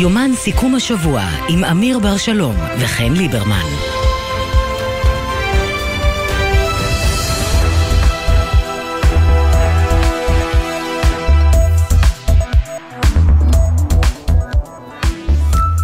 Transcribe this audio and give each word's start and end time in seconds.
יומן 0.00 0.30
סיכום 0.34 0.74
השבוע 0.74 1.22
עם 1.48 1.64
אמיר 1.64 1.98
בר 1.98 2.16
שלום 2.16 2.56
וחן 2.78 3.12
ליברמן. 3.12 3.64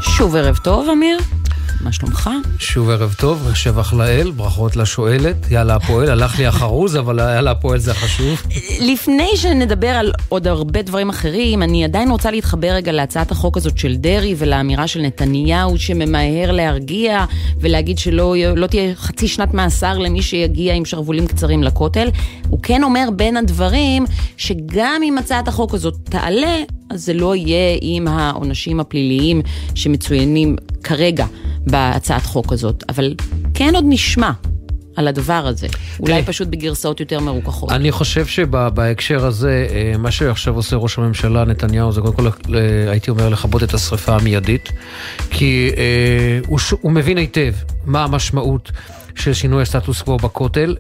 שוב 0.01 0.37
ערב 0.37 0.57
טוב, 0.57 0.89
אמיר. 0.89 1.36
מה 1.87 1.93
שלומך? 1.93 2.31
שוב 2.59 2.91
ערב 2.91 3.15
טוב, 3.19 3.55
שבח 3.55 3.93
לאל, 3.93 4.31
ברכות 4.31 4.77
לשואלת. 4.77 5.51
יאללה 5.51 5.75
הפועל, 5.75 6.11
הלך 6.11 6.39
לי 6.39 6.47
החרוז, 6.47 6.97
אבל 6.97 7.19
יאללה 7.19 7.51
הפועל 7.51 7.79
זה 7.79 7.95
חשוב. 7.95 8.43
לפני 8.81 9.29
שנדבר 9.37 9.89
על 9.89 10.13
עוד 10.29 10.47
הרבה 10.47 10.83
דברים 10.83 11.09
אחרים, 11.09 11.63
אני 11.63 11.85
עדיין 11.85 12.11
רוצה 12.11 12.31
להתחבר 12.31 12.69
רגע 12.69 12.93
להצעת 12.93 13.31
החוק 13.31 13.57
הזאת 13.57 13.79
של 13.79 13.97
דרעי 13.97 14.35
ולאמירה 14.39 14.87
של 14.87 15.01
נתניהו 15.03 15.79
שממהר 15.79 16.53
להרגיע 16.53 17.25
ולהגיד 17.61 17.99
שלא 17.99 18.35
לא 18.57 18.67
תהיה 18.67 18.95
חצי 18.95 19.29
שנת 19.29 19.55
מאסר 19.55 19.99
למי 19.99 20.23
שיגיע 20.23 20.75
עם 20.75 20.85
שרוולים 20.85 21.27
קצרים 21.27 21.63
לכותל. 21.63 22.09
הוא 22.49 22.59
כן 22.63 22.83
אומר 22.83 23.09
בין 23.17 23.37
הדברים 23.37 24.05
שגם 24.37 25.01
אם 25.05 25.19
הצעת 25.19 25.49
החוק 25.49 25.75
הזאת 25.75 25.97
תעלה, 26.05 26.63
אז 26.91 27.05
זה 27.05 27.15
לא 27.15 27.37
יהיה 27.37 27.79
עם 27.81 28.09
העונשים 28.09 28.81
הפליליים 28.81 29.43
שמצוינים 29.75 30.57
כרגע 30.83 31.27
בהצעת 31.67 32.23
חוק 32.23 32.53
הזאת, 32.53 32.85
אבל 32.89 33.15
כן 33.55 33.75
עוד 33.75 33.85
נשמע 33.89 34.31
על 34.97 35.09
הדבר 35.09 35.47
הזה. 35.47 35.67
אולי 36.01 36.23
פשוט 36.23 36.49
בגרסאות 36.49 37.01
יותר 37.01 37.21
מרוככות. 37.21 37.73
אני 37.73 37.93
חושב 37.93 38.27
שבהקשר 38.27 39.27
הזה, 39.27 39.67
אה, 39.71 39.99
מה 39.99 40.11
שעכשיו 40.11 40.57
עושה 40.57 40.77
ראש 40.77 40.99
הממשלה 40.99 41.45
נתניהו 41.45 41.93
זה 41.93 42.01
קודם 42.01 42.15
כל, 42.15 42.27
אה, 42.55 42.91
הייתי 42.91 43.11
אומר, 43.11 43.29
לכבות 43.29 43.63
את 43.63 43.75
השריפה 43.75 44.17
המיידית, 44.17 44.73
כי 45.31 45.71
אה, 45.77 46.41
הוא, 46.47 46.59
הוא 46.81 46.93
מבין 46.93 47.17
היטב 47.17 47.53
מה 47.85 48.05
המשמעות 48.05 48.73
של 49.15 49.33
שינוי 49.33 49.63
הסטטוס 49.63 50.03
קוו 50.03 50.17
בכותל. 50.17 50.77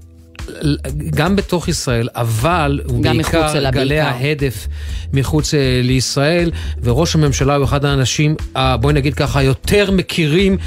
גם 1.10 1.36
בתוך 1.36 1.68
ישראל, 1.68 2.08
אבל 2.14 2.80
הוא 2.84 3.02
בעיקר 3.02 3.70
גלי 3.70 4.00
ההדף 4.00 4.66
מחוץ 5.12 5.54
אה, 5.54 5.80
לישראל, 5.84 6.50
וראש 6.82 7.14
הממשלה 7.14 7.54
הוא 7.54 7.64
אחד 7.64 7.84
האנשים, 7.84 8.36
בואי 8.80 8.94
נגיד 8.94 9.14
ככה, 9.14 9.42
יותר 9.42 9.90
מכירים 9.90 10.58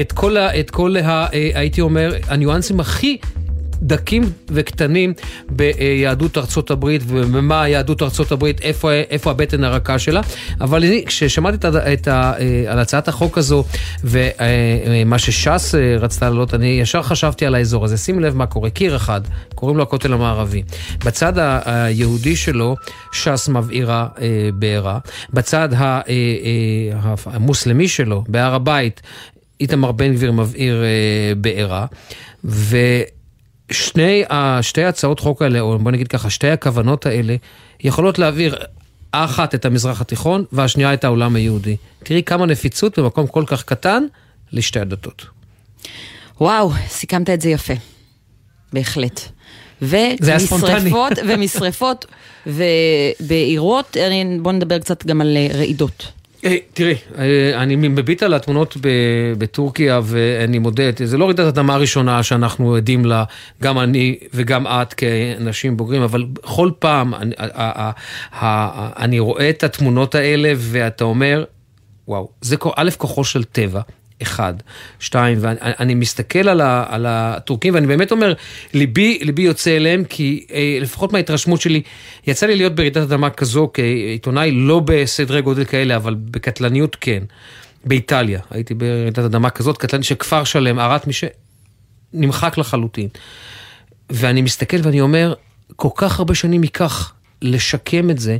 את 0.00 0.12
כל, 0.12 0.36
ה, 0.36 0.60
את 0.60 0.70
כל 0.70 0.96
ה, 0.96 1.26
אה, 1.32 1.50
הייתי 1.54 1.80
אומר, 1.80 2.14
הניואנסים 2.28 2.80
הכי 2.80 3.18
דקים 3.82 4.22
וקטנים 4.48 5.12
ביהדות 5.50 6.38
ארצות 6.38 6.70
הברית 6.70 7.02
ומה 7.06 7.68
יהדות 7.68 8.02
ארצות 8.02 8.32
הברית, 8.32 8.60
איפה, 8.60 8.92
איפה 8.92 9.30
הבטן 9.30 9.64
הרכה 9.64 9.98
שלה. 9.98 10.20
אבל 10.60 10.84
אני, 10.84 11.04
כששמעתי 11.06 11.56
את, 11.56 11.64
את, 11.64 12.08
אה, 12.08 12.32
על 12.66 12.78
הצעת 12.78 13.08
החוק 13.08 13.38
הזו 13.38 13.64
ומה 14.04 15.18
שש"ס 15.18 15.74
אה, 15.74 15.96
רצתה 15.98 16.30
לעלות, 16.30 16.54
אני 16.54 16.66
ישר 16.66 17.02
חשבתי 17.02 17.46
על 17.46 17.54
האזור 17.54 17.84
הזה. 17.84 17.96
שים 17.96 18.20
לב 18.20 18.36
מה 18.36 18.46
קורה, 18.46 18.70
קיר 18.70 18.96
אחד, 18.96 19.20
קוראים 19.54 19.76
לו 19.76 19.82
הכותל 19.82 20.12
המערבי. 20.12 20.62
בצד 21.04 21.32
היהודי 21.64 22.36
שלו, 22.36 22.76
ש"ס 23.12 23.48
מבעירה 23.48 24.06
אה, 24.20 24.50
בעירה. 24.54 24.98
בצד 25.32 25.68
המוסלמי 27.26 27.88
שלו, 27.88 28.24
בהר 28.28 28.54
הבית, 28.54 29.00
איתמר 29.60 29.92
בן 29.92 30.14
גביר 30.14 30.32
מבעיר 30.32 30.82
בעירה. 31.36 31.86
ו... 32.44 32.76
שני, 33.72 34.24
שתי 34.62 34.84
הצעות 34.84 35.20
חוק 35.20 35.42
האלה, 35.42 35.60
או 35.60 35.78
בוא 35.78 35.90
נגיד 35.90 36.08
ככה, 36.08 36.30
שתי 36.30 36.50
הכוונות 36.50 37.06
האלה, 37.06 37.36
יכולות 37.80 38.18
להעביר 38.18 38.56
אחת 39.12 39.54
את 39.54 39.64
המזרח 39.64 40.00
התיכון 40.00 40.44
והשנייה 40.52 40.94
את 40.94 41.04
העולם 41.04 41.36
היהודי. 41.36 41.76
תראי 42.02 42.22
כמה 42.22 42.46
נפיצות 42.46 42.98
במקום 42.98 43.26
כל 43.26 43.44
כך 43.46 43.62
קטן 43.62 44.06
לשתי 44.52 44.80
הדתות. 44.80 45.26
וואו, 46.40 46.70
סיכמת 46.88 47.30
את 47.30 47.40
זה 47.40 47.50
יפה. 47.50 47.74
בהחלט. 48.72 49.20
ומשרפות, 49.82 51.12
ומשרפות 51.28 52.06
ובעירות, 52.46 53.96
בואו 54.42 54.54
נדבר 54.54 54.78
קצת 54.78 55.06
גם 55.06 55.20
על 55.20 55.36
אה, 55.36 55.48
רעידות. 55.54 56.12
Hey, 56.42 56.48
תראי, 56.74 56.94
אה, 57.18 57.62
אני 57.62 57.76
מביט 57.76 58.22
על 58.22 58.34
התמונות 58.34 58.76
בטורקיה 59.38 60.00
ואני 60.04 60.58
מודה, 60.58 60.82
זה 61.04 61.18
לא 61.18 61.24
רעידת 61.24 61.40
אדמה 61.40 61.74
הראשונה 61.74 62.22
שאנחנו 62.22 62.74
עדים 62.76 63.04
לה, 63.04 63.24
גם 63.62 63.78
אני 63.78 64.18
וגם 64.34 64.66
את 64.66 64.94
כאנשים 64.94 65.76
בוגרים, 65.76 66.02
אבל 66.02 66.24
בכל 66.32 66.70
פעם 66.78 67.14
אני 68.96 69.18
רואה 69.18 69.50
את 69.50 69.64
התמונות 69.64 70.14
האלה 70.14 70.52
ואתה 70.56 71.04
אומר, 71.04 71.44
וואו, 72.08 72.28
זה 72.40 72.56
א', 72.76 72.90
כוחו 72.98 73.24
של 73.24 73.44
טבע, 73.44 73.80
אחד. 74.22 74.54
שתיים, 74.98 75.38
ואני 75.40 75.94
מסתכל 75.94 76.48
על, 76.48 76.60
ה, 76.60 76.84
על 76.88 77.06
הטורקים 77.08 77.74
ואני 77.74 77.86
באמת 77.86 78.12
אומר, 78.12 78.34
ליבי, 78.74 79.18
ליבי 79.22 79.42
יוצא 79.42 79.76
אליהם, 79.76 80.04
כי 80.04 80.46
אה, 80.52 80.78
לפחות 80.80 81.12
מההתרשמות 81.12 81.60
שלי, 81.60 81.82
יצא 82.26 82.46
לי 82.46 82.56
להיות 82.56 82.74
ברעידת 82.74 83.02
אדמה 83.02 83.30
כזו 83.30 83.70
כעיתונאי, 83.74 84.50
לא 84.52 84.80
בסדרי 84.84 85.42
גודל 85.42 85.64
כאלה, 85.64 85.96
אבל 85.96 86.14
בקטלניות 86.14 86.96
כן. 87.00 87.22
באיטליה, 87.84 88.40
הייתי 88.50 88.74
ברעידת 88.74 89.18
אדמה 89.18 89.50
כזאת, 89.50 89.78
קטלנית 89.78 90.06
שכפר 90.06 90.44
שלם, 90.44 90.78
ערת 90.78 91.06
מי 91.06 91.12
שנמחק 91.12 92.58
לחלוטין. 92.58 93.08
ואני 94.10 94.42
מסתכל 94.42 94.76
ואני 94.82 95.00
אומר, 95.00 95.34
כל 95.76 95.88
כך 95.94 96.18
הרבה 96.18 96.34
שנים 96.34 96.62
ייקח 96.62 97.12
לשקם 97.42 98.10
את 98.10 98.18
זה, 98.18 98.38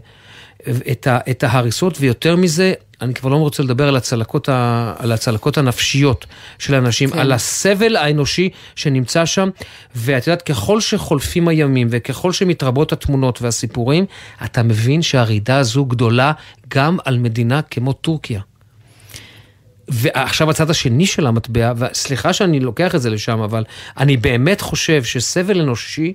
את, 0.93 1.07
ה, 1.07 1.19
את 1.31 1.45
ההריסות, 1.45 1.97
ויותר 2.01 2.37
מזה, 2.37 2.73
אני 3.03 3.15
כבר 3.15 3.31
לא 3.31 3.37
רוצה 3.37 3.63
לדבר 3.63 3.89
על 3.89 3.97
הצלקות, 3.97 4.49
ה, 4.49 4.95
על 4.99 5.13
הצלקות 5.13 5.59
הנפשיות 5.59 6.27
של 6.59 6.75
האנשים, 6.75 7.11
כן. 7.11 7.19
על 7.19 7.33
הסבל 7.33 7.97
האנושי 7.97 8.51
שנמצא 8.75 9.27
שם, 9.27 9.49
ואת 9.95 10.27
יודעת, 10.27 10.43
ככל 10.43 10.81
שחולפים 10.81 11.49
הימים 11.49 11.89
וככל 11.91 12.33
שמתרבות 12.33 12.93
התמונות 12.93 13.43
והסיפורים, 13.43 14.05
אתה 14.45 14.63
מבין 14.63 15.03
שהרעידה 15.03 15.59
הזו 15.59 15.85
גדולה 15.85 16.33
גם 16.69 16.99
על 17.05 17.19
מדינה 17.19 17.63
כמו 17.63 17.93
טורקיה. 17.93 18.41
ועכשיו 19.89 20.51
הצד 20.51 20.71
השני 20.71 21.07
של 21.07 21.27
המטבע, 21.27 21.73
וסליחה 21.77 22.33
שאני 22.33 22.61
לוקח 22.61 22.95
את 22.95 23.03
זה 23.03 23.11
לשם, 23.11 23.41
אבל 23.41 23.65
אני 23.99 24.17
באמת 24.17 24.61
חושב 24.61 25.05
שסבל 25.05 25.61
אנושי... 25.61 26.13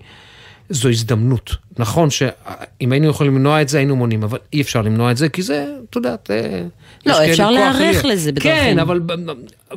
זו 0.70 0.90
הזדמנות. 0.90 1.56
נכון 1.80 2.10
שאם 2.10 2.92
היינו 2.92 3.10
יכולים 3.10 3.36
למנוע 3.36 3.62
את 3.62 3.70
זה, 3.70 3.78
היינו 3.78 3.96
מונעים, 3.96 4.24
אבל 4.24 4.38
אי 4.54 4.62
אפשר 4.62 4.82
למנוע 4.82 5.12
את 5.12 5.18
זה, 5.18 5.30
כי 5.30 5.42
זה, 5.42 5.76
את 5.90 5.96
יודעת, 5.96 6.32
אה, 6.32 6.62
לא, 7.06 7.26
אפשר 7.26 7.52
להיערך 7.52 8.06
לזה 8.06 8.32
בדרכים. 8.32 8.52
כן, 8.52 8.80
אבל 8.80 9.02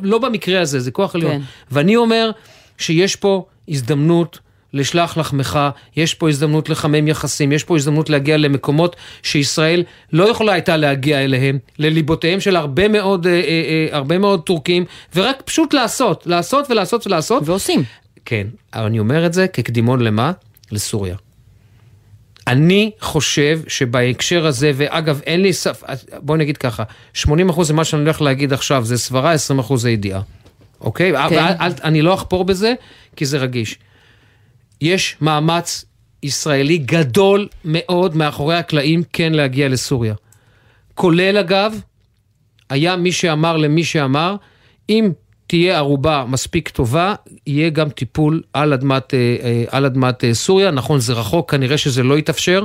לא 0.01 0.17
במקרה 0.17 0.61
הזה, 0.61 0.79
זה 0.79 0.91
כוח 0.91 1.15
עליון. 1.15 1.31
כן. 1.31 1.41
ואני 1.71 1.95
אומר 1.95 2.31
שיש 2.77 3.15
פה 3.15 3.45
הזדמנות 3.69 4.39
לשלח 4.73 5.17
לחמך, 5.17 5.59
יש 5.95 6.13
פה 6.13 6.29
הזדמנות 6.29 6.69
לחמם 6.69 7.07
יחסים, 7.07 7.51
יש 7.51 7.63
פה 7.63 7.75
הזדמנות 7.75 8.09
להגיע 8.09 8.37
למקומות 8.37 8.95
שישראל 9.23 9.83
לא 10.13 10.29
יכולה 10.29 10.53
הייתה 10.53 10.77
להגיע 10.77 11.23
אליהם, 11.23 11.59
לליבותיהם 11.79 12.39
של 12.39 12.55
הרבה 12.55 12.87
מאוד, 12.87 13.27
אה, 13.27 13.33
אה, 13.33 13.39
אה, 13.39 13.97
הרבה 13.97 14.17
מאוד 14.17 14.41
טורקים, 14.41 14.85
ורק 15.15 15.41
פשוט 15.45 15.73
לעשות, 15.73 16.27
לעשות 16.27 16.71
ולעשות 16.71 17.07
ולעשות. 17.07 17.43
ועושים. 17.45 17.83
כן, 18.25 18.47
אבל 18.73 18.85
אני 18.85 18.99
אומר 18.99 19.25
את 19.25 19.33
זה 19.33 19.47
כקדימון 19.47 20.01
למה? 20.01 20.31
לסוריה. 20.71 21.15
אני 22.47 22.91
חושב 22.99 23.59
שבהקשר 23.67 24.45
הזה, 24.45 24.71
ואגב, 24.75 25.21
אין 25.25 25.41
לי 25.41 25.53
סף, 25.53 25.83
בוא 26.17 26.37
נגיד 26.37 26.57
ככה, 26.57 26.83
80% 27.15 27.63
זה 27.63 27.73
מה 27.73 27.83
שאני 27.83 28.01
הולך 28.01 28.21
להגיד 28.21 28.53
עכשיו, 28.53 28.85
זה 28.85 28.97
סברה, 28.97 29.33
20% 29.35 29.75
זה 29.75 29.91
ידיעה. 29.91 30.21
אוקיי? 30.81 31.13
כן. 31.29 31.37
אל, 31.37 31.53
אל, 31.59 31.71
אני 31.83 32.01
לא 32.01 32.13
אחפור 32.13 32.45
בזה, 32.45 32.73
כי 33.15 33.25
זה 33.25 33.37
רגיש. 33.37 33.77
יש 34.81 35.17
מאמץ 35.21 35.85
ישראלי 36.23 36.77
גדול 36.77 37.47
מאוד 37.65 38.15
מאחורי 38.15 38.55
הקלעים 38.55 39.03
כן 39.13 39.33
להגיע 39.33 39.69
לסוריה. 39.69 40.13
כולל 40.95 41.37
אגב, 41.37 41.81
היה 42.69 42.95
מי 42.95 43.11
שאמר 43.11 43.57
למי 43.57 43.83
שאמר, 43.83 44.35
אם 44.89 45.11
תהיה 45.49 45.77
ערובה 45.77 46.25
מספיק 46.27 46.69
טובה, 46.69 47.13
יהיה 47.47 47.69
גם 47.69 47.89
טיפול 47.89 48.41
על 48.53 48.73
אדמת, 48.73 49.13
אה, 49.13 49.35
אה, 49.43 49.63
על 49.69 49.85
אדמת 49.85 50.23
אה, 50.23 50.33
סוריה. 50.33 50.71
נכון, 50.71 50.99
זה 50.99 51.13
רחוק, 51.13 51.51
כנראה 51.51 51.77
שזה 51.77 52.03
לא 52.03 52.17
יתאפשר 52.17 52.63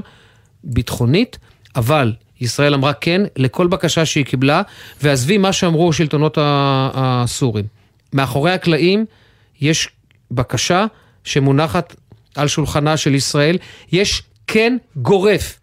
ביטחונית, 0.64 1.38
אבל 1.76 2.12
ישראל 2.40 2.74
אמרה 2.74 2.92
כן 2.92 3.22
לכל 3.36 3.66
בקשה 3.66 4.04
שהיא 4.06 4.24
קיבלה, 4.24 4.62
ועזבי 5.02 5.38
מה 5.38 5.52
שאמרו 5.52 5.90
השלטונות 5.90 6.38
הסורים. 6.42 7.64
מאחורי 8.12 8.52
הקלעים 8.52 9.04
יש 9.60 9.88
בקשה 10.30 10.86
שמונחת 11.24 11.94
על 12.34 12.48
שולחנה 12.48 12.96
של 12.96 13.14
ישראל. 13.14 13.58
יש 13.92 14.22
כן 14.46 14.76
גורף 14.96 15.60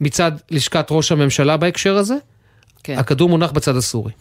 מצד 0.00 0.32
לשכת 0.50 0.86
ראש 0.90 1.12
הממשלה 1.12 1.56
בהקשר 1.56 1.96
הזה. 1.96 2.16
כן. 2.82 2.98
הכדור 2.98 3.28
מונח 3.28 3.50
בצד 3.50 3.76
הסורי. 3.76 4.12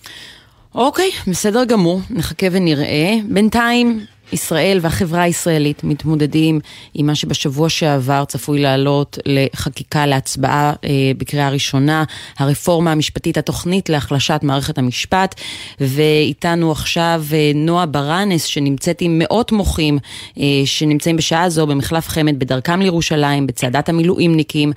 אוקיי, 0.78 1.12
בסדר 1.28 1.64
גמור, 1.66 2.02
נחכה 2.10 2.48
ונראה. 2.52 3.16
בינתיים, 3.30 4.06
ישראל 4.34 4.80
והחברה 4.82 5.22
הישראלית 5.22 5.84
מתמודדים 5.84 6.60
עם 6.94 7.06
מה 7.06 7.16
שבשבוע 7.16 7.70
שעבר 7.70 8.26
צפוי 8.26 8.62
לעלות 8.62 9.20
לחקיקה 9.26 10.06
להצבעה 10.06 10.74
אה, 10.84 11.12
בקריאה 11.18 11.50
ראשונה, 11.50 12.04
הרפורמה 12.38 12.92
המשפטית, 12.92 13.38
התוכנית 13.38 13.90
להחלשת 13.90 14.40
מערכת 14.44 14.78
המשפט, 14.78 15.36
ואיתנו 15.80 16.72
עכשיו 16.72 17.24
אה, 17.34 17.52
נועה 17.56 17.86
ברנס 17.86 18.44
שנמצאת 18.44 19.02
עם 19.02 19.20
מאות 19.20 19.52
מוחים 19.52 20.00
אה, 20.40 20.44
שנמצאים 20.66 21.18
בשעה 21.18 21.50
זו 21.50 21.68
במחלף 21.68 22.08
חמד 22.08 22.40
בדרכם 22.40 22.82
לירושלים, 22.82 23.48
בצעדת 23.48 23.90
המילואימניקים. 23.90 24.74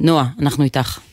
נועה, 0.00 0.26
אנחנו 0.40 0.64
איתך. 0.64 1.11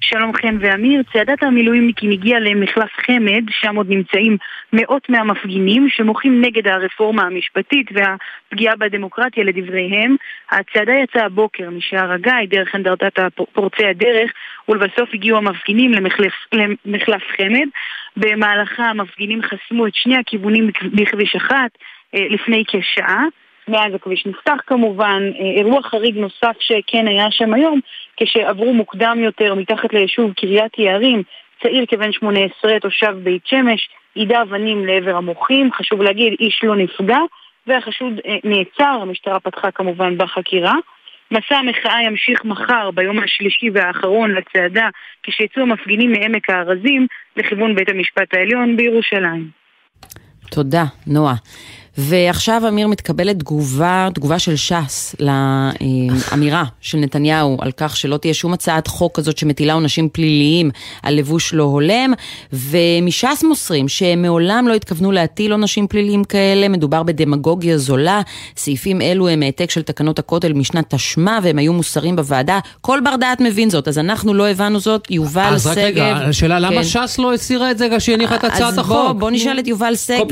שלום 0.00 0.32
חן 0.32 0.56
ואמיר, 0.60 1.02
צעדת 1.12 1.42
המילואימניקים 1.42 2.10
הגיעה 2.10 2.40
למחלף 2.40 2.90
חמד, 3.06 3.42
שם 3.50 3.76
עוד 3.76 3.86
נמצאים 3.90 4.36
מאות 4.72 5.08
מהמפגינים 5.08 5.88
שמוחים 5.88 6.40
נגד 6.44 6.68
הרפורמה 6.68 7.22
המשפטית 7.22 7.86
והפגיעה 7.92 8.76
בדמוקרטיה 8.76 9.44
לדבריהם. 9.44 10.16
הצעדה 10.50 10.92
יצאה 10.92 11.24
הבוקר 11.24 11.70
משער 11.70 12.12
הגיא, 12.12 12.32
דרך 12.48 12.74
אנדרטת 12.74 13.18
פורצי 13.52 13.86
הדרך, 13.86 14.32
ולבסוף 14.68 15.08
הגיעו 15.14 15.38
המפגינים 15.38 15.92
למחלף, 15.92 16.32
למחלף 16.52 17.22
חמד. 17.36 17.68
במהלכה 18.16 18.84
המפגינים 18.84 19.40
חסמו 19.42 19.86
את 19.86 19.94
שני 19.94 20.16
הכיוונים 20.16 20.70
בכביש 20.92 21.36
אחת 21.36 21.70
אה, 22.14 22.26
לפני 22.30 22.64
כשעה. 22.68 23.24
מאז 23.68 23.94
הכביש 23.94 24.26
נפתח 24.26 24.56
כמובן, 24.66 25.22
אה, 25.40 25.60
אירוע 25.60 25.82
חריג 25.82 26.16
נוסף 26.16 26.56
שכן 26.60 27.06
היה 27.06 27.26
שם 27.30 27.54
היום, 27.54 27.80
כשעברו 28.22 28.74
מוקדם 28.74 29.18
יותר 29.20 29.54
מתחת 29.54 29.92
ליישוב 29.92 30.32
קריית 30.32 30.78
יערים, 30.78 31.22
צעיר 31.62 31.86
כבן 31.88 32.12
18, 32.12 32.80
תושב 32.80 33.14
בית 33.22 33.46
שמש, 33.46 33.88
יידה 34.16 34.42
אבנים 34.42 34.86
לעבר 34.86 35.16
המוחים, 35.16 35.70
חשוב 35.72 36.02
להגיד, 36.02 36.32
איש 36.40 36.60
לא 36.62 36.76
נפגע, 36.76 37.18
והחשוד 37.66 38.12
אה, 38.26 38.36
נעצר, 38.44 38.98
המשטרה 39.02 39.40
פתחה 39.40 39.70
כמובן 39.70 40.18
בחקירה. 40.18 40.74
מסע 41.30 41.56
המחאה 41.56 42.02
ימשיך 42.06 42.44
מחר, 42.44 42.90
ביום 42.94 43.18
השלישי 43.18 43.70
והאחרון 43.74 44.34
לצעדה, 44.34 44.88
כשיצאו 45.22 45.62
המפגינים 45.62 46.12
מעמק 46.12 46.50
הארזים 46.50 47.06
לכיוון 47.36 47.74
בית 47.74 47.88
המשפט 47.88 48.34
העליון 48.34 48.76
בירושלים. 48.76 49.48
תודה, 50.50 50.84
נועה. 51.06 51.34
ועכשיו, 51.98 52.62
אמיר, 52.68 52.88
מתקבלת 52.88 53.38
תגובה, 53.38 54.08
תגובה 54.14 54.38
של 54.38 54.56
ש"ס 54.56 55.14
לאמירה 55.20 56.64
של 56.80 56.98
נתניהו 56.98 57.56
על 57.60 57.72
כך 57.76 57.96
שלא 57.96 58.16
תהיה 58.16 58.34
שום 58.34 58.52
הצעת 58.52 58.86
חוק 58.86 59.16
כזאת 59.16 59.38
שמטילה 59.38 59.72
עונשים 59.74 60.08
פליליים 60.08 60.70
על 61.02 61.14
לבוש 61.14 61.54
לא 61.54 61.62
הולם, 61.62 62.12
ומש"ס 62.52 63.44
מוסרים 63.48 63.88
שהם 63.88 64.22
מעולם 64.22 64.68
לא 64.68 64.74
התכוונו 64.74 65.12
להטיל 65.12 65.52
עונשים 65.52 65.86
פליליים 65.86 66.24
כאלה, 66.24 66.68
מדובר 66.68 67.02
בדמגוגיה 67.02 67.78
זולה. 67.78 68.20
סעיפים 68.56 69.02
אלו 69.02 69.28
הם 69.28 69.42
העתק 69.42 69.70
של 69.70 69.82
תקנות 69.82 70.18
הכותל 70.18 70.52
משנת 70.52 70.94
תשמ"א, 70.94 71.38
והם 71.42 71.58
היו 71.58 71.72
מוסרים 71.72 72.16
בוועדה. 72.16 72.58
כל 72.80 73.00
בר 73.04 73.16
דעת 73.16 73.40
מבין 73.40 73.70
זאת, 73.70 73.88
אז 73.88 73.98
אנחנו 73.98 74.34
לא 74.34 74.48
הבנו 74.48 74.80
זאת. 74.80 75.10
יובל 75.10 75.42
אז 75.54 75.62
סגב... 75.62 75.70
אז 75.70 75.78
רק 75.78 75.84
רגע, 75.84 76.06
השאלה 76.06 76.56
כן. 76.56 76.62
למה 76.62 76.84
ש"ס 76.84 77.18
לא 77.18 77.34
הסירה 77.34 77.70
את 77.70 77.78
זה 77.78 77.88
כשהיא 77.96 78.14
הניחה 78.14 78.34
את 78.34 78.44
הצעת 78.44 78.78
החוק? 78.78 78.96
אז 78.96 79.02
בוא, 79.02 79.12
בוא 79.12 79.30
נשאל 79.30 79.58
את 79.58 79.66
יובל 79.66 79.94
סגב. 79.94 80.26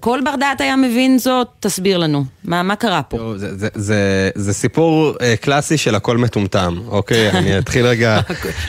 כל 0.00 0.20
בר 0.24 0.36
דעת 0.36 0.60
היה 0.60 0.76
מבין 0.88 1.18
זאת, 1.18 1.48
תסביר 1.60 1.98
לנו. 1.98 2.24
מה, 2.44 2.62
מה 2.62 2.76
קרה 2.76 3.02
פה? 3.02 3.34
זה, 3.36 3.56
זה, 3.56 3.68
זה, 3.74 4.30
זה 4.34 4.52
סיפור 4.52 5.12
uh, 5.14 5.22
קלאסי 5.40 5.78
של 5.78 5.94
הכל 5.94 6.16
מטומטם, 6.18 6.78
אוקיי? 6.88 7.30
אני 7.38 7.58
אתחיל 7.58 7.86
רגע... 7.86 8.20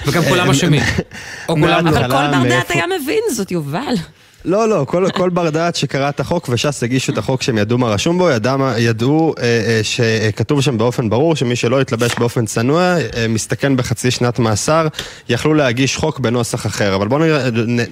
וגם 0.06 0.24
כולם 0.24 0.50
אשמים. 0.50 0.84
אבל 1.50 2.02
כל 2.02 2.28
בר 2.32 2.50
דעת 2.50 2.72
היה 2.72 2.86
מבין 3.02 3.24
זאת, 3.32 3.52
יובל. 3.52 3.94
לא, 4.48 4.70
לא, 4.70 4.86
כל, 4.88 5.06
כל 5.14 5.30
בר 5.30 5.50
דעת 5.50 5.76
שקרא 5.76 6.10
את 6.10 6.20
החוק 6.20 6.50
וש"ס 6.50 6.84
הגישו 6.84 7.12
את 7.12 7.18
החוק 7.18 7.42
שהם 7.42 7.58
ידעו 7.58 7.78
מה 7.78 7.88
רשום 7.88 8.18
בו, 8.18 8.30
ידע, 8.30 8.56
ידעו 8.78 9.34
אה, 9.40 9.44
אה, 9.44 9.80
שכתוב 9.84 10.62
שם 10.62 10.78
באופן 10.78 11.10
ברור 11.10 11.36
שמי 11.36 11.56
שלא 11.56 11.82
יתלבש 11.82 12.16
באופן 12.20 12.46
צנוע 12.46 12.82
אה, 12.82 13.28
מסתכן 13.30 13.78
בחצי 13.78 14.12
שנת 14.12 14.40
מאסר, 14.40 14.88
יכלו 15.30 15.54
להגיש 15.54 15.98
חוק 15.98 16.20
בנוסח 16.20 16.66
אחר. 16.66 16.96
אבל 16.96 17.08
בואו 17.08 17.22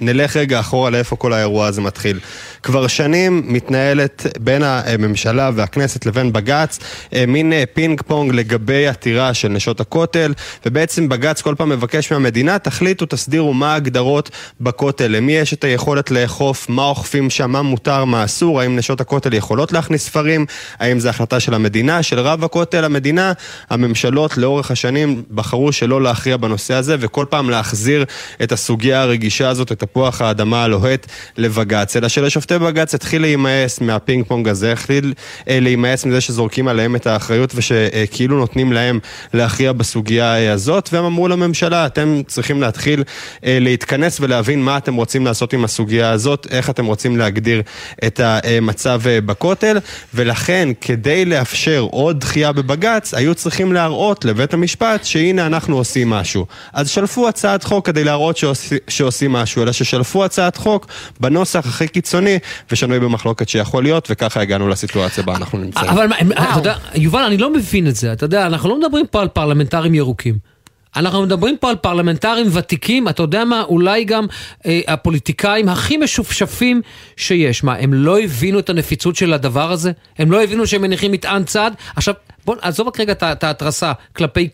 נלך 0.00 0.36
רגע 0.36 0.60
אחורה 0.60 0.90
לאיפה 0.90 1.16
כל 1.16 1.32
האירוע 1.32 1.66
הזה 1.66 1.80
מתחיל. 1.80 2.20
כבר 2.62 2.86
שנים 2.86 3.42
מתנהלת 3.46 4.26
בין 4.40 4.62
הממשלה 4.62 5.50
והכנסת 5.54 6.06
לבין 6.06 6.32
בג"ץ 6.32 6.78
אה, 7.14 7.24
מין 7.26 7.52
אה, 7.52 7.64
פינג 7.74 8.02
פונג 8.06 8.32
לגבי 8.32 8.86
עתירה 8.86 9.34
של 9.34 9.48
נשות 9.48 9.80
הכותל, 9.80 10.34
ובעצם 10.66 11.08
בג"ץ 11.08 11.42
כל 11.42 11.54
פעם 11.58 11.68
מבקש 11.68 12.12
מהמדינה, 12.12 12.58
תחליטו, 12.58 13.06
תסדירו 13.06 13.54
מה 13.54 13.72
ההגדרות 13.72 14.30
בכותל, 14.60 15.06
למי 15.06 15.32
יש 15.32 15.52
את 15.52 15.64
היכולת 15.64 16.10
לאכול. 16.10 16.45
לאכוף, 16.46 16.68
מה 16.68 16.84
אוכפים 16.84 17.30
שם, 17.30 17.50
מה 17.50 17.62
מותר, 17.62 18.04
מה 18.04 18.24
אסור, 18.24 18.60
האם 18.60 18.76
נשות 18.76 19.00
הכותל 19.00 19.34
יכולות 19.34 19.72
להכניס 19.72 20.04
ספרים, 20.04 20.46
האם 20.78 21.00
זו 21.00 21.08
החלטה 21.08 21.40
של 21.40 21.54
המדינה, 21.54 22.02
של 22.02 22.20
רב 22.20 22.44
הכותל, 22.44 22.84
המדינה. 22.84 23.32
הממשלות 23.70 24.38
לאורך 24.38 24.70
השנים 24.70 25.22
בחרו 25.30 25.72
שלא 25.72 26.02
להכריע 26.02 26.36
בנושא 26.36 26.74
הזה, 26.74 26.96
וכל 27.00 27.26
פעם 27.30 27.50
להחזיר 27.50 28.04
את 28.42 28.52
הסוגיה 28.52 29.02
הרגישה 29.02 29.48
הזאת, 29.48 29.72
את 29.72 29.78
תפוח 29.78 30.22
האדמה 30.22 30.64
הלוהט, 30.64 31.06
לבג"ץ. 31.36 31.96
אלא 31.96 32.08
שלשופטי 32.08 32.58
בג"ץ 32.58 32.94
התחיל 32.94 33.22
להימאס 33.22 33.80
מהפינג 33.80 34.24
פונג 34.26 34.48
הזה, 34.48 34.72
התחיל 34.72 35.12
אה, 35.48 35.60
להימאס 35.60 36.04
מזה 36.04 36.20
שזורקים 36.20 36.68
עליהם 36.68 36.96
את 36.96 37.06
האחריות 37.06 37.52
ושכאילו 37.54 38.36
נותנים 38.36 38.72
להם 38.72 38.98
להכריע 39.34 39.72
בסוגיה 39.72 40.36
אה, 40.36 40.52
הזאת, 40.52 40.88
והם 40.92 41.04
אמרו 41.04 41.28
לממשלה, 41.28 41.86
אתם 41.86 42.20
צריכים 42.26 42.60
להתחיל 42.60 43.04
אה, 43.44 43.58
להתכנס 43.60 44.20
ולהבין 44.20 44.62
מה 44.62 44.76
אתם 44.76 44.94
רוצים 44.94 45.26
לעשות 45.26 45.52
עם 45.52 45.64
הסוגיה 45.64 46.10
הזאת. 46.10 46.25
הזאת, 46.26 46.46
איך 46.50 46.70
אתם 46.70 46.86
רוצים 46.86 47.16
להגדיר 47.16 47.62
את 48.06 48.20
המצב 48.24 49.00
אה, 49.06 49.20
בכותל, 49.20 49.78
ולכן 50.14 50.68
כדי 50.80 51.24
לאפשר 51.24 51.86
עוד 51.90 52.20
דחייה 52.20 52.52
בבג"ץ, 52.52 53.14
היו 53.14 53.34
צריכים 53.34 53.72
להראות 53.72 54.24
לבית 54.24 54.54
המשפט 54.54 55.04
שהנה 55.04 55.46
אנחנו 55.46 55.76
עושים 55.76 56.10
משהו. 56.10 56.46
אז 56.72 56.90
שלפו 56.90 57.28
הצעת 57.28 57.64
חוק 57.64 57.86
כדי 57.86 58.04
להראות 58.04 58.36
שעוש, 58.36 58.72
שעושים 58.88 59.32
משהו, 59.32 59.62
אלא 59.62 59.72
ששלפו 59.72 60.24
הצעת 60.24 60.56
חוק 60.56 60.86
בנוסח 61.20 61.66
הכי 61.66 61.88
קיצוני 61.88 62.38
ושנוי 62.70 63.00
במחלוקת 63.00 63.48
שיכול 63.48 63.82
להיות, 63.82 64.08
וככה 64.10 64.40
הגענו 64.40 64.68
לסיטואציה 64.68 65.24
בה 65.24 65.36
אנחנו 65.36 65.58
נמצאים. 65.58 65.88
אבל 65.88 66.06
אתה 66.32 66.42
יודע, 66.56 66.74
יובל, 66.94 67.22
אני 67.22 67.36
לא 67.36 67.52
מבין 67.52 67.88
את 67.88 67.96
זה, 67.96 68.12
אתה 68.12 68.24
יודע, 68.24 68.46
אנחנו 68.46 68.68
לא 68.68 68.78
מדברים 68.78 69.06
פה 69.10 69.22
על 69.22 69.28
פרלמנטרים 69.28 69.94
ירוקים. 69.94 70.55
אנחנו 70.96 71.22
מדברים 71.22 71.56
פה 71.56 71.70
על 71.70 71.76
פרלמנטרים 71.76 72.46
ותיקים, 72.52 73.08
אתה 73.08 73.22
יודע 73.22 73.44
מה, 73.44 73.62
אולי 73.62 74.04
גם 74.04 74.26
אה, 74.66 74.80
הפוליטיקאים 74.86 75.68
הכי 75.68 75.96
משופשפים 75.96 76.82
שיש. 77.16 77.64
מה, 77.64 77.74
הם 77.74 77.94
לא 77.94 78.20
הבינו 78.20 78.58
את 78.58 78.70
הנפיצות 78.70 79.16
של 79.16 79.32
הדבר 79.32 79.72
הזה? 79.72 79.92
הם 80.18 80.32
לא 80.32 80.42
הבינו 80.42 80.66
שהם 80.66 80.82
מניחים 80.82 81.12
מטען 81.12 81.44
צד? 81.44 81.70
עכשיו, 81.96 82.14
בוא, 82.44 82.56
עזוב 82.60 82.88
רק 82.88 83.00
רגע 83.00 83.12
את 83.12 83.44
ההתרסה 83.44 83.92
כלפי 84.16 84.48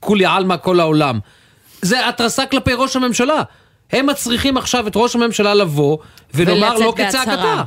כולי 0.00 0.26
עלמא 0.26 0.56
כל 0.56 0.80
העולם. 0.80 1.18
זה 1.82 2.08
התרסה 2.08 2.46
כלפי 2.46 2.72
ראש 2.74 2.96
הממשלה. 2.96 3.42
הם 3.92 4.06
מצריכים 4.06 4.56
עכשיו 4.56 4.88
את 4.88 4.92
ראש 4.96 5.16
הממשלה 5.16 5.54
לבוא 5.54 5.98
ולומר 6.34 6.78
לא 6.78 6.94
כצעקתה. 6.96 7.62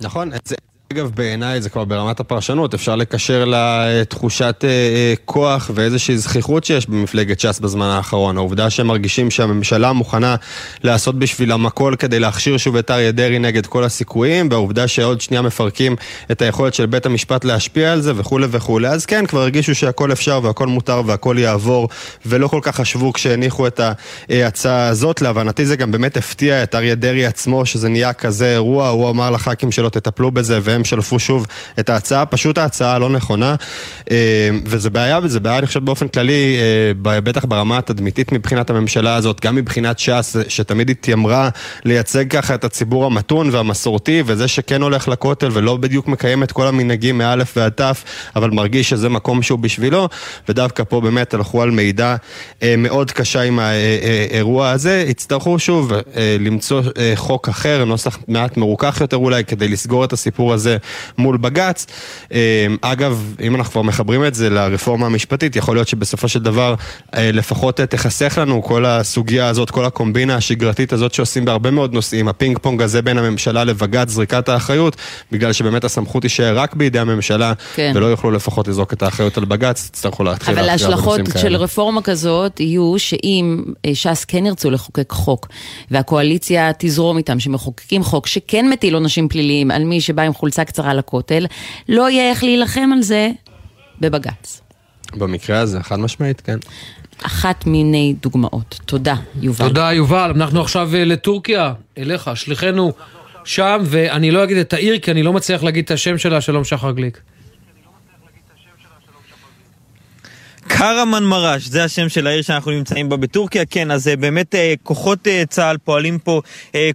נכון, 0.00 0.34
את 0.34 0.46
זה, 0.46 0.54
אגב, 0.92 1.10
בעיניי 1.14 1.60
זה 1.60 1.70
כבר 1.70 1.84
ברמת 1.84 2.20
הפרשנות, 2.20 2.74
אפשר 2.74 2.96
לקשר 2.96 3.44
לתחושת 3.46 4.64
אה, 4.64 4.68
אה, 4.68 5.14
כוח 5.24 5.70
ואיזושהי 5.74 6.18
זכיחות 6.18 6.64
שיש 6.64 6.86
במפלגת 6.88 7.40
ש"ס 7.40 7.60
בזמן 7.60 7.86
האחרון. 7.86 8.36
העובדה 8.36 8.70
שהם 8.70 8.86
מרגישים 8.86 9.30
שהממשלה 9.30 9.92
מוכנה 9.92 10.36
לעשות 10.82 11.18
בשבילם 11.18 11.66
הכל 11.66 11.94
כדי 11.98 12.20
להכשיר 12.20 12.56
שוב 12.56 12.76
את 12.76 12.90
אריה 12.90 13.12
דרעי 13.12 13.38
נגד 13.38 13.66
כל 13.66 13.84
הסיכויים, 13.84 14.48
והעובדה 14.50 14.88
שעוד 14.88 15.20
שנייה 15.20 15.42
מפרקים 15.42 15.96
את 16.30 16.42
היכולת 16.42 16.74
של 16.74 16.86
בית 16.86 17.06
המשפט 17.06 17.44
להשפיע 17.44 17.92
על 17.92 18.00
זה 18.00 18.12
וכולי 18.16 18.46
וכולי. 18.50 18.88
אז 18.88 19.06
כן, 19.06 19.26
כבר 19.26 19.40
הרגישו 19.40 19.74
שהכל 19.74 20.12
אפשר 20.12 20.40
והכל 20.42 20.66
מותר 20.66 21.02
והכל 21.06 21.36
יעבור, 21.38 21.88
ולא 22.26 22.48
כל 22.48 22.60
כך 22.62 22.76
חשבו 22.76 23.12
כשהניחו 23.12 23.66
את 23.66 23.80
ההצעה 24.28 24.86
הזאת. 24.86 25.22
להבנתי 25.22 25.66
זה 25.66 25.76
גם 25.76 25.90
באמת 25.90 26.16
הפתיע 26.16 26.62
את 26.62 26.74
אריה 26.74 26.94
דרעי 26.94 27.26
עצמו, 27.26 27.66
שזה 27.66 27.88
נהיה 27.88 28.12
כזה 28.12 28.52
אירוע, 28.52 28.88
הוא 28.88 29.10
אמר 29.10 29.30
לח"כים 29.30 29.72
שלו 29.72 29.90
תטפלו 29.90 30.30
בזה, 30.30 30.58
והם 30.62 30.77
שלפו 30.84 31.18
שוב 31.18 31.46
את 31.80 31.90
ההצעה, 31.90 32.26
פשוט 32.26 32.58
ההצעה 32.58 32.94
הלא 32.94 33.10
נכונה, 33.10 33.54
אה, 34.10 34.16
וזה 34.64 34.90
בעיה, 34.90 35.18
וזה 35.22 35.40
בעיה, 35.40 35.58
אני 35.58 35.66
חושב, 35.66 35.84
באופן 35.84 36.08
כללי, 36.08 36.56
אה, 36.58 37.20
בטח 37.20 37.44
ברמה 37.44 37.78
התדמיתית 37.78 38.32
מבחינת 38.32 38.70
הממשלה 38.70 39.14
הזאת, 39.14 39.40
גם 39.44 39.54
מבחינת 39.54 39.98
ש"ס, 39.98 40.36
שתמיד 40.48 40.90
התיימרה 40.90 41.48
לייצג 41.84 42.30
ככה 42.30 42.54
את 42.54 42.64
הציבור 42.64 43.06
המתון 43.06 43.50
והמסורתי, 43.52 44.22
וזה 44.26 44.48
שכן 44.48 44.82
הולך 44.82 45.08
לכותל 45.08 45.48
ולא 45.52 45.76
בדיוק 45.76 46.08
מקיים 46.08 46.42
את 46.42 46.52
כל 46.52 46.66
המנהגים 46.66 47.18
מאלף 47.18 47.56
ועד 47.56 47.72
תף, 47.72 48.04
אבל 48.36 48.50
מרגיש 48.50 48.90
שזה 48.90 49.08
מקום 49.08 49.42
שהוא 49.42 49.58
בשבילו, 49.58 50.08
ודווקא 50.48 50.84
פה 50.88 51.00
באמת 51.00 51.34
הלכו 51.34 51.62
על 51.62 51.70
מידע 51.70 52.16
אה, 52.62 52.74
מאוד 52.78 53.10
קשה 53.10 53.42
עם 53.42 53.58
האירוע 53.58 54.70
הזה, 54.70 55.04
יצטרכו 55.08 55.58
שוב 55.58 55.92
למצוא 56.40 56.82
חוק 57.14 57.48
אחר, 57.48 57.84
נוסח 57.84 58.18
מעט 58.28 58.56
מרוכך 58.56 58.98
יותר 59.00 59.16
אולי, 59.16 59.44
כדי 59.44 59.68
לסגור 59.68 60.04
את 60.04 60.12
הסיפור 60.12 60.52
הזה. 60.52 60.67
הזה 60.68 60.76
מול 61.18 61.36
בג"ץ. 61.36 61.86
אגב, 62.80 63.34
אם 63.42 63.54
אנחנו 63.54 63.72
כבר 63.72 63.82
מחברים 63.82 64.24
את 64.24 64.34
זה 64.34 64.50
לרפורמה 64.50 65.06
המשפטית, 65.06 65.56
יכול 65.56 65.76
להיות 65.76 65.88
שבסופו 65.88 66.28
של 66.28 66.42
דבר 66.42 66.74
לפחות 67.16 67.80
תחסך 67.80 68.38
לנו 68.40 68.62
כל 68.62 68.86
הסוגיה 68.86 69.48
הזאת, 69.48 69.70
כל 69.70 69.84
הקומבינה 69.84 70.34
השגרתית 70.34 70.92
הזאת 70.92 71.14
שעושים 71.14 71.44
בהרבה 71.44 71.70
מאוד 71.70 71.94
נושאים, 71.94 72.28
הפינג 72.28 72.58
פונג 72.58 72.82
הזה 72.82 73.02
בין 73.02 73.18
הממשלה 73.18 73.64
לבג"ץ, 73.64 74.10
זריקת 74.10 74.48
האחריות, 74.48 74.96
בגלל 75.32 75.52
שבאמת 75.52 75.84
הסמכות 75.84 76.22
תישאר 76.22 76.58
רק 76.58 76.74
בידי 76.74 76.98
הממשלה, 76.98 77.52
כן. 77.74 77.92
ולא 77.94 78.06
יוכלו 78.06 78.30
לפחות 78.30 78.68
לזרוק 78.68 78.92
את 78.92 79.02
האחריות 79.02 79.38
על 79.38 79.44
בג"ץ, 79.44 79.86
יצטרכו 79.86 80.24
להתחיל 80.24 80.54
להכריע 80.54 80.76
בנושאים 80.76 80.88
כאלה. 80.88 80.98
אבל 80.98 81.20
ההשלכות 81.20 81.40
של 81.42 81.56
רפורמה 81.56 82.02
כזאת 82.02 82.60
יהיו 82.60 82.94
שאם 82.98 83.62
אה, 83.86 83.94
ש"ס 83.94 84.24
כן 84.24 84.46
ירצו 84.46 84.70
לחוקק 84.70 85.12
חוק, 85.12 85.48
והקואליציה 85.90 86.70
תזרום 86.78 87.16
איתם, 87.16 87.40
שמחוקקים 87.40 88.02
חוק 88.02 88.26
שכן 88.26 88.68
מטיל 88.70 88.94
עונשים 88.94 89.28
פליליים 89.28 89.70
על 89.70 89.84
מי 89.84 90.00
שבא 90.00 90.22
עם 90.22 90.34
חולצה 90.34 90.57
קצרה 90.64 90.94
לכותל, 90.94 91.46
לא 91.88 92.10
יהיה 92.10 92.30
איך 92.30 92.44
להילחם 92.44 92.90
על 92.92 93.02
זה 93.02 93.30
בבג"ץ. 94.00 94.60
במקרה 95.14 95.58
הזה, 95.58 95.82
חד 95.82 95.98
משמעית, 95.98 96.40
כן. 96.40 96.58
אחת 97.22 97.66
מיני 97.66 98.14
דוגמאות. 98.22 98.80
תודה, 98.86 99.14
יובל. 99.40 99.68
תודה, 99.68 99.92
יובל. 99.92 100.32
אנחנו 100.34 100.60
עכשיו 100.60 100.94
אה, 100.94 101.04
לטורקיה, 101.04 101.72
אליך, 101.98 102.30
שליחנו 102.34 102.92
שם, 103.44 103.78
ואני 103.84 104.30
לא 104.30 104.44
אגיד 104.44 104.56
את 104.56 104.72
העיר, 104.72 104.98
כי 104.98 105.10
אני 105.10 105.22
לא 105.22 105.32
מצליח 105.32 105.62
להגיד 105.62 105.84
את 105.84 105.90
השם 105.90 106.18
שלה, 106.18 106.40
שלום 106.40 106.64
שחר 106.64 106.90
גליק. 106.90 107.20
קרמן 110.68 111.24
מרש, 111.24 111.66
זה 111.66 111.84
השם 111.84 112.08
של 112.08 112.26
העיר 112.26 112.42
שאנחנו 112.42 112.70
נמצאים 112.70 113.08
בה 113.08 113.16
בטורקיה. 113.16 113.64
כן, 113.64 113.90
אז 113.90 114.08
אה, 114.08 114.16
באמת 114.16 114.54
אה, 114.54 114.74
כוחות 114.82 115.28
אה, 115.28 115.42
צה"ל 115.48 115.76
פועלים 115.84 116.18
פה 116.18 116.40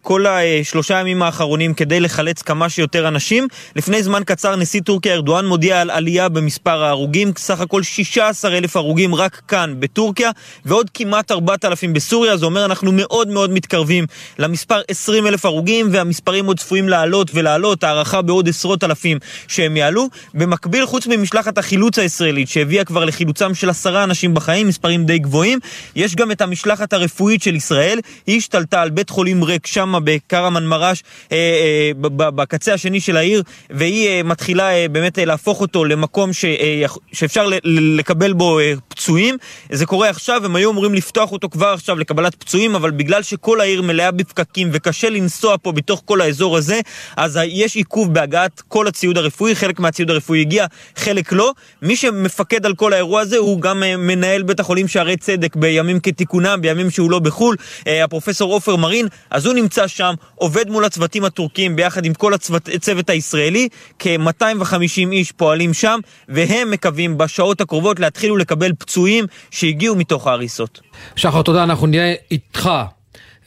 כל 0.01 0.25
השלושה 0.27 1.00
ימים 1.00 1.24
האחרונים 1.24 1.74
כדי 1.74 2.00
לחלץ 2.00 2.42
כמה 2.42 2.70
שיותר 2.70 3.08
אנשים. 3.08 3.48
לפני 3.75 4.03
זמן 4.03 4.22
קצר 4.25 4.56
נשיא 4.56 4.82
טורקיה 4.82 5.13
ארדואן 5.13 5.46
מודיע 5.46 5.82
על 5.82 5.89
עלייה 5.89 6.30
במספר 6.30 6.84
ההרוגים, 6.84 7.32
סך 7.38 7.60
הכל 7.62 7.84
16 7.84 8.58
אלף 8.58 8.75
הרוגים 8.75 9.15
רק 9.15 9.42
כאן 9.48 9.75
בטורקיה, 9.80 10.32
ועוד 10.65 10.89
כמעט 10.94 11.32
4,000 11.32 11.94
בסוריה. 11.94 12.38
זה 12.38 12.46
אומר 12.46 12.65
אנחנו 12.65 12.92
מאוד 12.92 13.27
מאוד 13.27 13.50
מתקרבים 13.50 14.06
למספר 14.39 14.82
20 14.88 15.27
אלף 15.27 15.46
הרוגים, 15.46 15.89
והמספרים 15.92 16.46
עוד 16.46 16.60
צפויים 16.60 16.89
לעלות 16.89 17.32
ולעלות, 17.34 17.84
הערכה 17.84 18.22
בעוד 18.22 18.50
עשרות 18.50 18.84
אלפים 18.84 19.18
שהם 19.48 19.77
יעלו. 19.77 20.08
במקביל, 20.34 20.86
חוץ 20.86 21.08
ממשלחת 21.08 21.58
החילוץ 21.58 22.00
הישראלית 22.00 22.50
שהביאה 22.50 22.84
כבר 22.84 23.06
לחילוצם 23.06 23.53
של 23.63 23.70
עשרה 23.70 24.03
אנשים 24.03 24.34
בחיים, 24.34 24.67
מספרים 24.67 25.05
די 25.05 25.20
גבוהים. 25.20 25.60
יש 25.96 26.15
גם 26.15 26.32
את 26.32 26.41
המשלחת 26.41 26.93
הרפואית 26.93 27.43
של 27.43 27.55
ישראל, 27.55 28.00
היא 28.27 28.38
השתלטה 28.38 28.82
על 28.82 28.89
בית 28.89 29.10
חולים 29.10 29.43
ריק 29.43 29.67
שם 29.67 29.96
בקרמן 30.03 30.65
מרש, 30.65 31.03
אה, 31.32 31.38
אה, 31.38 31.91
בקצה 32.10 32.74
השני 32.74 33.00
של 33.00 33.17
העיר, 33.17 33.43
והיא 33.70 34.08
אה, 34.10 34.24
מתחילה 34.24 34.72
אה, 34.72 34.88
באמת 34.88 35.20
אה, 35.20 35.25
להפוך 35.25 35.62
אותו 35.62 35.86
למקום 35.86 36.34
ש, 36.34 36.46
אה, 36.46 36.86
שאפשר 37.13 37.48
ל, 37.48 37.53
לקבל 38.00 38.34
בו 38.34 38.60
אה, 38.60 38.74
פצועים. 38.88 39.38
זה 39.72 39.86
קורה 39.86 40.10
עכשיו, 40.10 40.46
הם 40.46 40.55
היו 40.55 40.72
אמורים 40.72 40.93
לפתוח 40.93 41.32
אותו 41.32 41.50
כבר 41.50 41.67
עכשיו 41.67 42.00
לקבלת 42.00 42.36
פצועים, 42.36 42.75
אבל 42.75 42.91
בגלל 42.91 43.24
שכל 43.24 43.62
העיר 43.62 43.82
מלאה 43.82 44.12
בפקקים 44.12 44.70
וקשה 44.74 45.10
לנסוע 45.10 45.55
פה 45.62 45.72
בתוך 45.72 46.01
כל 46.05 46.22
האזור 46.22 46.58
הזה, 46.58 46.79
אז 47.17 47.39
יש 47.48 47.75
עיכוב 47.75 48.13
בהגעת 48.13 48.62
כל 48.67 48.88
הציוד 48.88 49.17
הרפואי, 49.17 49.55
חלק 49.55 49.79
מהציוד 49.79 50.10
הרפואי 50.10 50.41
הגיע, 50.41 50.65
חלק 50.96 51.32
לא. 51.32 51.51
מי 51.82 51.96
שמפקד 51.96 52.65
על 52.65 52.75
כל 52.75 52.93
האירוע 52.93 53.22
הזה 53.22 53.38
הוא 53.38 53.52
גם 53.60 53.83
אה, 53.83 53.98
מנהל 53.98 54.43
בית 54.43 54.60
החולים 54.60 54.88
שערי 54.88 55.17
צדק 55.17 55.55
בימים 55.55 56.00
כתיקונם, 56.00 56.60
בימים 56.62 56.89
שהוא 56.89 57.12
לא 57.12 57.19
בחו"ל, 57.19 57.55
אה, 57.88 58.03
הפרופסור 58.03 58.53
עופר 58.53 58.75
מרין, 58.75 59.07
אז 59.29 59.45
הוא 59.45 59.53
נמצא 59.53 59.88
שם, 59.88 60.13
עובד 60.36 60.69
מול 60.69 60.86
הצוותים 60.86 61.25
הטורקים 61.25 61.75
ביחד 61.75 62.05
עם 62.05 62.13
כל 62.13 62.33
הצוות 62.33 63.10
הישראלי, 63.10 63.67
כ-250 64.00 65.12
איש 65.12 65.31
פועלים 65.31 65.74
שם, 65.74 66.00
והם 66.29 66.72
מקווים 66.72 67.17
בשעות 67.17 67.62
הקרובות 67.62 68.00
להתחיל 68.00 68.31
ולקבל 68.31 68.72
פצועים 68.79 69.25
שהגיעו 69.51 69.95
מתוך 69.95 70.27
ההריסות. 70.27 70.81
שחר, 71.15 71.41
תודה, 71.41 71.63
אנחנו 71.63 71.88
נהיה 71.88 72.13
איתך. 72.31 72.69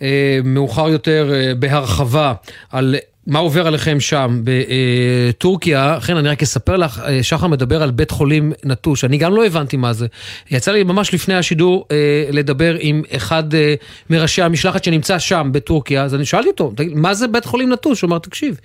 אה, 0.03 0.39
מאוחר 0.45 0.89
יותר 0.89 1.33
בהרחבה 1.59 2.33
על 2.71 2.97
מה 3.27 3.39
עובר 3.39 3.67
עליכם 3.67 4.01
שם 4.01 4.43
בטורקיה? 4.45 5.99
אכן, 5.99 6.17
אני 6.17 6.29
רק 6.29 6.43
אספר 6.43 6.77
לך, 6.77 7.03
אה, 7.07 7.23
שחר 7.23 7.47
מדבר 7.47 7.83
על 7.83 7.91
בית 7.91 8.11
חולים 8.11 8.53
נטוש, 8.65 9.05
אני 9.05 9.19
גם 9.19 9.35
לא 9.35 9.47
הבנתי 9.47 9.77
מה 9.77 9.93
זה. 9.93 10.07
יצא 10.51 10.73
לי 10.73 10.85
ממש 10.85 11.15
לפני 11.15 11.35
השידור 11.35 11.87
אה, 11.91 11.97
לדבר 12.33 12.77
עם 12.81 13.03
אחד 13.17 13.55
אה, 13.55 13.75
מראשי 14.11 14.43
המשלחת 14.43 14.85
שנמצא 14.85 15.19
שם 15.19 15.49
בטורקיה, 15.53 16.05
אז 16.05 16.15
אני 16.15 16.25
שאלתי 16.25 16.49
אותו, 16.49 16.73
מה 16.95 17.15
זה 17.15 17.29
בית 17.29 17.45
חולים 17.45 17.73
נטוש? 17.73 18.03
הוא 18.03 18.09
אמר, 18.09 18.19
תקשיב, 18.19 18.61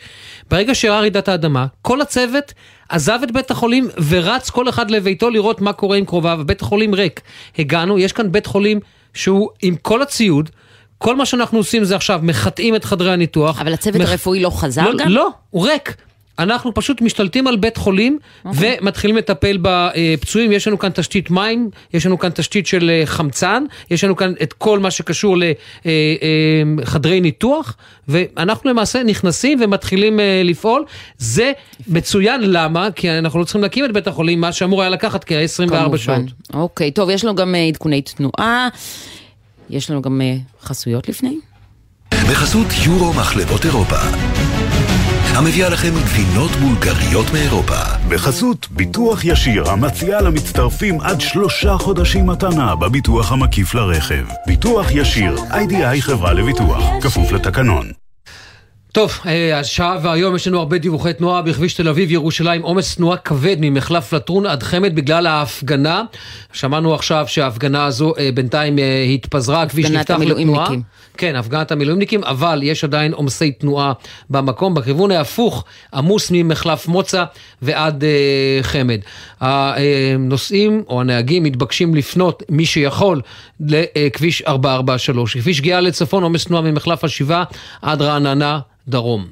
ברגע 0.52 0.76
שאירעה 0.76 1.00
רעידת 1.00 1.28
האדמה, 1.28 1.66
כל 1.82 2.02
הצוות 2.02 2.54
עזב 2.90 3.20
את 3.24 3.32
בית 3.32 3.52
החולים 3.52 3.88
ורץ 4.10 4.50
כל 4.50 4.70
אחד 4.70 4.92
לביתו 4.92 5.30
לראות 5.30 5.62
מה 5.62 5.74
קורה 5.74 5.98
עם 5.98 6.06
קרוביו, 6.06 6.40
בית 6.46 6.62
החולים 6.62 6.94
ריק. 6.94 7.22
הגענו, 7.60 8.00
יש 8.00 8.14
כאן 8.14 8.32
בית 8.32 8.46
חולים 8.46 8.80
שהוא 9.14 9.50
עם 9.62 9.76
כל 9.76 10.02
הציוד, 10.02 10.50
כל 11.02 11.16
מה 11.16 11.26
שאנחנו 11.26 11.58
עושים 11.58 11.84
זה 11.84 11.96
עכשיו 11.96 12.20
מחטאים 12.24 12.76
את 12.76 12.86
חדרי 12.86 13.14
הניתוח. 13.14 13.62
אבל 13.62 13.74
הצוות 13.74 14.02
מח... 14.02 14.10
הרפואי 14.10 14.40
לא 14.40 14.50
חזר 14.50 14.90
לא, 14.90 14.98
גם? 14.98 15.10
לא, 15.10 15.30
הוא 15.50 15.68
ריק. 15.68 15.96
אנחנו 16.40 16.74
פשוט 16.74 17.02
משתלטים 17.02 17.48
על 17.48 17.56
בית 17.56 17.78
חולים 17.78 18.20
okay. 18.22 18.48
אוקיי. 18.48 18.78
ומתחילים 18.82 19.18
לטפל 19.18 19.58
בפצועים. 19.62 20.52
יש 20.52 20.68
לנו 20.68 20.80
כאן 20.80 20.90
תשתית 20.90 21.32
מים, 21.32 21.70
יש 21.94 22.06
לנו 22.06 22.20
כאן 22.20 22.30
תשתית 22.30 22.68
של 22.68 22.90
אה, 22.90 23.02
חמצן, 23.06 23.64
יש 23.92 24.04
לנו 24.04 24.16
כאן 24.16 24.34
את 24.44 24.54
כל 24.54 24.80
מה 24.80 24.92
שקשור 24.92 25.36
לחדרי 25.38 27.12
אה, 27.12 27.18
אה, 27.18 27.22
ניתוח, 27.22 27.78
ואנחנו 28.08 28.70
למעשה 28.70 29.04
נכנסים 29.04 29.60
ומתחילים 29.62 30.20
לפעול. 30.44 30.86
זה 31.18 31.52
מצוין, 31.88 32.42
למה? 32.44 32.92
כי 32.92 33.12
אנחנו 33.12 33.40
לא 33.40 33.44
צריכים 33.44 33.62
להקים 33.62 33.86
את 33.86 33.92
בית 33.92 34.08
החולים, 34.08 34.42
מה 34.42 34.52
שאמור 34.52 34.82
היה 34.82 34.90
לקחת 34.90 35.24
כ-24 35.24 35.98
שעות. 35.98 36.22
אוקיי, 36.54 36.88
okay, 36.88 36.92
טוב, 36.92 37.10
יש 37.10 37.26
לנו 37.26 37.36
גם 37.36 37.56
עדכוני 37.56 38.02
תנועה. 38.02 38.70
יש 39.72 39.92
לנו 39.92 40.02
גם 40.02 40.22
אה, 40.22 40.36
חסויות 40.62 41.10
לפני. 41.10 41.38
בחסות 42.14 42.68
יורו 42.86 43.14
מחלבות 43.14 43.66
אירופה. 43.66 43.98
המביאה 45.36 45.70
לכם 45.70 45.94
גבינות 46.06 46.52
בולגריות 46.52 47.26
מאירופה. 47.34 47.80
בחסות 48.10 48.68
ביטוח 48.72 49.26
ישיר 49.26 49.70
המציעה 49.70 50.22
למצטרפים 50.22 51.02
עד 51.02 51.22
שלושה 51.22 51.78
חודשים 51.78 52.26
מתנה 52.26 52.76
בביטוח 52.76 53.32
המקיף 53.32 53.76
לרכב. 53.76 54.26
ביטוח 54.48 54.92
ישיר, 54.92 55.36
איי-די-איי 55.52 56.02
חברה 56.02 56.34
לביטוח, 56.34 56.84
כפוף 57.02 57.32
לתקנון. 57.32 58.01
טוב, 58.92 59.20
אה, 59.26 59.60
אז 59.60 59.68
שעה 59.68 59.98
והיום 60.02 60.36
יש 60.36 60.48
לנו 60.48 60.60
הרבה 60.60 60.78
דיווחי 60.78 61.14
תנועה 61.14 61.42
בכביש 61.42 61.74
תל 61.74 61.88
אביב 61.88 62.12
ירושלים, 62.12 62.62
עומס 62.62 62.96
תנועה 62.96 63.18
כבד 63.18 63.56
ממחלף 63.60 64.14
לטרון 64.14 64.46
עד 64.46 64.64
חמד 64.64 64.96
בגלל 64.96 65.28
ההפגנה. 65.28 66.04
שמענו 66.54 66.94
עכשיו 66.94 67.26
שההפגנה 67.28 67.86
הזו 67.86 68.14
אה, 68.20 68.30
בינתיים 68.34 68.80
אה, 68.80 69.04
התפזרה, 69.14 69.62
הכביש 69.62 69.86
נפתח 69.86 70.18
לתנועה. 70.20 70.68
כן, 71.18 71.36
הפגנת 71.36 71.72
המילואימניקים, 71.72 72.24
אבל 72.24 72.60
יש 72.64 72.84
עדיין 72.84 73.14
עומסי 73.14 73.52
תנועה 73.52 73.94
במקום. 74.30 74.74
בכיוון 74.74 75.12
ההפוך, 75.12 75.64
עמוס 75.94 76.32
ממחלף 76.32 76.88
מוצא 76.88 77.24
ועד 77.62 78.04
חמד. 78.62 79.00
הנוסעים 79.40 80.84
או 80.90 81.02
הנהגים 81.02 81.44
מתבקשים 81.44 81.96
לפנות, 81.96 82.44
מי 82.50 82.66
שיכול, 82.66 83.22
לכביש 83.60 84.42
443. 84.42 85.38
כביש 85.38 85.62
גאה 85.62 85.82
לצפון, 85.82 86.24
עומס 86.24 86.46
תנועה 86.46 86.64
ממחלף 86.64 87.04
השבעה 87.04 87.44
עד 87.82 88.02
רעננה. 88.02 88.60
דרום. 88.92 89.28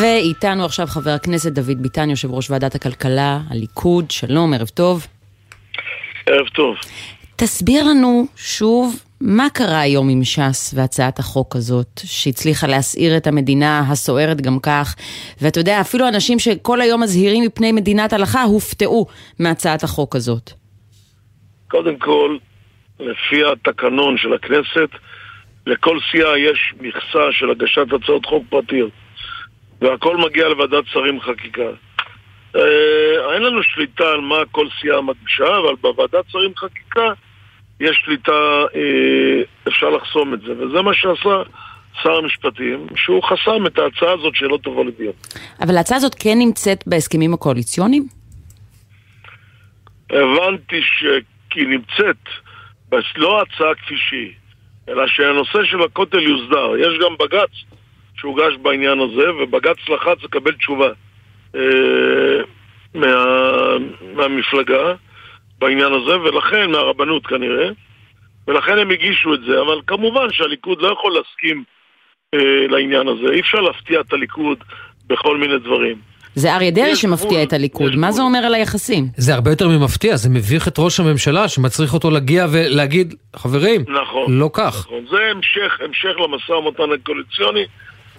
ואיתנו 0.00 0.64
עכשיו 0.64 0.86
חבר 0.86 1.10
הכנסת 1.10 1.52
דוד 1.52 1.82
ביטן, 1.82 2.10
יושב 2.10 2.30
ראש 2.30 2.50
ועדת 2.50 2.74
הכלכלה, 2.74 3.40
הליכוד, 3.50 4.10
שלום, 4.10 4.54
ערב 4.54 4.68
טוב. 4.68 5.06
ערב 6.26 6.48
טוב. 6.48 6.76
תסביר 7.36 7.84
לנו 7.84 8.26
שוב 8.36 9.02
מה 9.20 9.46
קרה 9.54 9.80
היום 9.80 10.08
עם 10.08 10.24
ש"ס 10.24 10.74
והצעת 10.76 11.18
החוק 11.18 11.56
הזאת, 11.56 12.00
שהצליחה 12.04 12.66
להסעיר 12.66 13.16
את 13.16 13.26
המדינה 13.26 13.82
הסוערת 13.90 14.40
גם 14.40 14.58
כך, 14.62 14.96
ואתה 15.42 15.60
יודע, 15.60 15.80
אפילו 15.80 16.08
אנשים 16.08 16.38
שכל 16.38 16.80
היום 16.80 17.02
מזהירים 17.02 17.44
מפני 17.44 17.72
מדינת 17.72 18.12
הלכה, 18.12 18.42
הופתעו 18.42 19.06
מהצעת 19.38 19.82
החוק 19.84 20.16
הזאת. 20.16 20.50
קודם 21.68 21.96
כל, 21.96 22.36
לפי 23.00 23.44
התקנון 23.52 24.18
של 24.18 24.32
הכנסת, 24.34 24.88
לכל 25.66 25.98
סיעה 26.10 26.38
יש 26.38 26.74
מכסה 26.80 27.32
של 27.32 27.50
הגשת 27.50 27.92
הצעות 27.92 28.26
חוק 28.26 28.44
פרטיות, 28.48 28.92
והכל 29.80 30.16
מגיע 30.16 30.48
לוועדת 30.48 30.84
שרים 30.92 31.20
חקיקה. 31.20 31.70
אה, 32.56 33.34
אין 33.34 33.42
לנו 33.42 33.62
שליטה 33.62 34.04
על 34.12 34.20
מה 34.20 34.36
כל 34.50 34.66
סיעה 34.80 35.00
מגישה, 35.00 35.58
אבל 35.58 35.74
בוועדת 35.80 36.24
שרים 36.28 36.52
חקיקה 36.56 37.12
יש 37.80 38.02
שליטה, 38.04 38.32
אה, 38.74 39.42
אפשר 39.68 39.90
לחסום 39.90 40.34
את 40.34 40.40
זה, 40.40 40.52
וזה 40.52 40.82
מה 40.82 40.94
שעשה 40.94 41.42
שר 42.02 42.12
המשפטים, 42.12 42.86
שהוא 42.96 43.22
חסם 43.22 43.66
את 43.66 43.78
ההצעה 43.78 44.12
הזאת 44.12 44.34
שלא 44.36 44.58
תבוא 44.62 44.84
לדיון. 44.84 45.12
אבל 45.62 45.76
ההצעה 45.76 45.96
הזאת 45.96 46.14
כן 46.18 46.38
נמצאת 46.38 46.84
בהסכמים 46.86 47.34
הקואליציוניים? 47.34 48.06
הבנתי 50.10 50.80
שהיא 50.82 51.66
נמצאת, 51.68 52.16
לא 53.16 53.38
ההצעה 53.38 53.74
כפי 53.74 53.94
שהיא, 53.96 54.32
אלא 54.88 55.06
שהנושא 55.06 55.64
של 55.64 55.82
הכותל 55.82 56.20
יוסדר. 56.20 56.76
יש 56.76 56.98
גם 57.04 57.16
בג"ץ 57.20 57.50
שהוגש 58.16 58.54
בעניין 58.62 59.00
הזה, 59.00 59.32
ובג"ץ 59.32 59.88
לחץ 59.88 60.22
לקבל 60.22 60.52
תשובה 60.52 60.88
אה, 61.54 61.60
מה, 62.94 63.06
מהמפלגה 64.14 64.94
בעניין 65.58 65.92
הזה, 65.92 66.20
ולכן, 66.20 66.70
מהרבנות 66.70 67.26
כנראה, 67.26 67.68
ולכן 68.48 68.78
הם 68.78 68.90
הגישו 68.90 69.34
את 69.34 69.40
זה. 69.40 69.60
אבל 69.60 69.80
כמובן 69.86 70.26
שהליכוד 70.32 70.82
לא 70.82 70.92
יכול 70.92 71.12
להסכים 71.12 71.64
אה, 72.34 72.66
לעניין 72.68 73.08
הזה. 73.08 73.32
אי 73.32 73.40
אפשר 73.40 73.60
להפתיע 73.60 74.00
את 74.00 74.12
הליכוד 74.12 74.58
בכל 75.06 75.36
מיני 75.36 75.58
דברים. 75.58 75.96
זה 76.34 76.54
אריה 76.54 76.70
דרעי 76.70 76.96
שמפתיע 76.96 77.42
את 77.42 77.52
הליכוד, 77.52 77.96
מה 77.96 78.12
זה 78.12 78.22
אומר 78.22 78.38
על 78.38 78.54
היחסים? 78.54 79.08
זה 79.16 79.34
הרבה 79.34 79.50
יותר 79.50 79.68
ממפתיע, 79.68 80.16
זה 80.16 80.30
מביך 80.30 80.68
את 80.68 80.78
ראש 80.78 81.00
הממשלה 81.00 81.48
שמצריך 81.48 81.94
אותו 81.94 82.10
להגיע 82.10 82.46
ולהגיד, 82.52 83.14
חברים, 83.36 83.84
נכון, 83.88 84.38
לא 84.38 84.50
כך. 84.52 84.86
נכון, 84.86 85.04
זה 85.10 85.16
המשך, 85.30 85.80
המשך 85.84 86.20
למשא 86.24 86.52
ומתן 86.52 86.92
הקואליציוני, 86.94 87.64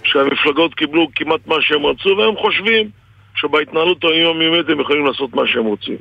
שהמפלגות 0.04 0.74
קיבלו 0.74 1.08
כמעט 1.16 1.48
מה 1.48 1.56
שהם 1.62 1.86
רצו, 1.86 2.10
והם 2.10 2.36
חושבים 2.36 2.90
שבהתנהלות 3.36 4.04
היומיומית 4.04 4.70
הם 4.70 4.80
יכולים 4.80 5.06
לעשות 5.06 5.34
מה 5.34 5.42
שהם 5.48 5.66
רוצים. 5.66 5.98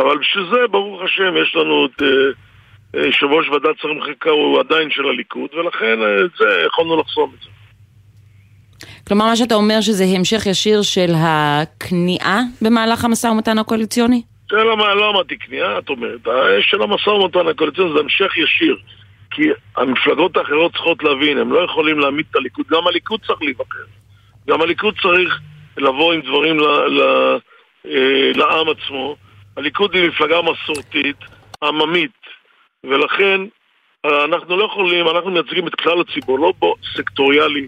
אבל 0.00 0.18
בשביל 0.18 0.44
זה, 0.50 0.66
ברוך 0.70 1.02
השם, 1.02 1.34
יש 1.42 1.56
לנו 1.56 1.86
את 1.86 2.02
אה, 2.02 3.06
יושב 3.06 3.26
ראש 3.26 3.48
ועדת 3.48 3.78
שרים 3.80 3.98
לחקיקה, 3.98 4.30
הוא 4.30 4.60
עדיין 4.60 4.90
של 4.90 5.08
הליכוד, 5.08 5.50
ולכן 5.54 6.02
אה, 6.02 6.24
את 6.24 6.30
זה 6.38 6.62
יכולנו 6.66 7.00
לחסום 7.00 7.32
את 7.34 7.42
זה. 7.42 7.48
כלומר, 9.08 9.24
מה 9.24 9.36
שאתה 9.36 9.54
אומר 9.54 9.80
שזה 9.80 10.04
המשך 10.04 10.46
ישיר 10.46 10.82
של 10.82 11.12
הכניעה 11.16 12.40
במהלך 12.62 13.04
המשא 13.04 13.26
ומתן 13.26 13.58
הקואליציוני? 13.58 14.22
של 14.50 14.70
המ... 14.70 14.78
לא 14.78 15.10
אמרתי 15.10 15.38
כניעה, 15.38 15.78
את 15.78 15.88
אומרת. 15.88 16.20
של 16.60 16.82
המשא 16.82 17.10
ומתן 17.10 17.48
הקואליציוני 17.48 17.92
זה 17.92 18.00
המשך 18.00 18.36
ישיר. 18.36 18.76
כי 19.30 19.42
המפלגות 19.76 20.36
האחרות 20.36 20.72
צריכות 20.72 21.02
להבין, 21.02 21.38
הם 21.38 21.52
לא 21.52 21.64
יכולים 21.64 21.98
להעמיד 21.98 22.26
את 22.30 22.36
הליכוד. 22.36 22.66
גם 22.70 22.86
הליכוד 22.86 23.20
צריך 23.26 23.42
להיבחר. 23.42 23.84
גם 24.48 24.62
הליכוד 24.62 24.94
צריך 25.02 25.40
לבוא 25.76 26.12
עם 26.12 26.20
דברים 26.20 26.58
ל... 26.58 26.64
ל... 26.88 27.00
אה, 27.86 28.32
לעם 28.34 28.66
עצמו. 28.68 29.16
הליכוד 29.58 29.94
היא 29.94 30.08
מפלגה 30.08 30.36
מסורתית, 30.42 31.16
עממית, 31.62 32.10
ולכן 32.84 33.40
אנחנו 34.06 34.56
לא 34.56 34.64
יכולים, 34.64 35.08
אנחנו 35.08 35.30
מייצגים 35.30 35.68
את 35.68 35.74
כלל 35.74 36.00
הציבור, 36.00 36.38
לא 36.38 36.52
בו 36.58 36.74
סקטוריאלי. 36.96 37.66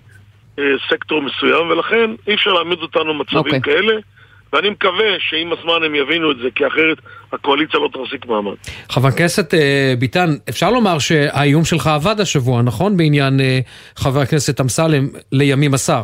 אה, 0.58 0.64
סקטור 0.90 1.22
מסוים, 1.22 1.70
ולכן 1.70 2.10
אי 2.28 2.34
אפשר 2.34 2.52
להעמיד 2.52 2.78
אותנו 2.78 3.18
במצבים 3.18 3.40
okay. 3.40 3.56
אוקיי. 3.56 3.60
כאלה. 3.60 3.94
ואני 4.52 4.70
מקווה 4.70 5.06
שעם 5.18 5.52
הזמן 5.52 5.84
הם 5.86 5.94
יבינו 5.94 6.30
את 6.30 6.36
זה, 6.42 6.48
כי 6.54 6.66
אחרת 6.66 6.98
הקואליציה 7.32 7.80
לא 7.80 7.88
תחזיק 7.92 8.26
מעמד. 8.26 8.54
חבר 8.88 9.08
הכנסת 9.08 9.54
אה, 9.54 9.94
ביטן, 9.98 10.30
אפשר 10.48 10.70
לומר 10.70 10.98
שהאיום 10.98 11.64
שלך 11.64 11.86
עבד 11.86 12.20
השבוע, 12.20 12.62
נכון? 12.62 12.96
בעניין 12.96 13.40
אה, 13.40 13.58
חבר 13.96 14.20
הכנסת 14.20 14.60
אמסלם 14.60 15.08
לימים 15.32 15.74
השר. 15.74 16.02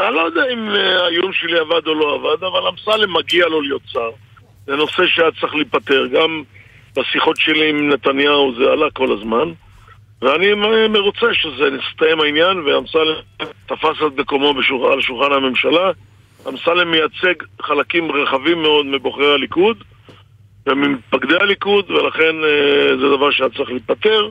אני 0.00 0.14
לא 0.14 0.20
יודע 0.20 0.42
אם 0.52 0.68
האיום 0.68 1.32
שלי 1.32 1.58
עבד 1.58 1.86
או 1.86 1.94
לא 1.94 2.14
עבד, 2.14 2.44
אבל 2.44 2.68
אמסלם 2.68 3.12
מגיע 3.12 3.46
לו 3.46 3.60
להיות 3.60 3.82
שר. 3.86 4.10
זה 4.66 4.76
נושא 4.76 5.06
שהיה 5.06 5.30
צריך 5.40 5.54
להיפתר. 5.54 6.06
גם 6.06 6.42
בשיחות 6.96 7.36
שלי 7.36 7.70
עם 7.70 7.88
נתניהו 7.88 8.54
זה 8.58 8.64
עלה 8.72 8.90
כל 8.90 9.12
הזמן. 9.12 9.52
ואני 10.22 10.54
מרוצה 10.88 11.26
שזה 11.32 11.70
נסתיים 11.70 12.20
העניין, 12.20 12.58
ואמסלם 12.58 13.14
תפס 13.66 13.96
את 14.06 14.20
מקומו 14.20 14.54
בשולחן, 14.54 14.92
על 14.92 15.00
שולחן 15.00 15.32
הממשלה. 15.32 15.90
אמסלם 16.48 16.90
מייצג 16.90 17.34
חלקים 17.62 18.12
רחבים 18.12 18.62
מאוד 18.62 18.86
מבוחרי 18.86 19.34
הליכוד 19.34 19.84
וממפקדי 20.66 21.36
הליכוד, 21.40 21.90
ולכן 21.90 22.44
אה, 22.44 22.96
זה 22.96 23.16
דבר 23.16 23.30
שהיה 23.30 23.50
צריך 23.50 23.70
להיפתר 23.70 24.28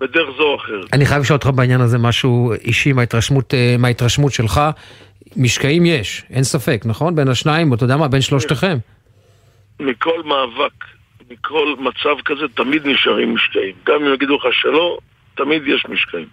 בדרך 0.00 0.28
זו 0.36 0.42
או 0.42 0.56
אחרת. 0.56 0.84
אני 0.92 1.06
חייב 1.06 1.22
לשאול 1.22 1.36
אותך 1.36 1.50
בעניין 1.54 1.80
הזה 1.80 1.98
משהו 1.98 2.52
אישי 2.64 2.92
מההתרשמות, 2.92 3.54
אה, 3.54 3.76
מההתרשמות 3.78 4.32
שלך. 4.32 4.60
משקעים 5.36 5.86
יש, 5.86 6.24
אין 6.30 6.44
ספק, 6.44 6.82
נכון? 6.84 7.14
בין 7.14 7.28
השניים, 7.28 7.74
אתה 7.74 7.84
יודע 7.84 7.96
מה, 7.96 8.08
בין 8.08 8.20
שלושתכם. 8.20 8.78
מכל 9.80 10.22
מאבק, 10.24 10.84
מכל 11.30 11.74
מצב 11.78 12.20
כזה, 12.24 12.48
תמיד 12.54 12.86
נשארים 12.86 13.34
משקעים. 13.34 13.74
גם 13.86 13.94
אם 14.04 14.14
יגידו 14.14 14.36
לך 14.36 14.42
שלא, 14.52 14.98
תמיד 15.34 15.62
יש 15.66 15.86
משקעים. 15.88 16.26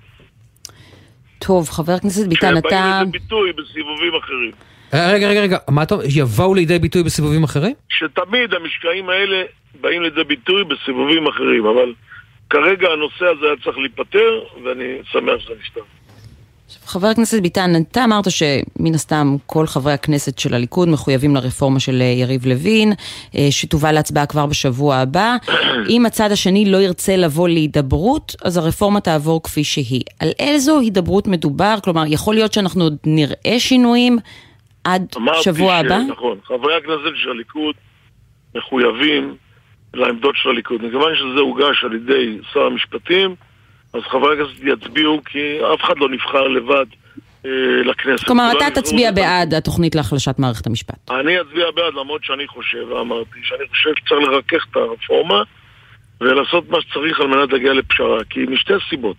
טוב, 1.39 1.69
חבר 1.69 1.93
הכנסת 1.93 2.27
ביטן, 2.27 2.57
אתה... 2.57 2.69
שבאים 2.69 2.99
לידי 2.99 3.11
ביטוי 3.11 3.53
בסיבובים 3.53 4.15
אחרים. 4.23 4.51
אה, 4.93 5.11
רגע, 5.13 5.27
רגע, 5.27 5.41
רגע, 5.41 5.57
מה 5.69 5.83
אתה 5.83 5.95
אומר? 5.95 6.05
יבואו 6.07 6.55
לידי 6.55 6.79
ביטוי 6.79 7.03
בסיבובים 7.03 7.43
אחרים? 7.43 7.75
שתמיד 7.89 8.53
המשקעים 8.53 9.09
האלה 9.09 9.43
באים 9.81 10.01
לידי 10.01 10.23
ביטוי 10.23 10.63
בסיבובים 10.63 11.27
אחרים, 11.27 11.65
אבל 11.65 11.93
כרגע 12.49 12.87
הנושא 12.87 13.25
הזה 13.25 13.45
היה 13.45 13.55
צריך 13.63 13.77
להיפתר, 13.77 14.43
ואני 14.63 14.97
שמח 15.11 15.39
שזה 15.39 15.53
נפתר. 15.59 15.81
חבר 16.85 17.07
הכנסת 17.07 17.41
ביטן, 17.41 17.71
אתה 17.91 18.03
אמרת 18.03 18.31
שמן 18.31 18.93
הסתם 18.93 19.35
כל 19.45 19.67
חברי 19.67 19.93
הכנסת 19.93 20.39
של 20.39 20.53
הליכוד 20.53 20.89
מחויבים 20.89 21.35
לרפורמה 21.35 21.79
של 21.79 22.01
אה, 22.01 22.05
יריב 22.05 22.45
לוין, 22.45 22.93
אה, 23.35 23.47
שתובא 23.49 23.91
להצבעה 23.91 24.25
כבר 24.25 24.45
בשבוע 24.45 24.95
הבא. 24.95 25.35
אם 25.89 26.05
הצד 26.05 26.31
השני 26.31 26.71
לא 26.71 26.77
ירצה 26.77 27.15
לבוא 27.15 27.49
להידברות, 27.49 28.35
אז 28.43 28.57
הרפורמה 28.57 29.01
תעבור 29.01 29.43
כפי 29.43 29.63
שהיא. 29.63 30.01
על 30.19 30.29
איזו 30.39 30.79
הידברות 30.79 31.27
מדובר? 31.27 31.75
כלומר, 31.83 32.03
יכול 32.07 32.35
להיות 32.35 32.53
שאנחנו 32.53 32.83
עוד 32.83 32.97
נראה 33.05 33.59
שינויים 33.59 34.17
עד 34.83 35.15
שבוע 35.41 35.81
ש... 35.81 35.85
הבא? 35.85 35.97
נכון, 35.97 36.37
חברי 36.43 36.77
הכנסת 36.77 37.15
של 37.15 37.29
הליכוד 37.29 37.75
מחויבים 38.55 39.35
לעמדות 39.97 40.35
של 40.37 40.49
הליכוד. 40.49 40.85
מכיוון 40.85 41.15
שזה 41.15 41.39
הוגש 41.39 41.83
על 41.83 41.93
ידי 41.93 42.37
שר 42.53 42.61
המשפטים, 42.61 43.35
אז 43.93 44.01
חברי 44.01 44.33
הכנסת 44.33 44.63
יצביעו, 44.63 45.21
כי 45.25 45.57
אף 45.73 45.83
אחד 45.83 45.97
לא 45.97 46.09
נבחר 46.09 46.47
לבד 46.47 46.85
אה, 47.45 47.51
לכנסת. 47.85 48.25
כלומר, 48.25 48.51
אתה 48.57 48.81
תצביע 48.81 49.11
בעד 49.11 49.53
התוכנית 49.53 49.95
להחלשת 49.95 50.39
מערכת 50.39 50.67
המשפט. 50.67 51.11
אני 51.11 51.41
אצביע 51.41 51.71
בעד, 51.75 51.93
למרות 51.93 52.23
שאני 52.23 52.47
חושב, 52.47 52.91
ואמרתי, 52.91 53.39
שאני 53.43 53.67
חושב 53.69 53.89
שצריך 53.95 54.29
לרכך 54.29 54.65
את 54.71 54.75
הרפורמה 54.75 55.43
ולעשות 56.21 56.69
מה 56.69 56.77
שצריך 56.81 57.19
על 57.19 57.27
מנת 57.27 57.53
להגיע 57.53 57.73
לפשרה, 57.73 58.23
כי 58.29 58.39
משתי 58.49 58.73
סיבות. 58.89 59.17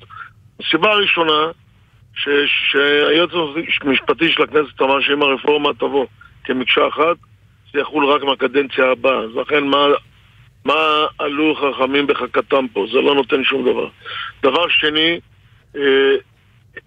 הסיבה 0.60 0.90
הראשונה, 0.92 1.50
שהיועץ 2.70 3.30
המשפטי 3.80 4.32
של 4.32 4.42
הכנסת 4.42 4.82
אמר 4.82 5.00
שאם 5.00 5.22
הרפורמה 5.22 5.70
תבוא 5.78 6.06
כמקשה 6.44 6.88
אחת, 6.88 7.16
זה 7.72 7.80
יחול 7.80 8.06
רק 8.06 8.22
מהקדנציה 8.22 8.90
הבאה. 8.90 9.18
אז 9.18 9.30
לכן 9.36 9.64
מה 9.64 9.86
מה 10.66 11.06
עלו 11.18 11.54
חכמים 11.54 12.06
בחכתם 12.06 12.66
פה? 12.72 12.86
זה 12.92 12.98
לא 13.00 13.14
נותן 13.14 13.44
שום 13.44 13.62
דבר. 13.62 13.88
דבר 14.42 14.68
שני, 14.68 15.20
אה, 15.76 16.16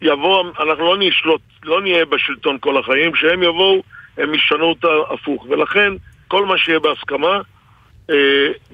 יבוא, 0.02 0.44
אנחנו 0.60 0.84
לא 0.84 0.96
נשלוט, 1.00 1.42
לא 1.64 1.82
נהיה 1.82 2.06
בשלטון 2.06 2.58
כל 2.60 2.78
החיים, 2.78 3.12
כשהם 3.12 3.44
יבואו, 3.44 3.82
הם 4.18 4.34
ישנו 4.34 4.66
אותה 4.66 4.88
הפוך. 5.14 5.46
ולכן, 5.50 5.94
כל 6.28 6.46
מה 6.46 6.58
שיהיה 6.58 6.80
בהסכמה, 6.80 7.42
אה, 8.10 8.16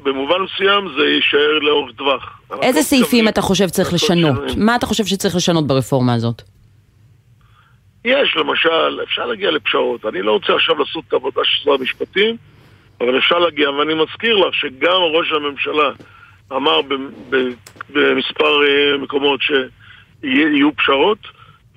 במובן 0.04 0.41
מסוים 0.41 0.88
זה 0.98 1.06
יישאר 1.06 1.60
לאורך 1.60 1.91
טווח. 1.96 2.39
איזה 2.62 2.82
סעיפים 2.82 3.28
אתה 3.28 3.41
חושב 3.41 3.68
צריך 3.68 3.94
לשנות? 3.94 4.39
מה 4.58 4.76
אתה 4.76 4.86
חושב 4.86 5.06
שצריך 5.06 5.36
לשנות 5.36 5.68
ברפורמה 5.68 6.13
הזאת? 6.13 6.41
יש, 8.06 8.36
למשל, 8.38 9.04
אפשר 9.04 9.26
להגיע 9.26 9.52
לפשרות. 9.52 10.06
אני 10.06 10.22
לא 10.22 10.32
רוצה 10.32 10.54
עכשיו 10.54 10.76
לעשות 10.80 11.04
את 11.08 11.13
העבודה 11.13 11.41
של 11.44 11.63
שר 11.63 11.72
המשפטים, 11.72 12.38
אבל 13.01 13.17
אפשר 13.17 13.39
להגיע, 13.39 13.69
ואני 13.69 13.93
מזכיר 13.93 14.36
לך 14.36 14.55
שגם 14.55 15.01
ראש 15.01 15.31
הממשלה 15.31 15.89
אמר 16.51 16.81
במספר 17.89 18.63
אה, 18.67 18.97
מקומות 18.97 19.39
שיהיו 19.41 20.75
פשרות, 20.75 21.17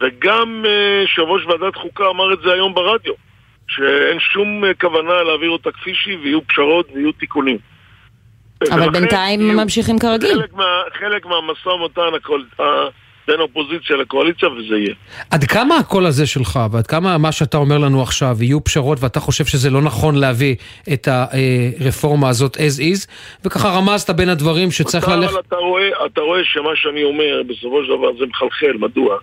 וגם 0.01 0.65
אה, 0.67 1.03
יושב 1.03 1.23
ראש 1.23 1.47
ועדת 1.47 1.77
חוקה 1.77 2.05
אמר 2.11 2.33
את 2.33 2.39
זה 2.45 2.53
היום 2.53 2.75
ברדיו, 2.75 3.13
שאין 3.69 4.21
שום 4.21 4.65
אה, 4.65 4.75
כוונה 4.75 5.23
להעביר 5.23 5.51
אותה 5.51 5.71
כפי 5.73 5.95
שהיא, 5.95 6.19
ויהיו 6.23 6.47
פשרות 6.47 6.89
ויהיו 6.95 7.13
תיקונים. 7.13 7.59
אבל 8.73 8.91
בינתיים 8.91 9.57
ממשיכים 9.57 9.99
כרגיל. 9.99 10.41
חלק, 10.41 10.53
מה, 10.53 10.83
חלק 10.99 11.27
מהמשא 11.27 11.69
ומתן 11.69 12.15
בין 13.29 13.41
אופוזיציה 13.41 13.97
לקואליציה, 13.97 14.49
וזה 14.49 14.77
יהיה. 14.77 14.95
עד 15.31 15.45
כמה 15.45 15.77
הקול 15.77 16.07
הזה 16.07 16.27
שלך, 16.27 16.61
ועד 16.73 16.87
כמה 16.87 17.19
מה 17.19 17.33
שאתה 17.33 17.57
אומר 17.57 17.79
לנו 17.79 18.03
עכשיו, 18.03 18.37
יהיו 18.41 18.65
פשרות 18.65 18.99
ואתה 19.01 19.21
חושב 19.21 19.45
שזה 19.45 19.71
לא 19.71 19.83
נכון 19.83 20.15
להביא 20.15 20.55
את 20.93 21.09
הרפורמה 21.09 22.29
הזאת 22.29 22.57
as 22.57 22.81
is, 22.81 23.07
וככה 23.45 23.69
רמזת 23.69 24.11
בין 24.11 24.29
הדברים 24.29 24.71
שצריך 24.71 25.09
ללכת... 25.09 25.33
אבל 25.33 25.41
אתה 25.49 25.57
רואה, 25.57 26.07
אתה 26.07 26.21
רואה 26.21 26.41
שמה 26.45 26.71
שאני 26.75 27.05
אומר, 27.05 27.43
בסופו 27.49 27.85
של 27.85 27.89
דבר 27.89 28.09
זה 28.19 28.27
מחלחל, 28.27 28.73
מדוע? 28.79 29.19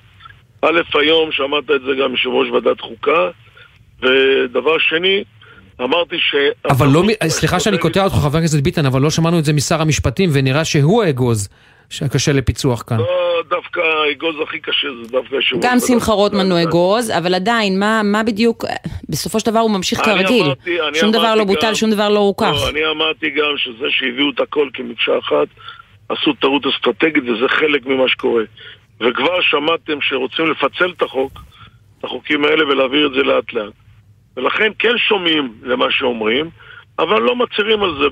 א', 0.62 0.82
היום 0.94 1.32
שמעת 1.32 1.63
את 1.63 1.82
זה 1.82 1.91
גם 2.04 2.12
יושב 2.12 2.30
ראש 2.30 2.50
ועדת 2.50 2.82
חוקה, 2.82 3.30
ודבר 4.02 4.78
שני, 4.80 5.24
אמרתי 5.82 6.15
ש... 6.20 6.36
אבל 6.70 6.88
לא, 6.88 7.04
סליחה 7.28 7.60
שאני 7.60 7.78
קוטע 7.78 8.04
אותך, 8.04 8.15
חבר 8.15 8.38
הכנסת 8.38 8.63
ביטן, 8.63 8.86
אבל 8.86 9.02
לא 9.02 9.10
שמענו 9.10 9.39
את 9.39 9.46
זה 9.46 9.54
משר 9.54 9.82
המשפטים, 9.82 10.30
ונראה 10.34 10.65
שהוא 10.65 11.04
האגוז 11.04 11.50
שקשה 11.89 12.32
לפיצוח 12.34 12.82
כאן. 12.88 12.98
לא, 12.98 13.06
דווקא 13.50 13.80
האגוז 13.80 14.36
הכי 14.43 14.60
קשה 14.60 14.88
זה 15.04 15.12
דווקא 15.12 15.36
יושב 15.36 15.56
גם 15.62 15.78
שמחה 15.80 16.12
רוטמן 16.12 16.52
הוא 16.52 16.60
אגוז, 16.63 17.12
אבל 17.17 17.34
עדיין, 17.36 17.80
מה, 17.80 18.02
מה 18.04 18.24
בדיוק, 18.24 18.65
בסופו 19.10 19.39
של 19.39 19.52
דבר 19.52 19.60
הוא 19.60 19.71
ממשיך 19.71 20.00
אני 20.00 20.06
כרגיל. 20.24 20.43
אמרתי- 20.45 20.82
אני 20.89 20.98
שום 21.00 21.12
דבר 21.12 21.36
לא 21.36 21.41
גם- 21.41 21.48
בוטל, 21.48 21.74
שום 21.74 21.91
דבר 21.91 22.10
לא 22.10 22.19
רוכך. 22.19 22.52
לא, 22.54 22.69
אני 22.69 22.86
אמרתי 22.89 23.30
גם 23.30 23.54
שזה 23.58 23.86
שהביאו 23.89 24.30
את 24.30 24.39
הכל 24.39 24.69
כמקשה 24.74 25.12
אחת, 25.19 25.48
עשו 26.10 26.34
טעות 26.34 26.63
אסטרטגית 26.65 27.24
וזה 27.24 27.48
חלק 27.48 27.86
ממה 27.86 28.08
שקורה. 28.10 28.43
וכבר 29.02 29.41
שמעתם 29.41 30.02
שרוצים 30.02 30.52
לפצל 30.52 30.91
את 30.98 31.02
החוק, 31.02 31.39
את 32.00 32.04
החוקים 32.04 32.45
האלה 32.45 32.67
ולהעביר 32.67 33.08
את 33.08 33.13
זה 33.13 33.24
לאט 33.24 33.54
לאט. 33.54 33.74
ולכן 34.38 34.71
כן 34.80 34.98
שומעים 34.98 35.54
למה 35.63 35.86
שאומרים, 35.89 36.50
אבל 36.99 37.21
לא 37.21 37.36
מצהירים 37.36 37.84
על 37.84 37.91
זה. 37.99 38.05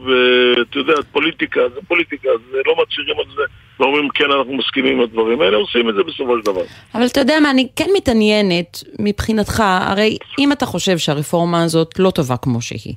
אתה 0.62 0.80
יודע, 0.80 0.94
פוליטיקה, 1.12 1.62
זה 1.74 1.80
פוליטיקה, 1.88 2.30
זה 2.52 2.58
לא 2.66 2.76
מצהירים 2.84 3.16
על 3.20 3.36
זה 3.36 3.42
ואומרים 3.80 4.10
כן, 4.10 4.32
אנחנו 4.38 4.54
מסכימים 4.54 4.98
עם 4.98 5.04
הדברים 5.04 5.42
האלה, 5.42 5.58
עושים 5.58 5.90
את 5.90 5.96
זה 5.96 6.04
בסופו 6.04 6.38
של 6.38 6.46
דבר. 6.46 6.62
אבל 6.96 7.06
אתה 7.06 7.20
יודע 7.20 7.40
מה, 7.40 7.52
אני 7.52 7.68
כן 7.76 7.90
מתעניינת 7.96 8.84
מבחינתך, 9.00 9.64
הרי 9.66 10.18
אם 10.40 10.52
אתה 10.52 10.66
חושב 10.66 10.98
שהרפורמה 10.98 11.64
הזאת 11.64 12.00
לא 12.00 12.12
טובה 12.12 12.38
כמו 12.38 12.62
שהיא, 12.62 12.94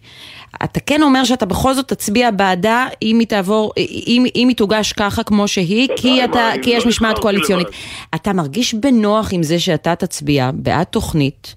אתה 0.64 0.81
כן 0.81 1.03
אומר 1.03 1.25
שאתה 1.25 1.46
בכל 1.46 1.75
זאת 1.75 1.88
תצביע 1.88 2.31
בעדה 2.31 2.87
אם 3.03 3.18
היא 3.18 3.29
תעבור, 3.29 3.72
אם, 4.07 4.25
אם 4.37 4.49
היא 4.49 4.57
תוגש 4.57 4.92
ככה 4.92 5.22
כמו 5.22 5.49
שהיא, 5.49 5.88
כי, 5.96 6.25
אתה, 6.25 6.35
מה, 6.35 6.53
אני 6.53 6.62
כי 6.62 6.70
יש 6.70 6.85
לא 6.85 6.88
משמעת 6.88 7.11
נבחרתי 7.11 7.22
קואליציונית. 7.22 7.68
אתה 8.14 8.33
מרגיש 8.33 8.75
בנוח 8.75 9.29
עם 9.33 9.42
זה 9.42 9.59
שאתה 9.59 9.94
תצביע 9.94 10.51
בעד 10.55 10.87
תוכנית 10.87 11.55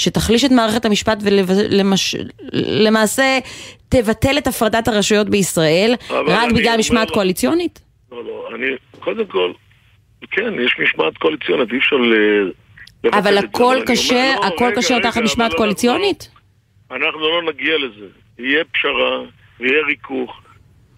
שתחליש 0.00 0.44
את 0.44 0.50
מערכת 0.50 0.84
המשפט 0.84 1.18
ולמעשה 2.52 3.38
תבטל 3.88 4.38
את 4.38 4.46
הפרדת 4.46 4.88
הרשויות 4.88 5.28
בישראל 5.28 5.94
רק 6.10 6.52
בגלל 6.52 6.76
משמעת 6.78 7.10
קואליציונית? 7.10 7.80
לא, 8.12 8.24
לא, 8.24 8.48
אני, 8.54 8.66
קודם 9.00 9.26
כל, 9.26 9.52
כן, 10.30 10.54
יש 10.64 10.76
משמעת 10.82 11.18
קואליציונית, 11.18 11.72
אי 11.72 11.78
אפשר 11.78 11.96
ל... 11.96 12.14
לבטל 13.04 13.18
אבל 13.18 13.38
הכל 13.38 13.76
לא, 13.76 14.46
הכל 14.46 14.64
רגע, 14.64 15.10
תחת 15.10 15.22
משמעת 15.22 15.50
אבל 15.50 15.58
קואליציונית? 15.58 16.30
אנחנו, 16.90 17.06
אנחנו 17.06 17.20
לא 17.20 17.52
נגיע 17.52 17.78
לזה. 17.78 18.06
יהיה 18.38 18.64
פשרה, 18.64 19.20
ויהיה 19.60 19.82
ריכוך, 19.86 20.40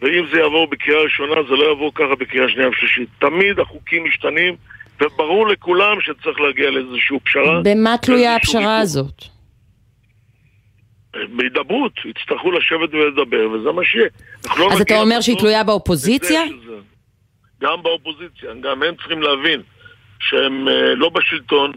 ואם 0.03 0.25
זה 0.33 0.39
יעבור 0.41 0.67
בקריאה 0.71 1.01
ראשונה, 1.01 1.35
זה 1.49 1.55
לא 1.55 1.65
יעבור 1.69 1.93
ככה 1.95 2.15
בקריאה 2.21 2.49
שנייה 2.49 2.69
ושלישית. 2.69 3.09
תמיד 3.19 3.59
החוקים 3.59 4.05
משתנים, 4.05 4.57
וברור 5.03 5.49
לכולם 5.49 6.01
שצריך 6.01 6.41
להגיע 6.41 6.71
לאיזושהי 6.71 7.21
פשרה. 7.25 7.61
במה 7.65 7.97
תלויה 7.99 8.37
הפשרה. 8.37 8.79
הזאת? 8.79 9.23
בהידברות, 11.37 11.93
יצטרכו 12.05 12.51
לשבת 12.51 12.95
ולדבר, 12.95 13.51
וזה 13.51 13.73
מה 13.73 13.83
שיהיה. 13.85 14.09
לא 14.59 14.73
אז 14.73 14.81
אתה 14.81 15.01
אומר 15.01 15.21
שהיא 15.21 15.37
תלויה 15.39 15.65
באופוזיציה? 15.65 16.41
גם 17.63 17.83
באופוזיציה, 17.83 18.51
גם 18.61 18.83
הם 18.83 18.95
צריכים 18.95 19.23
להבין 19.23 19.63
שהם 20.21 20.69
אה, 20.69 20.95
לא 20.95 21.09
בשלטון, 21.09 21.73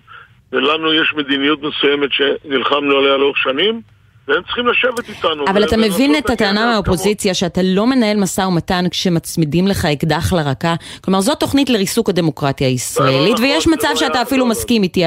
ולנו 0.52 0.94
יש 0.94 1.14
מדיניות 1.14 1.60
מסוימת 1.62 2.10
שנלחמנו 2.12 2.98
עליה 2.98 3.18
לאורך 3.18 3.38
שנים, 3.38 3.82
והם 4.28 4.44
צריכים 4.44 4.68
לשבת 4.68 5.10
איתנו. 5.10 5.46
אבל 5.48 5.64
אתה 5.64 5.76
ולנסות 5.76 5.94
מבין 5.94 6.16
את 6.18 6.30
הטענה. 6.30 6.66
מהאופוזיציה 6.66 7.34
שאתה 7.34 7.62
לא 7.64 7.88
מנהל 7.88 8.18
משא 8.18 8.42
ומתן 8.42 8.90
כשמצמידים 8.92 9.68
לך 9.68 9.86
אקדח 9.86 10.34
לרקה? 10.34 10.76
כלומר, 11.02 11.22
זו 11.22 11.36
תוכנית 11.36 11.70
לריסוק 11.70 12.10
הדמוקרטיה 12.10 12.68
הישראלית, 12.68 13.34
נכון, 13.34 13.46
ויש 13.46 13.66
זה 13.66 13.72
מצב 13.72 13.88
לא 13.90 13.96
שאתה 13.96 14.22
אפילו 14.22 14.40
לא, 14.40 14.46
לא. 14.46 14.52
מסכים 14.52 14.84
איתי 14.84 15.06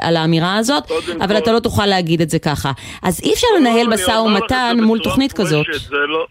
על 0.00 0.16
האמירה 0.16 0.56
הזאת, 0.56 0.90
אבל 1.20 1.38
אתה 1.38 1.52
לא 1.52 1.58
תוכל 1.58 1.86
להגיד 1.86 2.20
את 2.20 2.30
זה 2.30 2.38
ככה. 2.38 2.72
אז 3.02 3.20
אי 3.24 3.32
אפשר 3.32 3.46
לא, 3.54 3.60
לנהל 3.60 3.86
משא 3.86 4.10
ומתן 4.10 4.76
מול 4.82 4.98
תוכנית 4.98 5.32
כזאת. 5.32 5.66
לא, 5.90 6.26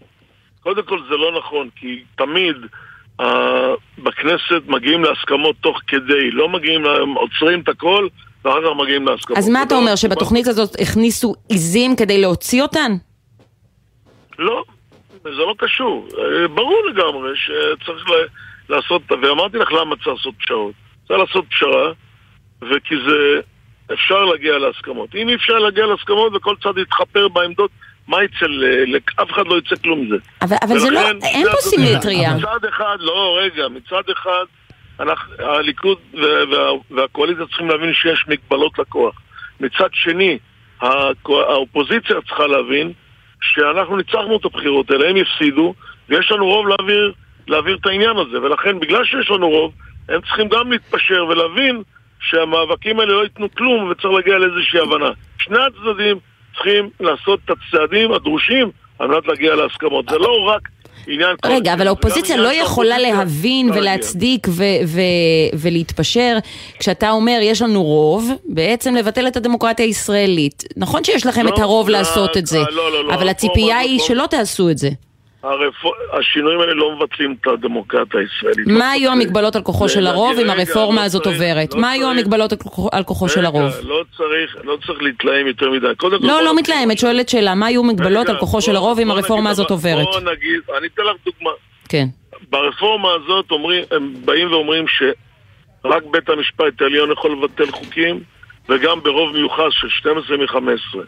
קודם 0.62 0.82
כל 0.82 0.98
זה 1.10 1.16
לא 1.16 1.38
נכון, 1.38 1.68
כי 1.76 2.02
תמיד 2.16 2.56
אה, 3.20 3.74
בכנסת 3.98 4.62
מגיעים 4.66 5.04
להסכמות 5.04 5.56
תוך 5.60 5.80
כדי, 5.86 6.30
לא 6.30 6.48
מגיעים, 6.48 6.82
עוצרים 7.16 7.60
את 7.60 7.68
הכל, 7.68 8.08
ואחר 8.44 8.60
כך 8.62 8.76
מגיעים 8.82 9.08
להסכמות. 9.08 9.38
אז 9.38 9.48
מה 9.48 9.62
אתה 9.62 9.74
אומר, 9.74 9.96
שבתוכנית 9.96 10.46
הזאת 10.46 10.80
הכניסו 10.80 11.34
עיזים 11.48 11.96
כדי 11.96 12.20
להוציא 12.20 12.62
אותן? 12.62 12.92
לא, 14.38 14.64
זה 15.22 15.30
לא 15.30 15.54
קשור. 15.58 16.08
אה, 16.18 16.48
ברור 16.48 16.82
לגמרי 16.90 17.30
שצריך 17.36 18.04
לעשות, 18.68 19.02
ואמרתי 19.22 19.58
לך 19.58 19.72
למה 19.72 19.96
צריך 19.96 20.08
לעשות 20.08 20.34
פשרות. 20.38 20.72
צריך 21.08 21.20
לעשות 21.20 21.44
פשרה, 21.48 21.92
וכי 22.62 22.94
זה, 23.08 23.40
אפשר 23.92 24.24
להגיע 24.24 24.58
להסכמות. 24.58 25.14
אם 25.14 25.28
אי 25.28 25.34
אפשר 25.34 25.58
להגיע 25.58 25.86
להסכמות 25.86 26.34
וכל 26.34 26.54
צד 26.62 26.78
יתחפר 26.78 27.28
בעמדות, 27.28 27.70
מה 28.08 28.24
יצא, 28.24 28.46
לאף 28.86 29.30
אחד 29.30 29.46
לא 29.46 29.58
יצא 29.58 29.76
כלום 29.82 30.00
מזה. 30.00 30.16
אבל 30.42 30.56
אבל 30.62 30.78
זה 30.78 30.90
לא, 30.90 31.00
אין 31.22 31.46
פה 31.50 31.56
סימטריה. 31.60 32.34
מצד 32.34 32.64
אחד, 32.68 32.96
לא, 33.00 33.38
רגע, 33.40 33.68
מצד 33.68 34.02
אחד, 34.12 34.44
אנחנו, 35.00 35.34
הליכוד 35.38 35.98
וה- 36.14 36.44
וה- 36.50 36.78
והקואליציה 36.90 37.46
צריכים 37.46 37.68
להבין 37.68 37.94
שיש 37.94 38.24
מגבלות 38.28 38.78
לכוח. 38.78 39.14
מצד 39.60 39.88
שני, 39.92 40.38
האופוזיציה 41.30 42.16
צריכה 42.28 42.46
להבין 42.46 42.92
שאנחנו 43.42 43.96
ניצחנו 43.96 44.36
את 44.36 44.44
הבחירות 44.44 44.90
האלה, 44.90 45.08
הם 45.08 45.16
הפסידו, 45.16 45.74
ויש 46.08 46.32
לנו 46.32 46.46
רוב 46.46 46.68
להעביר, 46.68 47.12
להעביר 47.48 47.76
את 47.80 47.86
העניין 47.86 48.16
הזה. 48.16 48.42
ולכן, 48.42 48.80
בגלל 48.80 49.04
שיש 49.04 49.30
לנו 49.30 49.48
רוב, 49.48 49.72
הם 50.08 50.20
צריכים 50.20 50.48
גם 50.48 50.72
להתפשר 50.72 51.26
ולהבין 51.28 51.82
שהמאבקים 52.20 53.00
האלה 53.00 53.12
לא 53.12 53.22
ייתנו 53.22 53.50
כלום 53.54 53.90
וצריך 53.90 54.14
להגיע 54.14 54.38
לאיזושהי 54.38 54.80
הבנה. 54.80 55.10
שני 55.38 55.58
הצדדים 55.58 56.18
צריכים 56.54 56.90
לעשות 57.00 57.40
את 57.44 57.50
הצעדים 57.50 58.12
הדרושים 58.12 58.70
על 58.98 59.08
מנת 59.08 59.26
להגיע 59.26 59.54
להסכמות. 59.54 60.08
זה 60.08 60.18
לא 60.18 60.44
רק 60.46 60.68
עניין... 61.06 61.28
רגע, 61.30 61.36
קואליציה, 61.42 61.74
אבל 61.74 61.86
האופוזיציה 61.86 62.36
לא 62.36 62.52
יכולה 62.54 62.98
להבין. 62.98 63.70
ולהצדיק 63.70 64.48
ולהתפשר 65.58 66.38
כשאתה 66.78 67.10
אומר 67.10 67.38
יש 67.42 67.62
לנו 67.62 67.82
רוב, 67.82 68.30
בעצם 68.44 68.94
לבטל 68.94 69.26
את 69.26 69.36
הדמוקרטיה 69.36 69.86
הישראלית. 69.86 70.64
נכון 70.76 71.04
שיש 71.04 71.26
לכם 71.26 71.46
לא, 71.46 71.54
את 71.54 71.58
הרוב 71.58 71.86
זה- 71.86 71.92
לעשות 71.92 72.36
את 72.36 72.46
זה, 72.46 72.58
לא, 72.58 72.92
לא, 72.92 73.04
לא, 73.08 73.14
אבל 73.14 73.28
הציפייה 73.28 73.78
היא 73.78 74.00
שלא 74.00 74.26
תעשו 74.30 74.70
את 74.70 74.78
זה. 74.78 74.90
השינויים 76.12 76.60
האלה 76.60 76.74
לא 76.74 76.96
מבטלים 76.96 77.36
את 77.40 77.46
הדמוקרטיה 77.46 78.20
הישראלית. 78.20 78.66
לא 78.66 78.78
מה 78.78 78.90
היו 78.90 79.10
מבטלים. 79.10 79.28
המגבלות 79.28 79.56
על 79.56 79.62
כוחו 79.62 79.88
של 79.88 80.00
רגע, 80.00 80.08
הרוב 80.10 80.38
אם 80.38 80.50
רגע, 80.50 80.52
הרפורמה 80.52 81.00
לא 81.00 81.06
הזאת 81.06 81.22
צריך- 81.22 81.34
עוברת? 81.36 81.74
לא 81.74 81.80
מה 81.80 81.90
היו 81.90 82.06
צריך- 82.06 82.18
המגבלות 82.18 82.52
על 82.52 82.58
כוחו- 82.58 82.88
כוחו 83.06 83.28
של 83.28 83.38
רגע, 83.38 83.48
הרוב? 83.48 83.72
לא 83.82 84.04
צריך, 84.16 84.56
לא 84.64 84.76
צריך 84.86 85.02
להתלהם 85.02 85.46
יותר 85.46 85.70
מדי. 85.70 85.86
קודם 85.96 86.20
כל, 86.20 86.26
לא, 86.26 86.42
לא 86.42 86.56
מתלהמת, 86.56 86.98
שואלת 86.98 87.28
שאלה, 87.28 87.54
מה 87.54 87.66
היו 87.66 87.82
מגבלות 87.82 88.24
רגע, 88.24 88.32
על 88.32 88.38
כוחו 88.40 88.52
בוא- 88.52 88.60
של 88.60 88.76
הרוב 88.76 88.98
אם 88.98 89.10
הרפורמה 89.10 89.40
נגיד 89.40 89.50
הזאת 89.50 89.70
עוברת? 89.70 90.04
בוא 90.04 90.20
נגיד, 90.20 90.60
אני 90.78 90.86
אתן 90.94 91.02
לך 91.02 91.16
דוגמה. 91.24 91.50
כן. 91.88 92.06
ברפורמה 92.50 93.08
הזאת 93.12 93.50
אומרים, 93.50 93.84
הם 93.90 94.12
באים 94.24 94.52
ואומרים 94.52 94.84
שרק 94.88 96.02
בית 96.10 96.28
המשפט 96.28 96.82
העליון 96.82 97.12
יכול 97.12 97.32
לבטל 97.32 97.70
חוקים 97.70 98.20
וגם 98.68 99.00
ברוב 99.02 99.32
מיוחס 99.32 99.72
של 99.80 99.88
12 99.88 100.36
מ-15. 100.36 100.98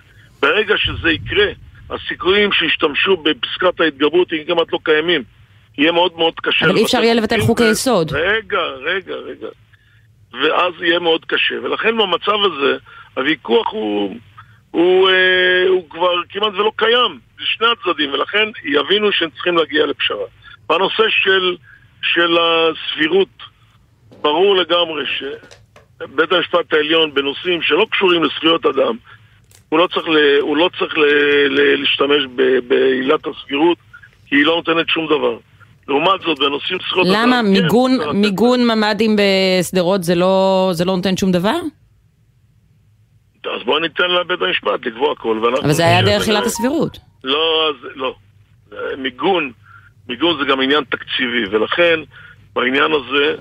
ברגע 0.43 0.75
שזה 0.77 1.11
יקרה, 1.11 1.47
הסיכויים 1.95 2.53
שישתמשו 2.53 3.17
בפסקת 3.17 3.81
ההתגברות 3.81 4.29
הם 4.33 4.45
כמעט 4.47 4.73
לא 4.73 4.79
קיימים. 4.83 5.23
יהיה 5.79 5.93
מאוד 5.93 6.17
מאוד 6.17 6.35
קשה. 6.43 6.67
אבל 6.67 6.77
אי 6.77 6.85
אפשר 6.85 7.03
יהיה 7.03 7.15
לבטל 7.15 7.41
חוקי 7.41 7.71
יסוד. 7.71 8.13
רגע, 8.13 8.61
רגע, 8.61 9.15
רגע. 9.15 9.49
ואז 10.33 10.73
יהיה 10.81 10.99
מאוד 10.99 11.25
קשה. 11.25 11.55
ולכן 11.63 11.99
במצב 11.99 12.37
הזה, 12.45 12.77
הוויכוח 13.17 13.73
הוא, 13.73 14.17
הוא, 14.71 15.11
אה, 15.11 15.69
הוא 15.69 15.91
כבר 15.91 16.13
כמעט 16.29 16.53
ולא 16.53 16.73
קיים 16.77 17.19
לשני 17.41 17.67
הצדדים, 17.67 18.13
ולכן 18.13 18.49
יבינו 18.65 19.13
שהם 19.13 19.31
צריכים 19.31 19.57
להגיע 19.57 19.87
לפשרה. 19.87 20.27
בנושא 20.69 21.03
של, 21.09 21.57
של 22.03 22.37
הסבירות, 22.39 23.43
ברור 24.23 24.57
לגמרי 24.57 25.05
שבית 25.07 26.33
המשפט 26.33 26.73
העליון 26.73 27.15
בנושאים 27.15 27.63
שלא 27.63 27.87
קשורים 27.91 28.25
לזכויות 28.25 28.67
אדם, 28.67 28.97
הוא 29.73 29.79
לא 29.79 29.87
צריך, 29.87 30.09
ל, 30.09 30.17
הוא 30.41 30.57
לא 30.57 30.71
צריך 30.79 30.99
ל, 30.99 31.05
ל, 31.49 31.81
להשתמש 31.81 32.23
ב, 32.37 32.43
בעילת 32.69 33.21
הסבירות, 33.27 33.79
כי 34.27 34.37
היא 34.37 34.45
לא 34.47 34.57
נותנת 34.57 34.89
שום 34.89 35.07
דבר. 35.07 35.39
לעומת 35.89 36.21
זאת, 36.27 36.39
בנושאים 36.39 36.79
זכויות 36.89 37.07
אדם... 37.07 37.15
למה? 37.29 37.41
כן, 37.43 37.53
מיגון- 37.53 37.99
לתת 38.01 38.13
מיגון 38.15 38.61
ממ"דים 38.65 39.17
בשדרות 39.17 40.03
זה 40.05 40.15
לא 40.15 40.69
זה 40.73 40.85
לא 40.85 40.97
נותן 40.97 41.17
שום 41.17 41.33
דבר? 41.33 41.57
אז 43.45 43.63
בואו 43.65 43.79
ניתן 43.79 44.11
לבית 44.21 44.43
המשפט 44.43 44.87
לקבוע 44.87 45.13
הכל. 45.13 45.39
אבל 45.63 45.73
זה 45.73 45.83
היה 45.85 46.01
נשב 46.03 46.11
דרך 46.11 46.27
עילת. 46.29 46.47
הסבירות. 46.47 46.99
לא, 47.25 47.71
אז 47.71 47.89
לא. 47.95 48.15
מיגון, 48.99 49.53
מיגון 50.09 50.39
זה 50.39 50.51
גם 50.51 50.61
עניין 50.61 50.85
תקציבי, 50.85 51.45
ולכן 51.51 52.01
בעניין 52.55 52.91
הזה 52.93 53.35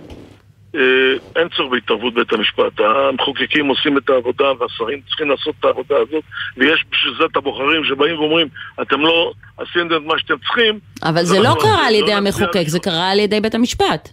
אין 1.36 1.50
צורך 1.56 1.72
בהתערבות 1.72 2.14
בית 2.14 2.34
המשפט. 2.34 2.80
המחוקקים 2.80 3.68
עושים 3.68 3.98
את 3.98 4.10
העבודה 4.10 4.46
והשרים 4.60 5.02
צריכים 5.08 5.30
לעשות 5.30 5.56
את 5.60 5.66
העבודה 5.66 5.96
הזאת, 5.98 6.24
ויש 6.58 6.86
בשביל 6.92 7.14
זה 7.18 7.26
את 7.32 7.38
הבוחרים 7.38 7.84
שבאים 7.84 8.20
ואומרים, 8.20 8.48
אתם 8.82 9.02
לא 9.02 9.34
עשיתם 9.58 9.96
את 9.96 10.02
מה 10.06 10.20
שאתם 10.20 10.38
צריכים. 10.38 10.80
אבל 11.04 11.24
זה 11.24 11.40
לא 11.40 11.48
אנחנו 11.48 11.62
קרה 11.62 11.88
על 11.88 11.94
לא 11.94 11.98
ידי 11.98 12.02
נצביע 12.02 12.18
המחוקק, 12.18 12.56
ראשון. 12.56 12.70
זה 12.70 12.80
קרה 12.80 13.12
על 13.12 13.20
ידי 13.20 13.42
בית 13.42 13.56
המשפט. 13.56 14.10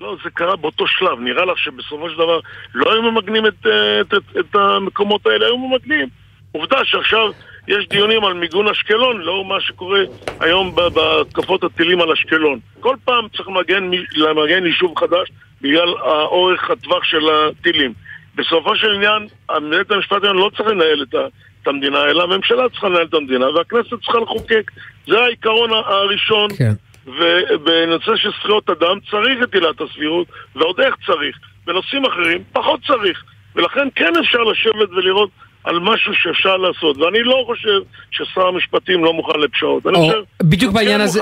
לא, 0.00 0.16
זה 0.24 0.30
קרה 0.30 0.56
באותו 0.56 0.86
שלב. 0.86 1.20
נראה 1.20 1.44
לך 1.44 1.58
שבסופו 1.58 2.10
של 2.10 2.14
דבר 2.14 2.40
לא 2.74 2.92
היו 2.92 3.02
ממגנים 3.02 3.46
את, 3.46 3.66
אה, 3.66 4.00
את, 4.00 4.14
את, 4.14 4.36
את 4.40 4.54
המקומות 4.54 5.26
האלה, 5.26 5.46
היו 5.46 5.58
ממגנים. 5.58 6.08
עובדה 6.52 6.84
שעכשיו 6.84 7.30
יש 7.68 7.88
דיונים 7.88 8.24
על 8.24 8.34
מיגון 8.34 8.68
אשקלון, 8.68 9.20
לאור 9.20 9.44
מה 9.44 9.60
שקורה 9.60 10.00
היום 10.40 10.74
בהתקפות 10.74 11.64
הטילים 11.64 12.00
על 12.00 12.12
אשקלון. 12.12 12.58
כל 12.80 12.96
פעם 13.04 13.28
צריך 13.36 13.48
למגן, 13.48 13.90
למגן 14.16 14.66
יישוב 14.66 14.98
חדש 14.98 15.30
בגלל 15.60 15.88
אורך 16.30 16.70
הטווח 16.70 17.04
של 17.04 17.28
הטילים. 17.30 17.92
בסופו 18.34 18.76
של 18.76 18.92
עניין, 18.92 19.26
בית 19.70 19.90
המשפט 19.90 20.12
העליון 20.12 20.36
לא 20.36 20.50
צריך 20.56 20.68
לנהל 20.68 21.02
את, 21.08 21.14
ה, 21.14 21.26
את 21.62 21.68
המדינה, 21.68 22.04
אלא 22.04 22.22
הממשלה 22.22 22.68
צריכה 22.68 22.88
לנהל 22.88 23.06
את 23.06 23.14
המדינה, 23.14 23.50
והכנסת 23.50 23.94
צריכה 24.04 24.18
לחוקק. 24.18 24.70
זה 25.06 25.20
העיקרון 25.20 25.70
הראשון. 25.72 26.48
כן. 26.58 26.72
ובנושא 27.06 28.16
של 28.16 28.30
זכויות 28.40 28.70
אדם 28.70 28.98
צריך 29.10 29.42
את 29.42 29.54
עילת 29.54 29.80
הסבירות, 29.80 30.26
ועוד 30.56 30.80
איך 30.80 30.94
צריך. 31.06 31.38
בנושאים 31.66 32.04
אחרים 32.04 32.42
פחות 32.52 32.80
צריך. 32.86 33.24
ולכן 33.56 33.88
כן 33.94 34.12
אפשר 34.20 34.38
לשבת 34.38 34.90
ולראות 34.90 35.30
על 35.68 35.78
משהו 35.80 36.12
שאפשר 36.14 36.56
לעשות, 36.56 36.96
ואני 36.96 37.22
לא 37.22 37.44
חושב 37.46 37.88
ששר 38.10 38.46
המשפטים 38.46 39.04
לא 39.04 39.12
מוכן 39.12 39.40
לפשרות. 39.40 39.86
אני 39.86 39.96
חושב 39.96 40.18
בדיוק 40.42 40.72
בעניין 40.74 40.98
כן 40.98 41.04
הזה, 41.04 41.20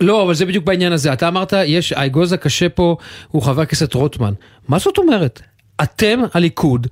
לא, 0.00 0.22
אבל 0.22 0.34
זה 0.34 0.46
בדיוק 0.46 0.64
בעניין 0.64 0.92
הזה. 0.92 1.12
אתה 1.12 1.28
אמרת, 1.28 1.52
יש, 1.66 1.92
האגוז 1.92 2.32
הקשה 2.32 2.68
פה 2.68 2.96
הוא 3.30 3.42
חבר 3.42 3.62
הכנסת 3.62 3.94
רוטמן. 3.94 4.32
מה 4.68 4.78
זאת 4.78 4.98
אומרת? 4.98 5.42
אתם, 5.82 6.18
הליכוד, 6.34 6.86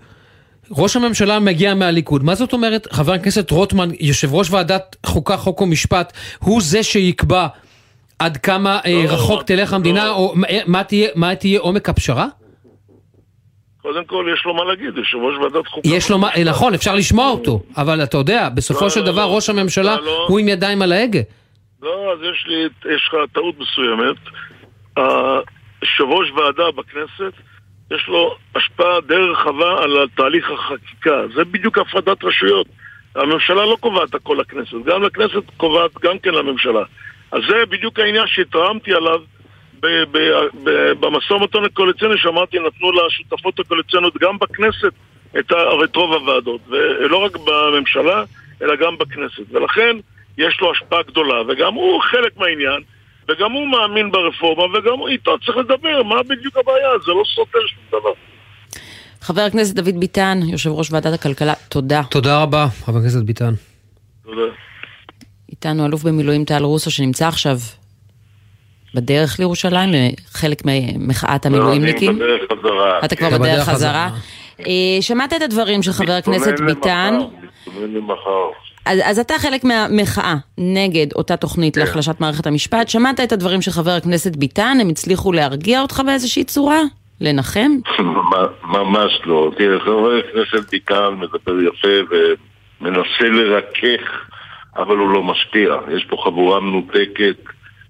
ראש 0.71 0.97
הממשלה 0.97 1.39
מגיע 1.39 1.75
מהליכוד, 1.75 2.25
מה 2.25 2.35
זאת 2.35 2.53
אומרת 2.53 2.93
חבר 2.93 3.13
הכנסת 3.13 3.51
רוטמן, 3.51 3.89
יושב 4.01 4.35
ראש 4.35 4.51
ועדת 4.51 4.97
חוקה, 5.07 5.37
חוק 5.37 5.61
ומשפט, 5.61 6.13
הוא 6.39 6.63
זה 6.63 6.83
שיקבע 6.83 7.47
עד 8.19 8.37
כמה 8.37 8.81
אה, 8.87 9.03
לא, 9.05 9.13
רחוק 9.13 9.39
לא, 9.39 9.43
תלך 9.47 9.73
המדינה, 9.73 10.05
לא. 10.05 10.15
או 10.15 10.35
מה 10.67 10.85
תהיה, 10.85 11.09
מה 11.15 11.35
תהיה 11.35 11.61
עומק 11.61 11.89
הפשרה? 11.89 12.27
קודם 13.85 14.05
כל 14.05 14.27
יש 14.35 14.45
לו 14.45 14.55
מה 14.55 14.65
להגיד, 14.65 14.97
יושב 14.97 15.19
ראש 15.19 15.37
ועדת 15.37 15.67
חוקה. 15.67 15.89
יש 15.89 16.11
לו 16.11 16.19
מה, 16.19 16.29
נכון, 16.45 16.75
אפשר 16.75 16.95
לשמוע 16.95 17.31
אותו, 17.31 17.63
אבל 17.77 18.03
אתה 18.03 18.17
יודע, 18.17 18.49
בסופו 18.49 18.91
של 18.91 19.05
דבר 19.05 19.25
ראש 19.25 19.51
הממשלה 19.51 19.97
הוא 20.29 20.39
עם 20.39 20.49
ידיים 20.49 20.83
על 20.83 20.93
ההגה. 20.93 21.21
לא, 21.83 22.13
אז 22.13 22.19
יש 22.33 22.47
לי, 22.47 22.93
יש 22.95 23.09
לך 23.09 23.15
טעות 23.33 23.55
מסוימת. 23.59 24.17
יושב 25.83 26.05
ראש 26.05 26.31
ועדה 26.31 26.71
בכנסת, 26.77 27.33
יש 27.91 28.09
לו 28.09 28.37
השפעה 28.57 29.01
די 29.09 29.15
רחבה 29.15 29.83
על 29.83 30.09
תהליך 30.17 30.51
החקיקה. 30.51 31.17
זה 31.35 31.45
בדיוק 31.45 31.79
הפרדת 31.79 32.25
רשויות. 32.25 32.67
הממשלה 33.17 33.67
לא 33.67 33.77
קובעת 33.81 34.15
הכל 34.15 34.37
לכנסת, 34.41 34.87
גם 34.87 35.03
לכנסת 35.03 35.43
קובעת 35.57 35.91
גם 36.03 36.19
כן 36.19 36.31
לממשלה. 36.31 36.83
אז 37.33 37.41
זה 37.49 37.67
בדיוק 37.69 37.99
העניין 37.99 38.27
שהתרעמתי 38.27 38.95
עליו 38.95 39.21
במשא 41.01 41.33
ומתן 41.33 41.65
הקואליציוני 41.65 42.19
שאמרתי, 42.19 42.57
נתנו 42.59 42.93
לשותפות 42.93 43.61
הקואליציוניות 43.61 44.17
גם 44.21 44.39
בכנסת 44.39 44.93
את, 45.39 45.53
את 45.85 45.97
רוב 45.97 46.13
הוועדות, 46.13 46.61
ולא 46.69 47.17
רק 47.25 47.37
בממשלה, 47.37 48.25
אלא 48.63 48.77
גם 48.77 48.99
בכנסת. 48.99 49.43
ולכן 49.51 49.97
יש 50.39 50.61
לו 50.61 50.73
השפעה 50.73 51.03
גדולה, 51.03 51.43
וגם 51.49 51.75
הוא 51.75 52.01
חלק 52.03 52.37
מהעניין, 52.37 52.83
וגם 53.29 53.53
הוא 53.53 53.69
מאמין 53.69 54.11
ברפורמה, 54.11 54.79
וגם 54.79 55.09
איתו 55.09 55.39
צריך 55.39 55.57
לדבר, 55.57 56.03
מה 56.03 56.23
בדיוק 56.23 56.57
הבעיה? 56.57 56.89
זה 57.07 57.13
לא 57.13 57.23
סותר 57.35 57.59
שום 57.67 58.01
דבר. 58.01 58.13
חבר 59.21 59.41
הכנסת 59.41 59.75
דוד 59.75 60.01
ביטן, 60.01 60.39
יושב 60.53 60.71
ראש 60.71 60.93
ועדת 60.93 61.15
הכלכלה, 61.15 61.55
תודה. 61.69 62.03
תודה 62.11 62.43
רבה, 62.43 62.67
חבר 62.85 62.99
הכנסת 62.99 63.23
ביטן. 63.23 63.55
תודה. 64.25 64.53
איתנו 65.51 65.87
אלוף 65.87 66.03
במילואים 66.03 66.45
טל 66.45 66.63
רוסו 66.63 66.91
שנמצא 66.91 67.29
עכשיו 67.29 67.57
בדרך 68.95 69.39
לירושלים, 69.39 69.91
לחלק 70.31 70.63
ממחאת 70.65 71.47
המילואימניקים? 71.47 72.19
לא, 72.21 72.25
אני 72.25 72.35
בדרך 72.37 72.59
חזרה. 72.59 73.01
אתה 73.05 73.17
כבר 73.17 73.39
בדרך 73.39 73.69
חזרה. 73.69 74.09
אה, 74.61 74.99
שמעת 75.01 75.33
את 75.33 75.43
הדברים 75.43 75.83
של 75.83 75.93
חבר 75.93 76.13
הכנסת 76.13 76.61
ביטן. 76.61 77.19
אז, 78.87 78.99
אז 79.05 79.19
אתה 79.19 79.35
חלק 79.39 79.65
מהמחאה 79.65 80.35
נגד 80.59 81.07
אותה 81.13 81.37
תוכנית 81.37 81.75
כן. 81.75 81.81
להחלשת 81.81 82.21
מערכת 82.21 82.47
המשפט. 82.47 82.89
שמעת 82.89 83.21
את 83.21 83.33
הדברים 83.33 83.63
של 83.63 83.71
חבר 83.71 83.91
הכנסת 83.91 84.37
ביטן, 84.37 84.79
הם 84.81 84.89
הצליחו 84.89 85.33
להרגיע 85.33 85.83
אותך 85.83 86.03
באיזושהי 86.07 86.45
צורה? 86.45 86.81
לנחם? 87.21 87.71
ממש 88.79 89.21
לא. 89.27 89.51
תראה, 89.59 89.81
חבר 89.81 90.19
הכנסת 90.19 90.71
ביטן 90.71 91.15
מדבר 91.19 91.63
יפה 91.63 92.15
ומנסה 92.81 93.29
לרכך, 93.29 94.29
אבל 94.77 94.97
הוא 94.97 95.09
לא 95.09 95.23
משפיע. 95.23 95.75
יש 95.97 96.05
פה 96.05 96.17
חבורה 96.25 96.61
מנותקת 96.61 97.37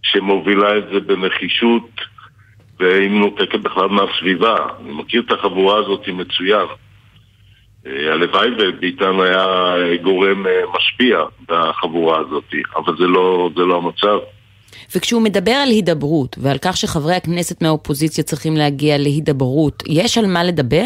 שמובילה 0.05 0.79
את 0.79 0.85
זה 0.93 1.01
בנחישות 1.01 1.91
והיא 2.81 3.11
מנותקת 3.11 3.61
בכלל 3.61 3.89
מהסביבה. 3.89 4.57
אני 4.81 4.93
מכיר 4.93 5.23
את 5.27 5.33
החבורה 5.33 5.79
הזאת 5.79 6.09
מצוין. 6.09 6.67
אה, 7.87 8.13
הלוואי 8.13 8.49
וביטן 8.59 9.21
היה 9.21 9.75
גורם 10.03 10.47
אה, 10.47 10.61
משפיע 10.77 11.19
בחבורה 11.49 12.19
הזאת, 12.19 12.55
אבל 12.77 12.97
זה 12.99 13.07
לא, 13.07 13.51
זה 13.57 13.63
לא 13.63 13.77
המצב. 13.77 14.19
וכשהוא 14.97 15.23
מדבר 15.23 15.53
על 15.53 15.69
הידברות 15.69 16.37
ועל 16.39 16.59
כך 16.63 16.77
שחברי 16.77 17.15
הכנסת 17.15 17.63
מהאופוזיציה 17.63 18.25
צריכים 18.25 18.57
להגיע 18.57 18.99
להידברות, 18.99 19.83
יש 19.89 20.19
על 20.19 20.27
מה 20.27 20.45
לדבר? 20.45 20.85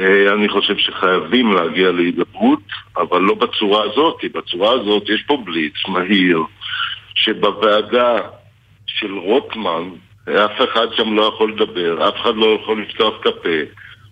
אה, 0.00 0.32
אני 0.32 0.48
חושב 0.48 0.76
שחייבים 0.76 1.52
להגיע 1.52 1.92
להידברות, 1.92 2.62
אבל 2.96 3.20
לא 3.20 3.34
בצורה 3.34 3.82
הזאת. 3.84 4.16
בצורה 4.34 4.72
הזאת 4.72 5.02
יש 5.08 5.22
פה 5.26 5.42
בליץ 5.46 5.74
מהיר, 5.88 6.38
שבוועדה 7.14 8.18
של 8.86 9.18
רוטמן 9.18 9.90
אף 10.28 10.60
אחד 10.64 10.86
שם 10.92 11.16
לא 11.16 11.22
יכול 11.34 11.52
לדבר, 11.52 12.08
אף 12.08 12.14
אחד 12.20 12.34
לא 12.36 12.58
יכול 12.62 12.82
לפתוח 12.82 13.14
את 13.20 13.26
הפה. 13.26 13.58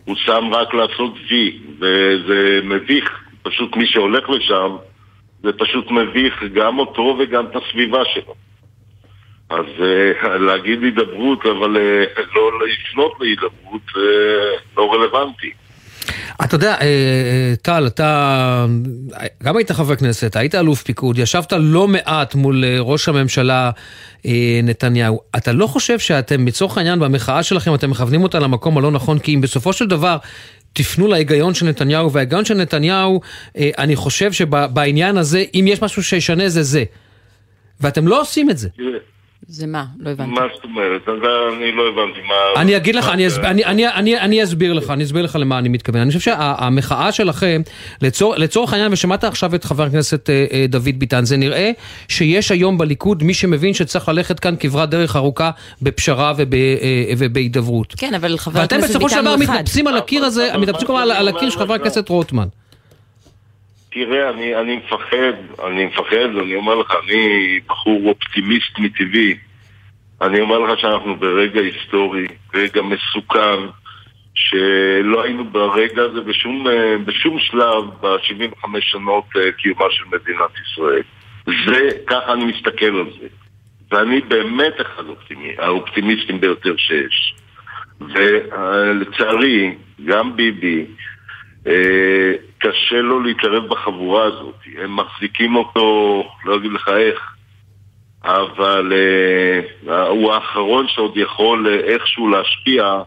הוא 0.04 0.16
שם 0.16 0.44
רק 0.52 0.74
לעשות 0.74 1.14
וי, 1.30 1.58
וזה 1.78 2.60
מביך. 2.64 3.10
פשוט 3.42 3.76
מי 3.76 3.86
שהולך 3.86 4.30
לשם, 4.30 4.76
זה 5.42 5.52
פשוט 5.52 5.90
מביך 5.90 6.42
גם 6.54 6.78
אותו 6.78 7.16
וגם 7.18 7.46
את 7.46 7.56
הסביבה 7.56 8.02
שלו. 8.14 8.34
אז 9.50 9.66
uh, 9.78 10.28
להגיד 10.46 10.82
הידברות, 10.82 11.46
אבל 11.46 11.76
uh, 11.76 12.20
לא 12.34 12.50
לפנות 12.66 13.12
להידברות, 13.20 13.88
uh, 13.88 13.98
לא 14.76 14.92
רלוונטי. 14.92 15.52
אתה 16.44 16.54
יודע, 16.54 16.74
אה, 16.74 16.80
אה, 16.80 17.54
טל, 17.62 17.86
אתה 17.86 18.66
גם 19.42 19.56
היית 19.56 19.72
חבר 19.72 19.96
כנסת, 19.96 20.36
היית 20.36 20.54
אלוף 20.54 20.82
פיקוד, 20.82 21.18
ישבת 21.18 21.52
לא 21.58 21.88
מעט 21.88 22.34
מול 22.34 22.64
אה, 22.64 22.80
ראש 22.80 23.08
הממשלה 23.08 23.70
נתניהו. 24.62 25.20
אתה 25.36 25.52
לא 25.52 25.66
חושב 25.66 25.98
שאתם, 25.98 26.46
לצורך 26.46 26.78
העניין, 26.78 27.00
במחאה 27.00 27.42
שלכם, 27.42 27.74
אתם 27.74 27.90
מכוונים 27.90 28.22
אותה 28.22 28.38
למקום 28.38 28.78
הלא 28.78 28.90
נכון? 28.90 29.18
כי 29.18 29.34
אם 29.34 29.40
בסופו 29.40 29.72
של 29.72 29.86
דבר 29.86 30.16
תפנו 30.72 31.06
להיגיון 31.08 31.54
של 31.54 31.66
נתניהו, 31.66 32.12
וההיגיון 32.12 32.44
של 32.44 32.54
נתניהו, 32.54 33.20
אני 33.56 33.96
חושב 33.96 34.32
שבעניין 34.32 35.16
הזה, 35.16 35.44
אם 35.54 35.64
יש 35.68 35.82
משהו 35.82 36.02
שישנה 36.02 36.48
זה 36.48 36.62
זה. 36.62 36.84
ואתם 37.80 38.08
לא 38.08 38.20
עושים 38.20 38.50
את 38.50 38.58
זה. 38.58 38.68
זה 39.46 39.66
מה? 39.66 39.85
לא 39.98 40.11
הבנתי. 40.11 40.31
מה 40.31 40.40
זאת 40.55 40.64
אומרת? 40.64 41.02
אני 41.09 41.72
לא 41.72 41.83
הבנתי 41.88 42.20
מה... 42.28 42.61
אני 42.62 42.76
אגיד 42.76 42.94
לך, 42.94 43.09
אני 43.09 44.42
אסביר 44.42 44.72
לך, 44.72 44.90
אני 44.90 45.05
אסביר 45.05 45.22
לך 45.22 45.37
למה 45.40 45.59
אני 45.59 45.68
מתכוון. 45.68 46.00
אני 46.00 46.11
חושב 46.11 46.20
שהמחאה 46.20 47.12
שלכם, 47.12 47.62
לצורך 48.37 48.72
העניין, 48.72 48.92
ושמעת 48.92 49.24
עכשיו 49.24 49.55
את 49.55 49.64
חבר 49.64 49.85
הכנסת 49.85 50.31
אה, 50.31 50.46
אה, 50.52 50.66
דוד 50.68 50.98
ביטן, 50.98 51.24
זה 51.24 51.37
נראה 51.37 51.70
שיש 52.09 52.50
היום 52.50 52.78
בליכוד 52.78 53.22
מי 53.22 53.35
שמבין 53.35 53.74
שצריך 53.74 54.09
ללכת 54.09 54.40
כאן 54.40 54.55
כברת 54.61 54.90
דרך 54.90 55.16
ארוכה 55.16 55.50
בפשרה 55.83 56.33
אה, 56.38 57.12
ובהידברות. 57.18 57.94
כן, 57.96 58.14
אבל 58.14 58.38
חבר 58.38 58.61
הכנסת 58.61 58.81
ביטן 58.81 58.98
הוא 58.98 58.98
אחד. 58.98 59.00
ואתם 59.00 59.00
בסופו 59.00 59.09
של 59.09 59.22
דבר 59.22 59.37
מתנפסים 59.37 59.87
על 59.87 59.96
הקיר 59.96 60.24
הזה, 60.24 60.50
מתנפסים 60.59 60.96
על 60.96 61.28
הקיר 61.28 61.50
של 61.50 61.59
חבר 61.59 61.74
הכנסת 61.74 62.09
רוטמן. 62.09 62.48
תראה, 63.92 64.31
אני, 64.31 64.57
אני 64.57 64.76
מפחד, 64.76 65.66
אני 65.66 65.87
מפחד, 65.87 66.37
אני 66.40 66.55
אומר 66.55 66.74
לך, 66.74 66.94
אני 67.05 67.61
בחור 67.66 68.00
אופטימיסט 68.05 68.78
מטבעי. 68.78 69.35
אני 70.22 70.40
אומר 70.40 70.59
לך 70.59 70.81
שאנחנו 70.81 71.16
ברגע 71.16 71.61
היסטורי, 71.61 72.26
רגע 72.55 72.83
מסוכן, 72.83 73.61
שלא 74.35 75.22
היינו 75.22 75.44
ברגע 75.44 76.02
הזה 76.02 76.20
בשום, 76.20 76.66
בשום 77.05 77.38
שלב 77.38 77.85
ב-75 78.00 78.66
שנות 78.81 79.24
אה, 79.37 79.52
קיומה 79.52 79.85
של 79.90 80.05
מדינת 80.07 80.50
ישראל. 80.64 81.02
זה, 81.66 81.88
ככה 82.07 82.33
אני 82.33 82.44
מסתכל 82.44 82.96
על 82.96 83.11
זה. 83.20 83.26
ואני 83.90 84.20
באמת 84.20 84.81
אחד 84.81 85.07
האופטימי, 85.07 85.55
האופטימיסטים 85.59 86.40
ביותר 86.40 86.76
שיש. 86.76 87.35
ולצערי, 88.00 89.74
גם 90.05 90.37
ביבי, 90.37 90.81
אה, 90.81 91.12
קשה 92.59 93.01
לו 93.01 93.20
להתערב 93.20 93.68
בחבורה 93.68 94.25
הזאת. 94.25 94.55
הם 94.79 94.96
מחזיקים 94.96 95.57
אותו, 95.57 96.25
לא 96.44 96.57
אגיד 96.57 96.72
לך 96.72 96.88
איך, 96.88 97.33
אבל 98.25 98.92
אה, 98.92 100.07
הוא 100.07 100.33
האחרון 100.33 100.87
שעוד 100.88 101.16
יכול 101.16 101.66
אה, 101.68 101.75
איכשהו 101.75 102.29
להשפיע 102.29 103.03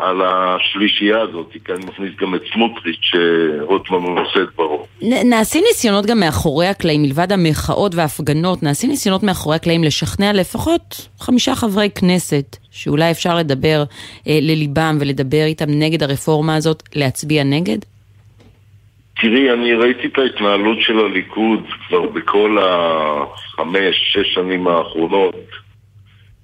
על 0.00 0.22
השלישייה 0.24 1.20
הזאת, 1.20 1.52
כי 1.64 1.72
אני 1.72 1.84
מכניס 1.86 2.10
גם 2.20 2.34
את 2.34 2.42
סמוטריץ' 2.52 3.00
שרוטמן 3.00 4.14
נושא 4.14 4.42
את 4.42 4.48
בראש. 4.56 4.80
נעשים 5.02 5.64
ניסיונות 5.68 6.06
גם 6.06 6.20
מאחורי 6.20 6.66
הקלעים, 6.66 7.02
מלבד 7.02 7.32
המחאות 7.32 7.94
וההפגנות, 7.94 8.62
נעשים 8.62 8.90
ניסיונות 8.90 9.22
מאחורי 9.22 9.56
הקלעים 9.56 9.84
לשכנע 9.84 10.32
לפחות 10.32 11.08
חמישה 11.20 11.54
חברי 11.54 11.90
כנסת, 11.90 12.56
שאולי 12.70 13.10
אפשר 13.10 13.36
לדבר 13.36 13.82
אה, 14.28 14.38
לליבם 14.42 14.98
ולדבר 15.00 15.44
איתם 15.44 15.66
נגד 15.68 16.02
הרפורמה 16.02 16.56
הזאת, 16.56 16.82
להצביע 16.94 17.44
נגד? 17.44 17.78
תראי, 19.20 19.52
אני 19.52 19.74
ראיתי 19.74 20.06
את 20.06 20.18
ההתנהלות 20.18 20.78
של 20.80 20.98
הליכוד 20.98 21.60
כבר 21.88 22.06
בכל 22.06 22.58
החמש, 22.60 23.96
שש 24.12 24.34
שנים 24.34 24.68
האחרונות. 24.68 25.34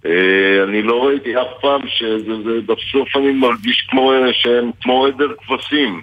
אה, 0.07 0.65
אני 0.65 0.83
לא 0.83 1.07
ראיתי 1.07 1.37
אף 1.37 1.61
פעם 1.61 1.81
שבסוף 1.89 3.17
אני 3.17 3.33
מרגיש 3.33 3.87
כמו 3.91 4.13
שהם 4.33 4.71
כמו 4.81 5.07
עדר 5.07 5.33
כבשים. 5.47 6.03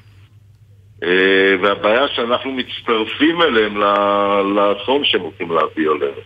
אה, 1.04 1.56
והבעיה 1.62 2.08
שאנחנו 2.08 2.52
מצטרפים 2.52 3.42
אליהם 3.42 3.78
לאסון 4.56 5.06
שהם 5.06 5.22
רוצים 5.22 5.52
להביא 5.52 5.90
עלינו. 5.90 6.22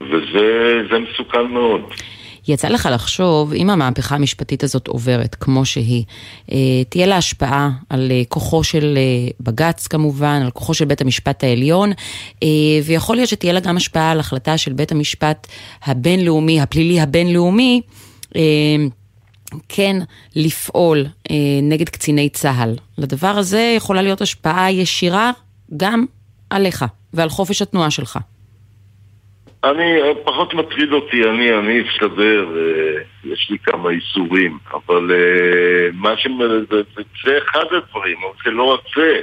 וזה 0.00 0.98
מסוכן 0.98 1.46
מאוד. 1.46 1.80
יצא 2.48 2.68
לך 2.68 2.88
לחשוב, 2.92 3.52
אם 3.52 3.70
המהפכה 3.70 4.14
המשפטית 4.14 4.64
הזאת 4.64 4.88
עוברת 4.88 5.34
כמו 5.34 5.64
שהיא, 5.64 6.04
אה, 6.52 6.58
תהיה 6.88 7.06
לה 7.06 7.16
השפעה 7.16 7.70
על 7.88 8.10
אה, 8.10 8.22
כוחו 8.28 8.64
של 8.64 8.98
בג"ץ 9.40 9.86
כמובן, 9.86 10.40
על 10.44 10.50
כוחו 10.50 10.74
של 10.74 10.84
בית 10.84 11.00
המשפט 11.00 11.44
העליון, 11.44 11.92
ויכול 12.84 13.16
להיות 13.16 13.28
שתהיה 13.28 13.52
לה 13.52 13.60
גם 13.60 13.76
השפעה 13.76 14.10
על 14.10 14.20
החלטה 14.20 14.58
של 14.58 14.72
בית 14.72 14.92
המשפט 14.92 15.46
הבינלאומי, 15.84 16.60
הפלילי 16.60 17.00
הבינלאומי, 17.00 17.80
כן 19.68 19.96
לפעול 20.36 21.06
אה, 21.30 21.36
נגד 21.62 21.88
קציני 21.88 22.28
צה"ל. 22.28 22.76
לדבר 22.98 23.28
הזה 23.28 23.74
יכולה 23.76 24.02
להיות 24.02 24.20
השפעה 24.20 24.72
ישירה 24.72 25.30
גם 25.76 26.04
עליך 26.50 26.84
ועל 27.12 27.28
חופש 27.28 27.62
התנועה 27.62 27.90
שלך. 27.90 28.18
אני, 29.64 30.00
פחות 30.24 30.54
מטריד 30.54 30.92
אותי, 30.92 31.24
אני, 31.24 31.54
אני 31.58 31.82
אסתדר, 31.88 32.46
אה, 32.56 33.02
יש 33.24 33.50
לי 33.50 33.58
כמה 33.58 33.90
איסורים, 33.90 34.58
אבל 34.72 35.10
אה, 35.12 35.88
מה 35.92 36.16
ש... 36.16 36.26
זה, 36.70 36.82
זה, 37.24 37.38
אחד 37.38 37.64
הדברים, 37.70 38.16
אבל 38.18 38.34
זה 38.44 38.50
לא 38.50 38.62
רק 38.62 38.80
זה. 38.96 39.20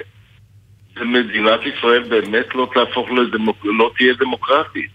מדינת 1.06 1.60
ישראל 1.66 2.04
באמת 2.04 2.56
לא 2.56 2.70
תהפוך 2.74 3.12
לדמוק... 3.12 3.58
לא 3.64 3.92
תהיה 3.98 4.14
דמוקרטית. 4.14 4.92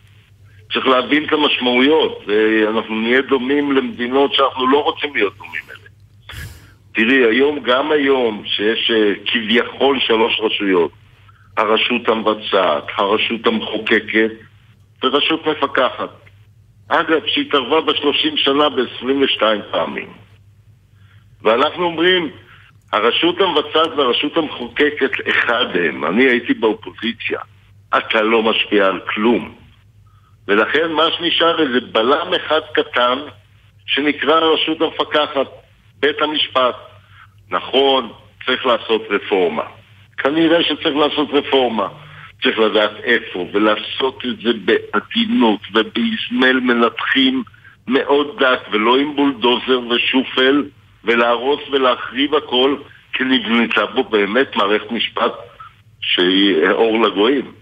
צריך 0.72 0.86
להבין 0.86 1.24
את 1.24 1.32
המשמעויות, 1.32 2.24
ואנחנו 2.26 2.94
נהיה 3.00 3.22
דומים 3.22 3.72
למדינות 3.72 4.34
שאנחנו 4.34 4.68
לא 4.68 4.82
רוצים 4.84 5.14
להיות 5.14 5.36
דומים 5.36 5.62
אליהן. 5.68 5.92
תראי, 6.94 7.34
היום, 7.34 7.58
גם 7.60 7.90
היום, 7.90 8.42
שיש 8.46 8.90
אה, 8.90 9.12
כביכול 9.26 10.00
שלוש 10.00 10.40
רשויות, 10.40 10.90
הרשות 11.56 12.08
המבצעת, 12.08 12.84
הרשות 12.96 13.46
המחוקקת 13.46 14.30
ורשות 15.04 15.46
מפקחת. 15.46 16.10
אגב, 16.88 17.20
שהתערבה 17.26 17.80
בשלושים 17.80 18.36
שנה 18.36 18.68
ב-22 18.68 19.42
פעמים. 19.70 20.12
ואנחנו 21.42 21.84
אומרים, 21.84 22.30
הרשות 22.92 23.40
המבצעת 23.40 23.92
והרשות 23.96 24.36
המחוקקת 24.36 25.10
אחד 25.28 25.66
הם. 25.74 26.04
אני 26.04 26.24
הייתי 26.24 26.54
באופוזיציה. 26.54 27.40
אתה 27.98 28.22
לא 28.22 28.42
משפיע 28.42 28.86
על 28.86 29.00
כלום. 29.14 29.54
ולכן 30.48 30.92
מה 30.92 31.06
שנשאר 31.16 31.62
איזה 31.62 31.80
בלם 31.92 32.34
אחד 32.36 32.60
קטן 32.72 33.18
שנקרא 33.86 34.34
הרשות 34.34 34.80
המפקחת, 34.80 35.46
בית 36.00 36.22
המשפט. 36.22 36.76
נכון, 37.50 38.12
צריך 38.46 38.66
לעשות 38.66 39.02
רפורמה. 39.10 39.62
כנראה 40.16 40.62
שצריך 40.62 40.96
לעשות 40.96 41.28
רפורמה. 41.32 41.88
צריך 42.44 42.58
לדעת 42.58 42.90
איפה, 43.04 43.48
ולעשות 43.52 44.22
את 44.24 44.36
זה 44.42 44.50
בעדינות 44.64 45.60
ובאזמל 45.70 46.60
מנתחים 46.60 47.42
מאוד 47.88 48.36
דק, 48.40 48.60
ולא 48.72 48.96
עם 48.96 49.16
בולדוזר 49.16 49.80
ושופל, 49.90 50.64
ולהרוס 51.04 51.60
ולהחריב 51.72 52.34
הכל, 52.34 52.76
כי 53.12 53.24
נבנתה 53.24 53.86
בו 53.86 54.04
באמת 54.04 54.56
מערכת 54.56 54.90
משפט 54.90 55.32
שהיא 56.00 56.68
אור 56.70 57.06
לגויים. 57.06 57.52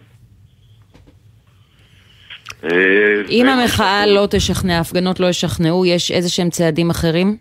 אה, 2.64 3.22
אם 3.28 3.46
המחאה 3.46 4.06
לא 4.06 4.26
תשכנע, 4.30 4.76
ההפגנות 4.76 5.20
לא 5.20 5.26
ישכנעו, 5.26 5.86
יש 5.86 6.10
איזה 6.10 6.28
שהם 6.28 6.50
צעדים 6.50 6.90
אחרים 6.90 7.36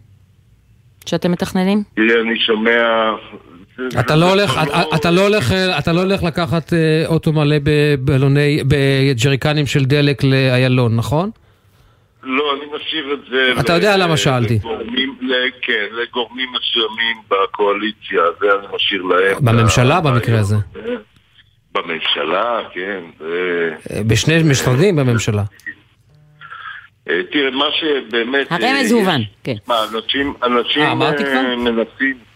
שאתם 1.06 1.32
מתכננים? 1.32 1.84
תראה, 1.95 2.21
אני 2.21 2.39
שומע... 2.39 3.12
אתה 4.00 4.15
לא 4.15 4.30
הולך, 4.30 4.60
אתה 4.96 5.12
לא 5.12 5.22
הולך, 5.22 5.52
אתה 5.80 5.94
לא 5.94 6.00
הולך 6.00 6.24
לקחת 6.24 6.74
אה, 6.74 7.04
אוטו 7.08 7.34
מלא 7.34 7.56
בבלוני, 7.63 8.63
בג'ריקנים 8.67 9.65
של 9.65 9.86
דלק 9.86 10.24
לאיילון, 10.24 10.96
נכון? 10.96 11.30
לא, 12.24 12.44
אני 12.56 12.65
משאיר 12.76 13.13
את 13.13 13.20
זה... 13.32 13.62
אתה 13.62 13.74
יודע 13.74 13.98
למה 13.98 14.17
שאלתי. 14.17 14.60
כן, 15.62 15.86
לגורמים 15.91 16.50
מסוימים 16.50 17.17
בקואליציה, 17.30 18.22
זה 18.39 18.48
אני 18.60 18.76
משאיר 18.76 19.02
להם. 19.02 19.46
בממשלה 19.46 20.02
במקרה 20.02 20.39
הזה. 20.39 20.56
בממשלה, 21.74 22.60
כן. 22.74 23.02
בשני 24.08 24.44
משרדים 24.44 24.96
בממשלה. 24.96 25.44
אה, 27.10 27.22
תראה, 27.32 27.52
מה 27.52 27.65
שבאמת... 27.80 28.48
הרמז 28.52 28.91
הובן, 28.91 29.22
כן. 29.44 29.56
מה, 29.67 29.76
אנשים, 29.84 30.34
אנשים 30.44 30.84
אה, 30.84 31.56
מנסים... 31.56 32.31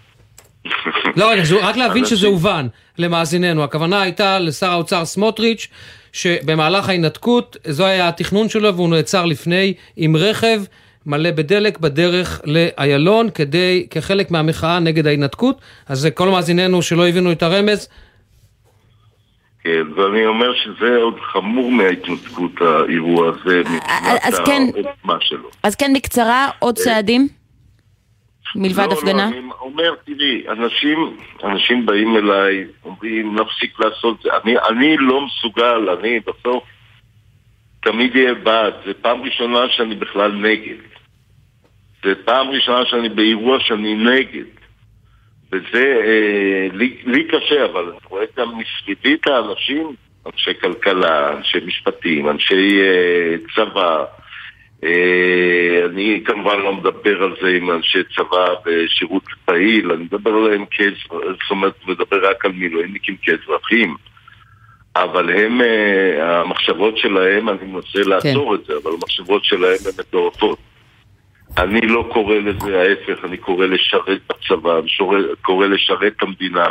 לא, 1.18 1.32
רק 1.62 1.78
להבין 1.78 2.06
שזה 2.06 2.28
הובן 2.28 2.68
למאזיננו. 2.98 3.64
הכוונה 3.64 4.02
הייתה 4.02 4.40
לשר 4.40 4.72
האוצר 4.72 5.06
סמוטריץ', 5.06 5.68
שבמהלך 6.14 6.90
ההינתקות, 6.90 7.58
זו 7.68 7.86
היה 7.86 8.08
התכנון 8.08 8.50
שלו 8.50 8.76
והוא 8.76 8.90
נעצר 8.90 9.26
לפני 9.26 9.74
עם 9.96 10.16
רכב 10.16 10.62
מלא 11.06 11.32
בדלק 11.32 11.78
בדרך 11.78 12.42
לאיילון, 12.46 13.30
כדי, 13.30 13.88
כחלק 13.90 14.32
מהמחאה 14.32 14.80
נגד 14.80 15.08
ההינתקות. 15.08 15.62
אז 15.88 16.08
כל 16.14 16.30
מאזיננו 16.30 16.82
שלא 16.82 17.08
הבינו 17.08 17.32
את 17.32 17.44
הרמז, 17.44 17.90
כן, 19.66 19.84
ואני 19.96 20.26
אומר 20.26 20.54
שזה 20.56 20.96
עוד 20.96 21.20
חמור 21.34 21.72
מההתנתקות 21.72 22.52
האירוע 22.62 23.30
הזה, 23.30 23.60
מבחינת 23.60 24.46
כן, 24.46 24.62
העוצמה 24.76 25.18
שלו. 25.20 25.50
אז 25.64 25.76
כן, 25.76 25.94
בקצרה, 25.96 26.50
עוד 26.60 26.76
צעדים? 26.76 27.28
מלבד 28.56 28.88
לא, 28.90 28.94
הפגנה? 28.94 29.30
לא, 29.32 29.38
אני 29.38 29.50
אומר, 29.60 29.96
תראי, 30.06 30.44
אנשים, 30.50 31.18
אנשים 31.44 31.86
באים 31.86 32.18
אליי, 32.18 32.66
אומרים, 32.86 33.40
נפסיק 33.40 33.80
לעשות 33.80 34.22
זה. 34.22 34.30
אני, 34.44 34.56
אני 34.70 34.98
לא 34.98 35.22
מסוגל, 35.26 35.90
אני 35.90 36.20
בסוף 36.20 36.64
תמיד 37.82 38.16
אהיה 38.16 38.34
בעד. 38.34 38.74
זו 38.86 38.92
פעם 39.02 39.22
ראשונה 39.22 39.60
שאני 39.70 39.96
בכלל 39.96 40.32
נגד. 40.32 40.78
זו 42.04 42.12
פעם 42.26 42.50
ראשונה 42.50 42.86
שאני 42.86 43.10
באירוע 43.10 43.60
שאני 43.60 43.96
נגד. 43.96 44.46
וזה, 45.52 46.02
אה, 46.06 46.68
לי, 46.74 46.98
לי 47.06 47.24
קשה, 47.24 47.66
אבל 47.66 47.84
אני 47.84 48.00
רואה 48.10 48.26
גם 48.38 48.48
מסביבי 48.58 49.14
את 49.14 49.28
האנשים, 49.28 49.96
אנשי 50.26 50.60
כלכלה, 50.62 51.38
אנשי 51.38 51.58
משפטים, 51.66 52.30
אנשי 52.30 52.80
אה, 52.82 53.36
צבא. 53.56 54.06
אה, 54.84 55.86
אני 55.86 56.22
כמובן 56.26 56.60
לא 56.60 56.74
מדבר 56.74 57.24
על 57.24 57.36
זה 57.42 57.48
עם 57.48 57.72
אנשי 57.72 58.00
צבא 58.16 58.46
בשירות 58.66 59.24
פעיל, 59.46 59.92
אני 59.92 60.04
מדבר 60.04 60.32
עליהם 60.32 60.66
כאזרחים, 60.72 61.20
זאת 61.42 61.52
אומרת, 61.52 61.74
מדבר 61.88 62.30
רק 62.30 62.46
על 62.46 62.52
מילואימניקים 62.52 63.16
כאזרחים. 63.22 63.96
אבל 64.96 65.30
הם, 65.30 65.62
אה, 65.62 66.42
המחשבות 66.42 66.98
שלהם, 66.98 67.50
אני 67.50 67.58
מנסה 67.64 68.10
לעצור 68.10 68.56
כן. 68.56 68.62
את 68.62 68.66
זה, 68.66 68.74
אבל 68.84 68.92
המחשבות 68.92 69.46
שלהם 69.46 69.78
הן 69.86 69.92
מטורפות. 70.00 70.60
אני 71.58 71.82
לא 71.82 72.10
קורא 72.14 72.36
לזה 72.36 72.82
ההפך, 72.82 73.26
אני 73.26 73.38
קורא 73.38 73.66
לשרת 73.66 74.22
בצבא, 74.30 74.80
אני 74.80 74.90
קורא 75.42 75.68
לשרת 75.68 76.14
את 76.18 76.24
המדינה, 76.24 76.68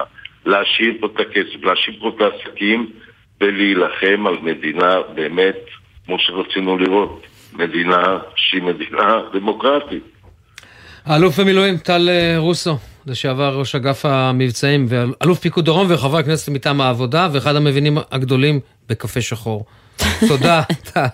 להשאיר 0.46 0.94
פה 1.00 1.06
את 1.06 1.20
הכסף, 1.20 1.64
להשאיר 1.64 1.96
פה 2.00 2.12
את 2.16 2.20
העסקים 2.20 2.90
ולהילחם 3.40 4.26
על 4.26 4.38
מדינה 4.42 4.94
באמת, 5.14 5.56
כמו 6.06 6.18
שרצינו 6.18 6.78
לראות, 6.78 7.26
מדינה 7.54 8.18
שהיא 8.36 8.62
מדינה 8.62 9.20
דמוקרטית. 9.32 10.02
האלוף 11.04 11.40
במילואים 11.40 11.76
טל 11.76 12.08
אה, 12.08 12.34
רוסו, 12.38 12.78
לשעבר 13.06 13.58
ראש 13.58 13.74
אגף 13.74 14.04
המבצעים, 14.04 14.86
ואלוף 14.88 15.38
פיקוד 15.38 15.64
דרום 15.64 15.86
וחבר 15.90 16.18
הכנסת 16.18 16.48
מטעם 16.48 16.80
העבודה, 16.80 17.28
ואחד 17.32 17.56
המבינים 17.56 17.98
הגדולים 18.10 18.60
בקפה 18.88 19.20
שחור. 19.20 19.64
תודה, 20.28 20.62
טל. 20.92 21.06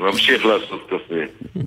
ממשיך 0.00 0.46
לעשות 0.46 0.86
קפה. 0.86 1.14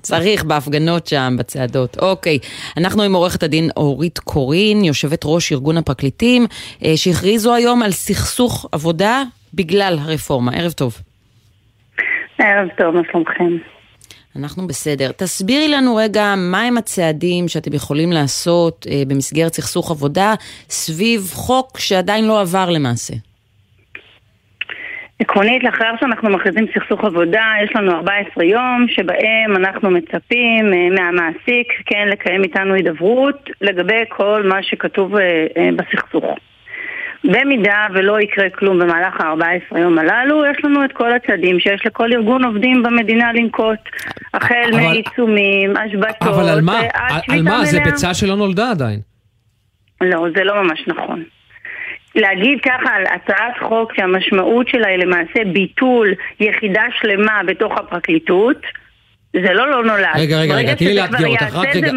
צריך 0.02 0.44
בהפגנות 0.44 1.06
שם, 1.06 1.36
בצעדות. 1.38 1.98
אוקיי, 1.98 2.38
אנחנו 2.76 3.02
עם 3.02 3.14
עורכת 3.14 3.42
הדין 3.42 3.70
אורית 3.76 4.18
קורין, 4.18 4.84
יושבת 4.84 5.20
ראש 5.24 5.52
ארגון 5.52 5.76
הפרקליטים, 5.76 6.46
אה, 6.84 6.96
שהכריזו 6.96 7.54
היום 7.54 7.82
על 7.82 7.92
סכסוך 7.92 8.66
עבודה 8.72 9.22
בגלל 9.54 9.98
הרפורמה. 10.00 10.52
ערב 10.52 10.72
טוב. 10.72 10.98
ערב 12.38 12.68
טוב, 12.78 12.94
מה 12.94 13.02
שלומכם? 13.12 13.56
אנחנו 14.36 14.66
בסדר. 14.66 15.12
תסבירי 15.12 15.68
לנו 15.68 15.96
רגע 15.96 16.34
מהם 16.36 16.76
הצעדים 16.78 17.48
שאתם 17.48 17.74
יכולים 17.74 18.12
לעשות 18.12 18.86
אה, 18.90 19.02
במסגרת 19.08 19.54
סכסוך 19.54 19.90
עבודה 19.90 20.34
סביב 20.68 21.20
חוק 21.32 21.78
שעדיין 21.78 22.26
לא 22.26 22.40
עבר 22.40 22.70
למעשה. 22.70 23.14
עקרונית, 25.22 25.64
לאחר 25.64 25.94
שאנחנו 26.00 26.30
מכריזים 26.30 26.66
סכסוך 26.74 27.04
עבודה, 27.04 27.44
יש 27.64 27.70
לנו 27.76 27.92
14 27.92 28.44
יום 28.44 28.86
שבהם 28.88 29.56
אנחנו 29.56 29.90
מצפים 29.90 30.72
אה, 30.74 30.88
מהמעסיק, 30.90 31.72
כן, 31.86 32.08
לקיים 32.08 32.42
איתנו 32.42 32.74
הידברות 32.74 33.50
לגבי 33.60 34.04
כל 34.08 34.42
מה 34.48 34.62
שכתוב 34.62 35.16
אה, 35.16 35.46
אה, 35.56 35.68
בסכסוך. 35.76 36.24
במידה 37.24 37.86
ולא 37.94 38.20
יקרה 38.20 38.50
כלום 38.50 38.78
במהלך 38.78 39.20
ה-14 39.20 39.78
יום 39.78 39.98
הללו, 39.98 40.44
יש 40.46 40.64
לנו 40.64 40.84
את 40.84 40.92
כל 40.92 41.12
הצעדים 41.12 41.60
שיש 41.60 41.86
לכל 41.86 42.12
ארגון 42.12 42.44
עובדים 42.44 42.82
במדינה 42.82 43.32
לנקוט. 43.32 43.78
החל 44.34 44.70
מעיצומים, 44.72 45.72
השבתות, 45.76 46.28
אבל 46.28 46.48
על 46.48 46.60
מה? 46.60 46.80
עד 46.92 47.22
על- 47.28 47.42
מה? 47.42 47.64
זה. 47.64 47.80
ביצה 47.84 48.14
שלא 48.14 48.36
נולדה 48.36 48.70
עדיין. 48.70 49.00
לא, 50.00 50.26
זה 50.36 50.44
לא 50.44 50.62
ממש 50.62 50.84
נכון. 50.86 51.22
להגיד 52.14 52.58
ככה 52.60 52.94
על 52.94 53.04
הצעת 53.06 53.58
חוק 53.68 53.92
שהמשמעות 53.96 54.68
שלה 54.68 54.88
היא 54.88 54.98
למעשה 54.98 55.44
ביטול 55.52 56.08
יחידה 56.40 56.82
שלמה 57.00 57.40
בתוך 57.46 57.72
הפרקליטות, 57.78 58.56
זה 59.32 59.52
לא 59.54 59.70
לא 59.70 59.84
נולד. 59.84 60.06
רגע, 60.16 60.38
רגע, 60.40 60.54
רגע, 60.54 60.74
תני 60.74 60.86
לי 60.86 60.94
לאתגר 60.94 61.28
אותך, 61.28 61.42
רק 61.54 61.76
רגע, 61.76 61.90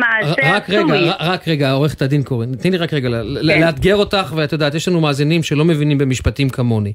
רק 0.43 0.69
רגע. 0.69 1.13
רק- 1.19 1.47
רגע, 1.47 1.71
עורכת 1.71 2.01
הדין 2.01 2.23
קורן, 2.23 2.55
תני 2.55 2.71
לי 2.71 2.77
רק 2.77 2.93
רגע 2.93 3.09
כן. 3.09 3.21
לאתגר 3.25 3.95
אותך, 3.95 4.33
ואת 4.36 4.51
יודעת, 4.51 4.75
יש 4.75 4.88
לנו 4.88 5.01
מאזינים 5.01 5.43
שלא 5.43 5.65
מבינים 5.65 5.97
במשפטים 5.97 6.49
כמוני. 6.49 6.93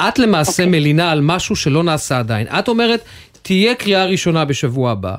את 0.00 0.18
למעשה 0.18 0.62
אוקיי. 0.62 0.80
מלינה 0.80 1.10
על 1.12 1.20
משהו 1.20 1.56
שלא 1.56 1.82
נעשה 1.82 2.18
עדיין. 2.18 2.46
את 2.58 2.68
אומרת, 2.68 3.00
תהיה 3.42 3.74
קריאה 3.74 4.04
ראשונה 4.04 4.44
בשבוע 4.44 4.90
הבא, 4.90 5.14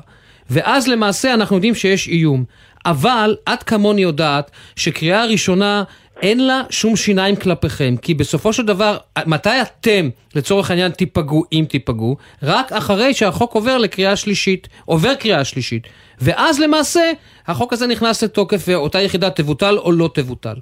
ואז 0.50 0.88
למעשה 0.88 1.34
אנחנו 1.34 1.56
יודעים 1.56 1.74
שיש 1.74 2.08
איום. 2.08 2.44
אבל 2.86 3.36
את 3.52 3.62
כמוני 3.62 4.02
יודעת 4.02 4.50
שקריאה 4.76 5.24
ראשונה 5.24 5.82
אין 6.22 6.46
לה 6.46 6.62
שום 6.70 6.96
שיניים 6.96 7.36
כלפיכם, 7.36 7.94
כי 8.02 8.14
בסופו 8.14 8.52
של 8.52 8.66
דבר, 8.66 8.96
מתי 9.26 9.62
אתם, 9.62 10.08
לצורך 10.34 10.70
העניין, 10.70 10.92
תיפגעו, 10.92 11.44
אם 11.52 11.64
תיפגעו? 11.68 12.16
רק 12.42 12.72
אחרי 12.72 13.14
שהחוק 13.14 13.54
עובר 13.54 13.78
לקריאה 13.78 14.16
שלישית, 14.16 14.68
עובר 14.84 15.14
קריאה 15.14 15.44
שלישית. 15.44 15.86
ואז 16.20 16.60
למעשה, 16.60 17.12
החוק 17.46 17.72
הזה 17.72 17.86
נכנס 17.86 18.24
לתוקף 18.24 18.64
ואותה 18.68 19.00
יחידה 19.00 19.30
תבוטל 19.30 19.78
או 19.78 19.92
לא 19.92 20.10
תבוטל. 20.14 20.54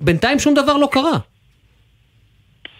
בינתיים 0.00 0.38
שום 0.38 0.54
דבר 0.54 0.76
לא 0.76 0.88
קרה. 0.92 1.18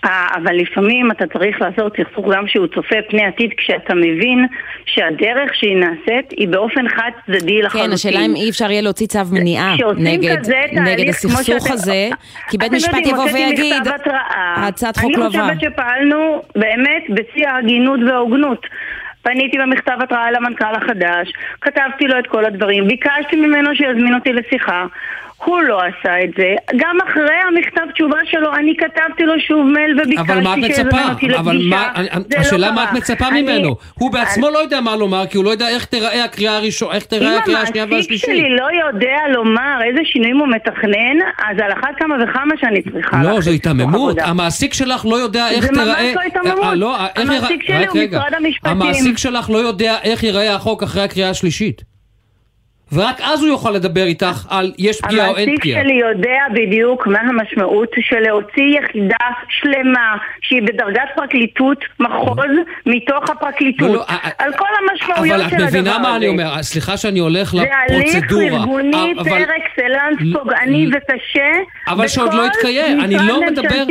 אה, 0.05 0.26
אבל 0.42 0.57
לפעמים 0.57 1.11
אתה 1.11 1.24
צריך 1.26 1.61
לעשות 1.61 1.96
סכסוך 1.96 2.26
גם 2.34 2.46
שהוא 2.48 2.66
צופה 2.66 2.96
פני 3.09 3.24
עתיד 3.24 3.50
כשאתה 3.57 3.94
מבין 3.94 4.46
שהדרך 4.86 5.55
שהיא 5.55 5.76
נעשית 5.76 6.30
היא 6.30 6.48
באופן 6.48 6.88
חד 6.88 7.11
צדדי 7.26 7.62
לחלוטין. 7.62 7.88
כן, 7.88 7.92
השאלה 7.94 8.20
אם 8.26 8.34
אי 8.36 8.50
אפשר 8.50 8.70
יהיה 8.70 8.82
להוציא 8.82 9.07
צו 9.07 9.18
מניעה 9.32 9.74
נגד, 9.96 10.36
נגד 10.72 11.09
הסכסוך 11.09 11.42
שאתם- 11.42 11.72
הזה, 11.72 12.09
כי 12.50 12.59
בית 12.59 12.72
משפט 12.72 12.94
יודעים, 12.94 13.14
יבוא 13.14 13.24
ויגיד. 13.32 13.82
הצעת 14.57 14.96
חוק 14.96 15.11
לא 15.16 15.26
עברה. 15.26 15.48
אני 15.48 15.55
חושבת 15.57 15.72
שפעלנו 15.72 16.42
באמת 16.57 17.05
בשיא 17.11 17.48
ההגינות 17.48 18.00
וההוגנות. 18.07 18.66
פניתי 19.22 19.59
במכתב 19.59 19.96
התראה 20.03 20.30
למנכ"ל 20.30 20.74
החדש, 20.74 21.32
כתבתי 21.61 22.05
לו 22.05 22.18
את 22.18 22.26
כל 22.26 22.44
הדברים, 22.44 22.88
ביקשתי 22.88 23.36
ממנו 23.36 23.70
שיזמין 23.76 24.14
אותי 24.14 24.32
לשיחה. 24.32 24.86
הוא 25.45 25.62
לא 25.62 25.78
עשה 25.78 26.14
את 26.24 26.30
זה. 26.36 26.45
גם 26.76 26.97
אחרי 27.11 27.22
המכתב 27.49 27.93
תשובה 27.95 28.16
שלו, 28.30 28.55
אני 28.55 28.74
כתבתי 28.78 29.22
לו 29.22 29.32
שוב 29.49 29.66
מייל 29.66 30.01
וביקשתי 30.01 30.20
אבל 30.32 30.40
מה 30.43 30.55
את 30.55 30.59
מצפה? 30.59 30.97
אבל 31.38 31.59
מה, 31.68 31.88
אני- 31.95 32.09
לא 32.34 32.38
השאלה 32.40 32.70
מה 32.72 32.84
את. 32.84 32.93
מצפה 32.93 33.28
אני- 33.28 33.43
ממנו? 33.43 33.76
הוא 33.95 34.12
בעצמו 34.12 34.51
לא 34.51 34.59
יודע 34.59 34.80
מה 34.80 34.97
לומר, 34.97 35.26
כי 35.26 35.36
הוא 35.36 35.45
לא 35.45 35.51
יודע 35.51 35.68
איך 35.68 35.84
תיראה 35.84 36.24
הקריאה 36.24 36.57
הראשונה, 36.57 36.95
איך 36.95 37.05
תיראה 37.05 37.36
הקריאה 37.38 37.61
השנייה 37.62 37.84
אם 37.84 37.93
המעסיק 37.93 38.11
והשלישית. 38.11 38.28
שלי 38.28 38.57
לא 38.57 38.66
יודע 38.86 39.16
לומר 39.32 39.78
איזה 39.88 40.01
שינויים 40.05 40.36
הוא 40.38 40.49
מתכנן, 40.49 41.16
אז 41.38 41.57
על 41.64 41.72
אחת 41.72 41.88
כמה 41.99 42.14
וכמה 42.24 42.55
שאני 42.61 42.82
צריכה 42.82 43.22
לא, 43.22 43.40
זו 43.40 43.51
היתממות. 43.51 44.16
המעסיק 44.20 44.74
שלך 44.74 45.07
לא 45.11 45.16
יודע 45.16 45.49
איך 45.51 45.64
זה 45.64 45.72
ממש 45.72 45.80
תיראה... 45.84 46.12
לא 46.14 46.20
היתממות. 46.20 46.64
אה, 46.64 46.74
לא, 46.74 46.86
ייראה- 46.86 47.09
המעסיק 47.36 47.62
שלי 47.62 47.86
הוא. 47.86 47.97
משרד 48.09 48.34
המשפטים. 48.36 48.72
המעסיק 48.72 49.18
שלך 49.18 49.51
לא 49.51 49.59
יודע 49.59 49.97
איך 50.03 50.22
ייראה 50.22 50.55
החוק 50.55 50.82
אחרי 50.82 51.03
הקריאה 51.03 51.30
השלישית. 51.30 51.91
ורק 52.95 53.20
אז 53.20 53.40
הוא 53.40 53.49
יוכל 53.49 53.70
לדבר 53.70 54.05
איתך 54.05 54.47
על 54.51 54.72
יש 54.78 55.01
פגיעה 55.01 55.28
או 55.28 55.36
אין 55.36 55.49
המעסיק 55.49 55.61
פגיעה. 55.61 55.82
שלי 55.82 55.93
יודע 55.95 56.38
בדיוק 56.55 57.07
מה 57.07 57.18
המשמעות 57.20 57.88
של 58.01 58.18
להוציא 58.20 58.78
יחידה 58.78 59.16
שלמה 59.49 60.16
שהיא 60.40 60.62
בדרגת 60.62 61.09
פרקליטות 61.16 61.78
מחוז 62.01 62.38
מתוך 62.86 63.30
הפרקליטות. 63.30 63.88
לא, 63.88 63.95
לא, 63.95 64.05
אה, 64.11 64.16
על 64.38 64.53
כל 64.53 64.64
המשמעויות 64.80 65.40
אבל 65.40 65.51
של 65.51 65.57
את 65.57 65.61
הדבר 65.61 65.68
הזה. 65.68 65.80
מבינה 65.80 65.99
מה 65.99 66.16
אני 66.16 66.28
אומר? 66.28 66.62
סליחה 66.62 66.97
שאני 66.97 67.18
הולך 67.18 67.51
זה 67.51 67.59
הליך 67.88 68.16
לפרוצדורה. 68.16 68.45
ארגוני 68.61 69.12
אבל- 69.20 69.24
פר 69.30 69.45
אקסלנס 69.57 70.32
פוגעני 70.34 70.86
וקשה. 70.86 71.49
אבל 71.88 72.09
שעוד 72.09 72.34
לא 72.34 72.47
בכל 72.49 72.59
יתקיים, 72.59 73.01
אני 73.01 73.16
לא 73.28 73.40
מדבר. 73.51 73.84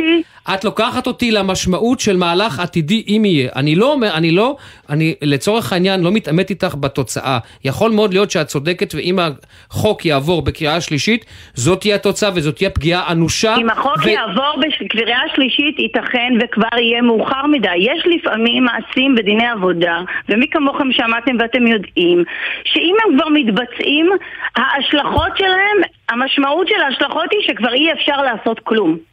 את 0.48 0.64
לוקחת 0.64 1.06
אותי 1.06 1.30
למשמעות 1.30 2.00
של 2.00 2.16
מהלך 2.16 2.60
עתידי 2.60 3.04
אם 3.08 3.22
יהיה. 3.24 3.50
אני 3.56 3.74
לא 3.74 3.92
אומר, 3.92 4.10
אני 4.14 4.30
לא, 4.30 4.56
אני 4.90 5.14
לצורך 5.22 5.72
העניין 5.72 6.00
לא 6.00 6.12
מתעמת 6.12 6.50
איתך 6.50 6.74
בתוצאה. 6.80 7.38
יכול 7.64 7.90
מאוד 7.90 8.12
להיות 8.12 8.30
שאת 8.30 8.46
צודקת 8.46 8.94
ואם 8.94 9.18
החוק 9.70 10.04
יעבור 10.04 10.42
בקריאה 10.42 10.80
שלישית, 10.80 11.24
זאת 11.54 11.80
תהיה 11.80 11.94
התוצאה 11.94 12.30
וזאת 12.34 12.56
תהיה 12.56 12.70
פגיעה 12.70 13.12
אנושה. 13.12 13.54
אם 13.56 13.70
החוק 13.70 13.98
ו- 14.04 14.08
יעבור 14.08 14.54
בקריאה 14.80 15.20
שלישית, 15.34 15.78
ייתכן 15.78 16.32
וכבר 16.40 16.78
יהיה 16.78 17.02
מאוחר 17.02 17.46
מדי. 17.46 17.76
יש 17.78 18.06
לפעמים 18.06 18.64
מעשים 18.64 19.14
בדיני 19.14 19.46
עבודה, 19.46 20.00
ומי 20.28 20.46
כמוכם 20.50 20.92
שמעתם 20.92 21.36
ואתם 21.40 21.66
יודעים, 21.66 22.24
שאם 22.64 22.96
הם 23.04 23.18
כבר 23.18 23.28
מתבצעים, 23.28 24.10
ההשלכות 24.56 25.36
שלהם, 25.38 25.78
המשמעות 26.08 26.68
של 26.68 26.80
ההשלכות 26.80 27.26
היא 27.30 27.40
שכבר 27.46 27.74
אי 27.74 27.92
אפשר 27.92 28.22
לעשות 28.22 28.60
כלום. 28.60 29.11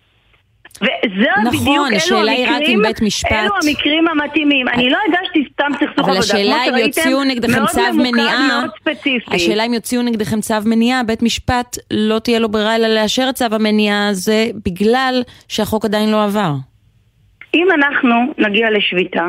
וזה 0.82 1.30
נכון, 1.46 1.60
בדיוק, 1.60 1.88
אלו 1.88 1.96
השאלה 1.96 2.32
היא 2.32 2.48
רק 2.50 2.62
אם 2.68 2.80
בית 2.84 3.02
משפט- 3.02 3.32
אלו 3.32 3.52
המקרים 3.64 4.08
המתאימים. 4.08 4.68
אני 4.68 4.90
לא 4.90 4.98
הגשתי 5.08 5.44
סתם 5.54 5.72
סכסוך 5.74 6.00
אבל 6.00 6.18
עבודה, 6.18 6.20
השאלה 6.20 6.56
כמו 6.66 6.78
אם 6.78 6.82
יוציאו 6.86 7.24
נגדכם 7.24 7.66
צו 7.66 7.82
מניעה. 7.96 8.64
השאלה 9.32 9.66
אם 9.66 9.74
יוציאו 9.74 10.02
נגדכם 10.02 10.40
צו 10.42 10.54
מניעה, 10.66 11.04
בית 11.04 11.22
משפט 11.22 11.78
לא 11.92 12.20
תהיה 12.20 12.40
לו 12.40 12.50
ברירה 12.50 12.76
אלא 12.76 12.88
לאשר 12.88 13.26
את 13.30 13.36
צו 13.36 13.46
המניעה 13.52 14.08
הזה 14.08 14.46
בגלל 14.66 15.24
שהחוק 15.48 15.86
עדיין 15.86 16.12
לא 16.12 16.24
עבר. 16.24 16.52
אם 17.54 17.68
אנחנו 17.76 18.16
נגיע 18.38 18.68
לשביתה, 18.72 19.28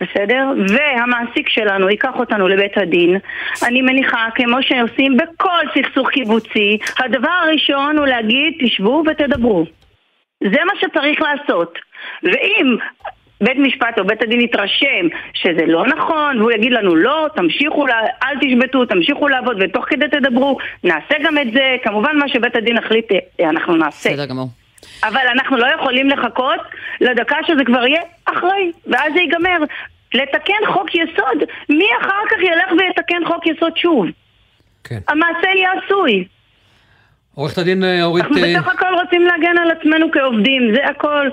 בסדר? 0.00 0.44
והמעסיק 0.68 1.48
שלנו 1.48 1.90
ייקח 1.90 2.12
אותנו 2.14 2.48
לבית 2.48 2.78
הדין, 2.78 3.16
אני 3.66 3.82
מניחה, 3.82 4.26
כמו 4.34 4.56
שעושים 4.60 5.16
בכל 5.16 5.60
סכסוך 5.74 6.10
קיבוצי, 6.10 6.78
הדבר 6.98 7.28
הראשון 7.44 7.98
הוא 7.98 8.06
להגיד, 8.06 8.52
תשבו 8.64 9.02
ותדברו. 9.10 9.64
זה 10.40 10.64
מה 10.66 10.72
שצריך 10.80 11.20
לעשות. 11.20 11.78
ואם 12.22 12.76
בית 13.40 13.56
משפט 13.58 13.98
או 13.98 14.04
בית 14.04 14.22
הדין 14.22 14.40
יתרשם 14.40 15.08
שזה 15.34 15.66
לא 15.66 15.86
נכון, 15.86 16.40
והוא 16.40 16.52
יגיד 16.52 16.72
לנו 16.72 16.96
לא, 16.96 17.26
תמשיכו, 17.36 17.86
לה, 17.86 18.00
אל 18.22 18.36
תשבתו, 18.40 18.84
תמשיכו 18.84 19.28
לעבוד 19.28 19.56
ותוך 19.60 19.84
כדי 19.88 20.08
תדברו, 20.08 20.58
נעשה 20.84 21.14
גם 21.24 21.38
את 21.38 21.52
זה, 21.52 21.76
כמובן 21.82 22.16
מה 22.16 22.28
שבית 22.28 22.56
הדין 22.56 22.76
יחליט 22.76 23.12
אה, 23.12 23.48
אנחנו 23.48 23.76
נעשה. 23.76 24.10
בסדר 24.10 24.26
גמור. 24.26 24.48
אבל 25.04 25.26
אנחנו 25.32 25.56
לא 25.56 25.66
יכולים 25.66 26.08
לחכות 26.08 26.60
לדקה 27.00 27.36
שזה 27.46 27.64
כבר 27.64 27.86
יהיה 27.86 28.02
אחרי, 28.24 28.72
ואז 28.86 29.12
זה 29.12 29.20
ייגמר. 29.20 29.58
לתקן 30.14 30.72
חוק 30.72 30.94
יסוד, 30.94 31.38
מי 31.68 31.86
אחר 32.00 32.22
כך 32.30 32.38
ילך 32.42 32.72
ויתקן 32.78 33.24
חוק 33.26 33.46
יסוד 33.46 33.76
שוב? 33.76 34.06
כן. 34.84 34.98
המעשה 35.08 35.48
יהיה 35.56 35.70
עשוי. 35.72 36.24
עורכת 37.34 37.58
הדין 37.58 37.84
אה, 37.84 38.04
אורית, 38.04 38.24
אנחנו 38.24 38.36
אה, 38.38 38.54
בסך 38.60 38.68
הכל 38.68 38.86
רוצים 39.04 39.22
להגן 39.22 39.58
על 39.62 39.70
עצמנו 39.70 40.06
כעובדים, 40.12 40.62
זה 40.74 40.80
הכל. 40.90 41.28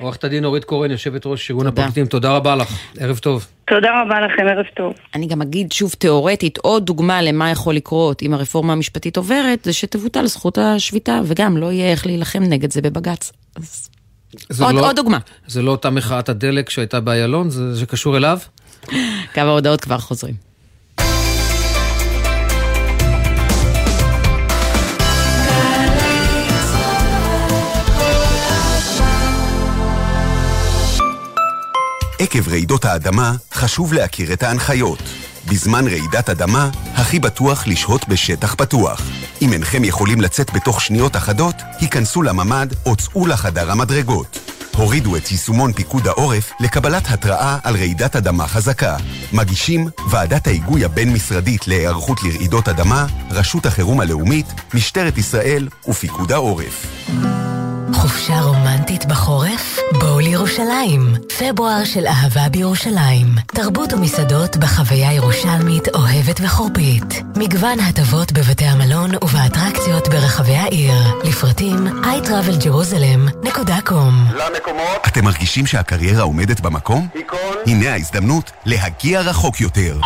עורכת 0.00 0.24
הדין 0.24 0.44
אורית 0.44 0.64
קורן, 0.64 0.90
יושבת 0.90 1.26
ראש 1.26 1.50
ארגון 1.50 1.66
הפרקליטים, 1.66 2.06
תודה 2.06 2.36
רבה 2.36 2.56
לך, 2.56 2.78
ערב 3.00 3.18
טוב. 3.18 3.46
תודה 3.66 4.02
רבה 4.02 4.20
לכם, 4.20 4.42
ערב 4.48 4.64
טוב. 4.76 4.94
אני 5.14 5.26
גם 5.26 5.42
אגיד 5.42 5.72
שוב 5.72 5.92
תיאורטית, 5.98 6.58
עוד 6.58 6.86
דוגמה 6.86 7.22
למה 7.22 7.50
יכול 7.50 7.74
לקרות 7.74 8.22
אם 8.22 8.34
הרפורמה 8.34 8.72
המשפטית 8.72 9.16
עוברת, 9.16 9.64
זה 9.64 9.72
שתבוטל 9.72 10.26
זכות 10.26 10.58
השביתה, 10.58 11.20
וגם 11.24 11.56
לא 11.56 11.72
יהיה 11.72 11.90
איך 11.90 12.06
להילחם 12.06 12.42
נגד 12.42 12.70
זה 12.72 12.82
בבג"ץ. 12.82 13.32
אז 13.56 13.88
זה 14.48 14.64
עוד- 14.64 14.74
לא- 14.74 14.86
עוד 14.86 14.96
דוגמה. 14.96 15.18
זה 15.46 15.62
לא 15.62 15.70
אותה 15.70 15.90
מחאת 15.90 16.28
הדלק 16.28 16.70
שהייתה 16.70 17.00
באיילון, 17.00 17.50
זה 17.50 17.74
זה 17.74 17.86
קשור 17.86 18.16
אליו? 18.16 18.38
קו 19.34 19.40
ההודעות 19.40 19.80
כבר 19.80 19.98
חוזרים. 19.98 20.34
עקב 32.24 32.48
רעידות 32.48 32.84
האדמה 32.84 33.34
חשוב 33.52 33.92
להכיר 33.92 34.32
את 34.32 34.42
ההנחיות. 34.42 35.02
בזמן 35.48 35.88
רעידת 35.88 36.30
אדמה, 36.30 36.70
הכי 36.94 37.18
בטוח 37.18 37.66
לשהות 37.66 38.08
בשטח 38.08 38.54
פתוח. 38.54 39.02
אם 39.42 39.52
אינכם 39.52 39.84
יכולים 39.84 40.20
לצאת 40.20 40.52
בתוך 40.52 40.80
שניות 40.80 41.16
אחדות, 41.16 41.54
היכנסו 41.80 42.22
לממ"ד 42.22 42.66
או 42.86 42.96
צאו 42.96 43.26
לחדר 43.26 43.70
המדרגות. 43.70 44.38
הורידו 44.76 45.16
את 45.16 45.30
יישומון 45.30 45.72
פיקוד 45.72 46.06
העורף 46.08 46.52
לקבלת 46.60 47.10
התראה 47.10 47.58
על 47.64 47.76
רעידת 47.76 48.16
אדמה 48.16 48.46
חזקה. 48.46 48.96
מגישים 49.32 49.88
ועדת 50.10 50.46
ההיגוי 50.46 50.84
הבין-משרדית 50.84 51.68
להיערכות 51.68 52.22
לרעידות 52.22 52.68
אדמה, 52.68 53.06
רשות 53.30 53.66
החירום 53.66 54.00
הלאומית, 54.00 54.46
משטרת 54.74 55.18
ישראל 55.18 55.68
ופיקוד 55.88 56.32
העורף. 56.32 56.86
חופשה 57.92 58.40
רומנטית 58.40 59.06
בחורף? 59.06 59.78
בואו 60.00 60.18
לירושלים. 60.18 61.14
פברואר 61.38 61.84
של 61.84 62.06
אהבה 62.06 62.48
בירושלים. 62.48 63.26
תרבות 63.46 63.92
ומסעדות 63.92 64.56
בחוויה 64.56 65.12
ירושלמית 65.12 65.88
אוהבת 65.88 66.40
וחורפית. 66.42 67.22
מגוון 67.36 67.80
הטבות 67.80 68.32
בבתי 68.32 68.64
המלון 68.64 69.10
ובאטרקציות 69.14 70.08
ברחבי 70.08 70.56
העיר. 70.56 70.94
לפרטים 71.24 71.86
iTravelJerusalem.com 72.02 74.12
אתם 75.06 75.24
מרגישים 75.24 75.66
שהקריירה 75.66 76.22
עומדת 76.22 76.60
במקום? 76.60 77.08
הנה 77.66 77.92
ההזדמנות 77.92 78.50
להגיע 78.66 79.20
רחוק 79.20 79.60
יותר. 79.60 79.98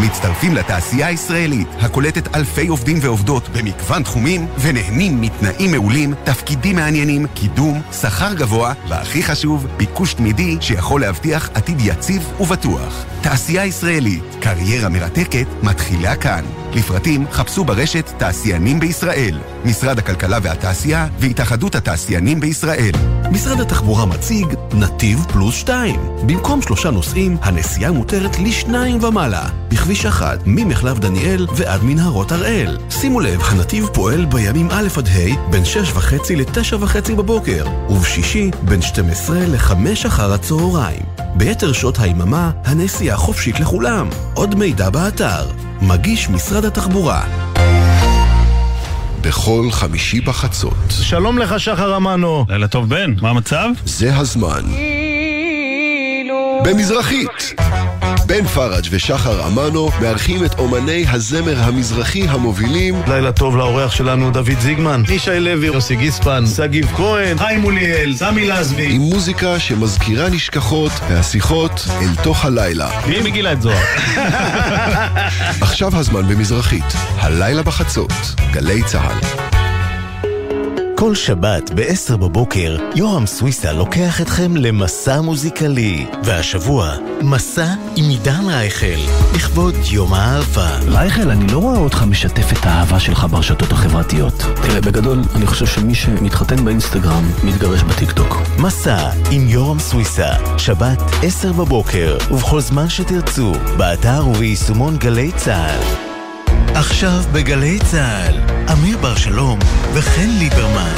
מצטרפים 0.00 0.54
לתעשייה 0.54 1.06
הישראלית, 1.06 1.68
הקולטת 1.80 2.36
אלפי 2.36 2.68
עובדים 2.68 2.98
ועובדות 3.00 3.48
במגוון 3.48 4.02
תחומים, 4.02 4.46
ונהנים 4.58 5.20
מתנאים 5.20 5.70
מעולים, 5.70 6.14
תפקידים 6.24 6.76
מעניינים, 6.76 7.26
קידום, 7.34 7.82
שכר 8.00 8.34
גבוה, 8.34 8.72
והכי 8.88 9.22
חשוב, 9.22 9.66
ביקוש 9.76 10.14
תמידי 10.14 10.56
שיכול 10.60 11.00
להבטיח 11.00 11.50
עתיד 11.54 11.80
יציב 11.80 12.32
ובטוח. 12.40 13.04
תעשייה 13.22 13.64
ישראלית, 13.64 14.24
קריירה 14.40 14.88
מרתקת, 14.88 15.46
מתחילה 15.62 16.16
כאן. 16.16 16.61
לפרטים 16.74 17.26
חפשו 17.32 17.64
ברשת 17.64 18.12
תעשיינים 18.16 18.80
בישראל, 18.80 19.38
משרד 19.64 19.98
הכלכלה 19.98 20.38
והתעשייה 20.42 21.06
והתאחדות 21.18 21.74
התעשיינים 21.74 22.40
בישראל. 22.40 22.92
משרד 23.30 23.60
התחבורה 23.60 24.06
מציג 24.06 24.46
נתיב 24.74 25.24
פלוס 25.32 25.54
2. 25.54 26.00
במקום 26.26 26.62
שלושה 26.62 26.90
נוסעים, 26.90 27.36
הנסיעה 27.42 27.92
מותרת 27.92 28.38
לשניים 28.38 29.04
ומעלה. 29.04 29.48
בכביש 29.68 30.06
1, 30.06 30.38
ממחלף 30.46 30.98
דניאל 30.98 31.46
ועד 31.56 31.82
מנהרות 31.82 32.32
הראל. 32.32 32.78
שימו 32.90 33.20
לב, 33.20 33.40
הנתיב 33.42 33.86
פועל 33.92 34.24
בימים 34.24 34.68
א' 34.70 34.88
עד 34.96 35.08
ה' 35.08 35.50
בין 35.50 35.64
6 35.64 35.92
וחצי 35.94 36.36
ל-9 36.36 36.76
וחצי 36.80 37.14
בבוקר, 37.14 37.66
ובשישי 37.88 38.50
בין 38.62 38.82
12 38.82 39.38
ל-5 39.40 40.06
אחר 40.06 40.32
הצהריים. 40.32 41.02
ביתר 41.34 41.72
שעות 41.72 41.98
היממה, 41.98 42.50
הנסיעה 42.64 43.16
חופשית 43.16 43.60
לכולם. 43.60 44.08
עוד 44.34 44.54
מידע 44.54 44.90
באתר. 44.90 45.46
מגיש 45.82 46.30
משרד 46.30 46.61
התחבורה. 46.64 47.22
בכל 49.20 49.68
חמישי 49.70 50.20
בחצות. 50.20 50.74
שלום 50.90 51.38
לך, 51.38 51.60
שחר 51.60 51.96
אמנו. 51.96 52.44
לילה 52.48 52.68
טוב, 52.68 52.88
בן. 52.88 53.14
מה 53.20 53.30
המצב? 53.30 53.68
זה 53.84 54.16
הזמן. 54.16 54.62
במזרחית. 56.64 57.54
בן 58.32 58.46
פראג' 58.46 58.86
ושחר 58.90 59.46
אמנו 59.46 59.90
מארחים 60.00 60.44
את 60.44 60.58
אומני 60.58 61.04
הזמר 61.08 61.62
המזרחי 61.62 62.28
המובילים 62.28 63.02
לילה 63.08 63.32
טוב 63.32 63.56
לאורח 63.56 63.90
שלנו 63.92 64.30
דוד 64.30 64.60
זיגמן, 64.60 65.02
ישי 65.08 65.40
לוי, 65.40 65.66
יוסי 65.66 65.96
גיספן, 65.96 66.44
שגיב 66.46 66.92
כהן, 66.96 67.38
חיים 67.38 67.60
מוליאל, 67.60 68.14
סמי 68.16 68.46
לזבי 68.46 68.92
עם 68.92 69.00
מוזיקה 69.00 69.58
שמזכירה 69.58 70.28
נשכחות 70.28 70.92
והשיחות 71.08 71.86
אל 72.00 72.22
תוך 72.22 72.44
הלילה. 72.44 72.90
מי 73.06 73.20
מגילה 73.20 73.52
את 73.52 73.62
זוהר? 73.62 73.82
עכשיו 75.66 75.96
הזמן 75.96 76.28
במזרחית, 76.28 76.92
הלילה 77.16 77.62
בחצות, 77.62 78.34
גלי 78.52 78.82
צה"ל. 78.82 79.51
כל 81.02 81.14
שבת 81.14 81.70
ב-10 81.74 82.16
בבוקר, 82.16 82.76
יורם 82.94 83.26
סוויסה 83.26 83.72
לוקח 83.72 84.20
אתכם 84.20 84.56
למסע 84.56 85.20
מוזיקלי. 85.20 86.06
והשבוע, 86.24 86.94
מסע 87.22 87.74
עם 87.96 88.04
עידן 88.08 88.44
רייכל, 88.46 88.86
לכבוד 89.34 89.74
יום 89.90 90.14
האהבה. 90.14 90.78
רייכל, 90.88 91.30
אני 91.30 91.52
לא 91.52 91.58
רואה 91.58 91.78
אותך 91.78 92.02
משתף 92.02 92.52
את 92.52 92.66
האהבה 92.66 93.00
שלך 93.00 93.26
ברשתות 93.30 93.72
החברתיות. 93.72 94.34
תראה, 94.62 94.80
בגדול, 94.80 95.18
אני 95.34 95.46
חושב 95.46 95.66
שמי 95.66 95.94
שמתחתן 95.94 96.64
באינסטגרם, 96.64 97.24
מתגרש 97.44 97.82
בטיקטוק. 97.82 98.36
מסע 98.58 99.10
עם 99.30 99.48
יורם 99.48 99.78
סוויסה, 99.78 100.58
שבת 100.58 101.02
10 101.22 101.52
בבוקר, 101.52 102.18
ובכל 102.30 102.60
זמן 102.60 102.88
שתרצו, 102.88 103.52
באתר 103.76 104.26
וביישומון 104.28 104.96
גלי 104.96 105.32
צה"ל. 105.36 106.11
עכשיו 106.74 107.22
בגלי 107.32 107.78
צה"ל, 107.90 108.34
אמיר 108.72 108.98
בר 108.98 109.16
שלום 109.16 109.58
וחן 109.94 110.28
ליברמן. 110.38 110.94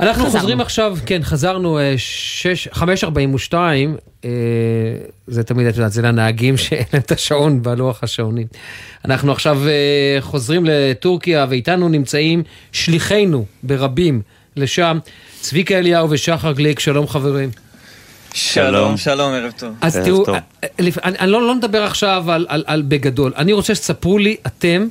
אנחנו 0.00 0.24
חזרנו. 0.24 0.40
חוזרים 0.40 0.60
עכשיו, 0.60 0.96
כן, 1.06 1.22
חזרנו 1.22 1.78
5.42, 2.72 3.54
אה, 4.24 4.30
זה 5.26 5.42
תמיד, 5.42 5.66
את 5.66 5.76
יודעת, 5.76 5.92
זה 5.92 6.02
לנהגים 6.02 6.56
שאין 6.62 6.84
להם 6.92 7.02
את 7.02 7.12
השעון 7.12 7.62
בלוח 7.62 8.02
השעונים. 8.02 8.46
אנחנו 9.04 9.32
עכשיו 9.32 9.68
אה, 9.68 10.16
חוזרים 10.20 10.64
לטורקיה, 10.64 11.46
ואיתנו 11.48 11.88
נמצאים 11.88 12.42
שליחינו 12.72 13.44
ברבים 13.62 14.22
לשם, 14.56 14.98
צביקה 15.40 15.78
אליהו 15.78 16.10
ושחר 16.10 16.52
גליק, 16.52 16.78
שלום 16.78 17.08
חברים. 17.08 17.50
שלום, 18.34 18.96
שלום, 18.96 19.32
ערב 19.32 19.52
טוב. 19.56 19.74
אז 19.80 19.96
תראו, 19.96 20.24
אני 21.04 21.30
לא, 21.30 21.46
לא 21.46 21.54
נדבר 21.54 21.82
עכשיו 21.82 22.30
על, 22.30 22.46
על, 22.48 22.64
על 22.66 22.82
בגדול, 22.82 23.32
אני 23.36 23.52
רוצה 23.52 23.74
שתספרו 23.74 24.18
לי, 24.18 24.36
אתם, 24.46 24.86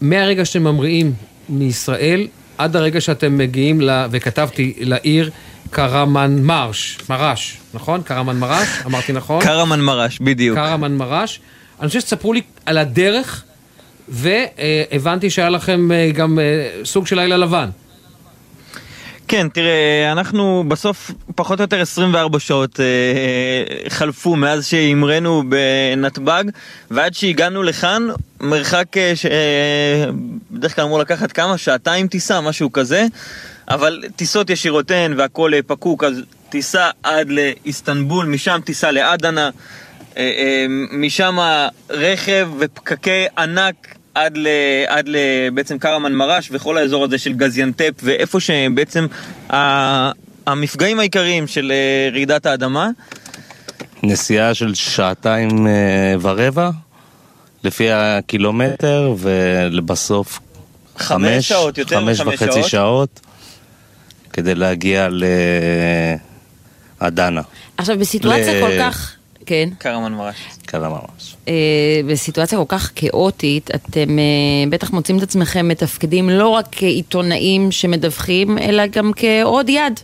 מהרגע 0.00 0.44
שאתם 0.44 0.64
ממריאים 0.64 1.12
מישראל, 1.48 2.26
עד 2.58 2.76
הרגע 2.76 3.00
שאתם 3.00 3.38
מגיעים, 3.38 3.80
ל, 3.80 4.06
וכתבתי, 4.10 4.74
לעיר 4.80 5.30
קרמן 5.70 6.42
מרש, 6.42 6.98
מרש, 7.10 7.58
נכון? 7.74 8.02
קרמן 8.02 8.36
מרש? 8.36 8.68
אמרתי 8.86 9.12
נכון? 9.12 9.44
קרמן 9.44 9.80
מרש, 9.80 10.18
בדיוק. 10.20 10.56
קרמן 10.58 10.92
מרש. 10.92 11.40
אני 11.80 11.86
רוצה 11.86 12.00
שתספרו 12.00 12.32
לי 12.32 12.42
על 12.66 12.78
הדרך, 12.78 13.44
והבנתי 14.08 15.30
שהיה 15.30 15.48
לכם 15.48 15.88
גם 16.14 16.38
סוג 16.84 17.06
של 17.06 17.16
לילה 17.16 17.36
לבן. 17.36 17.70
כן, 19.30 19.48
תראה, 19.48 20.12
אנחנו 20.12 20.64
בסוף 20.68 21.10
פחות 21.34 21.58
או 21.58 21.62
יותר 21.64 21.80
24 21.80 22.38
שעות 22.40 22.80
אה, 22.80 22.84
חלפו 23.88 24.36
מאז 24.36 24.66
שהמראנו 24.66 25.42
בנתב"ג 25.48 26.44
ועד 26.90 27.14
שהגענו 27.14 27.62
לכאן, 27.62 28.08
מרחק 28.40 28.96
אה, 28.96 29.12
שבדרך 29.16 30.74
כלל 30.74 30.84
אמור 30.84 30.98
לקחת 30.98 31.32
כמה? 31.32 31.58
שעתיים 31.58 32.08
טיסה, 32.08 32.40
משהו 32.40 32.72
כזה, 32.72 33.06
אבל 33.68 34.02
טיסות 34.16 34.50
ישירות 34.50 34.90
הן 34.90 35.14
והכל 35.16 35.52
פקוק, 35.66 36.04
אז 36.04 36.22
טיסה 36.48 36.90
עד 37.02 37.28
לאיסטנבול, 37.30 38.26
משם 38.26 38.60
טיסה 38.64 38.90
לאדנה, 38.90 39.50
אה, 40.16 40.22
אה, 40.22 40.66
משם 40.92 41.38
רכב 41.90 42.48
ופקקי 42.58 43.26
ענק 43.38 43.94
עד, 44.14 44.36
ל, 44.36 44.48
עד 44.86 45.08
ל, 45.08 45.16
בעצם 45.54 45.78
קרמן 45.78 46.12
מרש 46.12 46.48
וכל 46.52 46.78
האזור 46.78 47.04
הזה 47.04 47.18
של 47.18 47.32
גזיאנטפ 47.32 47.92
ואיפה 48.02 48.40
שבעצם 48.40 49.06
ה, 49.52 50.10
המפגעים 50.46 50.98
העיקריים 50.98 51.46
של 51.46 51.72
uh, 51.72 52.14
רעידת 52.14 52.46
האדמה. 52.46 52.88
נסיעה 54.02 54.54
של 54.54 54.74
שעתיים 54.74 55.66
uh, 55.66 55.70
ורבע 56.20 56.70
לפי 57.64 57.90
הקילומטר 57.90 59.14
ולבסוף 59.18 60.40
חמש, 60.96 61.34
חמש 61.34 61.48
שעות, 61.48 61.78
יותר 61.78 62.00
חמש 62.00 62.20
וחצי 62.20 62.52
שעות. 62.52 62.68
שעות 62.68 63.20
כדי 64.32 64.54
להגיע 64.54 65.08
לאדנה. 67.00 67.42
עכשיו 67.76 67.98
בסיטואציה 67.98 68.54
ל... 68.54 68.60
כל 68.60 68.72
כך... 68.78 69.19
כן. 69.46 69.68
קרמן 69.78 70.12
מרש. 70.12 70.36
קרמן 70.66 70.88
מרש. 70.88 71.36
אה, 71.48 71.54
בסיטואציה 72.06 72.58
כל 72.58 72.64
כך 72.68 72.90
כאוטית, 72.94 73.70
אתם 73.74 74.18
אה, 74.18 74.24
בטח 74.70 74.90
מוצאים 74.90 75.18
את 75.18 75.22
עצמכם 75.22 75.68
מתפקדים 75.68 76.30
לא 76.30 76.48
רק 76.48 76.66
כעיתונאים 76.72 77.72
שמדווחים, 77.72 78.58
אלא 78.58 78.86
גם 78.86 79.10
כעוד 79.16 79.68
יד. 79.68 80.00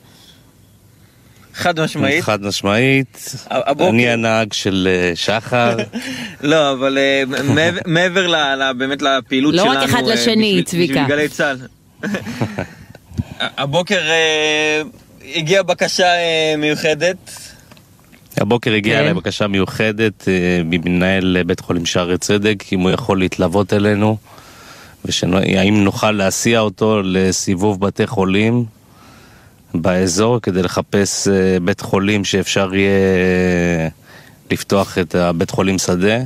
חד 1.57 1.81
משמעית. 1.81 2.25
חד 2.25 2.43
משמעית. 2.43 3.35
הבוקר... 3.51 3.89
אני 3.89 4.09
הנהג 4.09 4.53
של 4.53 4.89
אה, 4.91 5.13
שחר. 5.15 5.77
לא, 6.43 6.73
אבל 6.73 6.99
אה, 6.99 7.23
מעבר 7.87 8.35
באמת 8.79 9.03
לפעילות 9.03 9.55
לא 9.55 9.63
שלנו. 9.63 9.75
לא 9.75 9.79
רק 9.79 9.89
אחד 9.89 10.03
לשני, 10.07 10.63
צביקה. 10.65 10.93
בשביל 10.93 11.09
גלי 11.09 11.29
צה"ל. 11.29 11.57
הבוקר 13.41 14.01
הגיעה 15.35 15.63
בקשה 15.63 16.07
מיוחדת. 16.59 17.17
הבוקר 18.41 18.73
הגיעה 18.73 19.01
אליי 19.01 19.11
כן. 19.13 19.17
בקשה 19.17 19.47
מיוחדת 19.47 20.29
אה, 20.29 20.61
ממנהל 20.65 21.43
בית 21.47 21.61
חולים 21.61 21.87
שערי 21.87 22.19
צדק, 22.19 22.65
אם 22.73 22.81
הוא 22.81 22.91
יכול 22.91 23.19
להתלוות 23.19 23.73
אלינו, 23.73 24.17
והאם 25.05 25.85
נוכל 25.85 26.11
להסיע 26.11 26.61
אותו 26.61 27.03
לסיבוב 27.05 27.81
בתי 27.81 28.07
חולים 28.07 28.65
באזור 29.75 30.41
כדי 30.41 30.63
לחפש 30.63 31.29
אה, 31.29 31.61
בית 31.63 31.81
חולים 31.81 32.25
שאפשר 32.25 32.75
יהיה 32.75 33.89
לפתוח 34.51 34.99
את 34.99 35.15
הבית 35.15 35.51
חולים 35.51 35.79
שדה. 35.79 36.19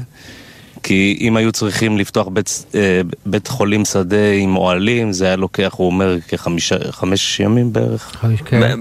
כי 0.82 1.18
אם 1.20 1.36
היו 1.36 1.52
צריכים 1.52 1.98
לפתוח 1.98 2.28
בית, 2.28 2.64
אה, 2.74 3.00
בית 3.26 3.48
חולים 3.48 3.84
שדה 3.84 4.32
עם 4.32 4.56
אוהלים, 4.56 5.12
זה 5.12 5.24
היה 5.26 5.36
לוקח, 5.36 5.72
הוא 5.76 5.86
אומר, 5.86 6.16
כחמש 6.28 7.40
ימים 7.40 7.72
בערך. 7.72 8.24
כן. 8.44 8.80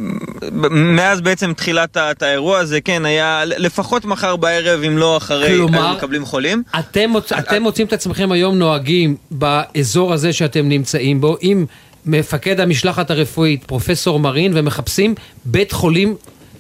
מאז 0.72 1.22
בעצם 1.22 1.54
תחילת 1.54 1.98
האירוע 2.22 2.60
הזה, 2.60 2.82
כן, 2.82 3.06
היה 3.06 3.42
לפחות 3.46 4.06
מחר 4.06 4.36
בערב, 4.36 4.84
אם 4.84 4.98
לא 4.98 5.18
אחרי, 5.18 5.48
כלומר, 5.48 5.88
היו 5.88 5.96
מקבלים 5.96 6.26
חולים. 6.26 6.64
אתם, 6.80 7.10
מוצ... 7.10 7.32
אתם 7.32 7.64
מוצאים 7.64 7.88
את 7.88 7.94
עצמכם 7.94 8.32
היום 8.32 8.58
נוהגים 8.58 9.16
באזור 9.32 10.14
הזה 10.14 10.34
שאתם 10.34 10.70
נמצאים 10.70 11.22
בו 11.22 11.38
עם 11.42 11.66
מפקד 12.06 12.60
המשלחת 12.60 13.12
הרפואית, 13.12 13.64
פרופסור 13.64 14.20
מרין, 14.20 14.52
ומחפשים 14.56 15.16
בית 15.46 15.72
חולים 15.72 16.16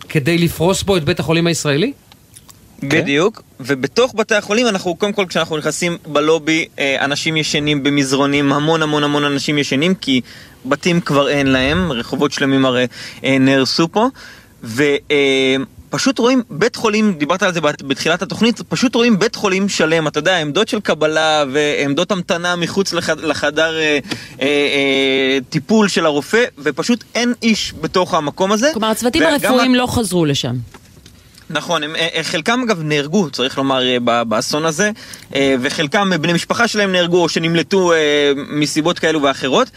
כדי 0.09 0.37
לפרוס 0.37 0.83
בו 0.83 0.97
את 0.97 1.03
בית 1.03 1.19
החולים 1.19 1.47
הישראלי? 1.47 1.93
בדיוק, 2.83 3.41
ובתוך 3.59 4.13
בתי 4.17 4.35
החולים 4.35 4.67
אנחנו, 4.67 4.95
קודם 4.95 5.13
כל 5.13 5.25
כשאנחנו 5.29 5.57
נכנסים 5.57 5.97
בלובי, 6.07 6.65
אה, 6.79 7.05
אנשים 7.05 7.37
ישנים 7.37 7.83
במזרונים, 7.83 8.53
המון 8.53 8.81
המון 8.81 9.03
המון 9.03 9.23
אנשים 9.23 9.57
ישנים, 9.57 9.95
כי 9.95 10.21
בתים 10.65 11.01
כבר 11.01 11.29
אין 11.29 11.47
להם, 11.47 11.91
רחובות 11.91 12.31
שלמים 12.31 12.65
הרי 12.65 12.87
אה, 13.23 13.37
נהרסו 13.39 13.87
פה, 13.91 14.07
ופשוט 14.63 16.19
רואים 16.19 16.43
בית 16.49 16.75
חולים, 16.75 17.13
דיברת 17.13 17.43
על 17.43 17.53
זה 17.53 17.61
בת- 17.61 17.81
בתחילת 17.81 18.21
התוכנית, 18.21 18.61
פשוט 18.61 18.95
רואים 18.95 19.19
בית 19.19 19.35
חולים 19.35 19.69
שלם, 19.69 20.07
אתה 20.07 20.19
יודע, 20.19 20.37
עמדות 20.37 20.67
של 20.67 20.79
קבלה 20.79 21.43
ועמדות 21.53 22.11
המתנה 22.11 22.55
מחוץ 22.55 22.93
לחד, 22.93 23.19
לחדר 23.19 23.79
אה, 23.79 23.99
אה, 24.41 24.47
אה, 24.47 25.37
טיפול 25.49 25.87
של 25.87 26.05
הרופא, 26.05 26.43
ופשוט 26.57 27.03
אין 27.15 27.33
איש 27.43 27.73
בתוך 27.81 28.13
המקום 28.13 28.51
הזה. 28.51 28.69
כלומר, 28.73 28.87
הצוותים 28.87 29.23
הרפואיים 29.23 29.75
לא 29.75 29.87
חזרו 29.87 30.25
לשם. 30.25 30.55
נכון, 31.49 31.83
הם, 31.83 31.95
אה, 31.95 32.19
חלקם 32.23 32.61
אגב 32.65 32.81
נהרגו, 32.83 33.29
צריך 33.29 33.57
לומר, 33.57 33.81
אה, 33.87 34.23
באסון 34.23 34.65
הזה, 34.65 34.91
אה, 35.35 35.55
וחלקם 35.61 36.13
אה, 36.13 36.17
בני 36.17 36.33
משפחה 36.33 36.67
שלהם 36.67 36.91
נהרגו 36.91 37.21
או 37.23 37.29
שנמלטו 37.29 37.93
אה, 37.93 37.97
מסיבות 38.49 38.99
כאלו 38.99 39.21
ואחרות. 39.21 39.69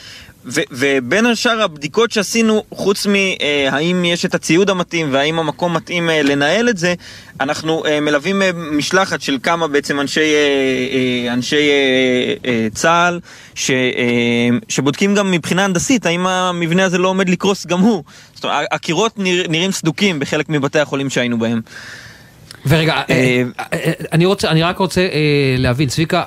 ו- 0.46 0.60
ובין 0.70 1.26
השאר 1.26 1.62
הבדיקות 1.62 2.12
שעשינו, 2.12 2.64
חוץ 2.70 3.06
מהאם 3.06 4.04
יש 4.04 4.24
את 4.24 4.34
הציוד 4.34 4.70
המתאים 4.70 5.08
והאם 5.12 5.38
המקום 5.38 5.76
מתאים 5.76 6.10
אה, 6.10 6.22
לנהל 6.22 6.68
את 6.68 6.78
זה, 6.78 6.94
אנחנו 7.40 7.86
אה, 7.86 8.00
מלווים 8.00 8.42
אה, 8.42 8.50
משלחת 8.52 9.20
של 9.20 9.38
כמה 9.42 9.68
בעצם 9.68 10.00
אנשי, 10.00 10.20
אה, 10.20 11.26
אה, 11.26 11.32
אנשי 11.32 11.56
אה, 11.56 12.50
אה, 12.50 12.68
צה"ל, 12.74 13.20
ש, 13.54 13.70
אה, 13.70 14.48
שבודקים 14.68 15.14
גם 15.14 15.30
מבחינה 15.30 15.64
הנדסית, 15.64 16.06
האם 16.06 16.26
המבנה 16.26 16.84
הזה 16.84 16.98
לא 16.98 17.08
עומד 17.08 17.28
לקרוס 17.28 17.66
גם 17.66 17.80
הוא. 17.80 18.04
זאת 18.34 18.44
אומרת, 18.44 18.66
הקירות 18.72 19.18
נרא, 19.18 19.44
נראים 19.48 19.72
סדוקים 19.72 20.18
בחלק 20.20 20.48
מבתי 20.48 20.78
החולים 20.78 21.10
שהיינו 21.10 21.38
בהם. 21.38 21.60
ורגע, 22.66 22.92
אה, 22.92 23.02
אה, 23.10 23.42
אה, 23.72 23.92
אני, 24.12 24.26
רוצה, 24.26 24.50
אני 24.50 24.62
רק 24.62 24.78
רוצה 24.78 25.00
אה, 25.00 25.54
להבין, 25.58 25.88
צביקה, 25.88 26.22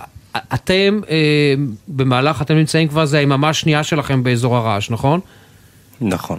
אתם 0.53 1.01
אה, 1.09 1.53
במהלך, 1.87 2.41
אתם 2.41 2.55
נמצאים 2.55 2.87
כבר, 2.87 3.05
זה 3.05 3.17
היממה 3.17 3.49
השנייה 3.49 3.83
שלכם 3.83 4.23
באזור 4.23 4.57
הרעש, 4.57 4.89
נכון? 4.89 5.19
נכון. 6.01 6.37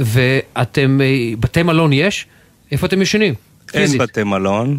ואתם, 0.00 1.00
אה, 1.00 1.32
בתי 1.40 1.62
מלון 1.62 1.92
יש? 1.92 2.26
איפה 2.72 2.86
אתם 2.86 3.02
ישנים? 3.02 3.34
אין 3.74 3.82
פיזית. 3.82 4.00
בתי 4.00 4.22
מלון. 4.24 4.78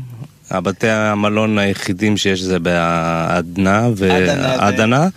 הבתי 0.51 0.89
המלון 0.89 1.57
היחידים 1.57 2.17
שיש 2.17 2.41
זה 2.41 2.59
בעדנה 2.59 3.85
עדנה, 3.85 3.89
ועדנה, 3.95 5.07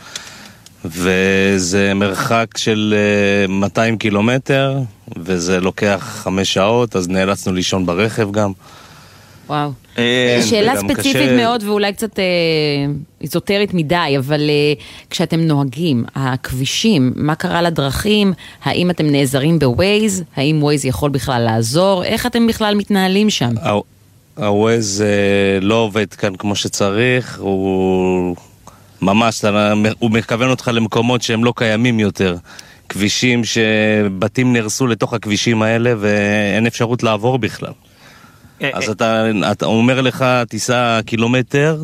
וזה 0.84 1.94
מרחק 1.94 2.46
של 2.56 2.94
אה, 2.96 3.46
200 3.48 3.98
קילומטר, 3.98 4.78
וזה 5.18 5.60
לוקח 5.60 6.20
חמש 6.22 6.54
שעות, 6.54 6.96
אז 6.96 7.08
נאלצנו 7.08 7.52
לישון 7.52 7.86
ברכב 7.86 8.32
גם. 8.32 8.52
וואו. 9.48 9.70
אה, 9.98 10.40
שאלה 10.50 10.76
ספציפית 10.76 11.16
קשה- 11.16 11.36
מאוד 11.36 11.62
ואולי 11.62 11.92
קצת 11.92 12.18
אה, 12.18 12.24
איזוטרית 13.20 13.74
מדי, 13.74 14.14
אבל 14.18 14.40
אה, 14.50 14.72
כשאתם 15.10 15.40
נוהגים, 15.40 16.04
הכבישים, 16.14 17.12
מה 17.16 17.34
קרה 17.34 17.62
לדרכים? 17.62 18.32
האם 18.64 18.90
אתם 18.90 19.06
נעזרים 19.06 19.58
בווייז? 19.58 20.22
האם 20.36 20.62
ווייז 20.62 20.84
יכול 20.84 21.10
בכלל 21.10 21.42
לעזור? 21.42 22.04
איך 22.04 22.26
אתם 22.26 22.46
בכלל 22.46 22.74
מתנהלים 22.74 23.30
שם? 23.30 23.50
הווייז 24.36 25.02
אה, 25.06 25.60
לא 25.60 25.74
עובד 25.74 26.14
כאן 26.14 26.36
כמו 26.36 26.56
שצריך, 26.56 27.38
הוא 27.40 28.36
ממש, 29.02 29.44
הוא 29.98 30.10
מכוון 30.10 30.50
אותך 30.50 30.70
למקומות 30.74 31.22
שהם 31.22 31.44
לא 31.44 31.52
קיימים 31.56 32.00
יותר. 32.00 32.36
כבישים 32.88 33.42
שבתים 33.44 34.52
נהרסו 34.52 34.86
לתוך 34.86 35.14
הכבישים 35.14 35.62
האלה 35.62 35.94
ואין 35.98 36.66
אפשרות 36.66 37.02
לעבור 37.02 37.38
בכלל. 37.38 37.72
אז 38.72 38.88
אתה, 38.88 39.26
אתה 39.52 39.66
אומר 39.66 40.00
לך, 40.00 40.24
תיסע 40.48 41.00
קילומטר 41.06 41.82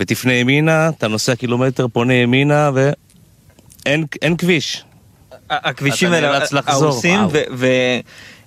ותפנה 0.00 0.32
ימינה, 0.32 0.88
אתה 0.88 1.08
נוסע 1.08 1.34
קילומטר, 1.34 1.88
פונה 1.88 2.14
ימינה 2.14 2.70
ואין 2.74 4.04
אין 4.22 4.36
כביש. 4.36 4.84
הכבישים 5.50 6.12
האלה 6.12 6.38
הרוסים. 6.66 7.20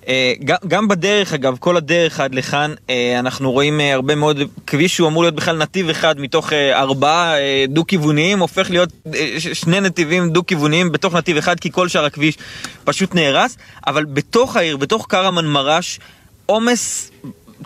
וגם 0.06 0.88
בדרך 0.88 1.32
אגב, 1.32 1.56
כל 1.60 1.76
הדרך 1.76 2.20
עד 2.20 2.34
לכאן, 2.34 2.74
אה, 2.90 3.18
אנחנו 3.18 3.52
רואים 3.52 3.80
אה, 3.80 3.94
הרבה 3.94 4.14
מאוד, 4.14 4.38
כביש 4.66 4.96
שהוא 4.96 5.08
אמור 5.08 5.22
להיות 5.22 5.34
בכלל 5.34 5.56
נתיב 5.56 5.88
אחד 5.88 6.20
מתוך 6.20 6.52
אה, 6.52 6.80
ארבעה 6.80 7.38
אה, 7.38 7.64
דו-כיווניים, 7.68 8.38
הופך 8.38 8.70
להיות 8.70 8.88
אה, 9.14 9.36
שני 9.52 9.80
נתיבים 9.80 10.30
דו-כיווניים 10.30 10.92
בתוך 10.92 11.14
נתיב 11.14 11.36
אחד, 11.36 11.60
כי 11.60 11.72
כל 11.72 11.88
שאר 11.88 12.04
הכביש 12.04 12.38
פשוט 12.84 13.14
נהרס, 13.14 13.56
אבל 13.86 14.04
בתוך 14.04 14.56
העיר, 14.56 14.76
בתוך 14.76 15.06
קרמן 15.08 15.46
מרש, 15.46 16.00
עומס 16.46 17.10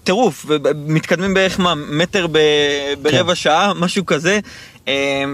טירוף, 0.05 0.47
מתקדמים 0.87 1.35
בערך 1.35 1.61
מה, 1.61 1.75
מטר 1.75 2.27
ב- 2.33 2.39
ברבע 3.03 3.35
שעה, 3.35 3.73
משהו 3.75 4.07
כזה. 4.07 4.41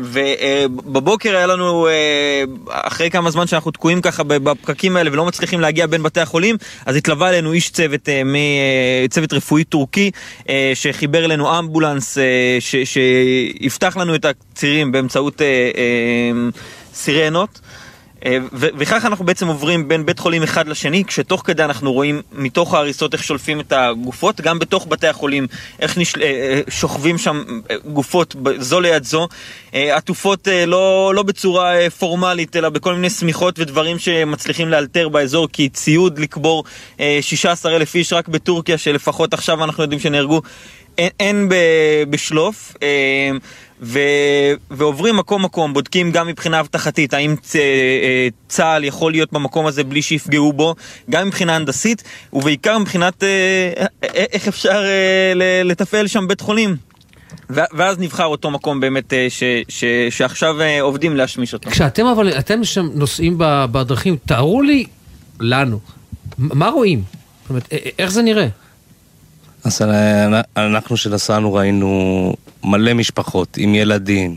ובבוקר 0.03 1.37
היה 1.37 1.47
לנו, 1.47 1.87
אה, 1.89 2.45
אחרי 2.71 3.11
כמה 3.11 3.31
זמן 3.31 3.47
שאנחנו 3.47 3.71
תקועים 3.71 4.01
ככה 4.01 4.23
בפקקים 4.25 4.97
האלה 4.97 5.11
ולא 5.13 5.25
מצליחים 5.25 5.61
להגיע 5.61 5.87
בין 5.87 6.03
בתי 6.03 6.21
החולים, 6.21 6.57
אז 6.87 6.97
התלווה 6.97 7.29
אלינו 7.29 7.53
איש 7.53 7.71
צוות, 7.71 8.09
אה, 8.09 8.15
אה, 8.35 9.09
צוות 9.11 9.33
רפואי 9.33 9.65
טורקי, 9.65 10.11
אה, 10.49 10.73
שחיבר 10.75 11.25
אלינו 11.25 11.59
אמבולנס, 11.59 12.19
אה, 12.19 12.23
ש- 12.61 12.77
שיפתח 12.85 13.97
לנו 13.97 14.15
את 14.15 14.25
הצירים 14.25 14.93
באמצעות 14.93 15.43
אה, 15.43 15.47
אה, 15.47 16.49
סירנות. 16.95 17.61
אה, 18.27 18.39
וכך 18.53 19.05
אנחנו 19.05 19.25
בעצם 19.25 19.49
עוברים 19.49 19.89
בין 19.89 20.07
בית 20.07 20.19
חולים 20.19 20.43
אחד 20.43 20.69
לשני, 20.69 21.05
כשתוך 21.05 21.43
כדי 21.45 21.65
אנחנו 21.65 21.93
רואים 21.93 22.23
מתוך 22.33 22.75
ההריסות 22.75 23.13
איך 23.15 23.25
שולפים 23.25 23.61
את 23.61 23.73
הגופות, 23.73 24.41
גם 24.41 24.59
בתוך 24.59 24.87
בתי 24.87 25.07
החולים, 25.07 25.47
איך 25.81 25.99
נשל... 25.99 26.23
אה, 26.23 26.27
אה, 26.27 26.61
שוכבים 26.69 27.19
שם 27.19 27.43
גופות 27.87 28.37
זו 28.59 28.81
ליד 28.81 29.05
זו, 29.05 29.29
עטופות 29.73 30.49
לא, 30.67 31.13
לא 31.15 31.23
בצורה 31.23 31.91
פורמלית, 31.99 32.57
אלא 32.57 32.69
בכל 32.69 32.95
מיני 32.95 33.11
שמיכות 33.11 33.59
ודברים 33.59 33.99
שמצליחים 33.99 34.69
לאלתר 34.69 35.09
באזור, 35.09 35.49
כי 35.53 35.69
ציוד 35.69 36.19
לקבור 36.19 36.65
אה, 37.01 37.19
16 37.21 37.77
אלף 37.77 37.95
איש 37.95 38.13
רק 38.13 38.29
בטורקיה, 38.29 38.79
שלפחות 38.79 39.35
עכשיו 39.35 39.65
אנחנו 39.65 39.83
יודעים 39.83 40.01
שנהרגו, 40.01 40.43
אין, 40.99 41.11
אין 41.21 41.49
ב, 41.49 41.55
בשלוף. 42.11 42.75
אה, 42.83 43.31
ו... 43.83 43.99
ועוברים 44.71 45.17
מקום 45.17 45.45
מקום, 45.45 45.75
בודקים 45.75 46.13
גם 46.13 46.27
מבחינה 46.27 46.61
אבטחתית, 46.61 47.15
האם 47.15 47.37
צ... 47.43 47.57
אה, 47.57 48.29
צה"ל 48.49 48.85
יכול 48.85 49.13
להיות 49.13 49.33
במקום 49.33 49.67
הזה 49.67 49.85
בלי 49.85 50.03
שיפגעו 50.03 50.53
בו, 50.53 50.75
גם 51.11 51.27
מבחינה 51.27 51.57
הנדסית, 51.57 52.03
ובעיקר 52.33 52.79
מבחינת 52.79 53.23
אה, 53.23 53.29
אה, 53.79 54.09
איך 54.33 54.49
אפשר 54.49 54.85
אה, 54.85 55.63
לתפעל 55.65 56.07
שם 56.07 56.29
בית 56.29 56.41
חולים. 56.41 56.77
ואז 57.51 57.99
נבחר 57.99 58.27
אותו 58.27 58.51
מקום 58.51 58.81
באמת 58.81 59.13
אה, 59.13 59.27
ש... 59.31 59.43
ש... 59.69 59.85
שעכשיו 60.11 60.57
עובדים 60.81 61.17
להשמיש 61.17 61.55
אותו. 61.55 61.71
כשאתם 61.71 62.07
אבל, 62.07 62.29
אתם 62.39 62.65
שם 62.65 62.89
נוסעים 62.95 63.35
בדרכים, 63.39 64.17
תארו 64.27 64.63
לי, 64.63 64.87
לנו, 65.41 65.81
מה 66.39 66.69
רואים? 66.69 67.03
זאת 67.43 67.51
אומרת, 67.51 67.69
איך 67.99 68.11
זה 68.11 68.23
נראה? 68.23 68.47
אז 69.65 69.83
אנחנו 70.57 70.97
שנסענו 70.97 71.55
ראינו 71.55 72.33
מלא 72.65 72.95
משפחות 72.95 73.57
עם 73.57 73.75
ילדים, 73.75 74.37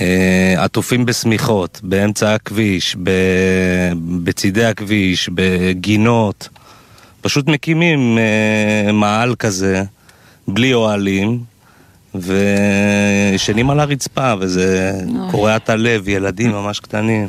אה, 0.00 0.54
עטופים 0.58 1.06
בשמיכות, 1.06 1.80
באמצע 1.82 2.34
הכביש, 2.34 2.96
ב- 3.02 3.92
בצידי 4.24 4.64
הכביש, 4.64 5.30
בגינות. 5.34 6.48
פשוט 7.20 7.46
מקימים 7.48 8.18
אה, 8.18 8.92
מאהל 8.92 9.34
כזה, 9.34 9.82
בלי 10.48 10.74
אוהלים, 10.74 11.40
וישנים 12.14 13.70
על 13.70 13.80
הרצפה, 13.80 14.34
וזה 14.40 14.92
אוי. 15.08 15.30
קורע 15.30 15.56
את 15.56 15.70
הלב, 15.70 16.08
ילדים 16.08 16.50
ממש 16.50 16.80
קטנים. 16.80 17.28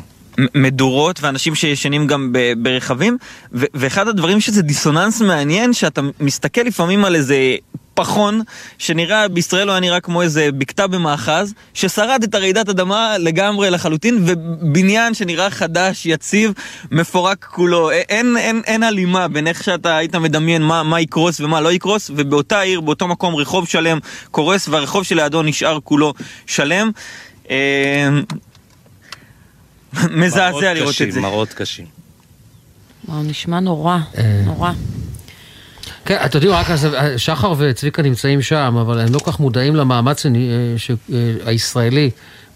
מדורות 0.54 1.22
ואנשים 1.22 1.54
שישנים 1.54 2.06
גם 2.06 2.32
ברכבים 2.56 3.18
ואחד 3.52 4.08
הדברים 4.08 4.40
שזה 4.40 4.62
דיסוננס 4.62 5.20
מעניין 5.20 5.72
שאתה 5.72 6.00
מסתכל 6.20 6.60
לפעמים 6.60 7.04
על 7.04 7.14
איזה 7.14 7.56
פחון, 7.98 8.42
שנראה, 8.78 9.28
בישראל 9.28 9.68
הוא 9.68 9.72
היה 9.72 9.80
נראה 9.80 10.00
כמו 10.00 10.22
איזה 10.22 10.48
בקתה 10.52 10.86
במאחז, 10.86 11.54
ששרד 11.74 12.22
את 12.22 12.34
הרעידת 12.34 12.68
אדמה 12.68 13.18
לגמרי 13.18 13.70
לחלוטין, 13.70 14.24
ובניין 14.26 15.14
שנראה 15.14 15.50
חדש, 15.50 16.06
יציב, 16.06 16.52
מפורק 16.90 17.44
כולו. 17.44 17.90
אין, 17.90 18.36
אין, 18.36 18.62
אין 18.66 18.82
הלימה 18.82 19.28
בין 19.28 19.46
איך 19.46 19.64
שאתה 19.64 19.96
היית 19.96 20.14
מדמיין 20.14 20.62
מה, 20.62 20.82
מה 20.82 21.00
יקרוס 21.00 21.40
ומה 21.40 21.60
לא 21.60 21.72
יקרוס, 21.72 22.10
ובאותה 22.16 22.60
עיר, 22.60 22.80
באותו 22.80 23.08
מקום, 23.08 23.34
רחוב 23.34 23.68
שלם 23.68 23.98
קורס, 24.30 24.68
והרחוב 24.68 25.04
שלידו 25.04 25.42
נשאר 25.42 25.78
כולו 25.84 26.14
שלם. 26.46 26.90
אה, 29.96 30.08
מזעזע 30.20 30.74
לראות 30.74 30.94
קשים, 30.94 31.08
את 31.08 31.12
זה. 31.12 31.20
מראות 31.20 31.52
קשים. 31.52 31.86
וואו, 33.08 33.22
נשמע 33.22 33.60
נורא, 33.60 33.98
נורא. 34.44 34.72
כן, 36.04 36.18
אתם 36.24 36.36
יודעים, 36.38 36.52
רק 36.52 36.70
אז 36.70 36.88
שחר 37.16 37.54
וצביקה 37.58 38.02
נמצאים 38.02 38.42
שם, 38.42 38.76
אבל 38.80 39.00
הם 39.00 39.14
לא 39.14 39.18
כל 39.18 39.32
כך 39.32 39.40
מודעים 39.40 39.76
למאמץ 39.76 40.26
אה, 40.26 40.32
אה, 41.12 41.34
הישראלי. 41.44 42.10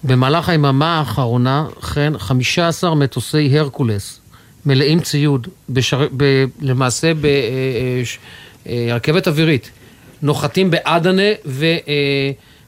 במהלך 0.04 0.48
היממה 0.48 0.98
האחרונה, 0.98 1.66
כן, 1.94 2.18
15 2.18 2.94
מטוסי 2.94 3.58
הרקולס 3.58 4.20
מלאים 4.66 5.00
ציוד, 5.00 5.48
בשר... 5.68 6.06
ב... 6.16 6.44
למעשה 6.60 7.12
ברכבת 8.66 9.28
אווירית, 9.28 9.70
נוחתים 10.22 10.70
באדנה 10.70 11.22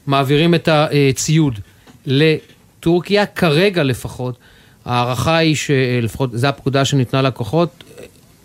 ומעבירים 0.07 0.55
את 0.55 0.69
הציוד 0.71 1.59
לטורקיה, 2.05 3.25
כרגע 3.25 3.83
לפחות. 3.83 4.37
ההערכה 4.85 5.37
היא 5.37 5.55
שלפחות, 5.55 6.29
זו 6.33 6.47
הפקודה 6.47 6.85
שניתנה 6.85 7.21
לכוחות, 7.21 7.83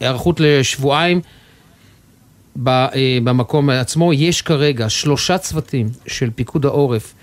היערכות 0.01 0.41
לשבועיים. 0.41 1.20
אה, 2.68 3.18
במקום 3.24 3.70
עצמו. 3.70 4.12
יש 4.12 4.43
כרגע 4.43 4.88
שלושה 4.88 5.38
צוותים 5.38 5.88
של 6.07 6.30
פיקוד 6.34 6.66
העורף, 6.66 7.14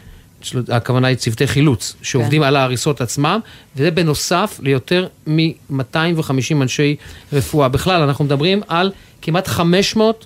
הכוונה 0.69 1.07
היא 1.07 1.17
צוותי 1.17 1.47
חילוץ, 1.47 1.95
שעובדים 2.01 2.43
על 2.43 2.55
ההריסות 2.55 3.01
עצמם, 3.01 3.39
וזה 3.75 3.91
בנוסף 3.91 4.59
ליותר 4.63 5.07
מ-250 5.27 6.61
אנשי 6.61 6.95
רפואה. 7.33 7.67
בכלל, 7.69 8.01
אנחנו 8.01 8.25
מדברים 8.25 8.61
על 8.67 8.91
כמעט 9.21 9.47
500 9.47 10.25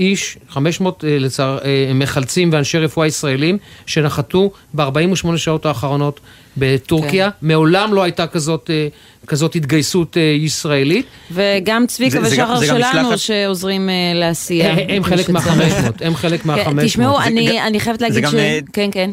איש, 0.00 0.38
500 0.48 1.04
אה, 1.04 1.18
לצער, 1.18 1.58
אה, 1.64 1.90
מחלצים 1.94 2.50
ואנשי 2.52 2.78
רפואה 2.78 3.06
ישראלים 3.06 3.58
שנחתו 3.86 4.50
ב-48 4.74 4.92
שעות 5.36 5.66
האחרונות 5.66 6.20
בטורקיה. 6.56 7.30
כן. 7.30 7.46
מעולם 7.46 7.94
לא 7.94 8.02
הייתה 8.02 8.26
כזאת, 8.26 8.70
אה, 8.70 8.88
כזאת 9.26 9.54
התגייסות 9.54 10.16
ישראלית. 10.38 11.06
וגם 11.32 11.84
צביקה 11.86 12.16
גם- 12.18 12.24
ושחר 12.24 12.56
זה 12.56 12.66
גם 12.66 12.76
שלנו 12.92 13.08
משלחת- 13.08 13.18
שעוזרים 13.18 13.88
לעשייה. 14.14 14.72
הם- 14.88 15.04
חלק 15.04 15.18
שצריך. 15.20 15.30
מה-500, 15.30 15.92
הם 16.06 16.16
חלק 16.16 16.44
מה-500. 16.44 16.64
כן, 16.80 16.86
תשמעו, 16.86 17.20
אני 17.20 17.46
גם- 17.48 17.66
אני 17.66 17.80
חייבת 17.80 17.98
זה 17.98 18.04
להגיד 18.08 18.24
גם, 18.24 18.30
ש... 18.30 18.34
אה, 18.34 18.58
כן, 18.72 18.88
כן. 18.92 19.10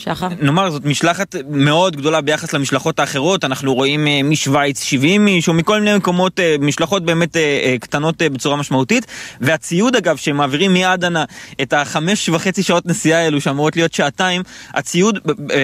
שחר. 0.00 0.28
נאמר, 0.40 0.70
זאת 0.70 0.84
משלחת 0.84 1.36
מאוד 1.48 1.96
גדולה 1.96 2.20
ביחס 2.20 2.52
למשלחות 2.52 2.98
האחרות, 2.98 3.44
אנחנו 3.44 3.74
רואים 3.74 4.06
אה, 4.06 4.20
משוויץ 4.24 4.82
70 4.82 5.26
איש, 5.26 5.48
או 5.48 5.54
מכל 5.54 5.80
מיני 5.80 5.96
מקומות, 5.96 6.40
אה, 6.40 6.56
משלחות 6.60 7.04
באמת 7.04 7.36
אה, 7.36 7.76
קטנות 7.80 8.22
בצורה 8.22 8.56
משמעותית, 8.56 9.06
והציוד 9.40 9.96
אגב, 9.96 10.16
שהם 10.16 10.36
מעבירים 10.36 10.74
מאדנה 10.74 11.24
את 11.62 11.72
החמש 11.72 12.28
וחצי 12.28 12.62
שעות 12.62 12.86
נסיעה 12.86 13.20
האלו, 13.20 13.40
שאמורות 13.40 13.76
להיות 13.76 13.94
שעתיים, 13.94 14.42
הציוד, 14.74 15.18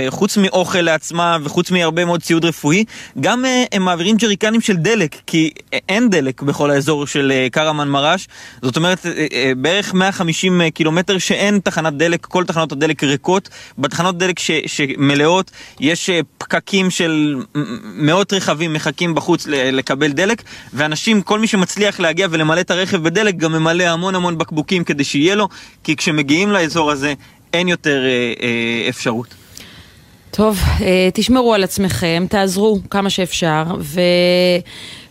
חוץ 0.09 0.37
מאוכל 0.37 0.81
לעצמה 0.81 1.39
וחוץ 1.43 1.71
מהרבה 1.71 2.05
מאוד 2.05 2.23
ציוד 2.23 2.45
רפואי, 2.45 2.85
גם 3.21 3.45
הם 3.73 3.83
מעבירים 3.83 4.17
ג'ריקנים 4.17 4.61
של 4.61 4.77
דלק, 4.77 5.17
כי 5.27 5.51
אין 5.89 6.11
דלק 6.11 6.43
בכל 6.43 6.71
האזור 6.71 7.07
של 7.07 7.33
קרמן 7.53 7.89
מרש, 7.89 8.29
זאת 8.63 8.77
אומרת, 8.77 9.07
בערך 9.57 9.95
150 9.95 10.61
קילומטר 10.75 11.19
שאין 11.19 11.59
תחנת 11.59 11.93
דלק, 11.93 12.27
כל 12.27 12.45
תחנות 12.45 12.73
הדלק 12.73 13.05
ריקות, 13.05 13.49
בתחנות 13.79 14.19
דלק 14.19 14.26
ש, 14.39 14.51
שמלאות 14.67 15.51
יש 15.81 16.11
אה, 16.11 16.21
פקקים 16.39 16.91
של 16.91 17.43
מאות 17.83 18.33
רכבים 18.33 18.73
מחכים 18.73 19.15
בחוץ 19.15 19.47
לקבל 19.49 20.13
דלק, 20.13 20.43
ואנשים, 20.73 21.23
כל 21.23 21.39
מי 21.39 21.47
שמצליח 21.47 22.01
להגיע 22.01 22.27
ולמלא 22.31 22.61
את 22.61 22.71
הרכב 22.71 23.03
בדלק, 23.03 23.37
גם 23.37 23.53
ממלא 23.53 23.85
המון 23.85 24.15
המון 24.15 24.39
בקבוקים 24.39 24.85
כדי 24.85 25.05
שיהיה 25.05 25.35
לו, 25.35 25.49
כי 25.85 25.97
כשמגיעים 25.97 26.53
לאזור 26.53 26.91
הזה 26.91 27.15
אין 27.53 27.69
יותר 27.69 28.05
אה, 28.05 28.33
אה, 28.43 28.89
אפשרות. 28.89 29.35
טוב, 30.31 30.59
אה, 30.81 31.09
תשמרו 31.15 31.55
על 31.55 31.65
עצמכם, 31.65 32.27
תעזרו 32.29 32.81
כמה 32.91 33.11
שאפשר, 33.11 33.65
ו... 33.81 34.01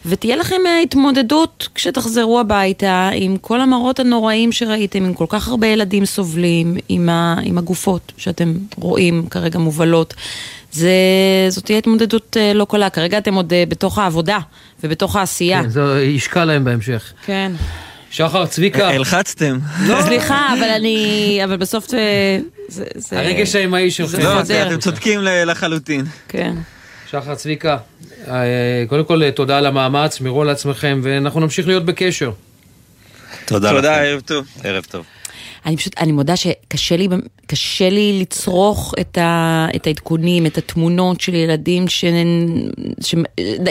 ותהיה 0.06 0.36
לכם 0.36 0.62
אה, 0.66 0.80
התמודדות 0.80 1.68
כשתחזרו 1.76 2.40
הביתה 2.40 3.10
עם 3.14 3.38
כל 3.38 3.62
המראות 3.62 4.00
הנוראים 4.00 4.52
שראיתם, 4.52 5.06
עם 5.06 5.14
כל 5.14 5.26
כך 5.30 5.48
הרבה 5.48 5.68
ילדים 5.68 6.06
סובלים, 6.06 6.78
עם, 6.90 7.10
ה... 7.10 7.36
עם 7.44 7.58
הגופות 7.58 8.12
שאתם 8.18 8.54
רואים 8.76 9.28
כרגע 9.30 9.60
מובלות. 9.60 10.14
זה... 10.72 10.90
זאת 11.50 11.66
תהיה 11.66 11.78
התמודדות 11.78 12.38
אה, 12.40 12.54
לא 12.54 12.66
קלה. 12.70 12.90
כרגע 12.90 13.18
אתם 13.18 13.34
עוד 13.34 13.54
אה, 13.54 13.64
בתוך 13.70 13.98
העבודה 13.98 14.40
ובתוך 14.84 15.16
העשייה. 15.16 15.64
כן, 15.64 15.70
זה 15.70 16.04
ישקע 16.04 16.46
להם 16.46 16.64
בהמשך. 16.64 17.14
כן. 17.26 17.52
שחר, 18.12 18.46
צביקה. 18.46 18.90
הלחצתם. 18.90 19.60
סליחה, 20.02 20.54
אבל 20.60 20.70
אני... 20.70 21.40
אבל 21.44 21.58
בסוף 21.58 21.88
זה... 21.90 22.00
זה... 22.68 23.20
הרגש 23.20 23.56
האמהי 23.56 23.92
שלך. 23.92 24.10
זה 24.10 24.24
לא. 24.24 24.42
אתם 24.42 24.80
צודקים 24.80 25.20
לחלוטין. 25.22 26.06
כן. 26.28 26.56
שחר, 27.22 27.36
צביקה, 27.36 27.78
אה, 28.28 28.84
קודם 28.90 29.06
כל 29.06 29.32
תודה 29.32 29.58
על 29.58 29.66
המאמץ, 29.66 30.18
שמרו 30.18 30.42
על 30.42 30.50
עצמכם, 30.50 31.00
ואנחנו 31.04 31.40
נמשיך 31.40 31.68
להיות 31.68 31.86
בקשר. 31.86 32.32
תודה 33.46 33.70
תודה, 33.70 33.92
לכם. 33.92 34.02
ערב 34.02 34.22
טוב. 34.22 34.46
ערב 34.64 34.86
טוב. 34.90 35.06
אני 35.66 35.78
פשוט, 35.78 35.94
אני 36.00 36.12
מודה 36.12 36.36
שקשה 36.36 36.98
לי, 36.98 37.08
קשה 37.48 37.90
לי 37.90 38.20
לצרוך 38.22 38.94
את, 39.00 39.18
ה, 39.18 39.68
את 39.76 39.88
העדכונים, 39.88 40.46
את 40.46 40.58
התמונות 40.58 41.22
של 41.22 41.34
ילדים, 41.34 41.88
ש, 41.88 42.06
ש, 43.02 43.16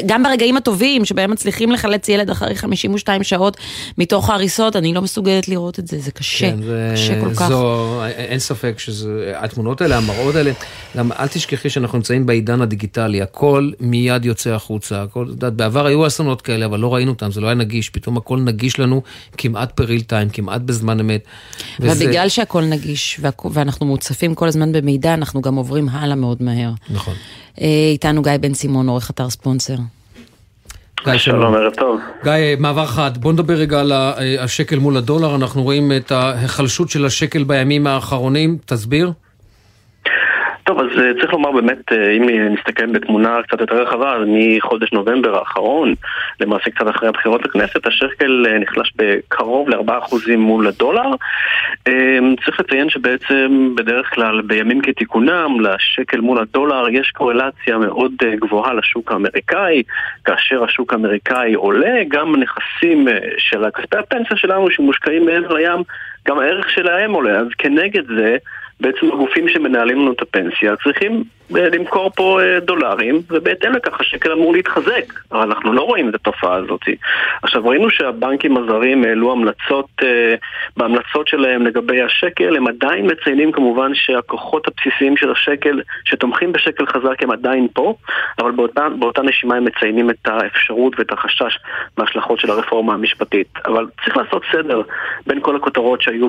גם 0.07 0.23
ברגעים 0.23 0.57
הטובים 0.57 1.05
שבהם 1.05 1.31
מצליחים 1.31 1.73
לחלץ 1.73 2.09
ילד 2.09 2.31
אחרי 2.31 2.55
52 2.55 3.23
שעות 3.23 3.57
מתוך 3.99 4.31
ההריסות, 4.31 4.77
אני 4.77 4.95
לא 4.95 5.03
מסוגלת 5.03 5.49
לראות 5.49 5.79
את 5.79 5.87
זה, 5.87 5.99
זה 5.99 6.11
קשה, 6.11 6.51
כן, 6.51 6.63
זה, 6.63 6.91
קשה 6.95 7.21
כל 7.21 7.35
כך. 7.35 7.49
זו, 7.49 8.05
אין 8.05 8.39
ספק 8.39 8.79
שזה, 8.79 9.33
התמונות 9.37 9.81
האלה, 9.81 9.97
המראות 9.97 10.35
האלה, 10.35 10.53
גם 10.97 11.13
אל 11.13 11.29
תשכחי 11.29 11.71
שאנחנו 11.71 11.99
נמצאים 11.99 12.27
בעידן 12.27 12.61
הדיגיטלי, 12.61 13.23
הכל 13.23 13.71
מיד 13.81 14.25
יוצא 14.25 14.51
החוצה, 14.51 15.03
הכל, 15.03 15.27
יודעת, 15.29 15.53
בעבר 15.53 15.87
היו 15.87 16.07
אסונות 16.07 16.43
כאלה, 16.43 16.67
אבל 16.67 16.81
לא 16.81 16.95
ראינו 16.95 17.11
אותם, 17.13 17.31
זה 17.31 17.41
לא 17.41 17.47
היה 17.47 17.55
נגיש, 17.55 17.91
פתאום 17.91 18.17
הכל 18.17 18.39
נגיש 18.39 18.79
לנו 18.79 19.03
כמעט 19.37 19.73
פריל 19.73 20.01
טיים, 20.01 20.29
כמעט 20.29 20.61
בזמן 20.61 21.01
אמת. 21.01 21.25
וזה- 21.91 22.05
ובגלל 22.05 22.29
שהכל 22.29 22.65
נגיש 22.65 23.21
והכ- 23.23 23.47
ואנחנו 23.53 23.87
מוצפים 23.87 24.35
כל 24.35 24.49
הזמן 24.49 24.73
במידע, 24.73 25.15
אנחנו 25.15 25.41
גם 25.43 25.55
עוברים 25.55 25.89
הלאה 25.89 26.17
מאוד 26.17 26.43
מהר. 26.43 26.71
נכון. 26.91 27.15
אה, 27.61 27.67
איתנו 27.93 28.23
גיא 28.23 28.33
בן 28.41 28.55
סימון, 28.55 28.89
עורך 28.89 29.11
אתר 29.11 29.31
ספונסר. 29.31 29.77
גיא, 31.05 31.17
שלום, 31.19 31.55
ערב 31.55 31.73
טוב. 31.75 32.01
גיא, 32.25 32.33
מעבר 32.59 32.87
חד, 32.87 33.19
בוא 33.19 33.33
נדבר 33.33 33.55
רגע 33.55 33.81
על 33.81 33.93
ה- 33.93 34.13
השקל 34.41 34.79
מול 34.79 34.97
הדולר, 34.97 35.35
אנחנו 35.35 35.63
רואים 35.63 35.93
את 35.97 36.13
ההיחלשות 36.13 36.91
של 36.91 37.05
השקל 37.05 37.45
בימים 37.45 37.87
האחרונים, 37.87 38.59
תסביר. 38.67 39.13
טוב, 40.65 40.81
אז 40.81 40.99
אה, 40.99 41.13
צריך 41.21 41.33
לומר 41.33 41.53
באמת, 41.53 41.93
אה, 41.93 42.11
אם 42.11 42.29
נסתכל 42.55 42.87
בתמונה 42.87 43.43
קצת 43.43 43.61
יותר 43.61 43.83
רחבה, 43.83 44.13
אז 44.13 44.23
מחודש 44.27 44.93
נובמבר 44.93 45.39
האחרון, 45.39 45.95
למעשה 46.41 46.71
קצת 46.71 46.89
אחרי 46.91 47.09
הבחירות 47.09 47.45
לכנסת, 47.45 47.87
השקל 47.87 48.47
אה, 48.49 48.59
נחלש 48.59 48.93
בקרוב 48.97 49.69
ל-4% 49.69 50.37
מול 50.37 50.67
הדולר. 50.67 51.11
אה, 51.89 52.19
צריך 52.45 52.61
לציין 52.61 52.91
שבעצם 52.91 53.75
בדרך 53.77 54.15
כלל 54.15 54.41
בימים 54.41 54.81
כתיקונם, 54.81 55.57
לשקל 55.61 56.21
מול 56.21 56.39
הדולר 56.39 56.89
יש 56.89 57.11
קורלציה 57.11 57.79
מאוד 57.79 58.13
גבוהה 58.41 58.75
לשוק 58.75 59.13
האמריקאי. 59.13 59.83
כאשר 60.25 60.65
השוק 60.65 60.93
האמריקאי 60.93 61.55
עולה, 61.55 62.03
גם 62.09 62.35
הנכסים 62.35 63.09
של 63.39 63.71
כספי 63.71 63.97
הפנסיה 63.97 64.37
שלנו 64.37 64.71
שמושקעים 64.71 65.27
מעבר 65.27 65.55
לים, 65.55 65.83
גם 66.29 66.39
הערך 66.39 66.71
שלהם 66.71 67.13
עולה. 67.13 67.39
אז 67.39 67.47
כנגד 67.59 68.07
זה, 68.07 68.37
בעצם 68.81 69.13
הגופים 69.13 69.49
שמנהלים 69.49 69.99
לנו 69.99 70.13
את 70.13 70.23
הפנסיה 70.23 70.75
צריכים 70.85 71.25
למכור 71.51 72.11
פה 72.11 72.41
אה, 72.43 72.61
דולרים, 72.61 73.23
ובהתאם 73.31 73.73
לכך 73.73 74.01
השקל 74.01 74.33
אמור 74.33 74.53
להתחזק. 74.53 75.13
אבל 75.33 75.41
אנחנו 75.41 75.73
לא 75.73 75.83
רואים 75.83 76.09
את 76.09 76.15
התופעה 76.15 76.55
הזאת. 76.55 76.81
עכשיו, 77.43 77.67
ראינו 77.67 77.91
שהבנקים 77.91 78.57
הזרים 78.57 79.05
העלו 79.05 79.33
המלצות, 79.33 79.87
אה, 80.03 80.35
בהמלצות 80.77 81.29
שלהם 81.29 81.63
לגבי 81.63 82.03
השקל, 82.03 82.57
הם 82.57 82.67
עדיין 82.67 83.11
מציינים 83.11 83.53
כמובן 83.53 83.91
שהכוחות 83.95 84.69
הבסיסיים 84.69 85.17
של 85.17 85.31
השקל, 85.31 85.81
שתומכים 86.05 86.53
בשקל 86.53 86.87
חזק, 86.87 87.23
הם 87.23 87.31
עדיין 87.31 87.69
פה, 87.73 87.95
אבל 88.39 88.51
באותה, 88.51 88.89
באותה 88.99 89.23
נשימה 89.23 89.57
הם 89.57 89.65
מציינים 89.65 90.11
את 90.11 90.27
האפשרות 90.27 90.99
ואת 90.99 91.13
החשש 91.13 91.59
מההשלכות 91.99 92.41
של 92.41 92.51
הרפורמה 92.51 92.95
המשפטית. 92.95 93.49
אבל 93.67 93.87
צריך 94.05 94.17
לעשות 94.17 94.43
סדר 94.53 94.83
בין 95.27 95.41
כל 95.41 95.57
הכותרות 95.57 96.03
שהיו 96.03 96.29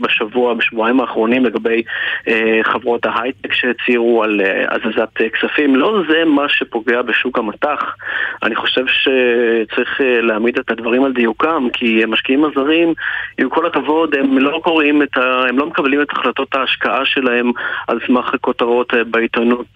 בשבוע, 0.00 0.54
בשבועיים 0.54 1.00
האחרונים 1.00 1.44
לגבי 1.44 1.82
אה, 2.28 2.60
חברות 2.62 3.06
ההייטק 3.06 3.52
שהצהירו 3.52 4.22
על 4.22 4.41
להזזת 4.44 5.08
כספים, 5.32 5.76
לא 5.76 6.02
זה 6.08 6.24
מה 6.24 6.48
שפוגע 6.48 7.02
בשוק 7.02 7.38
המטח. 7.38 7.94
אני 8.42 8.54
חושב 8.54 8.84
שצריך 8.86 10.00
להעמיד 10.00 10.58
את 10.58 10.70
הדברים 10.70 11.04
על 11.04 11.12
דיוקם, 11.12 11.66
כי 11.72 12.02
המשקיעים 12.02 12.44
הזרים, 12.44 12.94
עם 13.38 13.48
כל 13.48 13.66
הכבוד, 13.66 14.14
הם 14.14 14.38
לא 14.38 14.60
קוראים 14.64 15.02
את 15.02 15.16
ה... 15.16 15.44
הם 15.48 15.58
לא 15.58 15.66
מקבלים 15.66 16.02
את 16.02 16.10
החלטות 16.10 16.54
ההשקעה 16.54 17.04
שלהם 17.04 17.52
על 17.88 17.98
סמך 18.06 18.34
כותרות 18.40 18.94
בעיתונות 19.10 19.66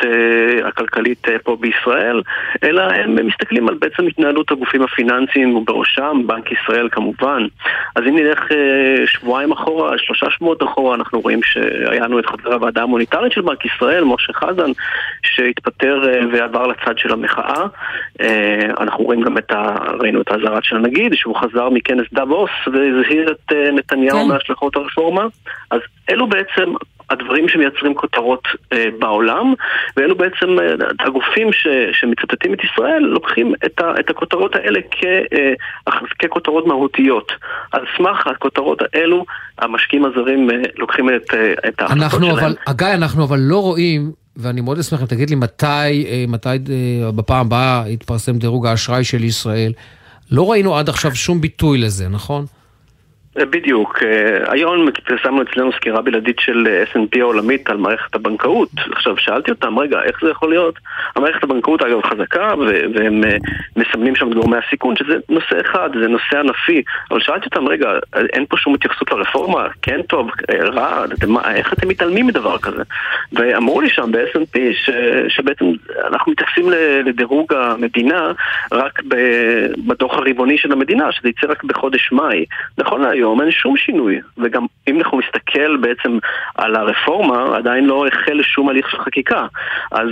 הכלכלית 0.65 1.27
פה 1.45 1.57
בישראל, 1.61 2.23
אלא 2.63 2.83
הם 2.83 3.27
מסתכלים 3.27 3.69
על 3.69 3.75
בעצם 3.75 4.07
התנהלות 4.07 4.51
הגופים 4.51 4.83
הפיננסיים 4.83 5.57
ובראשם 5.57 6.23
בנק 6.27 6.53
ישראל 6.53 6.89
כמובן. 6.93 7.47
אז 7.97 8.03
אם 8.09 8.17
נלך 8.17 8.45
שבועיים 9.07 9.53
אחורה, 9.53 9.99
שלושה 9.99 10.31
שבועות 10.31 10.63
אחורה, 10.63 10.95
אנחנו 10.95 11.21
רואים 11.21 11.43
שהיה 11.43 12.05
לנו 12.05 12.19
את 12.19 12.27
חבר 12.27 12.53
הוועדה 12.53 12.83
המוניטרית 12.83 13.33
של 13.33 13.41
בנק 13.41 13.65
ישראל, 13.65 14.05
משה 14.05 14.33
חזן, 14.33 14.56
שהתפטר 15.23 16.01
ועבר 16.33 16.67
לצד 16.67 16.99
של 16.99 17.13
המחאה. 17.13 17.65
אנחנו 18.81 19.05
רואים 19.05 19.21
גם 19.21 19.39
את 19.39 19.51
ה... 19.51 19.77
ראינו 20.01 20.21
את 20.21 20.31
האזהרת 20.31 20.65
של 20.65 20.77
הנגיד, 20.77 21.15
שהוא 21.15 21.37
חזר 21.37 21.69
מכנס 21.69 22.07
דאבוס 22.13 22.51
והזהיר 22.67 23.33
את 23.33 23.53
נתניהו 23.73 24.19
כן. 24.19 24.29
מהשלכות 24.29 24.77
הרפורמה. 24.77 25.27
אז 25.71 25.81
אלו 26.11 26.27
בעצם 26.27 26.75
הדברים 27.11 27.49
שמייצרים 27.49 27.95
כותרות 27.95 28.43
אה, 28.73 28.89
בעולם, 28.99 29.55
ואלו 29.97 30.17
בעצם 30.17 30.59
אה, 30.61 30.75
הגופים 31.01 31.53
ש, 31.53 31.67
שמצטטים 31.93 32.55
את 32.55 32.65
ישראל 32.65 33.03
לוקחים 33.03 33.55
את, 33.67 33.81
ה, 33.81 34.01
את 34.01 34.11
הכותרות 34.11 34.55
האלה 34.55 34.81
כ, 34.91 35.05
אה, 35.05 35.53
ככותרות 36.19 36.67
מהותיות. 36.67 37.33
על 37.73 37.85
סמך 37.97 38.27
הכותרות 38.27 38.79
האלו, 38.83 39.25
המשקיעים 39.59 40.05
הזרים 40.05 40.51
אה, 40.51 40.57
לוקחים 40.77 41.09
את, 41.09 41.35
אה, 41.35 41.53
את 41.69 41.81
ההחלטות 41.81 42.11
שלהם. 42.11 42.39
אבל, 42.39 42.57
אגיא, 42.67 42.95
אנחנו 42.95 43.25
אבל 43.25 43.39
לא 43.41 43.63
רואים... 43.63 44.26
ואני 44.37 44.61
מאוד 44.61 44.79
אשמח 44.79 45.01
אם 45.01 45.07
תגיד 45.07 45.31
לי 45.31 45.37
מתי, 45.37 45.67
אה, 46.09 46.25
מתי 46.29 46.49
אה, 46.49 47.13
בפעם 47.13 47.47
הבאה 47.47 47.85
יתפרסם 47.89 48.39
דירוג 48.39 48.67
האשראי 48.67 49.05
של 49.05 49.25
ישראל. 49.25 49.73
לא 50.31 50.51
ראינו 50.51 50.77
עד 50.77 50.89
עכשיו 50.89 51.15
שום 51.15 51.41
ביטוי 51.41 51.79
לזה, 51.79 52.09
נכון? 52.09 52.47
בדיוק. 53.37 53.99
היום 54.49 54.89
פרסמנו 55.05 55.43
אצלנו 55.43 55.73
סקירה 55.73 56.03
בלעדית 56.03 56.41
של 56.41 56.85
S&P 56.93 57.21
העולמית 57.21 57.71
על 57.71 57.77
מערכת 57.77 58.15
הבנקאות. 58.15 58.69
עכשיו, 58.93 59.17
שאלתי 59.19 59.51
אותם, 59.51 59.79
רגע, 59.79 60.03
איך 60.03 60.17
זה 60.23 60.31
יכול 60.31 60.49
להיות? 60.49 60.79
המערכת 61.17 61.45
הבנקאות 61.45 61.83
אגב 61.83 62.03
חזקה, 62.03 62.55
והם 62.95 63.25
מסמנים 63.77 64.17
שם 64.17 64.29
את 64.29 64.35
גורמי 64.35 64.57
הסיכון, 64.57 64.97
שזה 64.97 65.17
נושא 65.29 65.61
אחד, 65.61 65.91
זה 66.01 66.09
נושא 66.09 66.39
ענפי. 66.39 66.83
אבל 67.11 67.21
שאלתי 67.21 67.47
אותם, 67.47 67.69
רגע, 67.69 67.91
אין 68.33 68.47
פה 68.49 68.57
שום 68.57 68.75
התייחסות 68.75 69.13
לרפורמה? 69.13 69.67
כן 69.83 70.03
טוב, 70.03 70.31
רע, 70.63 71.05
איך 71.55 71.73
אתם 71.73 71.89
מתעלמים 71.89 72.27
מדבר 72.27 72.59
כזה? 72.59 72.83
ואמרו 73.33 73.81
לי 73.81 73.91
שם 73.91 74.13
ב-S&P 74.13 74.59
שבעצם 75.29 75.65
אנחנו 76.09 76.33
מתייחסים 76.33 76.71
לדירוג 77.05 77.55
המדינה 77.55 78.33
רק 78.73 79.03
בדוח 79.87 80.15
הרבעוני 80.15 80.59
של 80.59 80.73
המדינה, 80.73 81.13
שזה 81.13 81.29
יצא 81.29 81.47
רק 81.49 81.65
בחודש 81.65 82.13
מאי. 82.13 82.45
נכון 82.79 83.03
להיום. 83.03 83.26
היום 83.27 83.41
אין 83.41 83.51
שום 83.51 83.77
שינוי, 83.77 84.21
וגם 84.39 84.67
אם 84.89 84.99
אנחנו 84.99 85.21
נסתכל 85.21 85.77
בעצם 85.77 86.19
על 86.55 86.77
הרפורמה, 86.77 87.57
עדיין 87.57 87.85
לא 87.85 88.07
החל 88.07 88.43
שום 88.43 88.69
הליך 88.69 88.91
של 88.91 88.99
חקיקה. 88.99 89.47
אז 89.91 90.09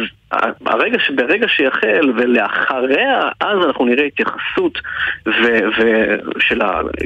הרגע, 0.67 0.99
ברגע 1.15 1.47
שיחל 1.49 2.13
ולאחריה, 2.17 3.29
אז 3.41 3.59
אנחנו 3.67 3.85
נראה 3.85 4.05
התייחסות 4.05 4.79
ו- 5.27 5.69
ו- 5.79 6.17
של 6.39 6.59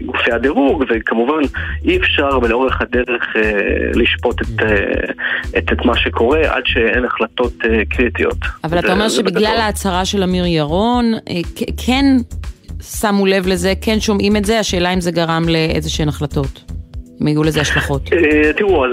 גופי 0.06 0.32
הדירוג, 0.32 0.84
וכמובן 0.88 1.40
אי 1.84 1.96
אפשר 1.96 2.38
ולאורך 2.42 2.82
הדרך 2.82 3.36
אה, 3.36 3.52
לשפוט 3.94 4.42
את, 4.42 4.62
אה, 4.62 5.12
את, 5.58 5.72
את 5.72 5.84
מה 5.84 5.96
שקורה 5.96 6.40
עד 6.40 6.62
שאין 6.66 7.04
החלטות 7.04 7.52
אה, 7.64 7.82
קריטיות. 7.90 8.38
אבל 8.64 8.78
אתה 8.78 8.92
אומר 8.92 9.08
שבגלל 9.08 9.56
ההצהרה 9.60 10.04
של 10.04 10.22
אמיר 10.22 10.46
ירון, 10.46 11.04
אה, 11.14 11.40
כן... 11.86 12.04
שמו 12.82 13.26
לב 13.26 13.46
לזה, 13.46 13.72
כן 13.80 14.00
שומעים 14.00 14.36
את 14.36 14.44
זה, 14.44 14.58
השאלה 14.58 14.94
אם 14.94 15.00
זה 15.00 15.10
גרם 15.10 15.48
לאיזה 15.48 15.90
שהן 15.90 16.08
החלטות. 16.08 16.64
אם 17.22 17.26
היו 17.26 17.42
לזה 17.42 17.60
השלכות. 17.60 18.10
תראו, 18.56 18.84
אז 18.84 18.92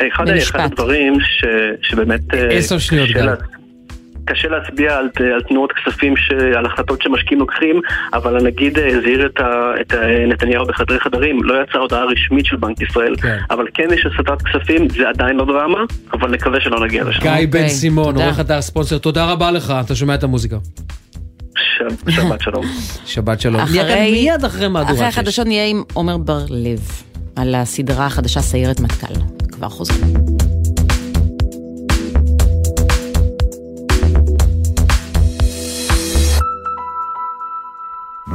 אחד 0.00 0.24
הדברים 0.58 1.14
שבאמת... 1.82 2.20
עשר 2.50 2.78
שניות 2.78 3.10
גם. 3.10 3.28
קשה 4.24 4.48
להצביע 4.48 4.96
על, 4.96 5.08
על 5.34 5.40
תנועות 5.48 5.72
כספים, 5.72 6.16
ש, 6.16 6.32
על 6.32 6.66
החלטות 6.66 7.02
שמשקיעים 7.02 7.40
לוקחים, 7.40 7.80
אבל 8.12 8.36
הנגיד 8.36 8.78
הזהיר 8.78 9.26
את, 9.26 9.40
ה, 9.40 9.72
את 9.80 9.94
נתניהו 10.28 10.66
בחדרי 10.66 11.00
חדרים, 11.00 11.42
לא 11.42 11.54
יצאה 11.62 11.80
הודעה 11.80 12.04
רשמית 12.04 12.46
של 12.46 12.56
בנק 12.56 12.80
ישראל, 12.80 13.16
כן. 13.16 13.38
אבל 13.50 13.66
כן 13.74 13.88
יש 13.94 14.06
הסטת 14.06 14.42
כספים, 14.42 14.88
זה 14.88 15.08
עדיין 15.08 15.36
לא 15.36 15.44
דרמה, 15.44 15.78
אבל 16.12 16.30
נקווה 16.30 16.60
שלא 16.60 16.84
נגיע 16.84 17.04
לשם. 17.04 17.20
גיא 17.20 17.30
okay. 17.30 17.46
בן 17.46 17.68
סימון, 17.68 18.16
עורך 18.16 18.40
אתר 18.40 18.62
ספונסר, 18.62 18.98
תודה 18.98 19.32
רבה 19.32 19.50
לך, 19.50 19.74
אתה 19.84 19.94
שומע 19.94 20.14
את 20.14 20.22
המוזיקה. 20.22 20.56
שבת 22.08 22.40
שלום. 22.40 22.64
שבת 23.06 23.40
שלום. 23.40 23.60
אחרי, 23.60 24.10
מיד 24.12 24.44
אחרי 24.44 24.68
מהדורת 24.68 24.94
אחרי 24.94 25.06
החדשות 25.06 25.46
נהיה 25.46 25.66
עם 25.66 25.82
עומר 25.92 26.16
בר-לב, 26.16 26.80
על 27.36 27.54
הסדרה 27.54 28.06
החדשה 28.06 28.40
סיירת 28.40 28.80
מטכ"ל. 28.80 29.14
כבר 29.52 29.68
חוזרים. 29.68 30.43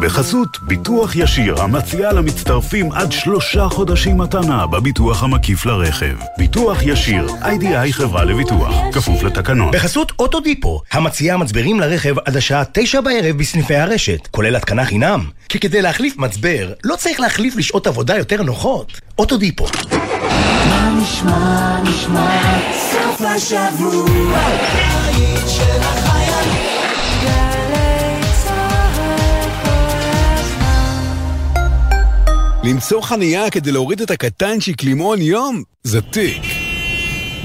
בחסות 0.02 0.58
ביטוח 0.62 1.16
ישיר 1.16 1.62
המציע 1.62 2.14
למצטרפים 2.14 2.92
עד 2.92 3.12
שלושה 3.12 3.68
חודשים 3.70 4.18
מתנה 4.18 4.68
בביטוח 4.68 5.24
המקיף 5.24 5.66
לרכב. 5.66 6.16
ביטוח 6.38 6.78
ישיר, 6.84 7.28
איי-די-איי 7.44 7.94
חברה 7.94 8.26
לביטוח, 8.26 8.74
כפוף 8.94 9.24
לתקנון. 9.24 9.72
בחסות 9.72 10.12
אוטודיפו, 10.20 10.82
המציעה 10.92 11.38
מצברים 11.38 11.80
לרכב 11.80 12.20
עד 12.26 12.38
השעה 12.38 12.64
תשע 12.72 13.02
בערב 13.02 13.38
בסניפי 13.38 13.76
הרשת, 13.76 14.28
כולל 14.32 14.56
התקנה 14.56 14.86
חינם. 14.86 15.26
כי 15.50 15.60
כדי 15.60 15.82
להחליף 15.82 16.18
מצבר, 16.18 16.72
לא 16.84 16.96
צריך 16.96 17.20
להחליף 17.20 17.56
לשעות 17.56 17.88
עבודה 17.88 18.18
יותר 18.18 18.44
נוחות. 18.44 19.02
אוטודיפו. 19.20 19.68
מה 20.70 20.90
נשמע, 21.02 21.80
נשמע, 21.84 22.60
סוף 22.92 23.22
השבוע, 23.22 24.40
למצוא 32.64 33.02
חניה 33.02 33.50
כדי 33.50 33.72
להוריד 33.72 34.02
את 34.02 34.12
הקטנצ'יק 34.12 34.84
למעון 34.84 35.22
יום? 35.22 35.64
זה 35.84 36.02
תיק. 36.02 36.42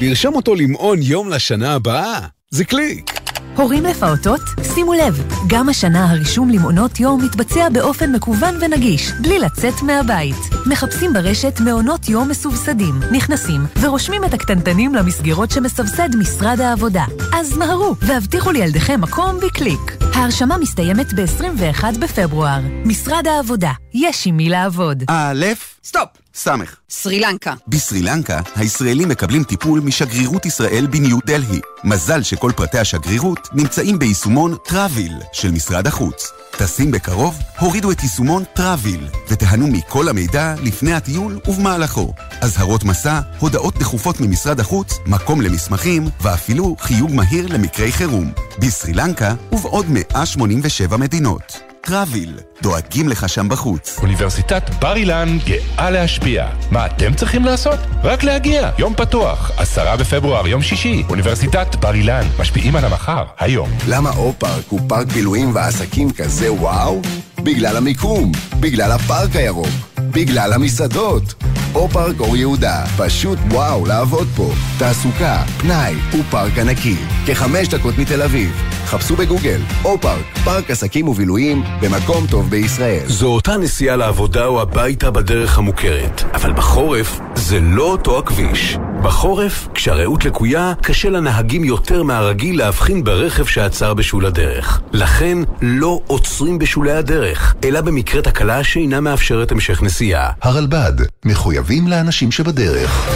לרשום 0.01 0.35
אותו 0.35 0.55
למעון 0.55 0.99
יום 1.03 1.29
לשנה 1.29 1.75
הבאה? 1.75 2.21
זה 2.51 2.65
קליק. 2.65 3.24
הורים 3.57 3.85
לפעוטות? 3.85 4.41
שימו 4.75 4.93
לב, 4.95 5.23
גם 5.47 5.69
השנה 5.69 6.11
הרישום 6.11 6.51
למעונות 6.51 7.01
יום 7.01 7.25
מתבצע 7.25 7.69
באופן 7.69 8.13
מקוון 8.13 8.55
ונגיש, 8.61 9.13
בלי 9.23 9.39
לצאת 9.39 9.83
מהבית. 9.83 10.37
מחפשים 10.67 11.13
ברשת 11.13 11.61
מעונות 11.61 12.09
יום 12.09 12.29
מסובסדים, 12.29 13.01
נכנסים 13.13 13.61
ורושמים 13.81 14.25
את 14.25 14.35
הקטנטנים 14.35 14.95
למסגרות 14.95 15.51
שמסבסד 15.51 16.17
משרד 16.17 16.61
העבודה. 16.61 17.05
אז 17.35 17.57
מהרו 17.57 17.95
והבטיחו 18.01 18.53
לילדיכם 18.53 19.01
מקום 19.01 19.37
בקליק. 19.41 19.97
ההרשמה 20.15 20.59
מסתיימת 20.59 21.13
ב-21 21.13 21.99
בפברואר. 22.01 22.61
משרד 22.85 23.27
העבודה, 23.27 23.73
יש 23.95 24.27
עם 24.27 24.37
מי 24.37 24.49
לעבוד. 24.49 25.03
א', 25.09 25.45
סטופ! 25.85 26.24
סמך. 26.35 26.77
סרי 26.91 27.21
לנקה. 27.21 27.55
בסרי 27.69 28.03
לנקה, 28.03 28.41
הישראלים 28.57 29.09
מקבלים 29.09 29.45
טיפול 29.45 29.81
משגרירות 29.81 30.47
ישראל 30.47 30.87
בניו 30.91 31.19
דלהי. 31.27 31.61
מזל 31.85 32.23
שכל 32.23 32.53
פרטי 32.57 32.79
השגרירות 32.79 33.49
נמצאים 33.53 33.99
ביישומון 33.99 34.57
טראביל 34.65 35.13
של 35.33 35.51
משרד 35.51 35.87
החוץ. 35.87 36.33
טסים 36.51 36.91
בקרוב? 36.91 37.39
הורידו 37.59 37.91
את 37.91 38.03
יישומון 38.03 38.45
טראביל 38.55 39.09
ותיהנו 39.29 39.67
מכל 39.67 40.09
המידע 40.09 40.55
לפני 40.63 40.93
הטיול 40.93 41.39
ובמהלכו. 41.49 42.13
אזהרות 42.41 42.85
מסע, 42.85 43.21
הודעות 43.39 43.79
דחופות 43.79 44.21
ממשרד 44.21 44.61
החוץ, 44.61 44.99
מקום 45.07 45.41
למסמכים 45.41 46.05
ואפילו 46.21 46.77
חיוג 46.81 47.11
מהיר 47.15 47.47
למקרי 47.47 47.93
חירום. 47.93 48.33
בסרי 48.59 48.93
לנקה 48.93 49.35
ובעוד 49.53 49.87
187 49.89 50.97
מדינות. 50.97 51.74
טראביל, 51.85 52.39
דואגים 52.63 53.09
לך 53.09 53.29
שם 53.29 53.49
בחוץ. 53.49 53.99
אוניברסיטת 54.03 54.71
בר 54.81 54.97
אילן 54.97 55.39
גאה 55.47 55.91
להשפיע. 55.91 56.47
מה 56.71 56.87
אתם 56.87 57.15
צריכים 57.15 57.45
לעשות? 57.45 57.79
רק 58.03 58.23
להגיע. 58.25 58.71
יום 58.79 58.95
פתוח, 58.95 59.51
עשרה 59.57 59.97
בפברואר, 59.97 60.47
יום 60.49 60.63
שישי. 60.63 61.03
אוניברסיטת 61.09 61.77
בר 61.77 61.95
אילן, 61.95 62.27
משפיעים 62.39 62.77
על 62.77 62.85
המחר, 62.85 63.25
היום. 63.39 63.71
למה 63.89 64.11
אופארק 64.11 64.65
הוא 64.69 64.81
פארק 64.89 65.07
בילויים 65.07 65.55
ועסקים 65.55 66.11
כזה 66.11 66.53
וואו? 66.53 67.03
בגלל 67.45 67.77
המיקום, 67.77 68.33
בגלל 68.61 68.93
הפארק 68.93 69.37
הירוק, 69.37 69.69
בגלל 69.99 70.53
המסעדות. 70.53 71.35
או-פארק 71.75 72.21
אור 72.21 72.37
יהודה, 72.37 72.85
פשוט 72.97 73.39
וואו 73.51 73.87
לעבוד 73.87 74.29
פה. 74.37 74.53
תעסוקה, 74.79 75.43
פנאי 75.59 75.95
ופארק 76.21 76.59
ענקי. 76.59 76.97
כחמש 77.27 77.69
דקות 77.69 77.99
מתל 77.99 78.23
אביב. 78.23 78.63
חפשו 78.87 79.17
בגוגל, 79.17 79.61
או-פארק, 79.85 80.25
פארק 80.45 80.71
עסקים 80.71 81.09
ובילויים 81.09 81.63
במקום 81.83 82.27
טוב 82.31 82.51
בישראל. 82.51 83.07
זו 83.07 83.27
אותה 83.27 83.57
נסיעה 83.57 83.97
לעבודה 83.97 84.47
או 84.47 84.61
הביתה 84.61 85.11
בדרך 85.11 85.59
המוכרת, 85.59 86.23
אבל 86.35 86.53
בחורף 86.53 87.21
זה 87.35 87.61
לא 87.61 87.83
אותו 87.83 88.19
הכביש. 88.19 88.79
בחורף, 89.03 89.69
כשהרעות 89.75 90.25
לקויה, 90.25 90.73
קשה 90.83 91.11
לנהגים 91.11 91.65
יותר 91.65 92.03
מהרגיל 92.03 92.59
להבחין 92.59 93.05
ברכב 93.05 93.45
שעצר 93.45 93.95
בשול 93.95 94.27
הדרך. 94.27 94.81
לכן, 94.93 95.39
לא 95.63 96.01
עוצרים 96.07 96.59
בשולי 96.59 96.93
הדרך, 96.93 97.34
אלא 97.65 97.81
במקרה 97.81 98.23
תקלה 98.23 98.65
שאינה 98.65 99.01
מאפשרת 99.01 99.53
המשך 99.53 99.83
נסיעה. 99.83 100.31
הרלב"ד, 100.43 100.93
מחויבים 101.25 101.89
לאנשים 101.89 102.33
שבדרך. 102.33 103.09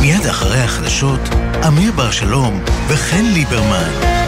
מיד 0.00 0.26
אחרי 0.26 0.58
החדשות, 0.58 1.20
אמיר 1.66 1.92
בר 1.92 2.10
שלום 2.10 2.60
וחן 2.88 3.24
ליברמן. 3.24 4.23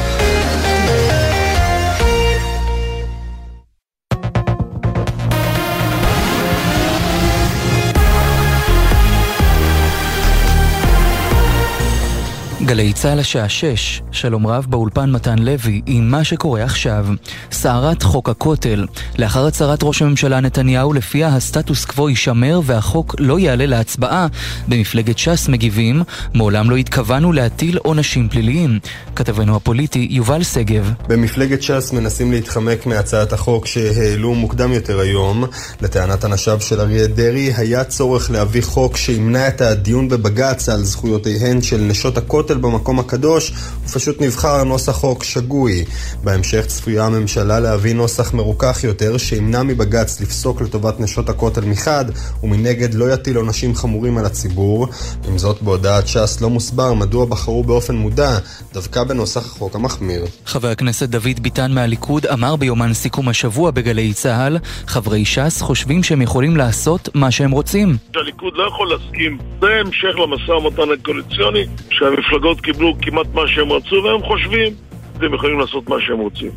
גלי 12.66 12.92
צה"ל 12.92 13.18
השעה 13.18 13.48
6, 13.48 14.02
שלום 14.12 14.46
רב 14.46 14.66
באולפן 14.68 15.10
מתן 15.10 15.38
לוי 15.38 15.82
עם 15.86 16.10
מה 16.10 16.24
שקורה 16.24 16.62
עכשיו. 16.62 17.06
סערת 17.52 18.02
חוק 18.02 18.28
הכותל. 18.28 18.86
לאחר 19.18 19.46
הצהרת 19.46 19.78
ראש 19.82 20.02
הממשלה 20.02 20.40
נתניהו 20.40 20.92
לפיה 20.92 21.28
הסטטוס 21.28 21.84
קוו 21.84 22.08
יישמר 22.08 22.60
והחוק 22.64 23.14
לא 23.18 23.38
יעלה 23.38 23.66
להצבעה, 23.66 24.26
במפלגת 24.68 25.18
ש"ס 25.18 25.48
מגיבים, 25.48 26.02
מעולם 26.34 26.70
לא 26.70 26.76
התכוונו 26.76 27.32
להטיל 27.32 27.78
עונשים 27.78 28.28
פליליים. 28.28 28.78
כתבנו 29.16 29.56
הפוליטי 29.56 30.08
יובל 30.10 30.42
שגב. 30.42 30.92
במפלגת 31.08 31.62
ש"ס 31.62 31.92
מנסים 31.92 32.32
להתחמק 32.32 32.86
מהצעת 32.86 33.32
החוק 33.32 33.66
שהעלו 33.66 34.34
מוקדם 34.34 34.72
יותר 34.72 35.00
היום. 35.00 35.44
לטענת 35.80 36.24
אנשיו 36.24 36.60
של 36.60 36.80
אריה 36.80 37.06
דרעי, 37.06 37.52
היה 37.56 37.84
צורך 37.84 38.30
להביא 38.30 38.62
חוק 38.62 38.96
שימנע 38.96 39.48
את 39.48 39.60
הדיון 39.60 40.08
בבג"ץ 40.08 40.68
על 40.68 40.84
זכויותיהן 40.84 41.62
של 41.62 41.80
נשות 41.80 42.18
הכותל 42.18 42.55
במקום 42.60 42.98
הקדוש, 42.98 43.52
ופשוט 43.84 44.20
נבחר 44.20 44.64
נוסח 44.64 44.92
חוק 44.92 45.24
שגוי. 45.24 45.84
בהמשך 46.24 46.66
צפויה 46.66 47.04
הממשלה 47.04 47.60
להביא 47.60 47.94
נוסח 47.94 48.34
מרוכך 48.34 48.84
יותר, 48.84 49.16
שימנע 49.16 49.62
מבג"ץ 49.62 50.20
לפסוק 50.20 50.60
לטובת 50.60 51.00
נשות 51.00 51.28
הכותל 51.28 51.64
מחד, 51.64 52.04
ומנגד 52.42 52.94
לא 52.94 53.12
יטיל 53.12 53.36
עונשים 53.36 53.74
חמורים 53.74 54.18
על 54.18 54.26
הציבור. 54.26 54.88
עם 55.28 55.38
זאת, 55.38 55.62
בהודעת 55.62 56.08
ש"ס 56.08 56.40
לא 56.40 56.50
מוסבר 56.50 56.94
מדוע 56.94 57.26
בחרו 57.26 57.64
באופן 57.64 57.94
מודע 57.94 58.38
דווקא 58.72 59.04
בנוסח 59.04 59.46
החוק 59.46 59.74
המחמיר. 59.74 60.24
חבר 60.46 60.68
הכנסת 60.68 61.08
דוד 61.08 61.40
ביטן 61.40 61.72
מהליכוד 61.72 62.26
אמר 62.26 62.56
ביומן 62.56 62.94
סיכום 62.94 63.28
השבוע 63.28 63.70
בגלי 63.70 64.12
צה"ל, 64.12 64.58
חברי 64.86 65.24
ש"ס 65.24 65.60
חושבים 65.60 66.02
שהם 66.02 66.22
יכולים 66.22 66.56
לעשות 66.56 67.08
מה 67.14 67.30
שהם 67.30 67.50
רוצים. 67.50 67.96
שהליכוד 68.14 68.52
לא 68.56 68.68
יכול 68.68 68.88
להסכים. 68.90 69.38
זה 69.60 69.66
המשך 69.80 70.18
למשא 70.22 70.50
ומתן 70.50 70.92
הקואליציוני, 71.00 71.64
שהמפלגות 71.90 72.45
קיבלו 72.54 72.94
כמעט 73.02 73.26
מה 73.34 73.48
שהם 73.48 73.72
רצו, 73.72 74.02
והם 74.04 74.22
חושבים 74.22 74.72
והם 75.18 75.34
יכולים 75.34 75.58
לעשות 75.58 75.88
מה 75.88 75.96
שהם 76.00 76.18
רוצים. 76.18 76.50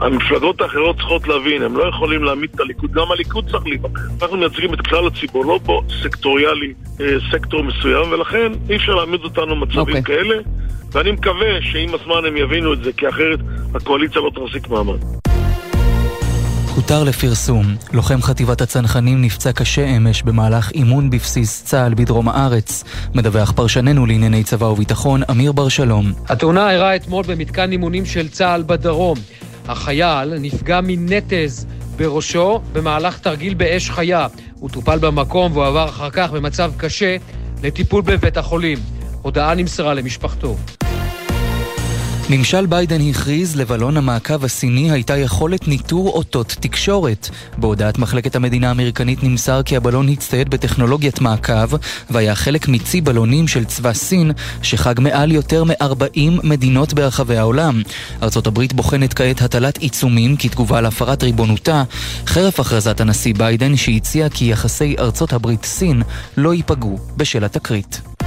המפלגות 0.00 0.60
האחרות 0.60 0.96
צריכות 0.96 1.28
להבין, 1.28 1.62
הם 1.62 1.76
לא 1.76 1.88
יכולים 1.88 2.24
להעמיד 2.24 2.50
את 2.54 2.60
הליכוד, 2.60 2.92
גם 2.92 3.12
הליכוד 3.12 3.50
צריך 3.50 3.66
להיבחר. 3.66 4.02
אנחנו 4.22 4.36
מייצגים 4.36 4.74
את 4.74 4.80
כלל 4.80 5.06
הציבור, 5.06 5.44
לא 5.44 5.60
פה 5.64 5.82
סקטוריאלי, 6.02 6.72
אה, 7.00 7.06
סקטור 7.32 7.62
מסוים, 7.62 8.12
ולכן 8.12 8.52
אי 8.70 8.76
אפשר 8.76 8.94
להעמיד 8.94 9.20
אותנו 9.24 9.56
במצבים 9.56 9.96
okay. 9.96 10.02
כאלה, 10.02 10.36
ואני 10.92 11.12
מקווה 11.12 11.62
שעם 11.62 11.94
הזמן 11.94 12.24
הם 12.26 12.36
יבינו 12.36 12.72
את 12.72 12.84
זה, 12.84 12.92
כי 12.92 13.08
אחרת 13.08 13.38
הקואליציה 13.74 14.22
לא 14.22 14.30
תחזיק 14.34 14.68
מעמד. 14.68 15.27
הותר 16.78 17.04
לפרסום, 17.04 17.76
לוחם 17.92 18.22
חטיבת 18.22 18.60
הצנחנים 18.60 19.22
נפצע 19.22 19.52
קשה 19.52 19.86
אמש 19.96 20.22
במהלך 20.22 20.70
אימון 20.70 21.10
בבסיס 21.10 21.64
צה"ל 21.64 21.94
בדרום 21.94 22.28
הארץ. 22.28 22.84
מדווח 23.14 23.52
פרשננו 23.52 24.06
לענייני 24.06 24.44
צבא 24.44 24.64
וביטחון, 24.64 25.22
אמיר 25.30 25.52
בר 25.52 25.68
שלום. 25.68 26.12
התאונה 26.28 26.70
אירעה 26.70 26.96
אתמול 26.96 27.24
במתקן 27.28 27.72
אימונים 27.72 28.04
של 28.06 28.28
צה"ל 28.28 28.62
בדרום. 28.62 29.18
החייל 29.68 30.38
נפגע 30.38 30.80
מנתז 30.82 31.66
בראשו 31.96 32.60
במהלך 32.72 33.18
תרגיל 33.18 33.54
באש 33.54 33.90
חיה. 33.90 34.26
הוא 34.54 34.70
טופל 34.70 34.98
במקום 34.98 35.56
והועבר 35.56 35.88
אחר 35.88 36.10
כך 36.10 36.30
במצב 36.30 36.72
קשה 36.76 37.16
לטיפול 37.62 38.02
בבית 38.02 38.36
החולים. 38.36 38.78
הודעה 39.22 39.54
נמסרה 39.54 39.94
למשפחתו. 39.94 40.56
ממשל 42.30 42.66
ביידן 42.66 43.10
הכריז 43.10 43.56
לבלון 43.56 43.96
המעקב 43.96 44.44
הסיני 44.44 44.90
הייתה 44.90 45.16
יכולת 45.16 45.68
ניטור 45.68 46.08
אותות 46.08 46.56
תקשורת. 46.60 47.28
בהודעת 47.58 47.98
מחלקת 47.98 48.36
המדינה 48.36 48.68
האמריקנית 48.68 49.22
נמסר 49.22 49.62
כי 49.62 49.76
הבלון 49.76 50.08
הצטייד 50.08 50.50
בטכנולוגיית 50.50 51.20
מעקב 51.20 51.76
והיה 52.10 52.34
חלק 52.34 52.68
מצי 52.68 53.00
בלונים 53.00 53.48
של 53.48 53.64
צבא 53.64 53.92
סין 53.92 54.32
שחג 54.62 54.94
מעל 55.00 55.32
יותר 55.32 55.64
מ-40 55.64 56.20
מדינות 56.42 56.92
ברחבי 56.92 57.36
העולם. 57.36 57.82
ארצות 58.22 58.46
הברית 58.46 58.72
בוחנת 58.72 59.14
כעת 59.14 59.42
הטלת 59.42 59.78
עיצומים 59.78 60.36
כתגובה 60.36 60.80
להפרת 60.80 61.22
ריבונותה, 61.22 61.82
חרף 62.26 62.60
הכרזת 62.60 63.00
הנשיא 63.00 63.34
ביידן 63.34 63.76
שהציע 63.76 64.28
כי 64.28 64.44
יחסי 64.44 64.96
ארצות 64.98 65.32
הברית-סין 65.32 66.02
לא 66.36 66.54
ייפגעו 66.54 66.98
בשל 67.16 67.44
התקרית. 67.44 68.17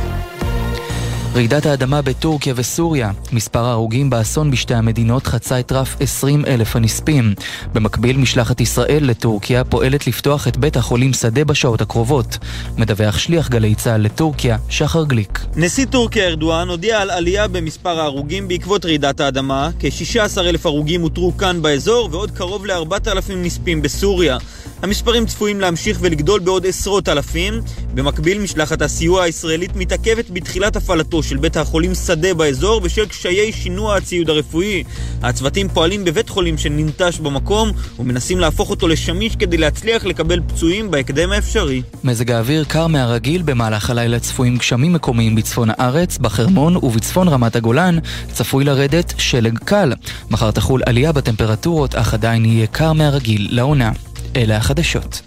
רעידת 1.35 1.65
האדמה 1.65 2.01
בטורקיה 2.01 2.53
וסוריה, 2.57 3.11
מספר 3.31 3.65
ההרוגים 3.65 4.09
באסון 4.09 4.51
בשתי 4.51 4.73
המדינות 4.73 5.27
חצה 5.27 5.59
את 5.59 5.71
רף 5.71 5.95
20 5.99 6.45
אלף 6.45 6.75
הנספים. 6.75 7.33
במקביל, 7.73 8.17
משלחת 8.17 8.61
ישראל 8.61 9.03
לטורקיה 9.09 9.63
פועלת 9.63 10.07
לפתוח 10.07 10.47
את 10.47 10.57
בית 10.57 10.77
החולים 10.77 11.13
שדה 11.13 11.43
בשעות 11.45 11.81
הקרובות. 11.81 12.37
מדווח 12.77 13.17
שליח 13.17 13.49
גלי 13.49 13.75
צה"ל 13.75 14.01
לטורקיה, 14.01 14.57
שחר 14.69 15.03
גליק. 15.03 15.39
נשיא 15.55 15.85
טורקיה 15.85 16.27
ארדואן 16.27 16.69
הודיע 16.69 17.01
על 17.01 17.09
עלייה 17.09 17.47
במספר 17.47 17.99
ההרוגים 17.99 18.47
בעקבות 18.47 18.85
רעידת 18.85 19.19
האדמה. 19.19 19.69
כ-16 19.79 20.39
אלף 20.41 20.65
הרוגים 20.65 21.03
אותרו 21.03 21.37
כאן 21.37 21.61
באזור 21.61 22.09
ועוד 22.11 22.31
קרוב 22.31 22.65
ל-4,000 22.65 23.33
נספים 23.35 23.81
בסוריה. 23.81 24.37
המספרים 24.81 25.25
צפויים 25.25 25.61
להמשיך 25.61 25.97
ולגדול 26.01 26.39
בעוד 26.39 26.65
עשרות 26.65 27.09
אלפים. 27.09 27.53
במקביל, 27.93 28.39
משלחת 28.39 28.81
הסיוע 28.81 29.23
הישראלית 29.23 29.75
מתעכבת 29.75 30.29
בתחילת 30.29 30.75
הפעלתו 30.75 31.23
של 31.23 31.37
בית 31.37 31.57
החולים 31.57 31.95
שדה 31.95 32.33
באזור 32.33 32.81
בשל 32.81 33.05
קשיי 33.05 33.51
שינוע 33.51 33.95
הציוד 33.95 34.29
הרפואי. 34.29 34.83
הצוותים 35.21 35.69
פועלים 35.69 36.05
בבית 36.05 36.29
חולים 36.29 36.57
שננטש 36.57 37.19
במקום 37.19 37.71
ומנסים 37.99 38.39
להפוך 38.39 38.69
אותו 38.69 38.87
לשמיש 38.87 39.35
כדי 39.35 39.57
להצליח 39.57 40.05
לקבל 40.05 40.39
פצועים 40.47 40.91
בהקדם 40.91 41.31
האפשרי. 41.31 41.81
מזג 42.03 42.31
האוויר 42.31 42.63
קר 42.63 42.87
מהרגיל 42.87 43.41
במהלך 43.41 43.89
הלילה 43.89 44.19
צפויים 44.19 44.57
גשמים 44.57 44.93
מקומיים 44.93 45.35
בצפון 45.35 45.69
הארץ, 45.71 46.17
בחרמון 46.17 46.75
ובצפון 46.75 47.27
רמת 47.27 47.55
הגולן 47.55 47.99
צפוי 48.33 48.63
לרדת 48.63 49.13
שלג 49.17 49.57
קל. 49.57 49.93
מחר 50.31 50.51
תחול 50.51 50.81
עלייה 50.85 51.11
בטמפרטורות, 51.11 51.95
אך 51.95 52.13
עדיין 52.13 52.45
יהיה 52.45 52.67
קר 52.67 52.93
מהרגיל 52.93 53.47
לעונה. 53.51 53.91
אלה 54.35 54.57
החדשות. 54.57 55.21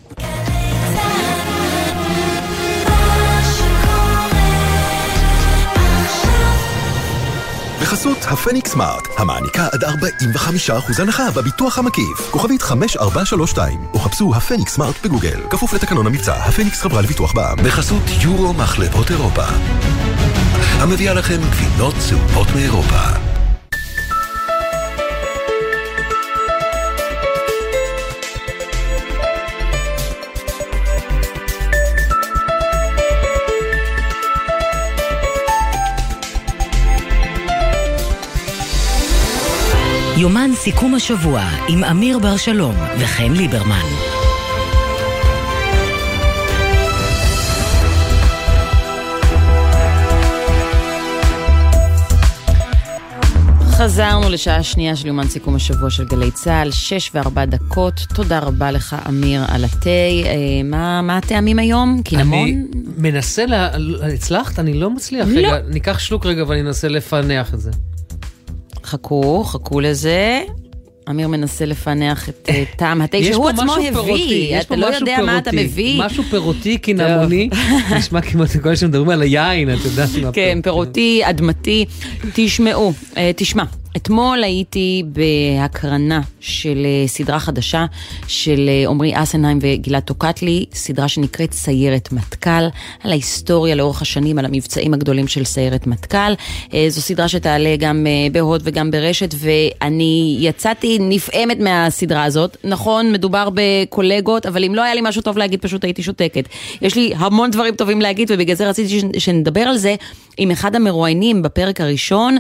בחסות 7.83 8.19
הפניקס 8.25 8.71
סמארט, 8.71 9.09
המעניקה 9.17 9.69
עד 9.73 9.85
45% 9.85 11.03
הנחה 11.03 11.31
בביטוח 11.31 11.79
המקיף. 11.79 12.31
כוכבית 12.31 12.63
5432, 12.63 13.79
או 13.95 13.99
חפשו 13.99 14.35
הפניקס 14.35 14.75
סמארט 14.75 14.95
בגוגל. 15.05 15.41
כפוף 15.51 15.73
לתקנון 15.73 16.07
המבצע, 16.07 16.35
הפניקס 16.35 16.83
חברה 16.83 17.03
לביטוח 17.03 17.33
בע"מ. 17.35 17.65
בחסות 17.65 18.03
יורו 18.23 18.53
מחלבות 18.53 19.11
אירופה. 19.11 19.45
המביאה 20.81 21.15
לכם 21.15 21.41
גבינות 21.51 21.95
צהובות 21.99 22.47
מאירופה. 22.55 23.34
יומן 40.25 40.51
סיכום 40.55 40.95
השבוע 40.95 41.41
עם 41.69 41.85
אמיר 41.85 42.19
בר 42.19 42.37
שלום 42.37 42.75
וחן 42.99 43.33
ליברמן. 43.33 43.85
חזרנו 53.65 54.31
לשעה 54.31 54.63
שנייה 54.63 54.97
של 54.97 55.07
יומן 55.07 55.27
סיכום 55.29 55.55
השבוע 55.55 55.91
של 55.91 56.05
גלי 56.05 56.31
צה"ל, 56.31 56.71
שש 56.71 57.11
וארבע 57.15 57.45
דקות. 57.45 58.07
תודה 58.15 58.39
רבה 58.39 58.71
לך, 58.71 58.97
אמיר, 59.09 59.43
על 59.49 59.65
התה. 59.65 59.91
אה, 59.91 60.63
מה, 60.65 61.03
מה 61.03 61.17
הטעמים 61.17 61.59
היום? 61.59 62.03
קינמון? 62.05 62.49
אני 62.49 62.65
מנסה, 62.97 63.47
לה... 63.47 63.71
הצלחת? 64.15 64.59
אני 64.59 64.75
לא 64.75 64.91
מצליח. 64.91 65.29
לא. 65.29 65.39
רגע, 65.39 65.59
ניקח 65.69 65.99
שלוק 65.99 66.27
רגע 66.27 66.45
ואני 66.49 66.61
אנסה 66.61 66.89
לפענח 66.89 67.55
את 67.55 67.61
זה. 67.61 67.71
חכו, 68.85 69.45
חכו 69.45 69.81
לזה. 69.81 70.43
אמיר 71.11 71.29
מנסה 71.29 71.67
לפענח 71.67 72.29
את 72.29 72.49
אה, 72.49 72.65
טעם 72.77 73.03
התה 73.03 73.19
שהוא 73.25 73.49
עצמו 73.49 73.75
הביא, 73.75 74.61
אתה 74.61 74.77
לא 74.77 74.87
יודע 74.87 75.19
מה 75.27 75.39
אתה 75.39 75.51
מביא. 75.53 76.03
משהו 76.03 76.23
פירותי 76.31 76.79
קינמוני, 76.79 77.49
נשמע 77.97 78.21
כמעט 78.21 78.57
כל 78.57 78.77
שמדברים 78.77 79.09
על 79.09 79.23
היין, 79.23 79.75
את 79.75 79.79
יודעת. 79.85 80.09
כן, 80.33 80.59
פירותי, 80.63 81.21
אדמתי. 81.25 81.85
תשמעו, 82.35 82.93
אה, 83.17 83.31
תשמע, 83.37 83.65
אתמול 83.97 84.45
הייתי 84.45 85.03
בהקרנה 85.07 86.21
של 86.41 86.79
אה, 86.85 87.09
סדרה 87.09 87.39
חדשה 87.39 87.87
של 88.27 88.69
אה, 88.69 88.91
עמרי 88.91 89.23
אסנהיים 89.23 89.59
וגלעד 89.63 90.03
טוקטלי, 90.03 90.65
סדרה 90.73 91.09
שנקראת 91.09 91.53
סיירת 91.53 92.13
מטכ"ל, 92.13 92.51
על 93.05 93.11
ההיסטוריה 93.11 93.75
לאורך 93.75 94.03
השנים, 94.03 94.39
על 94.39 94.45
המבצעים 94.45 94.95
הגדולים 94.95 95.29
של 95.29 95.45
סיירת 95.45 95.87
מטכ"ל. 95.87 96.33
אה, 96.75 96.87
זו 96.89 97.01
סדרה 97.01 97.29
שתעלה 97.29 97.77
גם 97.79 98.07
בהוט 98.33 98.61
וגם 98.65 98.91
ברשת, 98.91 99.35
ואני 99.39 100.37
יצאתי 100.41 100.99
נפעמת 101.01 101.61
מהסדרה 101.61 102.25
הזאת. 102.25 102.57
נכון, 102.65 103.13
מדובר 103.13 103.49
בקולגות, 103.55 104.47
אבל 104.47 104.65
אם 104.65 104.75
לא 104.75 104.83
היה 104.83 104.95
לי 104.95 105.01
משהו 105.05 105.23
טוב 105.23 105.39
להגיד, 105.39 105.61
פשוט 105.61 105.85
הייתי 105.85 106.03
שותקת. 106.03 106.49
יש 106.83 106.97
לי 106.97 107.13
המון 107.17 107.51
דברים 107.51 107.75
טובים 107.75 108.01
להגיד, 108.01 108.31
ובגלל 108.35 108.57
זה 108.57 108.69
רציתי 108.69 109.01
שנדבר 109.19 109.61
על 109.61 109.77
זה 109.77 109.95
עם 110.37 110.51
אחד 110.51 110.77
המרואיינים 110.77 111.43
בפרק 111.43 111.81
הראשון, 111.81 112.37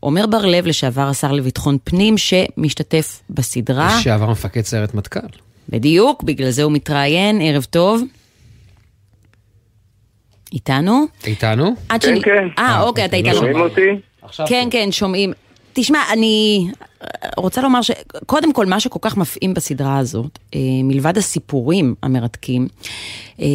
עומר 0.00 0.26
בר-לב, 0.26 0.66
לשעבר 0.66 0.97
השר 1.02 1.32
לביטחון 1.32 1.78
פנים, 1.84 2.14
שמשתתף 2.18 3.20
בסדרה. 3.30 3.96
לשעבר 3.98 4.30
מפקד 4.30 4.62
סיירת 4.62 4.94
מטכ"ל. 4.94 5.20
בדיוק, 5.68 6.22
בגלל 6.22 6.50
זה 6.50 6.62
הוא 6.62 6.72
מתראיין, 6.72 7.40
ערב 7.42 7.64
טוב. 7.64 8.02
איתנו? 10.52 11.04
איתנו? 11.24 11.74
עד 11.88 12.02
שאני... 12.02 12.20
אה, 12.58 12.82
אוקיי, 12.82 13.04
אתה 13.04 13.16
איתנו. 13.16 13.34
שומעים 13.34 13.60
אותי? 13.60 13.90
כן, 14.46 14.68
כן, 14.70 14.92
שומעים. 14.92 15.32
תשמע, 15.72 15.98
אני 16.12 16.66
רוצה 17.36 17.62
לומר 17.62 17.80
שקודם 17.82 18.52
כל, 18.52 18.66
מה 18.66 18.80
שכל 18.80 18.98
כך 19.02 19.16
מפעים 19.16 19.54
בסדרה 19.54 19.98
הזאת, 19.98 20.38
אה, 20.54 20.60
מלבד 20.84 21.18
הסיפורים 21.18 21.94
המרתקים, 22.02 22.68
אה, 23.40 23.46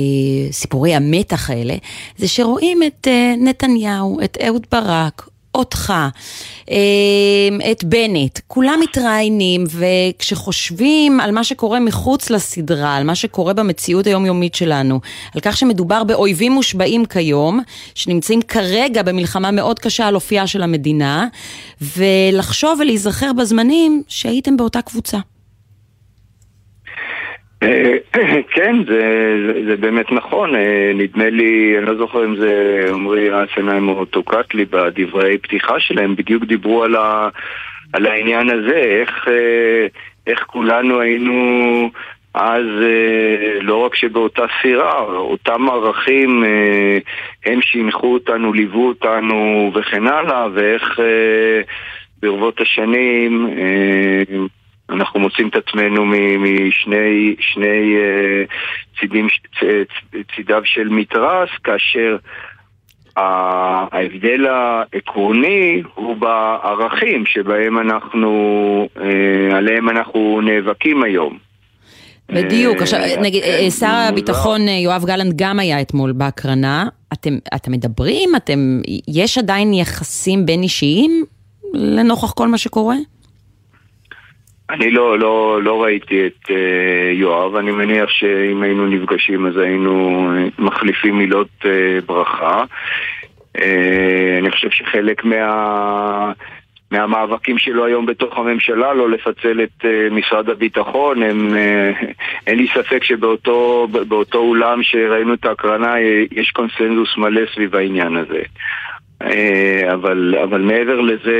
סיפורי 0.51 0.95
המתח 0.95 1.49
האלה, 1.49 1.75
זה 2.17 2.27
שרואים 2.27 2.83
את 2.83 3.07
אה, 3.07 3.33
נתניהו, 3.37 4.19
את 4.23 4.37
אהוד 4.47 4.67
ברק, 4.71 5.29
אותך, 5.55 5.93
אה, 6.69 7.71
את 7.71 7.83
בנט, 7.83 8.39
כולם 8.47 8.79
מתראיינים, 8.83 9.63
וכשחושבים 9.69 11.19
על 11.19 11.31
מה 11.31 11.43
שקורה 11.43 11.79
מחוץ 11.79 12.29
לסדרה, 12.29 12.95
על 12.95 13.03
מה 13.03 13.15
שקורה 13.15 13.53
במציאות 13.53 14.07
היומיומית 14.07 14.55
שלנו, 14.55 14.99
על 15.35 15.41
כך 15.41 15.57
שמדובר 15.57 16.03
באויבים 16.03 16.51
מושבעים 16.51 17.05
כיום, 17.05 17.59
שנמצאים 17.95 18.41
כרגע 18.41 19.03
במלחמה 19.03 19.51
מאוד 19.51 19.79
קשה 19.79 20.07
על 20.07 20.15
אופייה 20.15 20.47
של 20.47 20.63
המדינה, 20.63 21.27
ולחשוב 21.81 22.79
ולהיזכר 22.79 23.33
בזמנים 23.33 24.03
שהייתם 24.07 24.57
באותה 24.57 24.81
קבוצה. 24.81 25.17
אה, 27.63 27.97
כן, 28.55 28.75
זה, 28.87 29.01
זה, 29.47 29.65
זה 29.65 29.75
באמת 29.75 30.11
נכון. 30.11 30.55
אה, 30.55 30.91
נדמה 30.95 31.29
לי, 31.29 31.77
אני 31.77 31.85
לא 31.85 31.95
זוכר 31.95 32.25
אם 32.25 32.35
זה 32.35 32.85
עמרי 32.93 33.29
אסנהיים 33.43 33.89
או 33.89 34.05
טוקטלי 34.05 34.65
בדברי 34.65 35.37
פתיחה 35.37 35.79
שלהם, 35.79 36.15
בדיוק 36.15 36.43
דיברו 36.43 36.83
על, 36.83 36.95
ה, 36.95 37.29
על 37.93 38.05
העניין 38.05 38.49
הזה, 38.49 38.77
איך, 38.77 39.27
אה, 39.27 39.87
איך 40.27 40.43
כולנו 40.47 40.99
היינו 40.99 41.89
אז 42.33 42.65
לא 43.61 43.75
רק 43.75 43.95
שבאותה 43.95 44.45
סירה, 44.61 45.01
אותם 45.01 45.69
ערכים 45.69 46.43
הם 47.45 47.61
שינחו 47.61 48.13
אותנו, 48.13 48.53
ליוו 48.53 48.87
אותנו 48.87 49.71
וכן 49.75 50.07
הלאה, 50.07 50.47
ואיך 50.53 50.99
ברבות 52.21 52.61
השנים 52.61 53.47
אנחנו 54.93 55.19
מוצאים 55.19 55.47
את 55.47 55.55
עצמנו 55.55 56.05
משני 56.39 57.35
שני, 57.39 57.95
uh, 57.95 58.99
צידים, 58.99 59.27
צידיו 60.35 60.61
של 60.65 60.89
מתרס, 60.89 61.49
כאשר 61.63 62.17
ההבדל 63.17 64.45
העקרוני 64.45 65.83
הוא 65.95 66.15
בערכים 66.15 67.25
שבהם 67.25 67.79
אנחנו, 67.79 68.87
uh, 68.95 69.55
עליהם 69.55 69.89
אנחנו 69.89 70.41
נאבקים 70.43 71.03
היום. 71.03 71.37
בדיוק, 72.29 72.81
עכשיו 72.81 72.99
נגיד, 73.21 73.43
שר 73.79 74.05
הביטחון 74.09 74.67
יואב 74.67 75.05
גלנט 75.05 75.33
גם 75.35 75.59
היה 75.59 75.81
אתמול 75.81 76.11
בהקרנה, 76.11 76.87
אתם, 77.13 77.37
אתם 77.55 77.71
מדברים? 77.71 78.35
אתם, 78.35 78.81
יש 79.07 79.37
עדיין 79.37 79.73
יחסים 79.73 80.45
בין 80.45 80.63
אישיים 80.63 81.25
לנוכח 81.73 82.31
כל 82.31 82.47
מה 82.47 82.57
שקורה? 82.57 82.95
אני 84.69 84.91
לא, 84.91 85.19
לא, 85.19 85.63
לא 85.63 85.83
ראיתי 85.83 86.27
את 86.27 86.49
uh, 86.49 86.53
יואב, 87.13 87.55
אני 87.55 87.71
מניח 87.71 88.09
שאם 88.09 88.63
היינו 88.63 88.87
נפגשים 88.87 89.45
אז 89.45 89.57
היינו 89.57 90.27
מחליפים 90.59 91.17
מילות 91.17 91.49
uh, 91.61 92.05
ברכה. 92.05 92.63
Uh, 93.57 93.61
אני 94.39 94.51
חושב 94.51 94.69
שחלק 94.69 95.23
מה... 95.23 96.31
מהמאבקים 96.91 97.57
שלו 97.57 97.85
היום 97.85 98.05
בתוך 98.05 98.37
הממשלה, 98.37 98.93
לא 98.93 99.09
לפצל 99.09 99.63
את 99.63 99.81
uh, 99.81 100.13
משרד 100.13 100.49
הביטחון, 100.49 101.23
הם, 101.23 101.53
uh, 101.53 102.05
אין 102.47 102.57
לי 102.57 102.67
ספק 102.67 103.03
שבאותו 103.03 104.37
אולם 104.37 104.83
שראינו 104.83 105.33
את 105.33 105.45
ההקרנה 105.45 105.99
יש 106.31 106.51
קונסנזוס 106.51 107.17
מלא 107.17 107.41
סביב 107.53 107.75
העניין 107.75 108.17
הזה. 108.17 108.41
Uh, 109.23 109.93
אבל, 109.93 110.35
אבל 110.43 110.61
מעבר 110.61 111.01
לזה... 111.01 111.37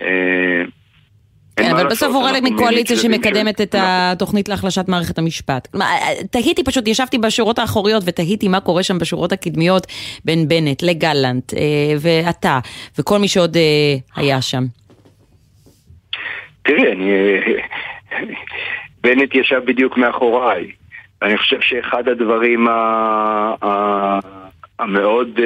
Uh, 0.00 0.04
כן, 1.56 1.70
אבל 1.70 1.86
בסוף 1.86 2.14
הוא 2.14 2.24
חלק 2.28 2.42
מקואליציה 2.42 2.96
שמקדמת 2.96 3.60
את 3.60 3.74
התוכנית 3.78 4.48
להחלשת 4.48 4.88
מערכת 4.88 5.18
המשפט. 5.18 5.76
תהיתי 6.30 6.64
פשוט, 6.64 6.88
ישבתי 6.88 7.18
בשורות 7.18 7.58
האחוריות 7.58 8.02
ותהיתי 8.06 8.48
מה 8.48 8.60
קורה 8.60 8.82
שם 8.82 8.98
בשורות 8.98 9.32
הקדמיות 9.32 9.86
בין 10.24 10.48
בנט 10.48 10.82
לגלנט 10.82 11.52
ואתה 12.00 12.58
וכל 12.98 13.18
מי 13.18 13.28
שעוד 13.28 13.56
היה 14.16 14.42
שם. 14.42 14.64
תראי, 16.62 16.92
אני... 16.92 17.12
בנט 19.00 19.34
ישב 19.34 19.60
בדיוק 19.64 19.96
מאחוריי. 19.98 20.70
אני 21.22 21.38
חושב 21.38 21.60
שאחד 21.60 22.08
הדברים 22.08 22.66
המאוד... 24.78 25.40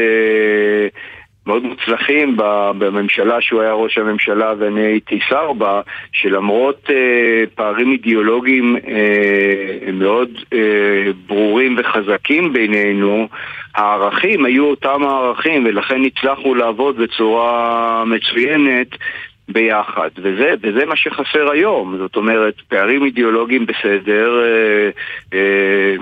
מאוד 1.46 1.62
מוצלחים 1.62 2.36
בממשלה 2.78 3.40
שהוא 3.40 3.60
היה 3.60 3.72
ראש 3.72 3.98
הממשלה 3.98 4.52
ואני 4.58 4.80
הייתי 4.80 5.20
שר 5.28 5.52
בה, 5.52 5.80
שלמרות 6.12 6.90
אה, 6.90 7.44
פערים 7.54 7.92
אידיאולוגיים 7.92 8.76
אה, 8.76 9.92
מאוד 9.92 10.30
אה, 10.52 10.58
ברורים 11.26 11.76
וחזקים 11.78 12.52
בינינו, 12.52 13.28
הערכים 13.74 14.44
היו 14.44 14.64
אותם 14.64 15.02
הערכים 15.02 15.64
ולכן 15.64 16.00
הצלחנו 16.04 16.54
לעבוד 16.54 16.96
בצורה 16.96 18.04
מצוינת 18.06 18.88
ביחד, 19.48 20.08
וזה, 20.16 20.54
וזה 20.62 20.86
מה 20.86 20.96
שחסר 20.96 21.50
היום, 21.50 21.96
זאת 21.98 22.16
אומרת, 22.16 22.54
פערים 22.68 23.04
אידיאולוגיים 23.04 23.66
בסדר, 23.66 24.42
אה, 24.42 24.90
אה, 25.34 25.94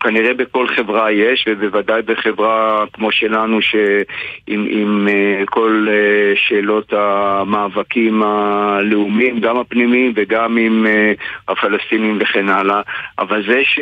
כנראה 0.00 0.34
בכל 0.34 0.68
חברה 0.68 1.12
יש, 1.12 1.44
ובוודאי 1.48 2.02
בחברה 2.02 2.84
כמו 2.92 3.12
שלנו, 3.12 3.62
שעם 3.62 4.66
עם, 4.68 5.08
אה, 5.08 5.42
כל 5.46 5.86
אה, 5.90 6.32
שאלות 6.36 6.92
המאבקים 6.92 8.22
הלאומיים, 8.22 9.40
גם 9.40 9.58
הפנימיים 9.58 10.12
וגם 10.16 10.56
עם 10.56 10.86
אה, 10.86 11.12
הפלסטינים 11.48 12.18
וכן 12.20 12.48
הלאה, 12.48 12.80
אבל 13.18 13.46
זה 13.46 13.60
ש... 13.64 13.78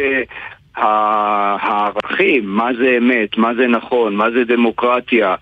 הערכים, 0.76 2.46
מה 2.46 2.68
זה 2.78 2.96
אמת, 2.98 3.38
מה 3.38 3.54
זה 3.54 3.66
נכון, 3.66 4.16
מה 4.16 4.30
זה 4.30 4.44
דמוקרטיה, 4.44 5.34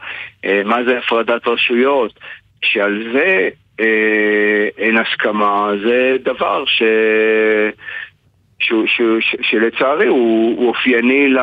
אה, 0.44 0.62
מה 0.64 0.84
זה 0.84 0.98
הפרדת 0.98 1.46
רשויות, 1.46 2.20
שעל 2.64 3.02
זה 3.12 3.48
אה, 3.80 4.68
אין 4.78 4.96
הסכמה, 4.96 5.70
זה 5.84 6.16
דבר 6.22 6.64
ש... 6.66 6.82
ש... 8.60 8.72
ש... 8.86 9.02
ש... 9.20 9.36
שלצערי 9.42 10.06
הוא, 10.06 10.56
הוא 10.58 10.68
אופייני 10.68 11.28
ל... 11.28 11.38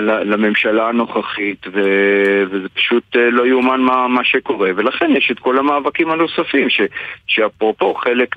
ל... 0.00 0.32
לממשלה 0.32 0.88
הנוכחית 0.88 1.66
ו... 1.72 1.80
וזה 2.50 2.68
פשוט 2.68 3.16
אה, 3.16 3.30
לא 3.30 3.46
יאומן 3.46 3.80
מה, 3.80 4.08
מה 4.08 4.24
שקורה. 4.24 4.70
ולכן 4.76 5.10
יש 5.16 5.30
את 5.30 5.38
כל 5.38 5.58
המאבקים 5.58 6.10
הנוספים 6.10 6.70
ש... 6.70 6.80
שאפרופו 7.26 7.94
חלק 7.94 8.36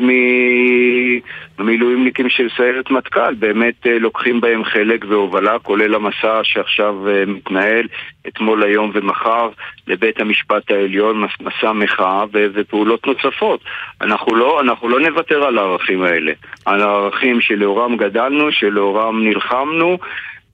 מהמילואימניקים 1.59 2.29
של 2.29 2.47
סיירת 2.57 2.91
מטכ"ל 2.91 3.33
באמת 3.33 3.87
אה, 3.87 3.99
לוקחים 3.99 4.41
בהם 4.41 4.63
חלק 4.63 5.05
והובלה 5.09 5.59
כולל 5.59 5.95
המסע 5.95 6.39
שעכשיו 6.43 6.95
מתנהל 7.27 7.87
אתמול, 8.27 8.63
היום 8.63 8.91
ומחר 8.93 9.49
לבית 9.87 10.19
המשפט 10.19 10.71
העליון, 10.71 11.25
מסע 11.41 11.71
מחאה. 11.71 12.23
ופעולות 12.33 13.07
נוספות 13.07 13.59
אנחנו 14.01 14.35
לא, 14.35 14.61
אנחנו 14.61 14.89
לא 14.89 14.99
נוותר 14.99 15.43
על 15.43 15.57
הערכים 15.57 16.03
האלה 16.03 16.31
על 16.65 16.81
הערכים 16.81 17.41
שלאורם 17.41 17.97
גדלנו, 17.97 18.51
שלאורם 18.51 19.23
נלחמנו 19.23 19.97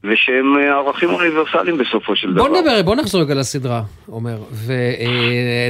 ושהם 0.04 0.58
אה, 0.58 0.74
ערכים 0.74 1.10
אוניברסליים 1.10 1.78
בסופו 1.78 2.16
של 2.16 2.34
דבר. 2.34 2.47
בוא 2.47 2.58
נדבר, 2.58 2.82
בוא 2.82 2.95
נחזור 2.95 3.22
רגע 3.22 3.34
לסדרה, 3.34 3.82
עומר, 4.10 4.38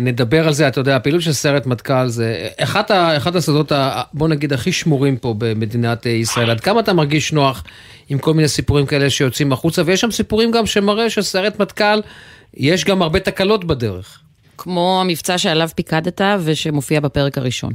ונדבר 0.01 0.47
על 0.47 0.53
זה, 0.53 0.67
אתה 0.67 0.79
יודע, 0.79 0.95
הפעילות 0.95 1.21
של 1.21 1.31
סרט 1.31 1.65
מטכ"ל 1.65 2.07
זה 2.07 2.47
אחת, 2.63 2.91
ה, 2.91 3.17
אחת 3.17 3.35
הסודות, 3.35 3.71
ה, 3.71 4.01
בוא 4.13 4.27
נגיד, 4.27 4.53
הכי 4.53 4.71
שמורים 4.71 5.17
פה 5.17 5.35
במדינת 5.37 6.05
ישראל. 6.05 6.49
עד 6.49 6.59
כמה 6.59 6.79
אתה 6.79 6.93
מרגיש 6.93 7.33
נוח 7.33 7.63
עם 8.09 8.19
כל 8.19 8.33
מיני 8.33 8.47
סיפורים 8.47 8.85
כאלה 8.85 9.09
שיוצאים 9.09 9.51
החוצה, 9.51 9.81
ויש 9.85 10.01
שם 10.01 10.11
סיפורים 10.11 10.51
גם 10.51 10.65
שמראה 10.65 11.09
שסרט 11.09 11.59
מטכ"ל, 11.59 11.99
יש 12.57 12.85
גם 12.85 13.01
הרבה 13.01 13.19
תקלות 13.19 13.65
בדרך. 13.65 14.19
כמו 14.57 15.01
המבצע 15.01 15.37
שעליו 15.37 15.67
פיקדת 15.75 16.21
ושמופיע 16.45 16.99
בפרק 16.99 17.37
הראשון. 17.37 17.73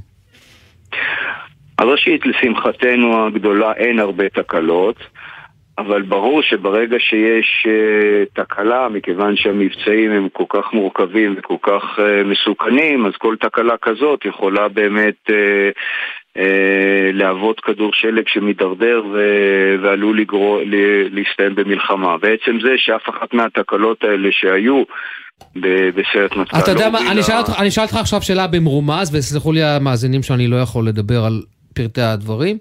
אז 1.78 1.84
ראשית, 1.86 2.26
לשמחתנו 2.26 3.26
הגדולה 3.26 3.72
אין 3.72 3.98
הרבה 3.98 4.28
תקלות. 4.28 4.96
אבל 5.78 6.02
ברור 6.02 6.42
שברגע 6.42 6.96
שיש 6.98 7.66
uh, 7.66 8.42
תקלה, 8.42 8.88
מכיוון 8.88 9.36
שהמבצעים 9.36 10.10
הם 10.10 10.28
כל 10.32 10.44
כך 10.48 10.72
מורכבים 10.72 11.34
וכל 11.38 11.56
כך 11.62 11.82
uh, 11.98 12.02
מסוכנים, 12.24 13.06
אז 13.06 13.12
כל 13.18 13.36
תקלה 13.40 13.74
כזאת 13.82 14.24
יכולה 14.24 14.68
באמת 14.68 15.14
uh, 15.28 15.32
uh, 16.38 16.40
להוות 17.12 17.60
כדור 17.60 17.90
שלג 17.92 18.28
שמידרדר 18.28 19.02
ו- 19.12 19.76
ועלול 19.82 20.20
לגרור, 20.20 20.60
להסתיים 21.10 21.54
במלחמה. 21.54 22.18
בעצם 22.18 22.58
זה 22.62 22.72
שאף 22.76 23.08
אחת 23.08 23.34
מהתקלות 23.34 24.04
האלה 24.04 24.28
שהיו 24.32 24.82
בסרט 25.94 26.36
מטכ"ל. 26.36 26.58
אתה 26.58 26.70
יודע 26.70 26.90
מה, 26.90 26.98
אני 27.58 27.68
אשאל 27.68 27.82
אותך 27.82 27.96
עכשיו 27.96 28.22
שאלה 28.22 28.46
במרומז, 28.46 29.14
וסלחו 29.14 29.52
לי 29.52 29.62
המאזינים 29.62 30.22
שאני 30.22 30.48
לא 30.48 30.56
יכול 30.56 30.88
לדבר 30.88 31.24
על 31.24 31.42
פרטי 31.74 32.00
הדברים. 32.00 32.58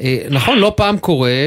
אה, 0.00 0.26
נכון, 0.30 0.58
לא 0.58 0.72
פעם 0.76 0.98
קורה 0.98 1.46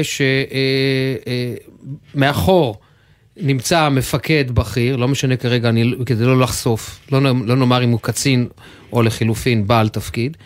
שמאחור 2.14 2.74
אה, 2.74 2.80
אה, 2.80 3.46
נמצא 3.46 3.88
מפקד 3.88 4.50
בכיר, 4.50 4.96
לא 4.96 5.08
משנה 5.08 5.36
כרגע, 5.36 5.68
אני, 5.68 5.92
כדי 6.06 6.24
לא 6.24 6.40
לחשוף, 6.40 7.00
לא, 7.12 7.22
לא 7.22 7.56
נאמר 7.56 7.84
אם 7.84 7.90
הוא 7.90 8.00
קצין 8.02 8.48
או 8.92 9.02
לחילופין 9.02 9.66
בעל 9.66 9.88
תפקיד, 9.88 10.36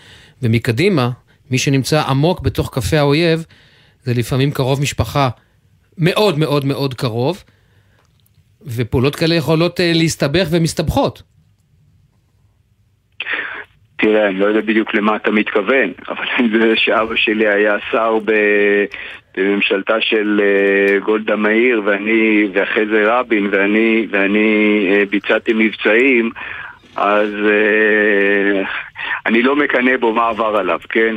ומקדימה, 0.43 1.11
מי 1.51 1.59
שנמצא 1.59 2.03
עמוק 2.03 2.41
בתוך 2.41 2.71
כפי 2.73 2.97
האויב, 2.97 3.45
זה 4.05 4.15
לפעמים 4.15 4.51
קרוב 4.51 4.81
משפחה 4.81 5.29
מאוד 5.99 6.39
מאוד 6.39 6.65
מאוד 6.65 6.95
קרוב, 6.95 7.45
ופעולות 8.67 9.17
כאלה 9.17 9.35
יכולות 9.35 9.81
להסתבך 9.83 10.47
ומסתבכות. 10.51 11.23
תראה, 14.03 14.29
אני 14.29 14.39
לא 14.39 14.47
יודע 14.47 14.61
בדיוק 14.61 14.95
למה 14.95 15.17
אתה 15.17 15.31
מתכוון, 15.31 15.93
אבל 16.09 16.25
יודע 16.39 16.77
שאבא 16.77 17.17
שלי 17.17 17.49
היה 17.49 17.77
שר 17.91 18.19
ב... 18.25 18.33
בממשלתה 19.37 20.01
של 20.01 20.41
uh, 20.41 21.05
גולדה 21.05 21.37
מאיר 21.37 21.83
ואני, 21.85 22.47
ואחרי 22.53 22.87
זה 22.87 23.05
רבין 23.07 23.49
ואני, 23.51 24.07
ואני 24.11 24.87
uh, 24.89 25.11
ביצעתי 25.11 25.53
מבצעים 25.55 26.31
אז 26.97 27.29
uh, 27.29 28.67
אני 29.27 29.43
לא 29.43 29.57
מקנא 29.57 29.97
בו 29.97 30.13
מה 30.13 30.29
עבר 30.29 30.57
עליו, 30.57 30.81
כן? 30.89 31.17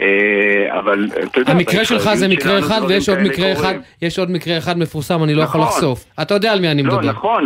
אה, 0.00 0.78
אבל 0.78 1.06
אתה 1.24 1.40
יודע... 1.40 1.52
המקרה 1.52 1.84
שלך 1.84 2.14
זה 2.14 2.28
מקרה 2.28 2.58
אחד 2.58 2.80
ויש 2.88 3.08
עוד 3.08 3.18
מקרה 3.18 3.52
אחד, 3.52 3.74
יש 4.02 4.18
עוד 4.18 4.30
מקרה 4.30 4.58
אחד 4.58 4.78
מפורסם, 4.78 5.24
אני 5.24 5.34
לא 5.34 5.42
יכול 5.42 5.60
נכון. 5.60 5.74
לחשוף. 5.74 6.04
אתה 6.22 6.34
יודע 6.34 6.52
על 6.52 6.60
מי 6.60 6.68
אני 6.68 6.82
לא, 6.82 6.88
מדבר. 6.88 7.06
לא, 7.06 7.12
נכון, 7.12 7.44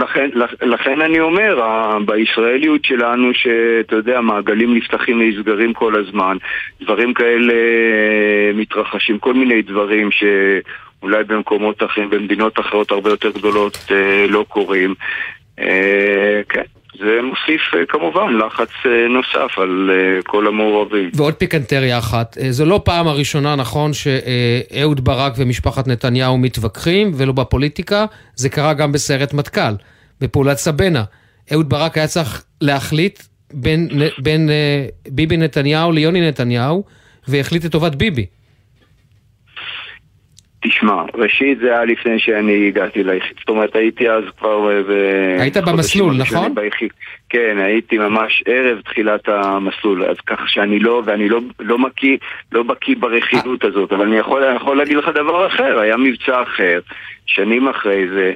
לכן 0.62 1.00
אני 1.00 1.20
אומר, 1.20 1.60
בישראליות 2.06 2.84
שלנו, 2.84 3.34
שאתה 3.34 3.96
יודע, 3.96 4.20
מעגלים 4.20 4.76
נפתחים 4.76 5.20
ונסגרים 5.20 5.72
כל 5.72 5.94
הזמן, 6.00 6.36
דברים 6.82 7.14
כאלה 7.14 7.52
אה, 7.52 8.50
מתרחשים, 8.54 9.18
כל 9.18 9.34
מיני 9.34 9.62
דברים 9.62 10.08
שאולי 10.10 11.24
במקומות 11.24 11.82
אחרים, 11.82 12.10
במדינות 12.10 12.60
אחרות 12.60 12.90
הרבה 12.90 13.10
יותר 13.10 13.30
גדולות 13.30 13.78
אה, 13.90 14.26
לא 14.28 14.44
קורים. 14.48 14.94
כן. 16.48 16.62
זה 16.98 17.18
מוסיף 17.22 17.74
אה, 17.74 17.86
כמובן 17.88 18.36
לחץ 18.46 18.68
אה, 18.86 19.08
נוסף 19.08 19.58
על 19.58 19.90
אה, 19.90 20.22
כל 20.22 20.46
המעורבים. 20.46 21.10
ועוד 21.14 21.34
פיקנטריה 21.34 21.98
אחת, 21.98 22.36
זו 22.50 22.64
לא 22.64 22.80
פעם 22.84 23.06
הראשונה, 23.08 23.56
נכון, 23.56 23.90
שאהוד 23.92 25.04
ברק 25.04 25.32
ומשפחת 25.38 25.88
נתניהו 25.88 26.38
מתווכחים, 26.38 27.10
ולא 27.16 27.32
בפוליטיקה, 27.32 28.04
זה 28.34 28.48
קרה 28.48 28.74
גם 28.74 28.92
בסרט 28.92 29.34
מטכ"ל, 29.34 29.74
בפעולת 30.20 30.56
סבנה. 30.56 31.04
אהוד 31.52 31.68
ברק 31.68 31.98
היה 31.98 32.06
צריך 32.06 32.44
להחליט 32.60 33.22
בין, 33.52 33.88
בין 34.18 34.50
ביבי 35.08 35.36
נתניהו 35.36 35.92
ליוני 35.92 36.28
נתניהו, 36.28 36.84
והחליט 37.28 37.64
לטובת 37.64 37.94
ביבי. 37.94 38.26
תשמע, 40.84 41.02
ראשית 41.14 41.58
זה 41.58 41.66
היה 41.66 41.84
לפני 41.84 42.18
שאני 42.18 42.68
הגעתי 42.68 43.04
ליחיד, 43.04 43.36
זאת 43.38 43.48
אומרת 43.48 43.76
הייתי 43.76 44.10
אז 44.10 44.24
כבר 44.38 44.82
ב... 44.88 44.90
היית 45.40 45.56
במסלול, 45.56 46.14
נכון? 46.16 46.54
ביחיד. 46.54 46.90
כן, 47.28 47.56
הייתי 47.58 47.98
ממש 47.98 48.42
ערב 48.46 48.80
תחילת 48.80 49.28
המסלול, 49.28 50.04
אז 50.04 50.16
ככה 50.26 50.44
שאני 50.46 50.78
לא, 50.78 51.02
ואני 51.04 51.28
לא, 51.28 51.40
לא 51.60 51.78
מקיא, 51.78 52.16
לא 52.52 52.62
בקיא 52.62 52.96
ברכילות 52.98 53.64
הזאת, 53.64 53.92
אבל 53.92 54.06
אני 54.06 54.16
יכול, 54.16 54.42
יכול 54.56 54.76
להגיד 54.76 54.96
לך 54.96 55.08
דבר 55.08 55.46
אחר, 55.46 55.78
היה 55.78 55.96
מבצע 55.96 56.42
אחר, 56.42 56.80
שנים 57.26 57.68
אחרי 57.68 58.08
זה, 58.08 58.32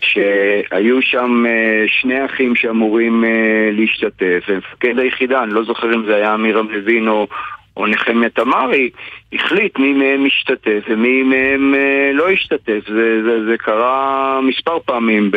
שהיו 0.00 1.02
שם 1.02 1.44
אה, 1.46 1.84
שני 1.86 2.24
אחים 2.24 2.56
שאמורים 2.56 3.24
אה, 3.24 3.70
להשתתף, 3.72 4.44
ומפקד 4.48 4.98
היחידה, 4.98 5.42
אני 5.42 5.54
לא 5.54 5.64
זוכר 5.64 5.94
אם 5.94 6.06
זה 6.06 6.16
היה 6.16 6.34
אמירם 6.34 6.70
לוין 6.70 7.08
או... 7.08 7.26
או 7.76 7.86
נחמיה 7.86 8.28
תמרי, 8.30 8.90
החליט 9.32 9.78
מי 9.78 9.92
מהם 9.92 10.24
משתתף 10.24 10.80
ומי 10.90 11.22
מהם 11.22 11.74
אה, 11.74 12.10
לא 12.12 12.30
השתתף. 12.30 12.80
זה, 12.88 13.22
זה, 13.24 13.44
זה 13.50 13.56
קרה 13.58 14.40
מספר 14.48 14.78
פעמים 14.86 15.30
ב, 15.30 15.36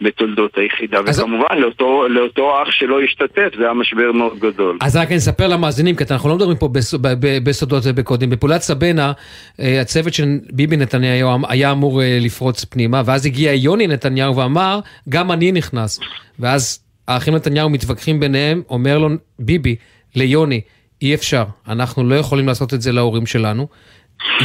בתולדות 0.00 0.58
היחידה, 0.58 0.98
אז... 1.06 1.20
וכמובן 1.20 1.58
לאותו, 1.58 2.08
לאותו 2.08 2.62
אח 2.62 2.70
שלא 2.70 3.00
השתתף 3.00 3.56
זה 3.58 3.64
היה 3.64 3.72
משבר 3.72 4.12
מאוד 4.12 4.38
גדול. 4.38 4.78
אז 4.80 4.96
רק 4.96 5.08
אני 5.08 5.16
אספר 5.16 5.48
למאזינים, 5.48 5.96
כי 5.96 6.04
אנחנו 6.10 6.28
לא 6.28 6.34
מדברים 6.34 6.56
פה 6.56 6.68
בס, 6.68 6.94
ב, 6.94 7.00
ב, 7.00 7.38
בסודות 7.44 7.82
ובקודים. 7.86 8.30
בפעולת 8.30 8.60
סבנה, 8.60 9.12
אה, 9.60 9.80
הצוות 9.80 10.14
של 10.14 10.24
ביבי 10.52 10.76
נתניהו 10.76 11.30
היה 11.48 11.72
אמור 11.72 12.02
אה, 12.02 12.18
לפרוץ 12.20 12.64
פנימה, 12.64 13.02
ואז 13.06 13.26
הגיע 13.26 13.52
יוני 13.52 13.86
נתניהו 13.86 14.36
ואמר, 14.36 14.80
גם 15.08 15.32
אני 15.32 15.52
נכנס. 15.52 16.00
ואז 16.38 16.84
האחים 17.08 17.34
נתניהו 17.34 17.70
מתווכחים 17.70 18.20
ביניהם, 18.20 18.62
אומר 18.70 18.98
לו 18.98 19.08
ביבי 19.38 19.76
ליוני, 20.16 20.60
אי 21.02 21.14
אפשר, 21.14 21.44
אנחנו 21.68 22.04
לא 22.04 22.14
יכולים 22.14 22.46
לעשות 22.46 22.74
את 22.74 22.82
זה 22.82 22.92
להורים 22.92 23.26
שלנו. 23.26 23.68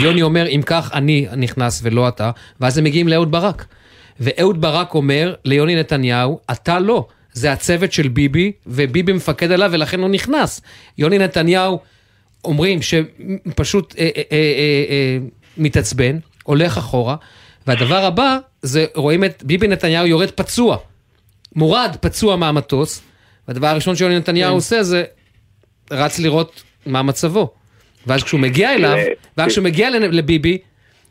יוני 0.02 0.22
אומר, 0.22 0.48
אם 0.48 0.62
כך 0.66 0.90
אני 0.94 1.28
נכנס 1.38 1.80
ולא 1.84 2.08
אתה, 2.08 2.32
ואז 2.60 2.78
הם 2.78 2.84
מגיעים 2.84 3.08
לאהוד 3.08 3.32
ברק. 3.32 3.66
ואהוד 4.20 4.62
ברק 4.62 4.94
אומר 4.94 5.34
ליוני 5.46 5.76
נתניהו, 5.76 6.40
אתה 6.52 6.80
לא, 6.80 7.08
זה 7.34 7.52
הצוות 7.52 7.94
של 7.94 8.08
ביבי, 8.08 8.52
וביבי 8.68 9.14
מפקד 9.14 9.52
עליו 9.52 9.70
ולכן 9.74 10.00
הוא 10.00 10.10
נכנס. 10.10 10.62
יוני 10.98 11.18
נתניהו 11.18 11.80
אומרים 12.46 12.80
שפשוט 12.82 13.96
אה, 13.98 14.04
אה, 14.04 14.10
אה, 14.16 14.38
אה, 14.38 14.86
אה, 14.90 15.18
מתעצבן, 15.58 16.20
הולך 16.44 16.78
אחורה, 16.78 17.16
והדבר 17.68 18.06
הבא 18.06 18.38
זה 18.62 18.86
רואים 18.96 19.24
את 19.24 19.44
ביבי 19.44 19.68
נתניהו 19.68 20.08
יורד 20.08 20.32
פצוע, 20.32 20.78
מורד 21.56 21.96
פצוע 22.02 22.36
מהמטוס, 22.36 23.02
והדבר 23.48 23.68
הראשון 23.68 23.96
שיוני 23.96 24.18
נתניהו 24.18 24.50
כן. 24.50 24.56
עושה 24.56 24.84
זה 24.84 25.04
רץ 25.92 26.20
לראות 26.20 26.64
מה 26.86 27.02
מצבו. 27.02 27.54
ואז 28.08 28.24
כשהוא 28.24 28.40
מגיע 28.40 28.74
אליו, 28.74 28.98
ואז 29.38 29.52
כשהוא 29.52 29.64
מגיע 29.64 29.90
לביבי, 29.90 30.58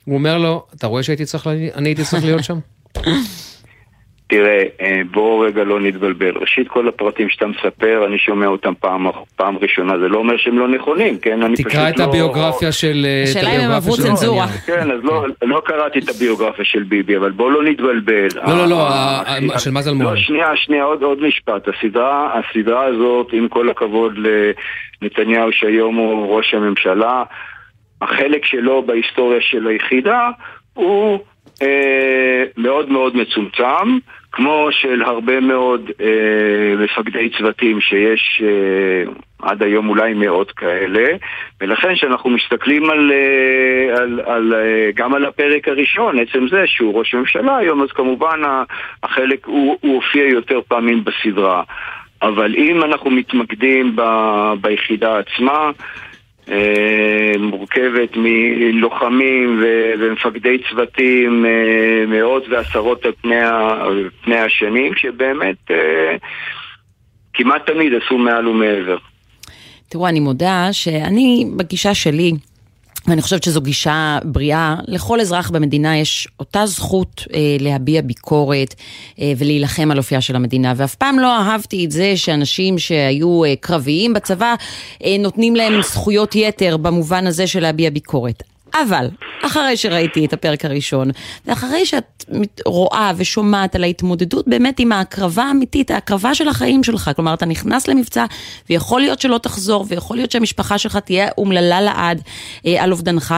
הוא 0.05 0.15
אומר 0.15 0.39
לו, 0.39 0.67
אתה 0.75 0.87
רואה 0.87 1.03
שהייתי 1.03 1.25
צריך, 1.25 1.47
אני 1.75 1.89
הייתי 1.89 2.05
צריך 2.05 2.25
להיות 2.25 2.45
שם? 2.45 2.59
תראה, 4.29 4.63
אה, 4.81 5.01
בואו 5.11 5.41
רגע 5.41 5.65
לא 5.65 5.81
נתבלבל. 5.81 6.37
ראשית, 6.41 6.69
כל 6.69 6.89
הפרטים 6.89 7.29
שאתה 7.29 7.47
מספר, 7.47 8.05
אני 8.07 8.19
שומע 8.19 8.47
אותם 8.47 8.73
פעם, 8.81 9.07
פעם 9.37 9.57
ראשונה. 9.59 9.99
זה 9.99 10.09
לא 10.09 10.19
אומר 10.19 10.37
שהם 10.37 10.59
לא 10.59 10.69
נכונים, 10.69 11.19
כן? 11.19 11.43
אני 11.43 11.57
תקרא 11.57 11.89
את 11.89 11.99
לא... 11.99 12.05
הביוגרפיה 12.05 12.73
של... 12.73 13.07
אה, 13.07 13.23
השאלה 13.23 13.57
אם 13.57 13.61
הם 13.61 13.71
עברו 13.71 13.97
צנזורה. 13.97 14.47
כן, 14.67 14.91
אז 14.91 15.01
לא, 15.05 15.25
לא 15.43 15.63
קראתי 15.65 15.99
את 15.99 16.09
הביוגרפיה 16.09 16.65
של 16.65 16.83
ביבי, 16.83 17.17
אבל 17.17 17.31
בואו 17.31 17.51
לא 17.51 17.63
נתבלבל. 17.65 18.29
לא, 18.47 18.57
לא, 18.57 18.67
לא, 18.67 18.89
אה, 18.89 19.59
של 19.59 19.71
מזל 19.71 19.93
מואל. 19.93 20.15
לא, 20.15 20.17
שנייה, 20.17 20.57
שנייה, 20.57 20.85
עוד, 20.85 21.03
עוד 21.03 21.23
משפט. 21.23 21.69
הסדרה, 21.69 22.39
הסדרה 22.39 22.85
הזאת, 22.85 23.29
עם 23.33 23.49
כל 23.49 23.71
הכבוד 23.71 24.13
לנתניהו, 25.03 25.53
שהיום 25.53 25.97
הוא 25.97 26.37
ראש 26.37 26.55
הממשלה, 26.55 27.23
החלק 28.03 28.45
שלו 28.45 28.83
בהיסטוריה 28.83 29.41
של 29.41 29.67
היחידה 29.67 30.31
הוא 30.75 31.19
מאוד 32.57 32.91
מאוד 32.91 33.17
מצומצם. 33.17 33.99
כמו 34.33 34.69
של 34.71 35.03
הרבה 35.03 35.41
מאוד 35.41 35.91
אה, 36.01 36.85
מפקדי 36.85 37.31
צוותים 37.39 37.81
שיש 37.81 38.43
אה, 38.45 39.13
עד 39.43 39.63
היום 39.63 39.89
אולי 39.89 40.15
מאות 40.15 40.51
כאלה, 40.53 41.07
ולכן 41.61 41.95
כשאנחנו 41.95 42.31
מסתכלים 42.31 42.91
על, 42.91 43.13
אה, 43.13 43.97
על, 43.97 44.21
על, 44.27 44.55
אה, 44.55 44.91
גם 44.95 45.15
על 45.15 45.25
הפרק 45.25 45.69
הראשון, 45.69 46.19
עצם 46.19 46.49
זה 46.49 46.63
שהוא 46.67 46.99
ראש 46.99 47.15
ממשלה 47.15 47.57
היום, 47.57 47.83
אז 47.83 47.89
כמובן 47.89 48.41
החלק, 49.03 49.47
הוא, 49.47 49.79
הוא 49.81 49.95
הופיע 49.95 50.29
יותר 50.29 50.61
פעמים 50.69 51.05
בסדרה. 51.05 51.63
אבל 52.23 52.55
אם 52.55 52.83
אנחנו 52.83 53.11
מתמקדים 53.11 53.97
ב, 53.97 54.03
ביחידה 54.61 55.19
עצמה, 55.19 55.71
מורכבת 57.39 58.16
מלוחמים 58.16 59.62
ומפקדי 60.01 60.59
צוותים 60.70 61.47
אה, 61.47 62.07
מאות 62.07 62.43
ועשרות 62.51 63.05
על 63.05 63.12
פני, 63.23 63.35
פני 64.25 64.39
השנים, 64.39 64.95
שבאמת 64.97 65.57
אה, 65.70 66.16
כמעט 67.35 67.70
תמיד 67.70 67.93
עשו 67.95 68.19
מעל 68.19 68.49
ומעבר. 68.49 68.97
תראו, 69.89 70.09
אני 70.09 70.20
מודה 70.20 70.69
שאני, 70.73 71.47
בגישה 71.57 71.95
שלי, 71.95 72.33
ואני 73.09 73.23
חושבת 73.23 73.43
שזו 73.43 73.61
גישה 73.61 74.19
בריאה, 74.25 74.77
לכל 74.87 75.21
אזרח 75.21 75.51
במדינה 75.51 75.99
יש 75.99 76.29
אותה 76.41 76.67
זכות 76.67 77.25
אה, 77.35 77.57
להביע 77.61 78.03
ביקורת 78.03 78.75
אה, 79.21 79.33
ולהילחם 79.39 79.91
על 79.91 79.99
אופייה 79.99 80.21
של 80.21 80.37
המדינה, 80.37 80.73
ואף 80.77 80.95
פעם 80.95 81.19
לא 81.19 81.37
אהבתי 81.37 81.85
את 81.85 81.91
זה 81.91 82.17
שאנשים 82.17 82.79
שהיו 82.79 83.45
אה, 83.45 83.55
קרביים 83.61 84.13
בצבא 84.13 84.55
אה, 85.05 85.17
נותנים 85.19 85.57
להם 85.57 85.83
זכויות 85.83 86.35
יתר 86.35 86.77
במובן 86.77 87.27
הזה 87.27 87.47
של 87.47 87.61
להביע 87.61 87.91
ביקורת. 87.91 88.43
אבל, 88.74 89.09
אחרי 89.43 89.77
שראיתי 89.77 90.24
את 90.24 90.32
הפרק 90.32 90.65
הראשון, 90.65 91.11
ואחרי 91.47 91.86
שאת 91.86 92.24
רואה 92.66 93.12
ושומעת 93.16 93.74
על 93.74 93.85
ההתמודדות 93.85 94.49
באמת 94.49 94.81
עם 94.81 94.93
ההקרבה 94.93 95.45
האמיתית, 95.45 95.90
ההקרבה 95.90 96.35
של 96.35 96.49
החיים 96.49 96.85
שלך, 96.85 97.11
כלומר, 97.16 97.35
אתה 97.35 97.47
נכנס 97.47 97.89
למבצע, 97.89 98.24
ויכול 98.70 99.01
להיות 99.01 99.20
שלא 99.20 99.39
תחזור, 99.39 99.86
ויכול 99.89 100.16
להיות 100.16 100.31
שהמשפחה 100.31 100.78
שלך 100.78 100.97
תהיה 100.97 101.28
אומללה 101.39 101.81
לעד 101.81 102.23
אה, 102.66 102.82
על 102.82 102.93
אובדנך, 102.93 103.35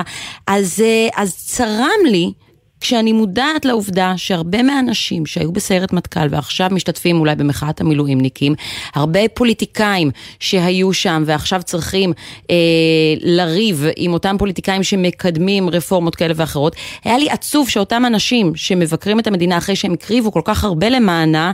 אז, 0.46 0.82
אה, 0.84 1.22
אז 1.22 1.36
צרם 1.36 2.00
לי 2.04 2.32
כשאני 2.80 3.12
מודעת 3.12 3.64
לעובדה 3.64 4.12
שהרבה 4.16 4.62
מהאנשים 4.62 5.26
שהיו 5.26 5.52
בסיירת 5.52 5.92
מטכ"ל 5.92 6.26
ועכשיו 6.30 6.68
משתתפים 6.72 7.20
אולי 7.20 7.36
במחאת 7.36 7.80
המילואימניקים, 7.80 8.54
הרבה 8.94 9.20
פוליטיקאים 9.34 10.10
שהיו 10.40 10.92
שם 10.92 11.22
ועכשיו 11.26 11.62
צריכים 11.62 12.12
אה, 12.50 12.56
לריב 13.20 13.84
עם 13.96 14.12
אותם 14.12 14.36
פוליטיקאים 14.38 14.82
שמקדמים 14.82 15.70
רפורמות 15.70 16.14
כאלה 16.14 16.34
ואחרות, 16.36 16.76
היה 17.04 17.18
לי 17.18 17.30
עצוב 17.30 17.68
שאותם 17.68 18.02
אנשים 18.06 18.52
שמבקרים 18.56 19.20
את 19.20 19.26
המדינה 19.26 19.58
אחרי 19.58 19.76
שהם 19.76 19.92
הקריבו 19.92 20.32
כל 20.32 20.42
כך 20.44 20.64
הרבה 20.64 20.88
למענה, 20.88 21.52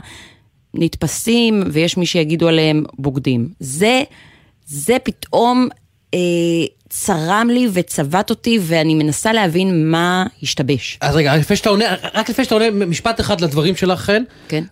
נתפסים 0.73 1.63
ויש 1.71 1.97
מי 1.97 2.05
שיגידו 2.05 2.47
עליהם 2.47 2.83
בוגדים. 2.97 3.49
זה, 3.59 4.03
זה 4.65 4.97
פתאום 5.03 5.67
צרם 6.89 7.47
לי 7.49 7.67
וצבט 7.73 8.29
אותי 8.29 8.59
ואני 8.61 8.95
מנסה 8.95 9.33
להבין 9.33 9.91
מה 9.91 10.25
השתבש. 10.43 10.97
אז 11.01 11.15
רגע, 11.15 11.33
רק 11.33 11.39
לפני 11.39 11.55
שאתה 11.55 11.69
עונה, 11.69 11.85
רק 12.13 12.29
לפני 12.29 12.43
שאתה 12.45 12.55
עונה, 12.55 12.85
משפט 12.85 13.19
אחד 13.19 13.41
לדברים 13.41 13.75
שלך, 13.75 13.99
חן. 13.99 14.23
כן. 14.49 14.63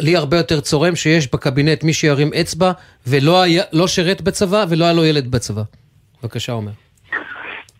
לי 0.00 0.16
הרבה 0.16 0.36
יותר 0.36 0.60
צורם 0.60 0.96
שיש 0.96 1.32
בקבינט 1.32 1.84
מי 1.84 1.92
שירים 1.92 2.30
אצבע 2.40 2.72
ולא 3.06 3.42
היה, 3.42 3.62
לא 3.72 3.86
שירת 3.86 4.22
בצבא 4.22 4.64
ולא 4.68 4.84
היה 4.84 4.92
לו 4.92 5.04
ילד 5.04 5.30
בצבא. 5.30 5.62
בבקשה, 6.22 6.52
עומר. 6.52 6.70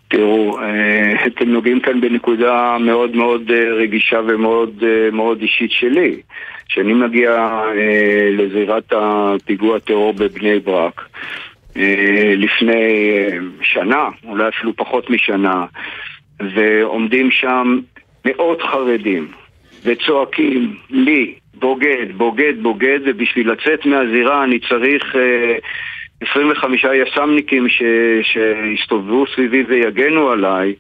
תראו, 0.09 0.59
אה, 0.59 1.27
אתם 1.27 1.49
נוגעים 1.49 1.81
כאן 1.81 2.01
בנקודה 2.01 2.77
מאוד 2.81 3.17
מאוד 3.17 3.43
אה, 3.51 3.75
רגישה 3.83 4.21
ומאוד 4.29 4.83
אה, 4.83 5.11
מאוד 5.11 5.41
אישית 5.41 5.71
שלי. 5.71 6.21
כשאני 6.69 6.93
מגיע 6.93 7.31
אה, 7.31 8.29
לזירת 8.31 8.93
הפיגוע 8.93 9.79
טרור 9.79 10.13
בבני 10.13 10.59
ברק, 10.59 11.01
אה, 11.01 11.05
לפני 12.37 13.13
אה, 13.19 13.39
שנה, 13.63 14.09
אולי 14.25 14.49
אפילו 14.49 14.77
פחות 14.77 15.11
משנה, 15.11 15.67
ועומדים 16.55 17.31
שם 17.31 17.79
מאות 18.25 18.63
חרדים 18.63 19.29
וצועקים 19.85 20.77
לי, 20.91 21.35
בוגד, 21.55 22.07
בוגד, 22.17 22.63
בוגד, 22.63 22.99
ובשביל 23.07 23.51
לצאת 23.51 23.87
מהזירה 23.87 24.45
אני 24.45 24.59
צריך 24.59 25.17
אה, 25.17 25.57
25 26.21 26.85
יס"מניקים 26.85 27.69
ש, 27.69 27.83
שיסתובבו 28.23 29.25
סביבי 29.35 29.65
ויגנו 29.69 30.31
עליי, 30.31 30.75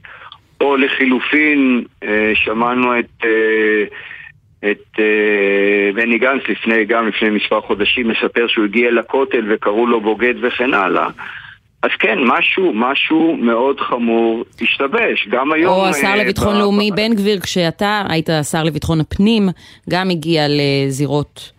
או 0.60 0.76
לחילופין, 0.76 1.84
אה, 2.02 2.32
שמענו 2.34 2.98
את... 2.98 3.24
את 4.70 4.98
אה, 4.98 5.92
בני 5.94 6.18
גנץ 6.18 6.42
לפני, 6.48 6.84
גם 6.84 7.08
לפני 7.08 7.30
מספר 7.30 7.60
חודשים, 7.60 8.08
מספר 8.08 8.46
שהוא 8.48 8.64
הגיע 8.64 8.90
לכותל 8.90 9.44
וקראו 9.50 9.86
לו 9.86 10.00
בוגד 10.00 10.34
וכן 10.42 10.74
הלאה. 10.74 11.08
אז 11.82 11.90
כן, 11.98 12.18
משהו, 12.26 12.72
משהו 12.74 13.36
מאוד 13.40 13.80
חמור 13.80 14.44
השתבש. 14.60 15.28
גם 15.30 15.52
היום... 15.52 15.74
או 15.74 15.86
השר 15.86 16.06
אה, 16.06 16.16
לביטחון 16.16 16.58
לאומי 16.58 16.90
בן 16.90 17.14
גביר, 17.14 17.40
כשאתה 17.40 18.02
היית 18.08 18.30
השר 18.30 18.62
לביטחון 18.62 19.00
הפנים, 19.00 19.48
גם 19.90 20.10
הגיע 20.10 20.42
לזירות. 20.48 21.52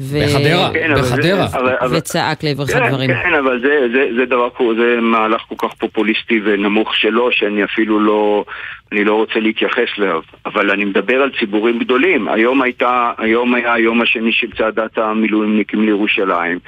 ו- 0.00 0.18
בחדרה, 0.24 0.70
כן, 0.72 0.94
זה- 0.94 1.02
בחדרה. 1.02 1.46
וצעק 1.90 2.44
לעברך 2.44 2.70
כן, 2.72 2.88
דברים. 2.88 3.10
כן, 3.22 3.34
אבל 3.34 3.60
זה, 3.60 3.88
זה, 3.92 4.08
זה 4.16 4.24
דבר, 4.26 4.48
זה 4.76 5.00
מהלך 5.00 5.40
כל 5.48 5.54
כך 5.58 5.74
פופוליסטי 5.74 6.40
ונמוך 6.44 6.94
שלו, 6.96 7.32
שאני 7.32 7.64
אפילו 7.64 8.00
לא, 8.00 8.44
אני 8.92 9.04
לא 9.04 9.14
רוצה 9.14 9.40
להתייחס 9.40 9.88
אליו. 9.98 10.20
אבל 10.46 10.70
אני 10.70 10.84
מדבר 10.84 11.22
על 11.22 11.30
ציבורים 11.38 11.78
גדולים. 11.78 12.28
היום 12.28 12.62
הייתה, 12.62 13.12
היום 13.18 13.54
היה 13.54 13.72
היום 13.74 14.02
השני 14.02 14.32
של 14.32 14.46
צעדת 14.58 14.98
המילואימניקים 14.98 15.82
לירושלים, 15.84 16.58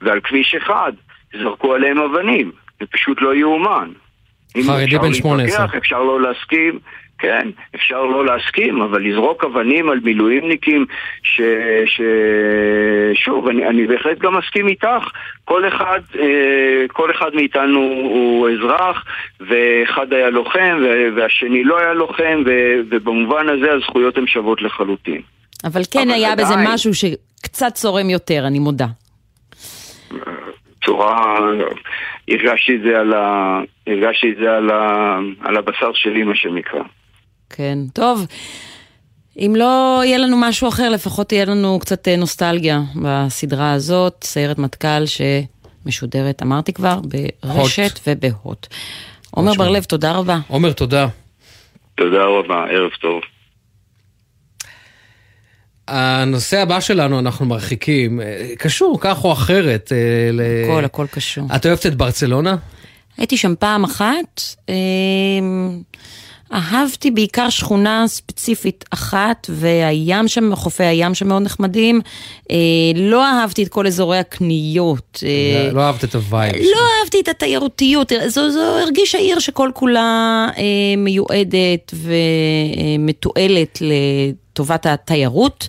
ועל 0.00 0.20
כביש 0.20 0.54
אחד 0.54 0.92
זרקו 1.42 1.74
עליהם 1.74 1.98
אבנים. 1.98 2.52
זה 2.80 2.86
פשוט 2.86 3.22
לא 3.22 3.34
יאומן. 3.34 3.88
חרדי 4.66 4.84
אפשר 4.84 4.98
בן 4.98 5.14
18. 5.14 5.58
להתווכח, 5.60 5.74
אפשר 5.78 6.02
לא 6.02 6.20
להסכים, 6.20 6.78
כן, 7.22 7.48
אפשר 7.74 8.02
לא 8.02 8.26
להסכים, 8.26 8.82
אבל 8.82 9.02
לזרוק 9.08 9.44
אבנים 9.44 9.90
על 9.90 10.00
מילואימניקים 10.04 10.86
ש... 11.22 11.40
ש... 11.86 12.00
שוב, 13.14 13.48
אני, 13.48 13.68
אני 13.68 13.86
בהחלט 13.86 14.18
גם 14.18 14.36
מסכים 14.38 14.68
איתך, 14.68 15.10
כל 15.44 15.68
אחד, 15.68 16.00
אה, 16.18 16.84
כל 16.92 17.10
אחד 17.10 17.30
מאיתנו 17.34 17.78
הוא 17.80 18.48
אזרח, 18.50 19.04
ואחד 19.40 20.12
היה 20.12 20.30
לוחם 20.30 20.78
והשני 21.16 21.64
לא 21.64 21.78
היה 21.78 21.92
לוחם, 21.94 22.42
ו- 22.46 22.80
ובמובן 22.90 23.48
הזה 23.48 23.72
הזכויות 23.72 24.18
הן 24.18 24.26
שוות 24.26 24.62
לחלוטין. 24.62 25.20
אבל 25.64 25.80
כן 25.90 26.00
אבל 26.00 26.10
היה 26.10 26.36
בזה 26.36 26.52
עדיין- 26.54 26.68
משהו 26.74 26.90
שקצת 26.94 27.74
צורם 27.74 28.10
יותר, 28.10 28.44
אני 28.46 28.58
מודה. 28.58 28.86
צורה, 30.84 31.38
הרגשתי 32.28 32.76
את 32.76 32.80
זה 32.82 33.00
על, 33.00 33.12
ה... 33.14 33.60
הרגשתי 33.86 34.30
את 34.32 34.36
זה 34.36 34.56
על, 34.56 34.70
ה... 34.70 35.18
על 35.40 35.56
הבשר 35.56 35.90
שלי, 35.94 36.22
מה 36.22 36.34
שנקרא. 36.34 36.80
כן, 37.52 37.78
טוב. 37.92 38.26
אם 39.38 39.54
לא 39.58 40.02
יהיה 40.04 40.18
לנו 40.18 40.36
משהו 40.40 40.68
אחר, 40.68 40.90
לפחות 40.90 41.28
תהיה 41.28 41.44
לנו 41.44 41.78
קצת 41.80 42.08
אה, 42.08 42.16
נוסטלגיה 42.16 42.80
בסדרה 43.02 43.72
הזאת, 43.72 44.24
סיירת 44.24 44.58
מטכ"ל 44.58 45.04
שמשודרת, 45.06 46.42
אמרתי 46.42 46.72
כבר, 46.72 47.00
ברשת 47.42 48.00
ובהוט. 48.06 48.66
עומר 49.30 49.54
בר-לב, 49.54 49.84
תודה 49.84 50.12
רבה. 50.12 50.38
עומר, 50.48 50.72
תודה. 50.72 51.06
תודה 51.94 52.24
רבה, 52.24 52.54
ערב 52.70 52.90
טוב. 53.00 53.20
הנושא 55.88 56.58
הבא 56.58 56.80
שלנו, 56.80 57.18
אנחנו 57.18 57.46
מרחיקים, 57.46 58.20
אה, 58.20 58.48
קשור 58.58 58.98
כך 59.00 59.24
או 59.24 59.32
אחרת. 59.32 59.92
אה, 59.92 59.96
ל- 60.32 60.40
הכל, 60.70 60.84
הכל 60.84 61.06
קשור. 61.10 61.44
את 61.56 61.66
אוהבת 61.66 61.86
את 61.86 61.94
ברצלונה? 61.94 62.56
הייתי 63.18 63.36
שם 63.36 63.54
פעם 63.58 63.84
אחת, 63.84 64.40
אמ, 64.68 65.80
אהבתי 66.52 67.10
בעיקר 67.10 67.48
שכונה 67.48 68.04
ספציפית 68.06 68.84
אחת, 68.90 69.46
והים 69.50 70.28
שם, 70.28 70.56
חופי 70.56 70.84
הים 70.84 71.14
שם 71.14 71.28
מאוד 71.28 71.42
נחמדים. 71.42 72.00
אה, 72.50 72.56
לא 72.94 73.26
אהבתי 73.26 73.62
את 73.62 73.68
כל 73.68 73.86
אזורי 73.86 74.18
הקניות. 74.18 75.22
אה, 75.22 75.72
לא 75.72 75.80
אהבת 75.80 76.04
את 76.04 76.14
ה 76.14 76.21
vibe. 76.21 76.54
לא 76.56 76.80
אהבתי 77.00 77.20
את 77.20 77.28
התיירותיות, 77.28 78.12
זו, 78.26 78.50
זו 78.50 78.78
הרגישה 78.78 79.18
עיר 79.18 79.38
שכל 79.38 79.70
כולה 79.74 80.46
אה, 80.58 80.62
מיועדת 80.96 81.94
ומתועלת 82.98 83.78
לטובת 84.52 84.86
התיירות, 84.86 85.68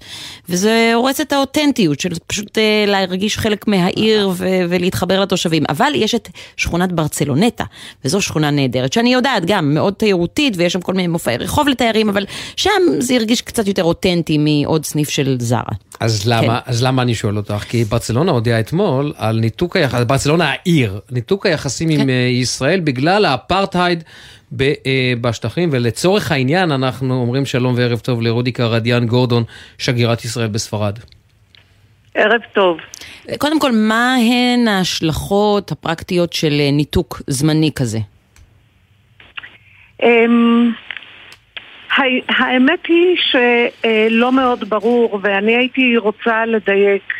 וזה 0.50 0.92
הורס 0.96 1.22
את 1.22 1.34
האותנטיות 1.34 2.00
של 2.00 2.10
פשוט 2.28 2.58
אה, 2.58 2.86
להרגיש 2.88 3.38
חלק 3.38 3.68
מהעיר 3.68 4.30
ו- 4.34 4.46
ולהתחבר 4.70 5.22
לתושבים. 5.22 5.64
אבל 5.70 5.92
יש 5.96 6.16
את 6.16 6.30
שכונת 6.58 6.92
ברצלונטה, 6.92 7.64
וזו 8.06 8.22
שכונה 8.22 8.52
נהדרת, 8.52 8.94
שאני 8.94 9.14
יודעת 9.14 9.46
גם, 9.46 9.74
מאוד 9.74 9.94
תיירותית, 9.94 10.54
ויש 10.58 10.74
שם 10.74 10.82
כל 10.82 10.94
מיני 10.94 11.08
מופעי 11.08 11.38
רחוב 11.38 11.68
לתיירים, 11.68 12.10
אבל 12.10 12.26
שם 12.56 12.70
זה 13.00 13.16
הרגיש 13.16 13.42
קצת 13.42 13.68
יותר 13.68 13.84
אותנטי 13.84 14.38
מעוד 14.38 14.86
סניף 14.86 15.10
של 15.10 15.38
זרה. 15.40 15.62
אז 16.00 16.28
למה, 16.28 16.62
כן. 16.66 16.72
אז 16.72 16.84
למה 16.84 17.02
אני 17.02 17.16
שואל 17.16 17.38
אותך? 17.38 17.64
כי 17.70 17.84
ברצלונה 17.84 18.32
הודיעה 18.32 18.60
אתמול 18.60 19.14
על 19.18 19.40
ניתוק 19.40 19.76
היחסים, 19.76 20.08
ברצלונה 20.08 20.52
העיר, 20.52 21.00
ניתוק 21.12 21.46
היחסים 21.46 21.90
כן. 21.90 22.02
עם 22.02 22.10
אה, 22.10 22.14
ישראל 22.14 22.80
בגלל 22.80 23.26
האפרטהייד 23.26 24.04
בשטחים, 25.22 25.70
ולצורך 25.72 26.32
העניין 26.32 26.72
אנחנו 26.72 27.22
אומרים 27.22 27.46
שלום 27.46 27.74
וערב 27.78 28.00
טוב 28.00 28.22
לרודיקה 28.22 28.66
רדיאן 28.66 29.06
גורדון, 29.06 29.44
שגרירת 29.78 30.26
ישראל 30.26 30.48
בספרד. 30.48 31.00
ערב 32.16 32.42
טוב. 32.54 32.78
קודם 33.38 33.60
כל, 33.60 33.72
מה 33.72 34.16
הן 34.16 34.68
ההשלכות 34.68 35.72
הפרקטיות 35.72 36.34
של 36.34 36.54
אה, 36.60 36.72
ניתוק 36.72 37.22
זמני 37.28 37.72
כזה? 37.76 38.00
אמ, 40.04 40.72
האמת 42.30 42.86
היא 42.88 43.18
שלא 43.18 44.32
מאוד 44.32 44.70
ברור, 44.70 45.20
ואני 45.24 45.56
הייתי 45.56 45.98
רוצה 45.98 46.46
לדייק. 46.46 47.14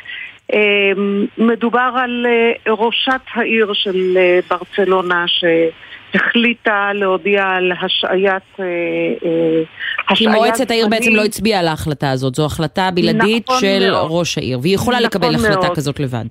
אמ, 0.54 1.26
מדובר 1.38 1.92
על 1.96 2.26
אה, 2.26 2.74
ראשת 2.74 3.22
העיר 3.34 3.74
של 3.74 4.18
אה, 4.18 4.40
ברצלונה 4.50 5.26
שהחליטה 5.28 6.94
להודיע 6.94 7.46
על 7.46 7.72
השעיית... 7.82 8.60
אה, 8.60 10.16
כי 10.16 10.28
מועצת 10.28 10.72
העיר 10.72 10.88
בעצם 10.88 11.16
לא 11.16 11.26
הצביעה 11.26 11.60
על 11.60 11.68
ההחלטה 11.68 12.12
הזאת, 12.12 12.36
זו 12.36 12.46
החלטה 12.46 12.90
בלעדית 12.94 13.44
נכון 13.50 13.60
של 13.60 13.92
מאוד. 13.92 14.08
ראש 14.12 14.38
העיר, 14.38 14.60
והיא 14.62 14.76
יכולה 14.76 14.98
נכון 14.98 15.08
לקבל 15.08 15.36
החלטה 15.36 15.60
מאוד. 15.60 15.76
כזאת 15.76 16.00
לבד. 16.00 16.26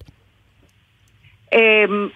אמ, 1.53 2.09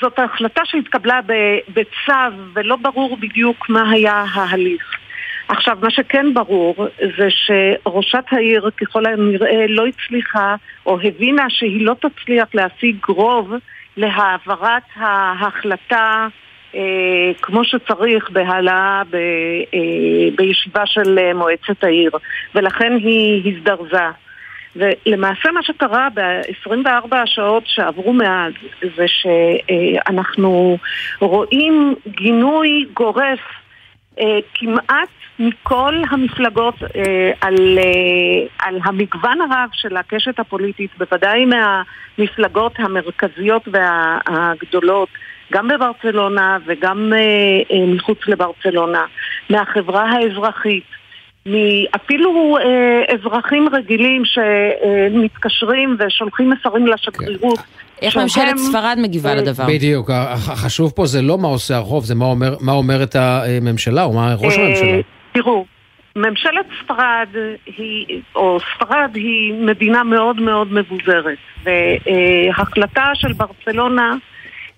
זאת 0.00 0.18
החלטה 0.18 0.62
שהתקבלה 0.64 1.20
בצו 1.68 2.12
ולא 2.54 2.76
ברור 2.76 3.16
בדיוק 3.16 3.68
מה 3.68 3.90
היה 3.90 4.24
ההליך. 4.34 5.01
עכשיו, 5.48 5.78
מה 5.82 5.90
שכן 5.90 6.34
ברור 6.34 6.74
זה 6.98 7.28
שראשת 7.30 8.24
העיר 8.30 8.70
ככל 8.76 9.06
הנראה 9.06 9.66
לא 9.68 9.86
הצליחה 9.86 10.54
או 10.86 10.98
הבינה 11.00 11.46
שהיא 11.48 11.86
לא 11.86 11.94
תצליח 12.00 12.48
להשיג 12.54 12.96
רוב 13.08 13.52
להעברת 13.96 14.82
ההחלטה 14.96 16.26
אה, 16.74 16.80
כמו 17.42 17.64
שצריך 17.64 18.30
בהעלאה 18.30 19.02
ב, 19.10 19.16
אה, 19.74 20.28
בישיבה 20.36 20.86
של 20.86 21.18
אה, 21.18 21.34
מועצת 21.34 21.84
העיר 21.84 22.10
ולכן 22.54 22.92
היא 22.92 23.52
הזדרזה. 23.52 24.08
ולמעשה 24.76 25.50
מה 25.50 25.62
שקרה 25.62 26.08
ב-24 26.14 27.16
השעות 27.16 27.62
שעברו 27.66 28.12
מאז 28.12 28.52
זה 28.96 29.04
שאנחנו 29.06 30.78
רואים 31.20 31.94
גינוי 32.08 32.86
גורף 32.94 33.40
אה, 34.20 34.38
כמעט 34.54 35.08
מכל 35.42 35.94
המפלגות 36.10 36.74
אה, 36.82 37.30
על, 37.40 37.78
אה, 37.78 38.66
על 38.68 38.78
המגוון 38.84 39.38
הרב 39.40 39.68
של 39.72 39.96
הקשת 39.96 40.38
הפוליטית, 40.38 40.90
בוודאי 40.98 41.44
מהמפלגות 41.44 42.72
המרכזיות 42.78 43.62
והגדולות, 43.72 45.08
גם 45.52 45.68
בברצלונה 45.68 46.58
וגם 46.66 47.12
אה, 47.12 47.18
אה, 47.18 47.86
מחוץ 47.86 48.18
לברצלונה, 48.26 49.04
מהחברה 49.50 50.10
האזרחית. 50.10 50.84
אפילו 51.96 52.56
אה, 52.58 53.14
אזרחים 53.14 53.68
רגילים 53.72 54.22
שמתקשרים 54.24 55.96
ושולחים 55.98 56.50
מסרים 56.50 56.86
לשגרירות. 56.86 57.58
איך 58.02 58.12
שהם, 58.14 58.22
ממשלת 58.22 58.56
ספרד 58.56 58.98
מגיבה 59.02 59.30
אה, 59.30 59.34
לדבר? 59.34 59.64
בדיוק, 59.68 60.10
החשוב 60.10 60.92
פה 60.96 61.06
זה 61.06 61.22
לא 61.22 61.38
מה 61.38 61.48
עושה 61.48 61.76
הרחוב, 61.76 62.04
זה 62.04 62.14
מה 62.14 62.24
אומר- 62.24 62.56
מה 62.60 62.72
אומרת 62.72 63.16
הממשלה 63.16 64.04
או 64.04 64.12
מה 64.12 64.34
ראש 64.38 64.58
אה, 64.58 64.66
הממשלה. 64.66 65.00
תראו, 65.32 65.64
ממשלת 66.16 66.66
ספרד 66.82 67.28
היא, 67.66 68.20
או 68.34 68.58
ספרד 68.60 69.10
היא 69.14 69.54
מדינה 69.54 70.04
מאוד 70.04 70.40
מאוד 70.40 70.72
מבוזרת, 70.72 71.38
והחלטה 71.64 73.10
של 73.14 73.32
ברצלונה 73.32 74.16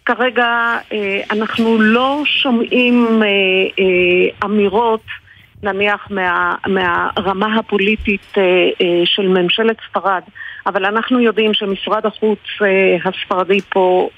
כרגע 0.05 0.79
אה, 0.93 1.21
אנחנו 1.31 1.79
לא 1.79 2.23
שומעים 2.25 3.23
אה, 3.23 3.29
אה, 3.79 4.47
אמירות 4.47 5.05
נניח 5.63 6.11
מה, 6.11 6.55
מהרמה 6.67 7.59
הפוליטית 7.59 8.35
של 9.05 9.29
ממשלת 9.29 9.77
ספרד, 9.91 10.23
אבל 10.67 10.85
אנחנו 10.85 11.21
יודעים 11.21 11.55
שמשרד 11.55 12.07
החוץ 12.07 12.39
הספרדי 13.05 13.61
פה 13.61 14.09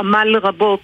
עמל 0.00 0.36
רבות 0.42 0.80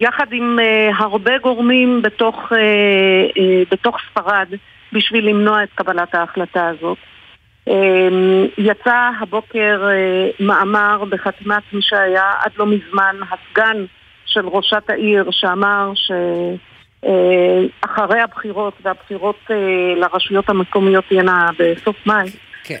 יחד 0.00 0.26
עם 0.32 0.58
uh, 0.58 0.62
הרבה 1.02 1.38
גורמים 1.38 2.02
בתוך, 2.02 2.36
uh, 2.36 2.54
uh, 2.54 3.40
בתוך 3.70 3.96
ספרד 4.10 4.48
בשביל 4.92 5.28
למנוע 5.28 5.62
את 5.62 5.68
קבלת 5.74 6.14
ההחלטה 6.14 6.68
הזאת. 6.68 6.98
Um, 7.68 7.72
יצא 8.58 9.10
הבוקר 9.20 9.88
uh, 9.88 10.44
מאמר 10.44 11.04
בחתימת 11.10 11.62
מי 11.72 11.82
שהיה 11.82 12.32
עד 12.40 12.50
לא 12.58 12.66
מזמן 12.66 13.16
הסגן 13.30 13.84
של 14.26 14.48
ראשת 14.48 14.82
העיר 14.90 15.28
שאמר 15.30 15.92
שאחרי 17.04 18.20
הבחירות 18.20 18.74
והבחירות 18.82 19.38
uh, 19.48 19.52
לרשויות 19.96 20.50
המקומיות 20.50 21.04
תהיינה 21.08 21.48
בסוף 21.58 21.96
מאי 22.06 22.30
כן. 22.64 22.78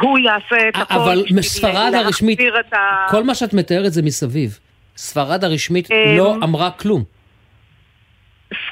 הוא 0.00 0.18
יעשה 0.18 0.68
את 0.68 0.76
הכל 0.76 0.94
אבל 0.94 1.22
בשביל 1.22 1.42
ספרד 1.42 1.94
הרשמית, 1.94 2.38
להחזיר 2.38 2.60
את 2.60 2.72
ה... 2.72 3.06
כל 3.10 3.22
מה 3.24 3.34
שאת 3.34 3.54
מתארת 3.54 3.92
זה 3.92 4.02
מסביב. 4.02 4.58
ספרד 4.96 5.44
הרשמית 5.44 5.90
אמ, 5.90 6.18
לא 6.18 6.34
אמרה 6.42 6.70
כלום. 6.70 7.02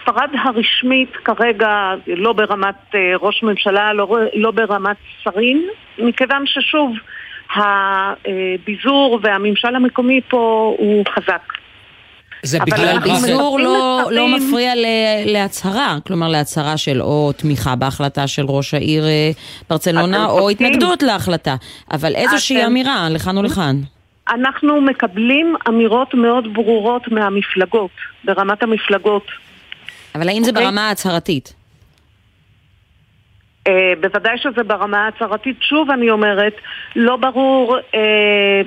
ספרד 0.02 0.28
הרשמית 0.44 1.10
כרגע 1.24 1.68
לא 2.06 2.32
ברמת 2.32 2.74
אה, 2.94 3.00
ראש 3.20 3.42
ממשלה, 3.42 3.92
לא, 3.92 4.06
לא 4.34 4.50
ברמת 4.50 4.96
שרים, 5.24 5.68
מכיוון 5.98 6.44
ששוב, 6.46 6.92
הביזור 7.56 9.18
והממשל 9.22 9.76
המקומי 9.76 10.20
פה 10.28 10.74
הוא 10.78 11.04
חזק. 11.14 11.42
זה 12.42 12.58
בגלל... 12.66 12.98
ביזור 12.98 13.60
לא, 13.60 14.02
לא 14.10 14.28
מפריע 14.36 14.74
ל- 14.74 14.86
להצהרה, 15.32 15.96
כלומר 16.06 16.28
להצהרה 16.28 16.76
של 16.76 17.02
או 17.02 17.32
תמיכה 17.36 17.76
בהחלטה 17.76 18.26
של 18.26 18.44
ראש 18.48 18.74
העיר 18.74 19.04
אה, 19.04 19.30
ברצלונה, 19.70 20.26
או. 20.26 20.50
התנגדות 20.50 21.02
להחלטה, 21.02 21.54
אבל 21.92 22.14
איזושהי 22.16 22.58
אתם- 22.58 22.66
אמירה 22.66 23.08
לכאן 23.10 23.36
או 23.36 23.42
לכאן. 23.42 23.76
אנחנו 24.30 24.80
מקבלים 24.80 25.56
אמירות 25.68 26.14
מאוד 26.14 26.54
ברורות 26.54 27.08
מהמפלגות, 27.08 27.90
ברמת 28.24 28.62
המפלגות. 28.62 29.26
אבל 30.14 30.28
האם 30.28 30.42
זה 30.44 30.50
אוקיי. 30.50 30.64
ברמה 30.64 30.88
ההצהרתית? 30.88 31.54
אה, 33.66 33.92
בוודאי 34.00 34.38
שזה 34.38 34.62
ברמה 34.62 35.04
ההצהרתית. 35.04 35.56
שוב 35.62 35.90
אני 35.90 36.10
אומרת, 36.10 36.54
לא 36.96 37.16
ברור 37.16 37.76
אה, 37.94 38.62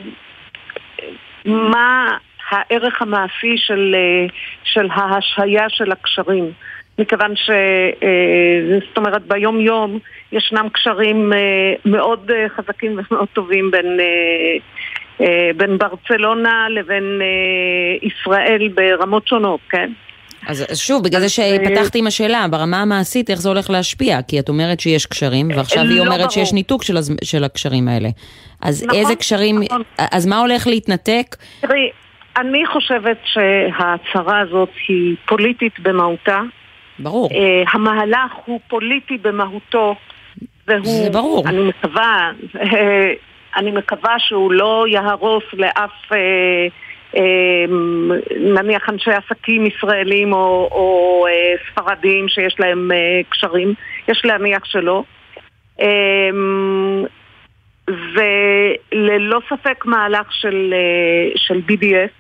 מה 1.46 2.18
הערך 2.50 3.02
המעשי 3.02 3.58
של, 3.58 3.96
אה, 3.96 4.28
של 4.64 4.88
ההשהיה 4.92 5.70
של 5.70 5.92
הקשרים. 5.92 6.52
מכיוון 7.00 7.36
ש... 7.36 7.50
אה, 8.04 8.80
זאת 8.88 8.98
אומרת, 8.98 9.22
ביום 9.22 9.60
יום 9.60 10.00
ישנם 10.32 10.68
קשרים 10.74 11.34
אה, 11.34 11.74
מאוד 11.86 12.32
אה, 12.32 12.46
חזקים 12.50 13.00
ומאוד 13.12 13.28
טובים 13.34 13.72
בין, 13.72 14.00
אה, 14.00 14.58
בין 15.58 15.78
ברצלונה 15.78 16.68
לבין 16.70 17.20
אה, 17.22 18.08
ישראל 18.08 18.70
ברמות 18.76 19.28
שונות, 19.28 19.60
כן? 19.70 19.92
אז 20.48 20.66
שוב, 20.88 21.04
בגלל 21.04 21.20
זה 21.20 21.44
אה, 21.44 21.58
שפתחתי 21.66 22.00
עם 22.00 22.08
השאלה, 22.08 22.46
ברמה 22.52 22.82
המעשית, 22.82 23.30
איך 23.30 23.40
זה 23.42 23.50
הולך 23.50 23.70
להשפיע? 23.70 24.22
כי 24.28 24.40
את 24.40 24.50
אומרת 24.50 24.80
שיש 24.80 25.06
קשרים, 25.06 25.50
ועכשיו 25.56 25.84
היא 25.84 25.98
לא 25.98 26.04
אומרת 26.04 26.20
ברור. 26.20 26.30
שיש 26.30 26.54
ניתוק 26.54 26.84
של, 26.84 26.98
הז... 26.98 27.16
של 27.24 27.44
הקשרים 27.44 27.88
האלה. 27.88 28.10
אז 28.62 28.84
נכון, 28.84 29.00
איזה 29.00 29.16
קשרים, 29.16 29.60
נכון. 29.64 29.82
אז 30.12 30.26
מה 30.26 30.40
הולך 30.40 30.68
להתנתק? 30.68 31.36
תראי, 31.62 31.90
אני 32.38 32.66
חושבת 32.66 33.18
שההצהרה 33.26 34.40
הזאת 34.40 34.70
היא 34.88 35.16
פוליטית 35.26 35.80
במהותה. 35.80 36.40
ברור. 37.00 37.30
Uh, 37.30 37.34
המהלך 37.74 38.32
הוא 38.46 38.60
פוליטי 38.68 39.18
במהותו, 39.18 39.96
והוא... 40.68 40.86
זה 40.86 41.10
ברור. 41.10 41.48
אני 41.48 41.64
מקווה, 41.64 42.32
אה, 42.56 43.14
אני 43.56 43.72
מקווה 43.72 44.16
שהוא 44.20 44.52
לא 44.52 44.86
יהרוס 44.88 45.44
לאף... 45.54 46.12
uh, 46.12 46.16
uh, 47.16 47.20
נניח 48.40 48.90
אנשי 48.90 49.12
עסקים 49.12 49.66
ישראלים 49.66 50.34
או, 50.34 50.70
או 50.72 51.26
uh, 51.28 51.72
ספרדים 51.72 52.28
שיש 52.28 52.56
להם 52.60 52.92
uh, 52.92 53.30
קשרים, 53.30 53.74
יש 54.08 54.22
להניח 54.26 54.66
שלא. 54.66 55.04
Um, 55.80 55.84
זה 57.88 58.32
ללא 58.92 59.40
ספק 59.50 59.86
מהלך 59.86 60.34
של, 60.34 60.74
אה, 60.74 61.32
של 61.36 61.62
BDS 61.68 62.12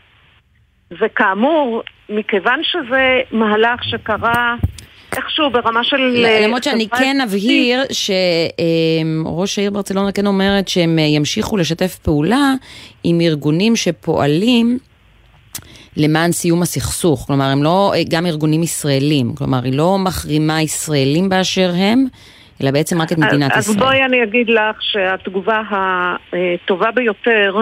וכאמור, 0.99 1.83
מכיוון 2.09 2.59
שזה 2.63 3.21
מהלך 3.31 3.83
שקרה 3.83 4.55
איכשהו 5.17 5.49
ברמה 5.49 5.83
של... 5.83 6.25
אה, 6.25 6.47
למרות 6.47 6.63
שאני 6.63 6.87
כן 6.89 7.17
אבהיר 7.23 7.83
שראש 7.91 9.59
העיר 9.59 9.71
ברצלונה 9.71 10.11
כן 10.11 10.27
אומרת 10.27 10.67
שהם 10.67 10.99
אה, 10.99 11.03
ימשיכו 11.03 11.57
לשתף 11.57 11.95
פעולה 11.95 12.53
עם 13.03 13.21
ארגונים 13.21 13.75
שפועלים 13.75 14.77
למען 15.97 16.31
סיום 16.31 16.61
הסכסוך. 16.61 17.23
כלומר, 17.27 17.45
הם 17.45 17.63
לא 17.63 17.93
אה, 17.95 18.01
גם 18.09 18.25
ארגונים 18.25 18.63
ישראלים. 18.63 19.35
כלומר, 19.35 19.63
היא 19.63 19.77
לא 19.77 19.97
מחרימה 19.97 20.61
ישראלים 20.61 21.29
באשר 21.29 21.71
הם, 21.75 22.05
אלא 22.63 22.71
בעצם 22.71 23.01
רק 23.01 23.11
את 23.11 23.17
מדינת 23.17 23.51
אז, 23.51 23.63
ישראל. 23.63 23.77
אז 23.77 23.83
בואי 23.83 24.05
אני 24.05 24.23
אגיד 24.23 24.49
לך 24.49 24.81
שהתגובה 24.81 25.61
הטובה 25.71 26.91
ביותר, 26.91 27.55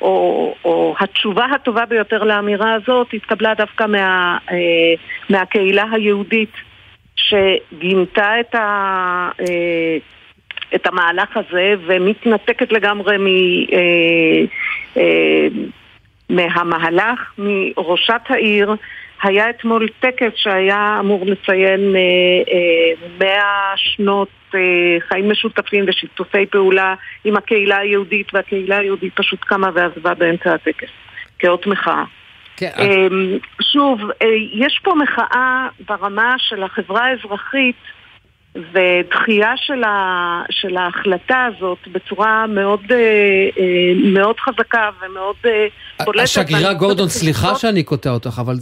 או, 0.00 0.54
או 0.64 0.94
התשובה 1.00 1.44
הטובה 1.54 1.86
ביותר 1.86 2.24
לאמירה 2.24 2.74
הזאת, 2.74 3.06
התקבלה 3.12 3.54
דווקא 3.54 3.84
מה, 3.86 4.38
אה, 4.50 4.56
מהקהילה 5.30 5.84
היהודית, 5.92 6.52
שגינתה 7.16 8.40
את, 8.40 8.54
ה, 8.54 9.30
אה, 9.40 9.96
את 10.74 10.86
המהלך 10.86 11.36
הזה 11.36 11.74
ומתנתקת 11.86 12.72
לגמרי 12.72 13.18
מ... 13.18 13.26
אה, 13.72 14.44
אה, 14.96 15.48
מהמהלך, 16.30 17.32
מראשת 17.38 18.20
העיר, 18.28 18.74
היה 19.22 19.50
אתמול 19.50 19.88
טקס 20.00 20.32
שהיה 20.34 20.96
אמור 21.00 21.26
לציין 21.26 21.94
מאה 23.18 23.72
שנות 23.76 24.28
חיים 25.08 25.30
משותפים 25.30 25.84
ושיתופי 25.88 26.46
פעולה 26.46 26.94
עם 27.24 27.36
הקהילה 27.36 27.78
היהודית, 27.78 28.34
והקהילה 28.34 28.78
היהודית 28.78 29.12
פשוט 29.14 29.40
קמה 29.44 29.70
ועזבה 29.74 30.14
באמצע 30.14 30.54
הטקס, 30.54 30.88
כאות 31.38 31.66
מחאה. 31.66 32.04
כן, 32.56 32.70
שוב, 33.72 34.00
יש 34.52 34.80
פה 34.84 34.94
מחאה 34.94 35.68
ברמה 35.88 36.34
של 36.38 36.62
החברה 36.62 37.04
האזרחית 37.04 37.76
ודחייה 38.54 39.52
של, 39.56 39.84
ה, 39.84 40.42
של 40.50 40.76
ההחלטה 40.76 41.48
הזאת 41.56 41.78
בצורה 41.92 42.46
מאוד, 42.46 42.80
מאוד 44.12 44.36
חזקה 44.40 44.90
ומאוד 45.00 45.36
בולטת. 46.04 46.22
השגרירה 46.22 46.74
גורדון, 46.74 47.08
סליחה 47.08 47.54
שאני 47.54 47.82
קוטע 47.82 48.10
אותך, 48.10 48.38
אבל... 48.40 48.56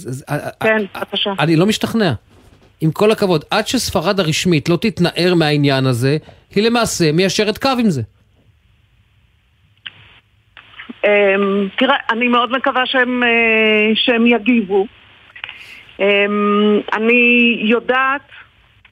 כן, 0.61 0.83
בבקשה. 0.95 1.33
אני 1.39 1.57
לא 1.57 1.67
משתכנע. 1.67 2.13
עם 2.81 2.91
כל 2.91 3.11
הכבוד, 3.11 3.45
עד 3.51 3.67
שספרד 3.67 4.21
הרשמית 4.21 4.69
לא 4.69 4.77
תתנער 4.77 5.35
מהעניין 5.35 5.87
הזה, 5.87 6.17
היא 6.55 6.65
למעשה 6.65 7.13
מיישרת 7.13 7.59
קו 7.59 7.71
עם 7.79 7.91
זה. 7.91 8.03
אמ, 11.05 11.69
תראה, 11.77 11.97
אני 12.11 12.29
מאוד 12.29 12.53
מקווה 12.53 12.87
שהם, 12.87 13.23
שהם 13.95 14.27
יגיבו. 14.27 14.87
אמ, 16.01 16.81
אני 16.93 17.57
יודעת 17.63 18.29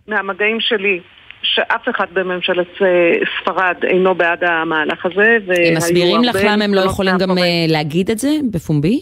מהמגעים 0.08 0.60
שלי 0.60 1.00
שאף 1.42 1.88
אחד 1.88 2.06
בממשלת 2.12 2.66
ספרד 3.40 3.74
אינו 3.84 4.14
בעד 4.14 4.44
המהלך 4.44 5.06
הזה. 5.06 5.38
הם 5.46 5.76
מסבירים 5.76 6.22
לך 6.22 6.36
למה 6.44 6.64
הם 6.64 6.74
לא 6.74 6.80
יכולים 6.80 7.14
גם 7.18 7.28
להגיד 7.68 8.10
את 8.10 8.18
זה 8.18 8.30
בפומבי? 8.50 9.00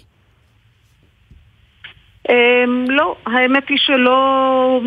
לא, 2.88 3.16
האמת 3.26 3.68
היא 3.68 3.78
שלא 3.80 4.80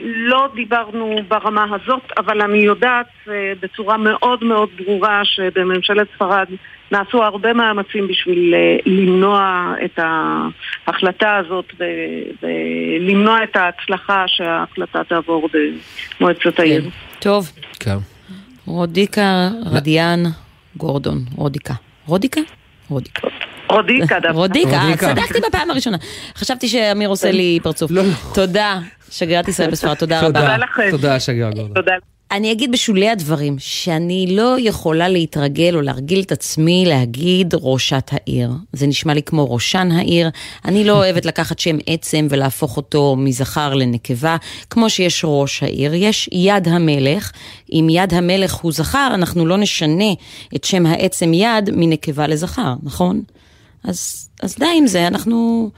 לא 0.00 0.48
דיברנו 0.54 1.16
ברמה 1.28 1.64
הזאת, 1.74 2.12
אבל 2.18 2.42
אני 2.42 2.58
יודעת 2.58 3.06
בצורה 3.60 3.96
מאוד 3.96 4.44
מאוד 4.44 4.68
ברורה 4.76 5.20
שבממשלת 5.24 6.06
ספרד 6.14 6.46
נעשו 6.92 7.24
הרבה 7.24 7.52
מאמצים 7.52 8.08
בשביל 8.08 8.54
למנוע 8.86 9.72
את 9.84 9.98
ההחלטה 10.86 11.36
הזאת 11.36 11.72
ולמנוע 12.42 13.44
את 13.44 13.56
ההצלחה 13.56 14.24
שההחלטה 14.26 15.04
תעבור 15.08 15.48
במועצת 16.20 16.58
העיר. 16.58 16.90
טוב. 17.18 17.52
כן. 17.80 17.96
רודיקה 18.66 19.48
רדיאן 19.66 20.22
גורדון. 20.76 21.18
רודיקה. 21.36 21.74
רודיקה? 22.06 22.40
רודיקה. 22.88 23.28
רודיקה 23.70 24.20
דווקא. 24.20 24.36
רודיקה, 24.36 24.80
צדקתי 24.96 25.38
בפעם 25.48 25.70
הראשונה. 25.70 25.96
חשבתי 26.36 26.68
שאמיר 26.68 27.08
עושה 27.08 27.30
לי 27.30 27.58
פרצוף. 27.62 27.90
לא, 27.90 28.02
לא. 28.02 28.08
תודה, 28.34 28.78
שגרירת 29.10 29.48
ישראל 29.48 29.70
בספרד, 29.70 29.94
תודה 29.94 30.18
רבה. 30.20 30.40
תודה 30.40 30.56
לכם. 30.56 30.90
תודה, 30.90 31.20
שגרירה 31.20 31.50
גורדון. 31.50 31.84
אני 32.30 32.52
אגיד 32.52 32.72
בשולי 32.72 33.08
הדברים, 33.08 33.56
שאני 33.58 34.26
לא 34.36 34.56
יכולה 34.58 35.08
להתרגל 35.08 35.74
או 35.74 35.80
להרגיל 35.80 36.20
את 36.20 36.32
עצמי 36.32 36.84
להגיד 36.86 37.54
ראשת 37.54 38.10
העיר. 38.12 38.50
זה 38.72 38.86
נשמע 38.86 39.14
לי 39.14 39.22
כמו 39.22 39.52
ראשן 39.52 39.88
העיר. 39.92 40.30
אני 40.64 40.84
לא 40.84 40.92
אוהבת 40.92 41.24
לקחת 41.30 41.58
שם 41.58 41.76
עצם 41.86 42.26
ולהפוך 42.30 42.76
אותו 42.76 43.16
מזכר 43.18 43.74
לנקבה. 43.74 44.36
כמו 44.70 44.90
שיש 44.90 45.22
ראש 45.24 45.62
העיר, 45.62 45.94
יש 45.94 46.28
יד 46.32 46.68
המלך. 46.68 47.32
אם 47.72 47.88
יד 47.90 48.14
המלך 48.14 48.54
הוא 48.54 48.72
זכר, 48.72 49.10
אנחנו 49.14 49.46
לא 49.46 49.56
נשנה 49.56 50.12
את 50.56 50.64
שם 50.64 50.86
העצם 50.86 51.34
יד 51.34 51.70
מנקבה 51.72 52.26
לזכר, 52.26 52.74
נכון? 52.82 53.22
אז, 53.84 54.28
אז 54.42 54.54
די 54.58 54.66
עם 54.78 54.86
זה, 54.86 55.06
אנחנו... 55.06 55.70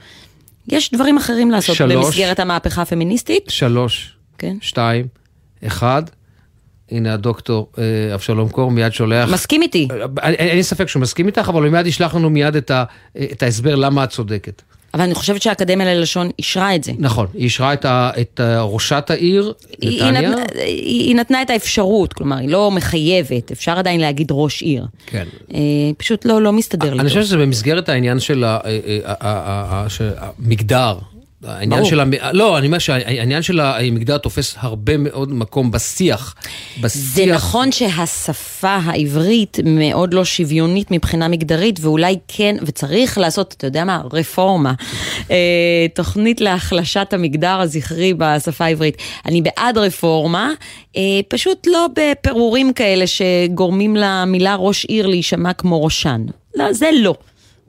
יש 0.67 0.91
דברים 0.91 1.17
אחרים 1.17 1.51
לעשות 1.51 1.75
שלוש, 1.75 2.05
במסגרת 2.05 2.39
המהפכה 2.39 2.81
הפמיניסטית. 2.81 3.43
שלוש, 3.49 4.13
כן. 4.37 4.57
שתיים, 4.61 5.07
אחד. 5.67 6.03
הנה 6.91 7.13
הדוקטור 7.13 7.67
אה, 7.77 7.83
אבשלום 8.13 8.49
קור 8.49 8.71
מיד 8.71 8.93
שולח... 8.93 9.29
מסכים 9.29 9.61
איתי. 9.61 9.87
אין 10.23 10.57
לי 10.57 10.63
ספק 10.63 10.87
שהוא 10.87 11.01
מסכים 11.01 11.27
איתך, 11.27 11.49
אבל 11.49 11.63
הוא 11.63 11.71
מיד 11.71 11.87
ישלח 11.87 12.15
לנו 12.15 12.29
מיד 12.29 12.55
את, 12.55 12.71
ה, 12.71 12.83
את 13.31 13.43
ההסבר 13.43 13.75
למה 13.75 14.03
את 14.03 14.09
צודקת. 14.09 14.61
אבל 14.93 15.03
אני 15.03 15.13
חושבת 15.13 15.41
שהאקדמיה 15.41 15.93
ללשון 15.93 16.29
אישרה 16.39 16.75
את 16.75 16.83
זה. 16.83 16.91
נכון, 16.99 17.27
היא 17.33 17.43
אישרה 17.43 17.73
את, 17.73 17.85
ה, 17.85 18.11
את 18.21 18.39
ראשת 18.59 19.05
העיר, 19.09 19.53
נתניה. 19.83 20.31
היא, 20.55 21.07
היא 21.07 21.15
נתנה 21.15 21.41
את 21.41 21.49
האפשרות, 21.49 22.13
כלומר, 22.13 22.37
היא 22.37 22.49
לא 22.49 22.71
מחייבת, 22.71 23.51
אפשר 23.51 23.71
עדיין 23.79 24.01
להגיד 24.01 24.27
ראש 24.31 24.61
עיר. 24.61 24.85
כן. 25.05 25.25
אה, 25.53 25.59
פשוט 25.97 26.25
לא, 26.25 26.41
לא 26.41 26.53
מסתדר 26.53 26.93
לי 26.93 26.99
אני 26.99 27.09
חושב 27.09 27.23
שזה 27.23 27.37
במסגרת 27.37 27.89
העניין 27.89 28.19
של 28.19 28.43
המגדר. 30.17 30.97
העניין 31.43 31.79
ברור. 31.79 31.89
של 31.89 31.99
המ... 31.99 32.11
לא, 32.31 32.57
אני 32.57 32.67
אומר 32.67 32.79
שהעניין 32.79 33.41
של 33.41 33.59
המגדר 33.59 34.17
תופס 34.17 34.55
הרבה 34.57 34.97
מאוד 34.97 35.33
מקום 35.33 35.71
בשיח. 35.71 36.35
בשיח. 36.81 37.01
זה 37.01 37.25
נכון 37.25 37.71
שהשפה 37.71 38.77
העברית 38.83 39.57
מאוד 39.63 40.13
לא 40.13 40.25
שוויונית 40.25 40.91
מבחינה 40.91 41.27
מגדרית, 41.27 41.79
ואולי 41.81 42.17
כן, 42.27 42.55
וצריך 42.61 43.17
לעשות, 43.17 43.53
אתה 43.57 43.67
יודע 43.67 43.83
מה, 43.83 44.01
רפורמה. 44.13 44.73
אה, 45.31 45.85
תוכנית 45.93 46.41
להחלשת 46.41 47.13
המגדר 47.13 47.59
הזכרי 47.59 48.13
בשפה 48.17 48.65
העברית. 48.65 48.97
אני 49.25 49.41
בעד 49.41 49.77
רפורמה, 49.77 50.51
אה, 50.97 51.01
פשוט 51.27 51.67
לא 51.67 51.87
בפירורים 51.95 52.73
כאלה 52.73 53.05
שגורמים 53.07 53.95
למילה 53.95 54.55
ראש 54.55 54.85
עיר 54.85 55.07
להישמע 55.07 55.53
כמו 55.53 55.83
ראשן. 55.83 56.21
לא, 56.55 56.73
זה 56.73 56.89
לא. 56.93 57.15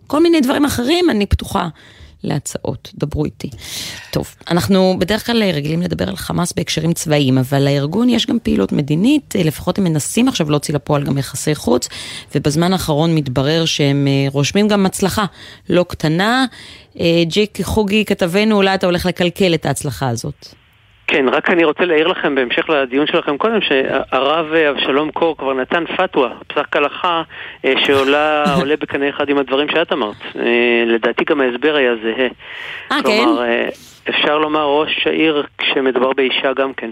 כל 0.07 0.23
מיני 0.23 0.41
דברים 0.41 0.65
אחרים, 0.65 1.11
אני 1.11 1.27
פתוחה. 1.27 1.69
להצעות, 2.25 2.93
דברו 2.95 3.25
איתי. 3.25 3.51
טוב, 4.13 4.35
אנחנו 4.51 4.97
בדרך 4.99 5.27
כלל 5.27 5.43
רגילים 5.43 5.83
לדבר 5.83 6.09
על 6.09 6.17
חמאס 6.17 6.53
בהקשרים 6.53 6.93
צבאיים, 6.93 7.39
אבל 7.39 7.63
לארגון 7.63 8.09
יש 8.09 8.27
גם 8.27 8.39
פעילות 8.43 8.73
מדינית, 8.73 9.35
לפחות 9.39 9.79
הם 9.79 9.85
מנסים 9.85 10.29
עכשיו 10.29 10.51
להוציא 10.51 10.75
לפועל 10.75 11.05
גם 11.05 11.19
יחסי 11.19 11.55
חוץ, 11.55 11.89
ובזמן 12.35 12.73
האחרון 12.73 13.15
מתברר 13.15 13.65
שהם 13.65 14.09
רושמים 14.33 14.69
גם 14.69 14.87
הצלחה 14.87 15.25
לא 15.69 15.85
קטנה. 15.89 16.47
ג'יק 17.23 17.63
חוגי, 17.63 18.05
כתבנו, 18.05 18.57
אולי 18.57 18.75
אתה 18.75 18.87
הולך 18.87 19.07
לקלקל 19.07 19.55
את 19.55 19.67
ההצלחה 19.67 20.09
הזאת. 20.09 20.62
כן, 21.13 21.29
רק 21.29 21.51
אני 21.51 21.65
רוצה 21.65 21.85
להעיר 21.85 22.07
לכם 22.07 22.35
בהמשך 22.35 22.69
לדיון 22.69 23.07
שלכם 23.07 23.39
קודם, 23.39 23.59
שהרב 23.61 24.53
אבשלום 24.53 25.11
קור 25.11 25.37
כבר 25.37 25.55
נתן 25.55 25.85
פתווה, 25.97 26.31
פסק 26.47 26.77
הלכה, 26.77 27.23
שעולה 27.87 28.45
עולה 28.61 28.77
בקנה 28.77 29.09
אחד 29.09 29.29
עם 29.29 29.39
הדברים 29.39 29.69
שאת 29.69 29.93
אמרת. 29.93 30.17
לדעתי 30.87 31.25
גם 31.25 31.41
ההסבר 31.41 31.75
היה 31.75 31.93
זהה. 32.03 32.29
אה, 32.93 33.03
כן? 33.05 33.25
כלומר, 33.25 33.43
אפשר 34.09 34.39
לומר 34.39 34.65
ראש 34.65 35.07
העיר 35.07 35.47
כשמדובר 35.59 36.13
באישה 36.13 36.53
גם 36.57 36.73
כן, 36.73 36.91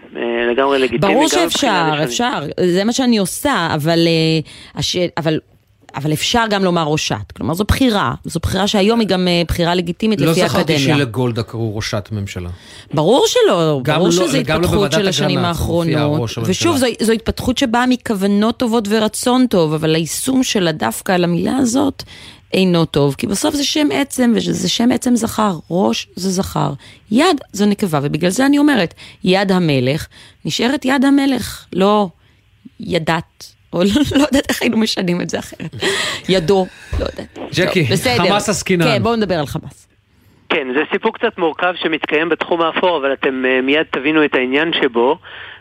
לגמרי 0.50 0.78
לגיטימי. 0.78 1.14
ברור 1.14 1.28
שאפשר, 1.28 1.90
אפשר, 2.04 2.38
זה 2.60 2.84
מה 2.84 2.92
שאני 2.92 3.18
עושה, 3.18 3.68
אבל. 3.74 3.98
אבל 5.16 5.38
אבל 5.94 6.12
אפשר 6.12 6.44
גם 6.50 6.64
לומר 6.64 6.84
ראשת, 6.84 7.32
כלומר 7.36 7.54
זו 7.54 7.64
בחירה, 7.64 8.14
זו 8.24 8.40
בחירה 8.42 8.66
שהיום 8.66 9.00
היא 9.00 9.08
גם 9.08 9.28
בחירה 9.48 9.74
לגיטימית 9.74 10.20
לא 10.20 10.30
לפי 10.30 10.42
האקדמיה. 10.42 10.62
לא 10.62 10.66
זכרתי 10.66 10.84
שלגולדה 10.84 11.42
קראו 11.42 11.76
ראשת 11.76 12.08
הממשלה. 12.12 12.50
ברור 12.94 13.24
שלא, 13.26 13.80
ברור 13.84 14.06
לא, 14.06 14.12
שזו 14.12 14.36
התפתחות 14.36 14.92
של 14.92 15.08
השנים 15.08 15.38
האחרונות. 15.38 16.30
ושוב, 16.44 16.76
זו, 16.76 16.86
זו 17.00 17.12
התפתחות 17.12 17.58
שבאה 17.58 17.86
מכוונות 17.86 18.56
טובות 18.56 18.84
ורצון 18.88 19.46
טוב, 19.46 19.74
אבל 19.74 19.94
היישום 19.94 20.42
שלה 20.42 20.72
דווקא 20.72 21.12
על 21.12 21.24
המילה 21.24 21.56
הזאת 21.56 22.02
אינו 22.52 22.84
טוב, 22.84 23.14
כי 23.18 23.26
בסוף 23.26 23.54
זה 23.54 23.64
שם 23.64 23.88
עצם, 23.92 24.32
וזה 24.36 24.68
שם 24.68 24.92
עצם 24.92 25.16
זכר, 25.16 25.58
ראש 25.70 26.08
זה 26.16 26.30
זכר, 26.30 26.72
יד 27.10 27.40
זו 27.52 27.66
נקבה, 27.66 28.00
ובגלל 28.02 28.30
זה 28.30 28.46
אני 28.46 28.58
אומרת, 28.58 28.94
יד 29.24 29.52
המלך 29.52 30.06
נשארת 30.44 30.84
יד 30.84 31.04
המלך, 31.04 31.64
לא 31.72 32.08
ידת. 32.80 33.54
או 33.72 33.82
לא, 33.82 34.18
לא 34.18 34.22
יודעת 34.22 34.48
איך 34.48 34.62
היינו 34.62 34.76
משנים 34.76 35.20
את 35.20 35.30
זה 35.30 35.38
אחרת. 35.38 35.74
ידו, 36.28 36.66
לא 37.00 37.04
יודעת. 37.04 37.38
ג'קי, 37.54 37.86
טוב, 38.16 38.26
חמאס 38.26 38.48
עסקינן. 38.48 38.84
כן, 38.84 39.02
בואו 39.02 39.16
נדבר 39.16 39.34
על 39.38 39.46
חמאס. 39.46 39.88
כן, 40.48 40.68
זה 40.74 40.80
סיפור 40.92 41.14
קצת 41.14 41.38
מורכב 41.38 41.74
שמתקיים 41.82 42.28
בתחום 42.28 42.62
האפור, 42.62 42.96
אבל 42.96 43.12
אתם 43.12 43.44
uh, 43.44 43.62
מיד 43.62 43.86
תבינו 43.90 44.24
את 44.24 44.34
העניין 44.34 44.72
שבו. 44.82 45.18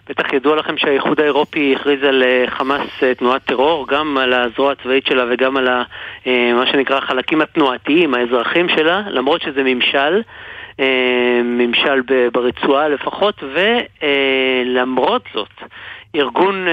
בטח 0.09 0.33
ידוע 0.33 0.55
לכם 0.55 0.77
שהאיחוד 0.77 1.19
האירופי 1.19 1.75
הכריז 1.75 2.03
על 2.03 2.23
uh, 2.23 2.51
חמאס 2.51 2.87
uh, 2.99 3.17
תנועת 3.17 3.41
טרור, 3.45 3.87
גם 3.87 4.17
על 4.17 4.33
הזרוע 4.33 4.71
הצבאית 4.71 5.05
שלה 5.05 5.25
וגם 5.29 5.57
על 5.57 5.67
ה, 5.67 5.83
uh, 6.23 6.27
מה 6.55 6.67
שנקרא 6.71 6.97
החלקים 6.97 7.41
התנועתיים, 7.41 8.13
האזרחים 8.13 8.69
שלה, 8.69 9.01
למרות 9.09 9.41
שזה 9.41 9.63
ממשל. 9.63 10.21
ממשל 11.43 12.01
ברצועה 12.33 12.87
לפחות, 12.87 13.43
ולמרות 13.43 15.23
זאת, 15.33 15.49
ארגון, 16.15 16.65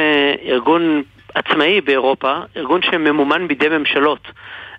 ארגון 0.49 1.03
עצמאי 1.37 1.81
באירופה, 1.81 2.35
ארגון 2.57 2.83
שממומן 2.83 3.49
בידי 3.49 3.69
ממשלות, 3.69 4.29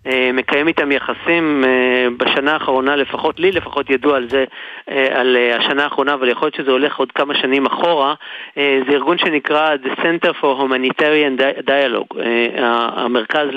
אה, 0.08 0.30
מקיים 0.34 0.68
איתם 0.68 0.92
יחסים 0.92 1.64
אה, 1.68 2.08
בשנה 2.18 2.54
האחרונה, 2.54 2.96
לפחות 2.96 3.40
לי 3.40 3.52
לפחות 3.52 3.90
ידוע 3.90 4.18
על 4.18 4.30
זה, 4.30 4.46
אה, 4.90 5.20
על 5.20 5.38
השנה 5.60 5.84
האחרונה, 5.84 6.14
אבל 6.14 6.30
יכול 6.30 6.46
להיות 6.46 6.56
שזה 6.56 6.72
הולך 6.72 6.98
עוד 6.98 7.12
כמה 7.12 7.36
שנים 7.36 7.66
אחורה. 7.66 8.14
זה 8.56 8.92
ארגון 8.94 9.18
שנקרא 9.18 9.76
The 9.84 10.00
Center 10.00 10.32
for 10.42 10.62
Humanitarian 10.62 11.42
Dialogue, 11.68 12.18
המרכז 12.96 13.48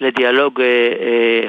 לדיאלוג 0.00 0.62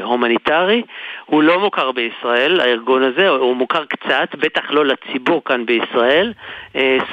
הומניטרי. 0.04 0.82
הוא 1.26 1.44
לא 1.44 1.60
מוכר 1.60 1.92
בישראל, 1.92 2.60
הארגון 2.60 3.04
הזה, 3.04 3.30
הוא 3.30 3.56
מוכר 3.56 3.86
קצת, 3.86 4.36
בטח 4.36 4.72
לא 4.72 4.86
לציבור 4.86 5.42
כאן 5.46 5.66
בישראל. 5.66 6.34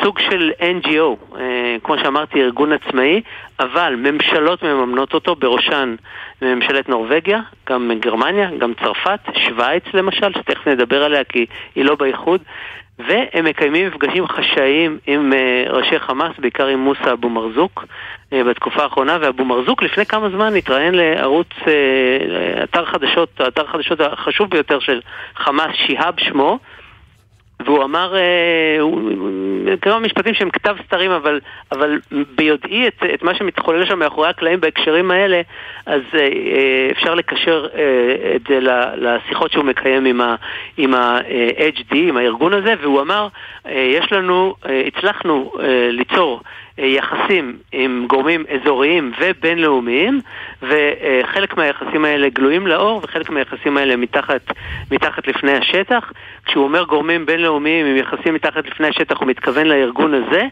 סוג 0.03 0.19
של 0.19 0.53
NGO, 0.61 1.37
כמו 1.85 1.99
שאמרתי, 1.99 2.43
ארגון 2.43 2.73
עצמאי, 2.73 3.21
אבל 3.61 3.95
ממשלות 3.99 4.63
מממנות 4.63 5.15
אותו, 5.15 5.35
בראשן 5.35 5.95
ממשלת 6.43 6.89
נורבגיה, 6.89 7.41
גם 7.69 7.91
גרמניה, 8.01 8.51
גם 8.59 8.73
צרפת, 8.75 9.21
שווייץ 9.49 9.85
למשל, 9.95 10.33
שתכף 10.33 10.69
נדבר 10.69 11.05
עליה 11.05 11.25
כי 11.25 11.47
היא 11.75 11.85
לא 11.85 11.95
באיחוד, 11.95 12.41
והם 13.09 13.45
מקיימים 13.45 13.87
מפגשים 13.87 14.27
חשאיים 14.27 14.99
עם 15.07 15.33
uh, 15.33 15.73
ראשי 15.73 15.99
חמאס, 15.99 16.33
בעיקר 16.39 16.67
עם 16.67 16.79
מוסא 16.79 17.13
אבו 17.13 17.29
מרזוק 17.29 17.85
בתקופה 18.33 18.83
האחרונה, 18.83 19.19
ואבו 19.21 19.45
מרזוק 19.45 19.83
לפני 19.83 20.07
כמה 20.07 20.31
זמן 20.31 20.57
התראיין 20.57 20.95
לערוץ, 20.95 21.49
אתר 22.65 22.85
חדשות, 22.85 23.41
האתר 23.41 23.67
חדשות 23.67 24.01
החשוב 24.01 24.51
ביותר 24.51 24.81
של 24.81 25.01
חמאס, 25.37 25.71
שיהאב 25.87 26.15
שמו, 26.21 26.59
והוא 27.65 27.85
אמר 27.85 28.17
אה, 28.17 28.79
כמה 29.81 29.99
משפטים 29.99 30.35
שהם 30.35 30.51
כתב 30.51 30.77
סתרים, 30.87 31.11
אבל, 31.11 31.41
אבל 31.73 32.01
ביודעי 32.37 32.89
את, 32.89 33.05
את 33.15 33.23
מה 33.23 33.35
שמתחולל 33.35 33.87
שם 33.87 33.99
מאחורי 33.99 34.29
הקלעים 34.29 34.61
בהקשרים 34.61 35.11
האלה, 35.11 35.41
אז 35.87 36.01
אה, 36.15 36.21
אה 36.21 36.89
אפשר 36.91 37.15
לקשר 37.15 37.67
את 38.37 38.43
זה 38.49 38.59
לשיחות 38.97 39.53
שהוא 39.53 39.65
מקיים 39.65 40.05
עם 40.77 40.95
ה-HD, 40.95 41.95
עם 41.95 42.17
הארגון 42.17 42.53
הזה, 42.53 42.75
והוא 42.81 43.01
אמר, 43.01 43.29
יש 43.69 44.13
לנו, 44.13 44.55
הצלחנו 44.87 45.53
ליצור 45.91 46.41
יחסים 46.83 47.57
עם 47.73 48.05
גורמים 48.09 48.45
אזוריים 48.49 49.13
ובינלאומיים, 49.21 50.21
וחלק 50.63 51.57
מהיחסים 51.57 52.05
האלה 52.05 52.29
גלויים 52.29 52.67
לאור, 52.67 53.01
וחלק 53.05 53.31
מהיחסים 53.31 53.77
האלה 53.77 53.97
מתחת, 53.97 54.43
מתחת 54.91 55.27
לפני 55.27 55.53
השטח. 55.53 56.13
כשהוא 56.47 56.65
אומר 56.65 56.83
גורמים 56.85 57.27
בינלאומיים 57.27 57.87
עם 57.87 57.97
יחסים 57.97 58.35
מתחת 58.35 58.67
לפני 58.67 58.89
השטח, 58.89 59.19
הוא 59.19 59.29
מתכוון 59.29 59.67
לארגון 59.67 60.15
הזה, 60.15 60.43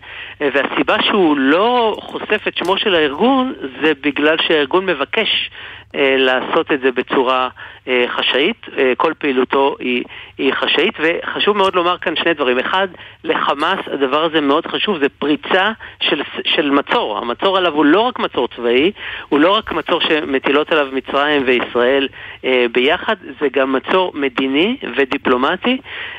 אה, 0.43 0.49
והסיבה 0.55 0.97
שהוא 1.03 1.39
לא 1.39 1.97
חושף 2.01 2.49
את 2.49 2.57
שמו 2.57 2.79
של 2.79 2.95
הארגון, 2.95 3.55
זה 3.83 3.93
בגלל 4.01 4.37
שהארגון 4.47 4.87
מבקש 4.87 5.51
אה, 5.95 6.15
לעשות 6.19 6.73
את 6.73 6.81
זה 6.81 6.91
בצורה 6.91 7.43
אה, 7.43 7.49
חשאית, 8.09 8.57
אה, 8.79 8.93
כל 8.97 9.13
פעילותו 9.19 9.77
היא, 9.79 10.05
היא 10.39 10.53
חשאית, 10.55 10.95
וחשוב 11.01 11.57
מאוד 11.57 11.75
לומר 11.75 11.99
כאן 11.99 12.17
שני 12.17 12.35
דברים. 12.35 12.59
אחד, 12.59 12.89
לחמאס 13.25 13.79
הדבר 13.87 14.25
הזה 14.25 14.41
מאוד 14.41 14.67
חשוב, 14.67 14.99
זה 14.99 15.09
פריצה 15.09 15.71
של, 16.03 16.23
של 16.45 16.71
מצור. 16.71 17.19
המצור 17.19 17.57
עליו 17.57 17.73
הוא 17.73 17.85
לא 17.85 18.01
רק 18.01 18.19
מצור 18.19 18.49
צבאי, 18.57 18.93
הוא 19.29 19.41
לא 19.41 19.57
רק 19.57 19.73
מצור 19.73 20.01
שמטילות 20.01 20.73
עליו 20.73 20.87
מצרים 20.93 21.43
וישראל 21.47 22.09
אה, 22.45 22.67
ביחד, 22.73 23.17
זה 23.41 23.49
גם 23.53 23.73
מצור 23.73 24.13
מדיני 24.15 24.77
ודיפלומטי. 24.97 25.79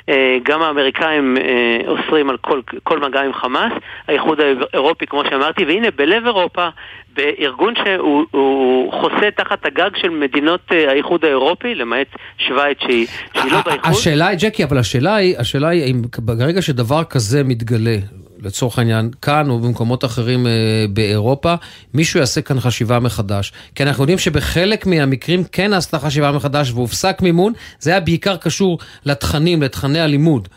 אה, 0.09 0.37
גם 0.43 0.61
האמריקאים 0.61 1.37
אה, 1.37 1.77
אוסרים 1.87 2.29
על 2.29 2.37
כל, 2.37 2.61
כל 2.83 2.99
מגע 2.99 3.21
עם 3.21 3.33
חמאס, 3.33 3.73
האיחוד 4.07 4.39
האירופי 4.41 5.05
כמו 5.05 5.23
שאמרתי, 5.29 5.65
והנה 5.65 5.87
בלב 5.91 6.25
אירופה 6.25 6.69
בארגון 7.13 7.73
שהוא 7.75 8.93
חוסה 8.93 9.31
תחת 9.31 9.65
הגג 9.65 9.89
של 9.95 10.09
מדינות 10.09 10.61
אה, 10.71 10.89
האיחוד 10.89 11.25
האירופי, 11.25 11.58
למעט 11.63 12.07
שווייץ 12.37 12.77
שהיא, 12.81 13.07
שהיא 13.33 13.51
לא 13.51 13.61
באיחוד. 13.65 13.91
השאלה 13.91 14.27
היא, 14.27 14.39
ג'קי, 14.41 14.63
אבל 14.63 14.77
השאלה 14.77 15.15
היא, 15.15 15.37
השאלה 15.37 15.67
היא, 15.67 15.83
אם 15.83 16.01
ברגע 16.19 16.61
שדבר 16.61 17.03
כזה 17.03 17.43
מתגלה, 17.43 17.97
לצורך 18.43 18.79
העניין, 18.79 19.09
כאן 19.21 19.49
או 19.49 19.59
במקומות 19.59 20.05
אחרים 20.05 20.47
אה, 20.47 20.51
באירופה, 20.89 21.53
מישהו 21.93 22.19
יעשה 22.19 22.41
כאן 22.41 22.59
חשיבה 22.59 22.99
מחדש. 22.99 23.53
כי 23.75 23.83
אנחנו 23.83 24.03
יודעים 24.03 24.17
שבחלק 24.17 24.85
מהמקרים 24.85 25.43
כן 25.51 25.69
נעשתה 25.69 25.99
חשיבה 25.99 26.31
מחדש 26.31 26.71
והופסק 26.71 27.21
מימון, 27.21 27.53
זה 27.79 27.91
היה 27.91 27.99
בעיקר 27.99 28.37
קשור 28.37 28.79
לתכנים, 29.05 29.61
לתכני 29.61 29.99
הלימוד. 29.99 30.47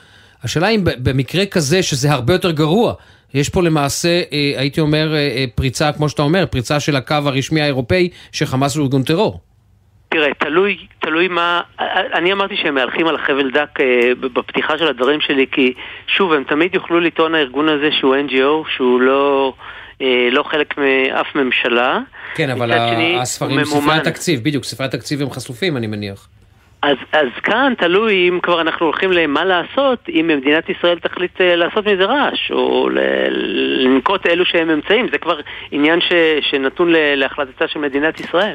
השאלה 0.43 0.69
אם 0.69 0.81
במקרה 0.85 1.47
כזה, 1.47 1.83
שזה 1.83 2.13
הרבה 2.13 2.33
יותר 2.33 2.51
גרוע, 2.51 2.95
יש 3.35 3.49
פה 3.49 3.63
למעשה, 3.63 4.23
אה, 4.33 4.53
הייתי 4.57 4.81
אומר, 4.81 5.15
אה, 5.15 5.19
אה, 5.19 5.45
פריצה, 5.55 5.93
כמו 5.93 6.09
שאתה 6.09 6.23
אומר, 6.23 6.47
פריצה 6.51 6.81
של 6.81 6.97
הקו 6.97 7.15
הרשמי 7.15 7.61
האירופאי, 7.61 8.09
שחמאס 8.33 8.77
הוא 8.77 8.83
ארגון 8.83 9.03
טרור. 9.03 9.41
תראה, 10.13 10.35
תלוי, 10.35 10.87
תלוי 10.99 11.29
מה... 11.29 11.61
אני 12.15 12.33
אמרתי 12.33 12.57
שהם 12.57 12.75
מהלכים 12.75 13.07
על 13.07 13.15
החבל 13.15 13.51
דק 13.51 13.79
בפתיחה 14.21 14.79
של 14.79 14.87
הדברים 14.87 15.21
שלי, 15.21 15.47
כי 15.53 15.75
שוב, 16.07 16.33
הם 16.33 16.45
תמיד 16.45 16.75
יוכלו 16.75 17.01
לטעון 17.01 17.35
הארגון 17.35 17.69
הזה 17.69 17.89
שהוא 18.01 18.17
NGO, 18.17 18.69
שהוא 18.77 19.01
לא... 19.01 19.53
לא 20.33 20.43
חלק 20.43 20.75
מאף 20.79 21.35
ממשלה. 21.35 21.99
כן, 22.35 22.51
אבל 22.51 22.73
הספרים, 23.21 23.65
ספרי 23.65 23.95
התקציב, 23.95 24.41
בדיוק, 24.45 24.65
ספרי 24.65 24.87
התקציב 24.87 25.23
הם 25.23 25.31
חשופים, 25.31 25.77
אני 25.77 25.87
מניח. 25.87 26.29
אז, 26.83 26.97
אז 27.13 27.29
כאן 27.43 27.73
תלוי 27.79 28.29
אם 28.29 28.41
כבר 28.43 28.61
אנחנו 28.61 28.87
הולכים 28.87 29.13
למה 29.13 29.45
לעשות, 29.45 30.09
אם 30.09 30.31
מדינת 30.39 30.69
ישראל 30.69 30.99
תחליט 30.99 31.41
אה, 31.41 31.57
לעשות 31.57 31.87
מזה 31.87 32.05
רעש, 32.05 32.51
או 32.51 32.89
לנקוט 32.91 34.27
אלו 34.27 34.45
שהם 34.45 34.71
אמצעים, 34.71 35.07
זה 35.13 35.19
כבר 35.19 35.41
עניין 35.71 36.01
ש, 36.01 36.13
שנתון 36.41 36.89
להחלטתה 36.93 37.69
של 37.69 37.79
מדינת 37.79 38.21
ישראל. 38.21 38.55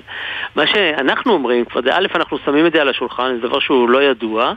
מה 0.56 0.68
שאנחנו 0.68 1.34
אומרים, 1.34 1.66
כבר 1.66 1.82
זה 1.82 1.96
א', 1.96 2.08
אנחנו 2.16 2.38
שמים 2.46 2.66
את 2.66 2.72
זה 2.72 2.82
על 2.82 2.90
השולחן, 2.90 3.36
זה 3.36 3.48
דבר 3.48 3.60
שהוא 3.60 3.90
לא 3.90 4.04
ידוע, 4.04 4.54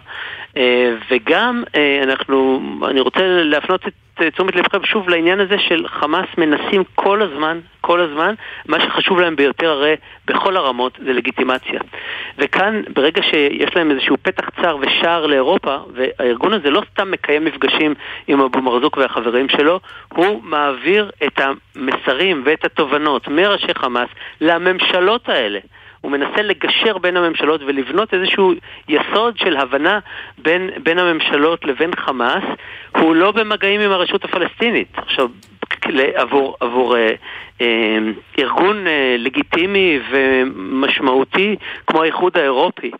וגם 1.10 1.62
אה, 1.76 2.00
אנחנו, 2.02 2.60
אני 2.88 3.00
רוצה 3.00 3.20
להפנות 3.26 3.86
את 3.86 3.92
תשומת 4.32 4.56
לבכם 4.56 4.84
שוב 4.84 5.08
לעניין 5.08 5.40
הזה 5.40 5.58
של 5.58 5.88
חמאס 5.88 6.26
מנסים 6.38 6.82
כל 6.94 7.22
הזמן, 7.22 7.60
כל 7.80 8.00
הזמן, 8.00 8.34
מה 8.66 8.80
שחשוב 8.80 9.20
להם 9.20 9.36
ביותר 9.36 9.70
הרי 9.70 9.94
בכל 10.26 10.56
הרמות 10.56 10.98
זה 11.04 11.12
לגיטימציה. 11.12 11.80
וכאן, 12.38 12.82
ברגע 12.94 13.22
שיש 13.22 13.76
להם 13.76 13.90
איזשהו 13.90 14.16
פתח 14.22 14.48
צר 14.62 14.76
ושער 14.80 15.26
לאירופה, 15.26 15.76
והארגון 15.94 16.52
הזה 16.52 16.70
לא 16.70 16.82
סתם 16.92 17.10
מקיים 17.10 17.44
מפגשים 17.44 17.94
עם 18.28 18.40
אבו 18.40 18.62
מרזוק 18.62 18.96
והחברים 18.96 19.48
שלו, 19.48 19.80
הוא 20.08 20.42
מעביר 20.42 21.10
את 21.26 21.40
המסרים 21.40 22.42
ואת 22.44 22.64
התובנות 22.64 23.28
מראשי 23.28 23.74
חמאס 23.74 24.08
לממשלות 24.40 25.28
האלה. 25.28 25.58
הוא 26.00 26.12
מנסה 26.12 26.42
לגשר 26.42 26.98
בין 26.98 27.16
הממשלות 27.16 27.60
ולבנות 27.66 28.14
איזשהו 28.14 28.52
יסוד 28.88 29.38
של 29.38 29.56
הבנה 29.56 29.98
בין, 30.38 30.70
בין 30.82 30.98
הממשלות 30.98 31.64
לבין 31.64 31.90
חמאס. 31.96 32.44
הוא 32.96 33.14
לא 33.14 33.32
במגעים 33.32 33.80
עם 33.80 33.90
הרשות 33.90 34.24
הפלסטינית. 34.24 34.88
עכשיו, 34.96 35.28
עבור, 36.14 36.56
עבור 36.60 36.96
אה, 36.96 37.12
אה, 37.60 37.98
ארגון 38.38 38.86
אה, 38.86 39.16
לגיטימי 39.18 39.98
ומשמעותי 40.10 41.56
כמו 41.86 42.02
האיחוד 42.02 42.36
האירופי 42.36 42.90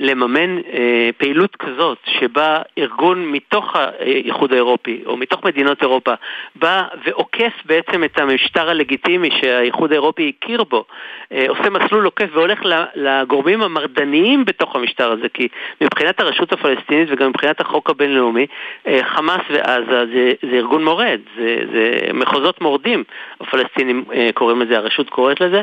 לממן 0.00 0.58
אה, 0.58 1.10
פעילות 1.18 1.56
כזאת 1.56 1.98
שבה 2.20 2.62
ארגון 2.78 3.26
מתוך 3.32 3.76
האיחוד 3.76 4.52
האירופי 4.52 5.02
או 5.06 5.16
מתוך 5.16 5.44
מדינות 5.44 5.82
אירופה 5.82 6.12
בא 6.54 6.84
ועוקף 7.04 7.52
בעצם 7.64 8.04
את 8.04 8.18
המשטר 8.18 8.70
הלגיטימי 8.70 9.30
שהאיחוד 9.40 9.92
האירופי 9.92 10.32
הכיר 10.38 10.64
בו, 10.64 10.84
אה, 11.32 11.44
עושה 11.48 11.70
מסלול 11.70 12.04
עוקף 12.04 12.26
והולך 12.32 12.60
לגורמים 12.94 13.62
המרדניים 13.62 14.44
בתוך 14.44 14.76
המשטר 14.76 15.12
הזה 15.12 15.28
כי 15.28 15.48
מבחינת 15.80 16.20
הרשות 16.20 16.52
הפלסטינית 16.52 17.08
וגם 17.10 17.28
מבחינת 17.28 17.60
החוק 17.60 17.90
הבינלאומי 17.90 18.46
אה, 18.86 19.00
חמאס 19.04 19.40
ועזה 19.50 20.06
זה, 20.12 20.32
זה 20.42 20.56
ארגון 20.56 20.84
מורד, 20.84 21.20
זה, 21.36 21.56
זה 21.72 22.12
מחוזות 22.14 22.60
מורדים, 22.60 23.04
הפלסטינים 23.40 24.04
אה, 24.14 24.28
קוראים 24.34 24.62
לזה, 24.62 24.76
הרשות 24.76 25.10
קוראת 25.10 25.40
לזה, 25.40 25.62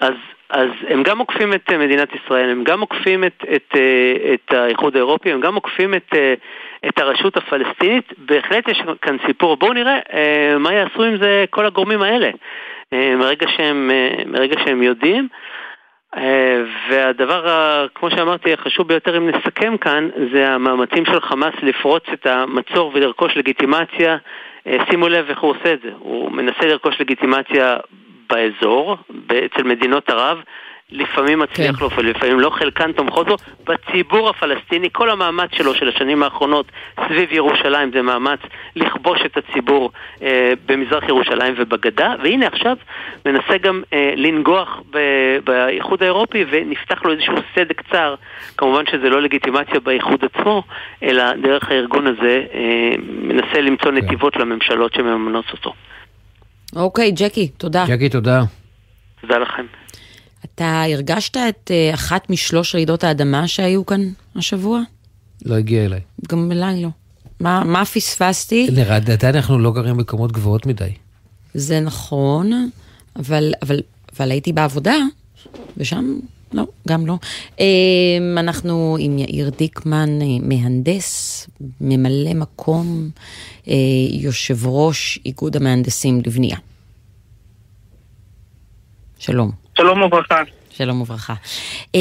אז 0.00 0.14
אז 0.50 0.68
הם 0.88 1.02
גם 1.02 1.18
עוקפים 1.18 1.52
את 1.52 1.72
אה, 1.72 1.78
מדינת 1.78 2.08
ישראל, 2.14 2.50
הם 2.50 2.64
גם 2.64 2.80
עוקפים 2.80 3.24
את, 3.24 3.44
את, 3.56 3.76
אה, 3.76 4.34
את 4.34 4.52
האיחוד 4.52 4.96
האירופי, 4.96 5.32
הם 5.32 5.40
גם 5.40 5.54
עוקפים 5.54 5.94
את, 5.94 6.14
אה, 6.14 6.34
את 6.88 6.98
הרשות 6.98 7.36
הפלסטינית. 7.36 8.12
בהחלט 8.18 8.68
יש 8.68 8.82
כאן 9.02 9.16
סיפור. 9.26 9.56
בואו 9.56 9.72
נראה 9.72 9.98
מה 10.58 10.72
יעשו 10.72 11.04
עם 11.04 11.16
זה 11.16 11.44
כל 11.50 11.66
הגורמים 11.66 12.02
האלה. 12.02 12.30
מרגע 12.92 13.46
שהם, 13.56 13.90
מרגע 14.26 14.60
שהם 14.64 14.82
יודעים. 14.82 15.28
והדבר, 16.90 17.86
כמו 17.94 18.10
שאמרתי, 18.10 18.52
החשוב 18.52 18.88
ביותר 18.88 19.16
אם 19.16 19.28
נסכם 19.28 19.76
כאן, 19.76 20.08
זה 20.32 20.48
המאמצים 20.48 21.04
של 21.04 21.20
חמאס 21.20 21.54
לפרוץ 21.62 22.02
את 22.12 22.26
המצור 22.26 22.92
ולרכוש 22.94 23.36
לגיטימציה. 23.36 24.16
שימו 24.90 25.08
לב 25.08 25.26
איך 25.28 25.38
הוא 25.38 25.50
עושה 25.50 25.72
את 25.72 25.80
זה. 25.82 25.90
הוא 25.98 26.32
מנסה 26.32 26.66
לרכוש 26.66 27.00
לגיטימציה 27.00 27.76
באזור, 28.30 28.96
אצל 29.46 29.62
מדינות 29.62 30.10
ערב, 30.10 30.38
לפעמים 30.90 31.38
מצליח 31.38 31.76
כן. 31.76 31.84
לו 31.84 31.90
ולפעמים 31.90 32.40
לא, 32.40 32.50
חלקן 32.50 32.92
תומכות 32.92 33.26
בו. 33.26 33.36
בציבור 33.66 34.28
הפלסטיני, 34.28 34.88
כל 34.92 35.10
המאמץ 35.10 35.50
שלו 35.52 35.74
של 35.74 35.88
השנים 35.88 36.22
האחרונות 36.22 36.66
סביב 37.08 37.32
ירושלים 37.32 37.90
זה 37.92 38.02
מאמץ 38.02 38.40
לכבוש 38.76 39.20
את 39.26 39.36
הציבור 39.36 39.90
אה, 40.22 40.52
במזרח 40.66 41.08
ירושלים 41.08 41.54
ובגדה, 41.56 42.14
והנה 42.22 42.46
עכשיו 42.46 42.76
מנסה 43.26 43.58
גם 43.58 43.82
אה, 43.92 44.12
לנגוח 44.16 44.80
ב- 44.90 45.38
באיחוד 45.44 46.02
האירופי 46.02 46.44
ונפתח 46.50 47.04
לו 47.04 47.12
איזשהו 47.12 47.36
סדק 47.54 47.82
צר. 47.90 48.14
כמובן 48.56 48.86
שזה 48.86 49.10
לא 49.10 49.22
לגיטימציה 49.22 49.80
באיחוד 49.80 50.24
עצמו, 50.24 50.62
אלא 51.02 51.32
דרך 51.32 51.70
הארגון 51.70 52.06
הזה 52.06 52.44
אה, 52.54 52.94
מנסה 53.22 53.60
למצוא 53.60 53.92
נתיבות 53.92 54.36
לממשלות 54.36 54.94
שמממנות 54.94 55.52
אותו. 55.52 55.72
אוקיי, 56.76 57.10
ג'קי, 57.10 57.48
תודה. 57.48 57.84
ג'קי, 57.88 58.08
תודה. 58.08 58.42
תודה 59.20 59.38
לכם. 59.38 59.66
אתה 60.44 60.82
הרגשת 60.82 61.36
את 61.36 61.70
אה, 61.70 61.94
אחת 61.94 62.30
משלוש 62.30 62.74
רעידות 62.74 63.04
האדמה 63.04 63.48
שהיו 63.48 63.86
כאן 63.86 64.00
השבוע? 64.36 64.80
לא 65.44 65.54
הגיע 65.54 65.84
אליי. 65.84 66.00
גם 66.28 66.52
אליי 66.52 66.82
לא. 66.82 66.88
מה, 67.40 67.64
מה 67.64 67.84
פספסתי? 67.84 68.68
עדיין 69.12 69.34
אנחנו 69.34 69.58
לא 69.58 69.72
גרים 69.72 69.96
במקומות 69.96 70.32
גבוהות 70.32 70.66
מדי. 70.66 70.92
זה 71.54 71.80
נכון, 71.80 72.70
אבל, 73.16 73.52
אבל, 73.62 73.80
אבל 74.16 74.30
הייתי 74.30 74.52
בעבודה, 74.52 74.96
ושם 75.76 76.18
לא, 76.52 76.64
גם 76.88 77.06
לא. 77.06 77.14
אה, 77.60 78.18
אנחנו 78.36 78.96
עם 79.00 79.18
יאיר 79.18 79.50
דיקמן, 79.50 80.08
אה, 80.22 80.26
מהנדס, 80.42 81.46
ממלא 81.80 82.34
מקום, 82.34 83.10
אה, 83.68 83.74
יושב 84.10 84.66
ראש 84.66 85.18
איגוד 85.26 85.56
המהנדסים 85.56 86.20
לבנייה. 86.26 86.56
שלום. 89.18 89.50
שלום 89.78 90.02
וברכה. 90.02 90.57
שלום 90.78 91.00
וברכה. 91.00 91.34
אה, 91.94 92.00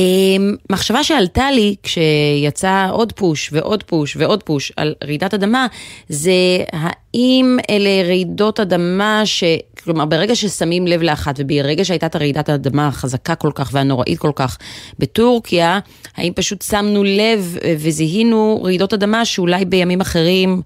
מחשבה 0.69 1.03
שעלתה 1.03 1.51
לי 1.51 1.75
כשיצא 1.83 2.87
עוד 2.91 3.13
פוש 3.13 3.49
ועוד 3.53 3.83
פוש 3.83 4.17
ועוד 4.17 4.43
פוש 4.43 4.71
על 4.77 4.95
רעידת 5.03 5.33
אדמה, 5.33 5.67
זה 6.09 6.31
האם 6.71 7.57
אלה 7.69 8.07
רעידות 8.07 8.59
אדמה 8.59 9.21
ש... 9.25 9.43
כלומר, 9.83 10.05
ברגע 10.05 10.35
ששמים 10.35 10.87
לב 10.87 11.01
לאחת 11.01 11.35
וברגע 11.37 11.85
שהייתה 11.85 12.05
את 12.05 12.15
הרעידת 12.15 12.49
האדמה 12.49 12.87
החזקה 12.87 13.35
כל 13.35 13.51
כך 13.55 13.69
והנוראית 13.73 14.19
כל 14.19 14.31
כך 14.35 14.57
בטורקיה, 14.99 15.79
האם 16.17 16.33
פשוט 16.35 16.61
שמנו 16.61 17.03
לב 17.03 17.57
וזיהינו 17.79 18.61
רעידות 18.63 18.93
אדמה 18.93 19.25
שאולי 19.25 19.65
בימים 19.65 20.01
אחרים 20.01 20.61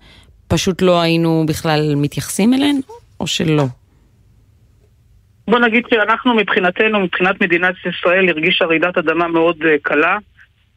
פשוט 0.47 0.81
לא 0.81 1.01
היינו 1.01 1.43
בכלל 1.47 1.95
מתייחסים 1.95 2.53
אליהן, 2.53 2.79
או 3.19 3.27
שלא? 3.27 3.65
בוא 5.52 5.60
נגיד 5.60 5.84
שאנחנו 5.90 6.34
מבחינתנו, 6.34 6.99
מבחינת 6.99 7.41
מדינת 7.41 7.76
ישראל, 7.86 8.30
הרגישה 8.30 8.65
רעידת 8.65 8.98
אדמה 8.98 9.28
מאוד 9.28 9.56
uh, 9.61 9.65
קלה, 9.82 10.18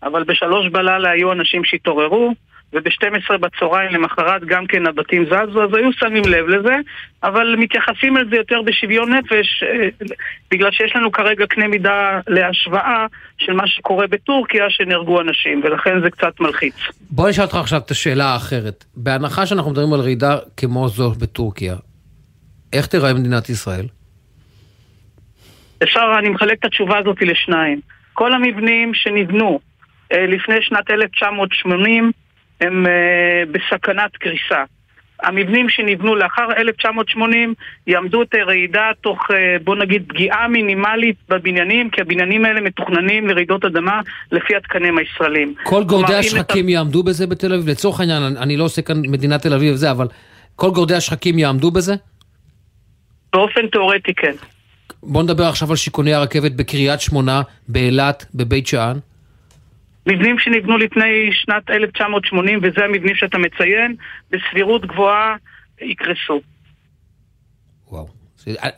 אבל 0.02 0.24
בשלוש 0.24 0.68
בלילה 0.68 1.10
היו 1.10 1.32
אנשים 1.32 1.64
שהתעוררו, 1.64 2.34
וב-12 2.72 3.36
בצהריים 3.36 3.94
למחרת 3.94 4.44
גם 4.44 4.66
כן 4.66 4.86
הבתים 4.86 5.24
זזו, 5.26 5.62
אז 5.62 5.70
היו 5.74 5.92
שמים 5.92 6.22
לב 6.26 6.48
לזה, 6.48 6.74
אבל 7.22 7.56
מתייחסים 7.58 8.16
אל 8.16 8.28
זה 8.30 8.36
יותר 8.36 8.62
בשוויון 8.62 9.12
נפש, 9.12 9.62
אה, 9.62 9.88
בגלל 10.50 10.70
שיש 10.72 10.96
לנו 10.96 11.12
כרגע 11.12 11.46
קנה 11.46 11.68
מידה 11.68 12.20
להשוואה 12.28 13.06
של 13.38 13.52
מה 13.52 13.66
שקורה 13.66 14.06
בטורקיה, 14.06 14.64
שנהרגו 14.68 15.20
אנשים, 15.20 15.60
ולכן 15.64 16.00
זה 16.00 16.10
קצת 16.10 16.40
מלחיץ. 16.40 16.74
בוא 17.10 17.28
נשאל 17.28 17.44
אותך 17.44 17.54
עכשיו 17.54 17.80
את 17.86 17.90
השאלה 17.90 18.24
האחרת. 18.24 18.84
בהנחה 18.96 19.46
שאנחנו 19.46 19.70
מדברים 19.70 19.92
על 19.92 20.00
רעידה 20.00 20.38
כמו 20.56 20.88
זו 20.88 21.10
בטורקיה, 21.10 21.74
איך 22.72 22.86
תראה 22.86 23.14
מדינת 23.14 23.48
ישראל? 23.48 23.86
אפשר, 25.84 26.14
אני 26.18 26.28
מחלק 26.28 26.58
את 26.58 26.64
התשובה 26.64 26.98
הזאת 26.98 27.16
לשניים. 27.22 27.80
כל 28.12 28.32
המבנים 28.32 28.94
שנבנו 28.94 29.60
אה, 30.12 30.26
לפני 30.26 30.54
שנת 30.62 30.90
1980 30.90 32.12
הם 32.60 32.86
אה, 32.86 32.92
בסכנת 33.52 34.16
קריסה. 34.16 34.64
המבנים 35.22 35.68
שנבנו 35.68 36.14
לאחר 36.16 36.48
1980 36.58 37.54
יעמדו 37.86 38.22
את 38.22 38.34
הרעידה 38.40 38.90
תוך, 39.00 39.18
אה, 39.30 39.36
בוא 39.64 39.76
נגיד, 39.76 40.04
פגיעה 40.08 40.48
מינימלית 40.48 41.16
בבניינים, 41.28 41.90
כי 41.90 42.00
הבניינים 42.00 42.44
האלה 42.44 42.60
מתוכננים 42.60 43.26
לרעידות 43.28 43.64
אדמה 43.64 44.00
לפי 44.32 44.56
התקנים 44.56 44.98
הישראלים. 44.98 45.54
כל 45.62 45.84
גורדי 45.84 46.14
השחקים 46.14 46.68
יעמדו 46.68 47.02
בזה 47.02 47.26
בתל 47.26 47.52
אביב? 47.54 47.68
לצורך 47.68 48.00
העניין, 48.00 48.22
אני- 48.22 48.38
אני 48.38 48.56
לא 48.56 48.64
עושה 48.64 48.82
כאן 48.82 48.96
מדינת 49.08 49.42
תל 49.42 49.54
אביב 49.54 49.74
וזה, 49.74 49.90
אבל 49.90 50.06
כל 50.56 50.70
גורדי 50.70 50.94
השחקים 50.94 51.38
יעמדו 51.38 51.70
בזה? 51.70 51.94
באופן 53.32 53.66
תיאורטי 53.66 54.14
כן. 54.14 54.32
בוא 55.06 55.22
נדבר 55.22 55.44
עכשיו 55.44 55.70
על 55.70 55.76
שיכוני 55.76 56.14
הרכבת 56.14 56.52
בקריית 56.52 57.00
שמונה, 57.00 57.42
באילת, 57.68 58.26
בבית 58.34 58.66
שאן. 58.66 58.98
מבנים 60.06 60.36
שנבנו 60.38 60.78
לפני 60.78 61.04
שנת 61.32 61.70
1980, 61.70 62.58
וזה 62.62 62.84
המבנים 62.84 63.14
שאתה 63.16 63.38
מציין, 63.38 63.96
בסבירות 64.30 64.86
גבוהה 64.86 65.36
יקרסו. 65.82 66.40
זה- 68.44 68.54
אה, 68.62 68.68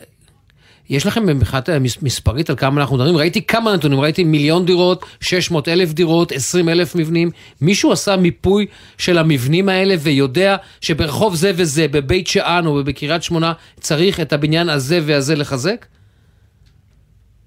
יש 0.90 1.06
לכם 1.06 1.26
מבחינת 1.26 1.68
אה, 1.68 1.78
מס- 1.78 2.02
מספרית 2.02 2.50
על 2.50 2.56
כמה 2.56 2.80
אנחנו 2.80 2.96
מדברים? 2.96 3.16
ראיתי 3.16 3.46
כמה 3.46 3.74
נתונים, 3.76 4.00
ראיתי 4.00 4.24
מיליון 4.24 4.66
דירות, 4.66 5.04
600 5.20 5.68
אלף 5.68 5.92
דירות, 5.92 6.32
20 6.32 6.68
אלף 6.68 6.94
מבנים. 6.94 7.30
מישהו 7.60 7.92
עשה 7.92 8.16
מיפוי 8.16 8.66
של 8.98 9.18
המבנים 9.18 9.68
האלה 9.68 9.94
ויודע 10.00 10.56
שברחוב 10.80 11.34
זה 11.34 11.52
וזה, 11.56 11.88
בבית 11.88 12.26
שאן 12.26 12.66
או 12.66 12.84
בקריית 12.84 13.22
שמונה, 13.22 13.52
צריך 13.80 14.20
את 14.20 14.32
הבניין 14.32 14.68
הזה 14.68 15.00
והזה 15.06 15.34
לחזק? 15.36 15.86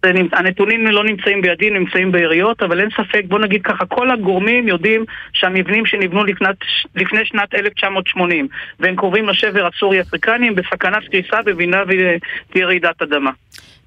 הנתונים 0.03 0.87
לא 0.87 1.03
נמצאים 1.03 1.41
בידי, 1.41 1.69
נמצאים 1.69 2.11
בעיריות, 2.11 2.63
אבל 2.63 2.79
אין 2.79 2.89
ספק, 2.89 3.21
בוא 3.27 3.39
נגיד 3.39 3.61
ככה, 3.63 3.85
כל 3.85 4.11
הגורמים 4.11 4.67
יודעים 4.67 5.05
שהמבנים 5.33 5.85
שנבנו 5.85 6.23
לפנת, 6.23 6.55
לפני 6.95 7.25
שנת 7.25 7.53
1980 7.53 8.47
והם 8.79 8.95
קרובים 8.95 9.29
לשבר 9.29 9.67
הסורי-אפריקני 9.67 10.47
הם 10.47 10.55
בסכנת 10.55 11.03
קריסה 11.11 11.41
בבינה 11.45 11.83
ותהיה 11.87 12.65
רעידת 12.65 13.01
אדמה. 13.01 13.31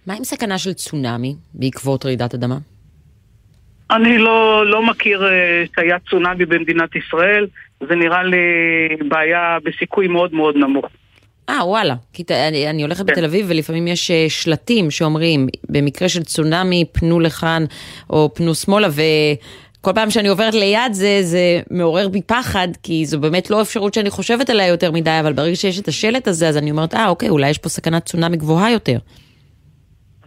מה 0.07 0.15
עם 0.15 0.25
סכנה 0.25 0.59
של 0.59 0.73
צונאמי 0.73 1.35
בעקבות 1.55 2.07
רעידת 2.07 2.35
אדמה? 2.35 2.57
אני 3.91 4.19
לא, 4.19 4.67
לא 4.67 4.83
מכיר 4.83 5.27
אה, 5.27 5.65
שהיה 5.77 5.97
צונאמי 6.11 6.45
במדינת 6.45 6.97
ישראל, 6.97 7.47
זה 7.81 7.95
נראה 7.95 8.23
לי 8.23 8.37
בעיה 9.09 9.59
בסיכוי 9.65 10.09
מאוד 10.09 10.35
מאוד 10.35 10.57
נמוך. 10.57 10.87
אה, 11.53 11.67
וואלה. 11.67 11.95
כי 12.13 12.25
ת- 12.25 12.31
אני, 12.31 12.71
אני 12.71 12.83
הולכת 12.83 13.05
בתל 13.07 13.25
אביב 13.25 13.47
ולפעמים 13.49 13.89
יש 13.89 14.11
אה, 14.11 14.27
שלטים 14.29 14.91
שאומרים, 14.91 15.49
במקרה 15.69 16.09
של 16.09 16.23
צונאמי, 16.23 16.85
פנו 16.93 17.21
לכאן 17.21 17.65
או 18.11 18.31
פנו 18.35 18.55
שמאלה, 18.55 18.89
וכל 18.89 19.91
פעם 19.95 20.11
שאני 20.11 20.29
עוברת 20.29 20.55
ליד 20.55 20.93
זה, 20.93 21.19
זה 21.23 21.61
מעורר 21.71 22.09
בי 22.09 22.23
פחד, 22.23 22.69
כי 22.83 23.07
זו 23.07 23.21
באמת 23.21 23.51
לא 23.51 23.63
אפשרות 23.63 23.95
שאני 23.95 24.11
חושבת 24.11 24.51
עליה 24.51 24.67
יותר 24.69 24.91
מדי, 24.91 25.19
אבל 25.21 25.33
ברגע 25.33 25.57
שיש 25.57 25.81
את 25.81 25.89
השלט 25.89 26.29
הזה, 26.29 26.49
אז 26.49 26.57
אני 26.57 26.71
אומרת, 26.71 26.95
אה, 26.95 27.09
אוקיי, 27.09 27.29
אולי 27.29 27.51
יש 27.51 27.59
פה 27.59 27.69
סכנת 27.69 28.05
צונאמי 28.05 28.37
גבוהה 28.37 28.71
יותר. 28.71 28.99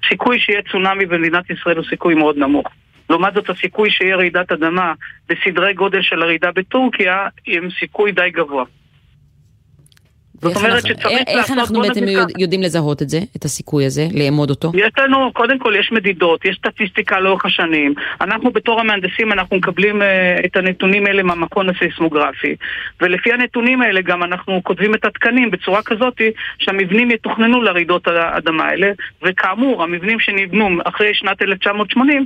הסיכוי 0.06 0.40
שיהיה 0.40 0.62
צונאמי 0.72 1.06
במדינת 1.06 1.50
ישראל 1.50 1.78
הוא 1.78 1.86
סיכוי 1.90 2.16
מאוד 2.16 2.38
נמוך. 2.38 2.68
לעומת 3.10 3.34
זאת 3.34 3.50
הסיכוי 3.50 3.92
שיהיה 3.92 4.16
רעידת 4.16 4.52
אדמה 4.52 4.94
בסדרי 5.30 5.74
גודל 5.74 6.02
של 6.02 6.22
הרעידה 6.22 6.52
בטורקיה 6.56 7.16
עם 7.46 7.68
סיכוי 7.80 8.12
די 8.12 8.30
גבוה. 8.34 8.64
זאת 10.42 10.52
איך 10.52 10.58
אומרת 10.58 10.74
אנחנו- 10.74 10.90
שצריך 10.90 11.06
איך- 11.06 11.28
איך 11.28 11.38
לעשות, 11.38 11.58
אנחנו 11.58 11.76
בוא 11.80 11.88
בעצם 11.88 12.04
יודע-. 12.08 12.26
יודעים 12.40 12.62
לזהות 12.62 13.02
את 13.02 13.10
זה, 13.10 13.20
את 13.38 13.46
הסיכוי 13.46 13.86
הזה, 13.86 14.08
לאמוד 14.14 14.50
אותו? 14.50 14.72
יש 14.76 14.92
לנו, 14.98 15.34
קודם 15.34 15.60
כל 15.60 15.74
יש 15.80 15.92
מדידות, 15.92 16.46
יש 16.46 16.56
סטטיסטיקה 16.58 17.20
לאורך 17.20 17.46
השנים. 17.46 17.94
אנחנו 18.22 18.52
בתור 18.52 18.80
המהנדסים, 18.80 19.32
אנחנו 19.32 19.58
מקבלים 19.58 20.02
uh, 20.02 20.06
את 20.46 20.56
הנתונים 20.58 21.06
האלה 21.06 21.24
מהמכון 21.24 21.68
הסיסמוגרפי. 21.70 22.56
ולפי 23.02 23.34
הנתונים 23.34 23.82
האלה 23.82 24.02
גם 24.02 24.24
אנחנו 24.24 24.62
כותבים 24.64 24.96
את 24.96 25.06
התקנים 25.06 25.52
בצורה 25.52 25.82
כזאת 25.84 26.22
שהמבנים 26.60 27.12
יתוכננו 27.12 27.62
לרעידות 27.62 28.08
האדמה 28.08 28.64
האלה. 28.66 28.92
וכאמור, 29.24 29.84
המבנים 29.84 30.20
שנבנו 30.20 30.70
אחרי 30.86 31.14
שנת 31.14 31.42
1980 31.42 32.26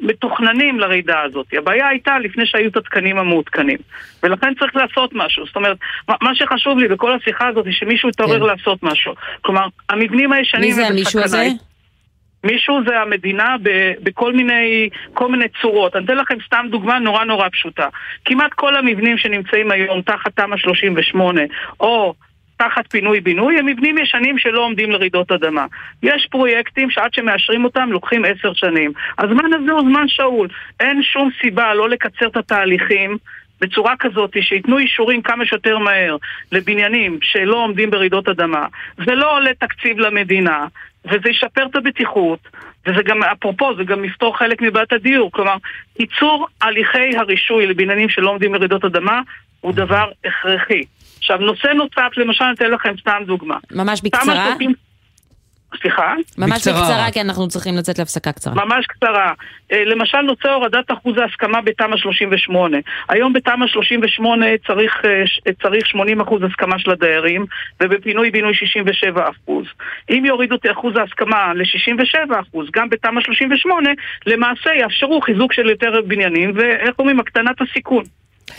מתוכננים 0.00 0.80
לרעידה 0.80 1.20
הזאת. 1.22 1.46
הבעיה 1.58 1.88
הייתה 1.88 2.18
לפני 2.18 2.46
שהיו 2.46 2.68
את 2.68 2.76
התקנים 2.76 3.18
המעודכנים. 3.18 3.78
ולכן 4.22 4.54
צריך 4.58 4.76
לעשות 4.76 5.10
משהו. 5.14 5.46
זאת 5.46 5.56
אומרת, 5.56 5.76
מה- 6.08 6.34
שחשוב 6.34 6.78
לי 6.78 6.88
בכל 6.88 7.12
השיחה 7.14 7.48
הזאת 7.48 7.66
שמישהו 7.70 8.08
יתעורר 8.08 8.40
כן. 8.40 8.46
לעשות 8.46 8.82
משהו. 8.82 9.14
כלומר, 9.40 9.66
המבנים 9.90 10.32
הישנים 10.32 10.62
מי 10.68 10.72
זה 10.72 10.86
המישהו. 10.86 11.20
הזה? 11.24 11.46
מישהו 12.44 12.80
זה 12.86 13.00
המדינה 13.00 13.56
ב- 13.62 13.92
בכל 14.02 14.32
מיני, 14.32 14.88
כל 15.14 15.30
מיני 15.30 15.44
צורות. 15.62 15.96
אני 15.96 16.04
אתן 16.04 16.16
לכם 16.16 16.34
סתם 16.46 16.66
דוגמה 16.70 16.98
נורא 16.98 17.24
נורא 17.24 17.48
פשוטה. 17.48 17.86
כמעט 18.24 18.52
כל 18.54 18.76
המבנים 18.76 19.18
שנמצאים 19.18 19.70
היום 19.70 20.02
תחת 20.02 20.36
תמ"א 20.36 20.56
38, 20.56 21.40
או 21.80 22.14
תחת 22.58 22.90
פינוי-בינוי, 22.90 23.58
הם 23.58 23.66
מבנים 23.66 23.98
ישנים 23.98 24.38
שלא 24.38 24.60
עומדים 24.60 24.90
לרעידות 24.90 25.32
אדמה. 25.32 25.66
יש 26.02 26.26
פרויקטים 26.30 26.90
שעד 26.90 27.14
שמאשרים 27.14 27.64
אותם 27.64 27.88
לוקחים 27.92 28.24
עשר 28.24 28.52
שנים. 28.54 28.92
הזמן 29.18 29.52
הזה 29.52 29.72
הוא 29.72 29.80
זמן 29.80 30.08
שאול. 30.08 30.48
אין 30.80 31.02
שום 31.02 31.30
סיבה 31.40 31.74
לא 31.74 31.88
לקצר 31.88 32.26
את 32.26 32.36
התהליכים. 32.36 33.18
בצורה 33.60 33.94
כזאת 33.98 34.36
שייתנו 34.40 34.78
אישורים 34.78 35.22
כמה 35.22 35.46
שיותר 35.46 35.78
מהר 35.78 36.16
לבניינים 36.52 37.18
שלא 37.22 37.56
עומדים 37.56 37.90
ברעידות 37.90 38.28
אדמה. 38.28 38.66
זה 39.06 39.14
לא 39.14 39.36
עולה 39.36 39.50
תקציב 39.54 39.98
למדינה, 39.98 40.66
וזה 41.04 41.30
ישפר 41.30 41.66
את 41.66 41.76
הבטיחות, 41.76 42.38
וזה 42.86 43.02
גם, 43.02 43.22
אפרופו, 43.22 43.76
זה 43.76 43.84
גם 43.84 44.04
יפתור 44.04 44.38
חלק 44.38 44.62
מבעיית 44.62 44.92
הדיור. 44.92 45.32
כלומר, 45.32 45.56
קיצור 45.96 46.46
הליכי 46.62 47.16
הרישוי 47.16 47.66
לבניינים 47.66 48.08
שלא 48.08 48.30
עומדים 48.30 48.52
ברעידות 48.52 48.84
אדמה 48.84 49.20
הוא 49.60 49.72
דבר 49.72 50.10
הכרחי. 50.24 50.82
עכשיו, 51.18 51.38
נושא 51.38 51.66
נוסף, 51.66 52.16
למשל, 52.16 52.44
אני 52.44 52.54
אתן 52.54 52.70
לכם 52.70 52.94
סתם 53.00 53.22
דוגמה. 53.26 53.56
ממש 53.72 54.00
תמ"א 54.00 54.08
בקצרה. 54.18 54.46
30 54.52 54.72
סליחה? 55.82 56.14
ממש 56.38 56.68
בקצרה, 56.68 57.06
כי 57.12 57.20
אנחנו 57.20 57.48
צריכים 57.48 57.76
לצאת 57.76 57.98
להפסקה 57.98 58.32
קצרה. 58.32 58.54
ממש 58.54 58.86
קצרה. 58.86 59.32
אה, 59.72 59.84
למשל 59.84 60.20
נושא 60.20 60.48
הורדת 60.50 60.90
אחוז 60.92 61.16
ההסכמה 61.18 61.60
בתמ"א 61.60 61.96
38. 61.96 62.76
היום 63.08 63.32
בתמ"א 63.32 63.66
38 63.66 64.46
צריך, 64.66 64.92
אה, 65.04 65.26
ש- 65.26 65.40
צריך 65.62 65.86
80 65.86 66.20
אחוז 66.20 66.42
הסכמה 66.42 66.78
של 66.78 66.90
הדיירים, 66.90 67.46
ובפינוי-בינוי 67.82 68.54
67 68.54 69.28
אחוז. 69.30 69.64
אם 70.10 70.24
יורידו 70.26 70.54
את 70.54 70.66
אחוז 70.72 70.96
ההסכמה 70.96 71.54
ל-67 71.54 72.40
אחוז, 72.40 72.66
גם 72.74 72.88
בתמ"א 72.88 73.20
38, 73.20 73.90
למעשה 74.26 74.70
יאפשרו 74.74 75.20
חיזוק 75.20 75.52
של 75.52 75.66
יותר 75.70 76.00
בניינים, 76.06 76.52
ואיך 76.54 76.98
אומרים, 76.98 77.20
הקטנת 77.20 77.60
הסיכון. 77.60 78.04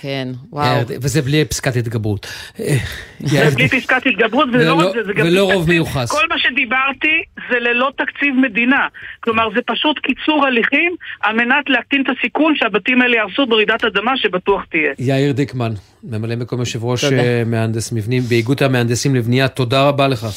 כן, 0.02 0.28
אה, 0.57 0.82
וזה 0.88 1.22
בלי 1.22 1.45
פסקת 1.45 1.76
התגברות. 1.76 2.28
אה, 2.60 2.78
זה 3.20 3.52
בלי 3.56 3.70
פסקת 3.70 4.06
התגברות, 4.06 4.49
ולא 4.53 5.53
רוב. 5.53 5.70
מיוחס. 5.70 6.11
כל 6.11 6.28
מה 6.30 6.40
שדיברתי 6.40 7.24
זה 7.52 7.60
ללא 7.60 7.91
תקציב 7.98 8.36
מדינה. 8.36 8.88
כלומר, 9.20 9.49
זה 9.56 9.61
פשוט 9.66 9.99
קיצור 9.99 10.45
הליכים 10.45 10.95
על 11.22 11.36
מנת 11.36 11.70
להקטין 11.70 12.02
את 12.02 12.18
הסיכון 12.18 12.53
שהבתים 12.56 13.02
האלה 13.02 13.16
יהרסו 13.16 13.45
ברעידת 13.45 13.84
אדמה 13.84 14.18
שבטוח 14.18 14.66
תהיה. 14.72 14.91
יאיר 14.99 15.32
דיקמן, 15.32 15.72
ממלא 16.03 16.36
מקום 16.36 16.60
יושב 16.60 16.84
ראש 16.84 17.03
תודה. 17.03 17.18
אה, 17.18 17.44
מהנדס 17.45 17.91
מבנים 17.91 18.24
באיגוד 18.30 18.64
המהנדסים 18.64 19.16
לבנייה, 19.16 19.48
תודה 19.48 19.88
רבה 19.88 20.07
לך. 20.07 20.28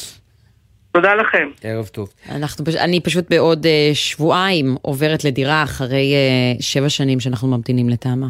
תודה 0.93 1.15
לכם. 1.15 1.47
ערב 1.63 1.87
טוב. 1.87 2.09
אנחנו, 2.29 2.65
אני 2.77 2.99
פשוט 2.99 3.25
בעוד 3.29 3.65
אה, 3.65 3.91
שבועיים 3.93 4.75
עוברת 4.81 5.23
לדירה 5.23 5.63
אחרי 5.63 6.13
אה, 6.13 6.61
שבע 6.61 6.89
שנים 6.89 7.19
שאנחנו 7.19 7.47
ממתינים 7.47 7.89
לתמ"א. 7.89 8.27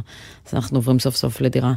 אז 0.47 0.53
אנחנו 0.53 0.77
עוברים 0.77 0.99
סוף 0.99 1.15
סוף 1.15 1.41
לדירה. 1.41 1.73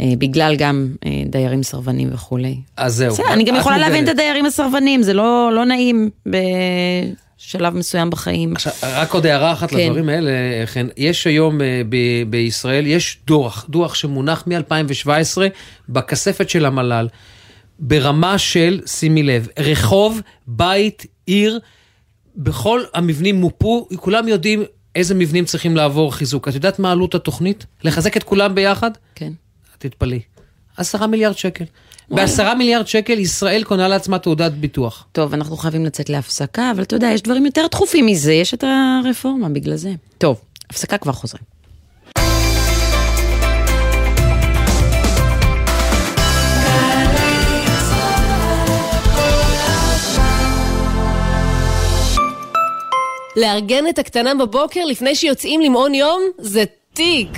אה, 0.00 0.12
בגלל 0.18 0.54
גם 0.58 0.88
אה, 1.06 1.10
דיירים 1.26 1.62
סרבנים 1.62 2.08
וכולי. 2.12 2.56
אז 2.76 2.94
זהו. 2.94 3.12
בסדר, 3.12 3.32
אני 3.32 3.44
גם 3.44 3.56
יכולה 3.56 3.78
להבין 3.78 3.94
את 4.04 4.08
מוגנת. 4.08 4.18
הדיירים 4.18 4.46
הסרבנים, 4.46 5.02
זה 5.02 5.14
לא, 5.14 5.50
לא 5.54 5.64
נעים 5.64 6.10
בשלב 6.26 7.74
מסוים 7.76 8.10
בחיים. 8.10 8.54
רק 8.82 9.12
עוד 9.14 9.26
הערה 9.26 9.52
אחת 9.52 9.70
כן. 9.70 9.76
לדברים 9.76 10.08
האלה, 10.08 10.30
חן. 10.66 10.86
יש 10.96 11.26
היום 11.26 11.60
אה, 11.60 11.82
ב- 11.88 12.30
בישראל, 12.30 12.86
יש 12.86 13.18
דוח, 13.26 13.66
דוח 13.68 13.94
שמונח 13.94 14.44
מ-2017 14.46 15.38
בכספת 15.88 16.50
של 16.50 16.66
המל"ל, 16.66 17.08
ברמה 17.80 18.38
של, 18.38 18.80
שימי 18.86 19.22
לב, 19.22 19.48
רחוב, 19.58 20.20
בית, 20.46 21.06
עיר, 21.26 21.60
בכל 22.36 22.80
המבנים 22.94 23.36
מופו, 23.36 23.88
כולם 23.96 24.28
יודעים 24.28 24.62
איזה 24.94 25.14
מבנים 25.14 25.44
צריכים 25.44 25.76
לעבור 25.76 26.14
חיזוק. 26.14 26.48
את 26.48 26.54
יודעת 26.54 26.78
מה 26.78 26.92
עלות 26.92 27.14
התוכנית? 27.14 27.66
לחזק 27.84 28.16
את 28.16 28.22
כולם 28.22 28.54
ביחד? 28.54 28.90
כן. 29.14 29.32
תתפלאי. 29.78 30.20
עשרה 30.76 31.06
מיליארד 31.06 31.36
שקל. 31.36 31.64
בעשרה 32.10 32.54
מיליארד 32.54 32.86
שקל 32.86 33.18
ישראל 33.18 33.64
קונה 33.64 33.88
לעצמה 33.88 34.18
תעודת 34.18 34.52
ביטוח. 34.52 35.06
טוב, 35.12 35.34
אנחנו 35.34 35.56
חייבים 35.56 35.84
לצאת 35.86 36.10
להפסקה, 36.10 36.70
אבל 36.70 36.82
אתה 36.82 36.96
יודע, 36.96 37.06
יש 37.06 37.22
דברים 37.22 37.46
יותר 37.46 37.66
דחופים 37.70 38.06
מזה, 38.06 38.32
יש 38.32 38.54
את 38.54 38.64
הרפורמה 38.64 39.48
בגלל 39.48 39.76
זה. 39.76 39.92
טוב, 40.18 40.40
הפסקה 40.70 40.98
כבר 40.98 41.12
חוזרים. 41.12 41.49
לארגן 53.36 53.88
את 53.88 53.98
הקטנה 53.98 54.34
בבוקר 54.34 54.84
לפני 54.84 55.14
שיוצאים 55.14 55.60
למעון 55.60 55.94
יום 55.94 56.22
זה 56.38 56.64
תיק. 56.92 57.28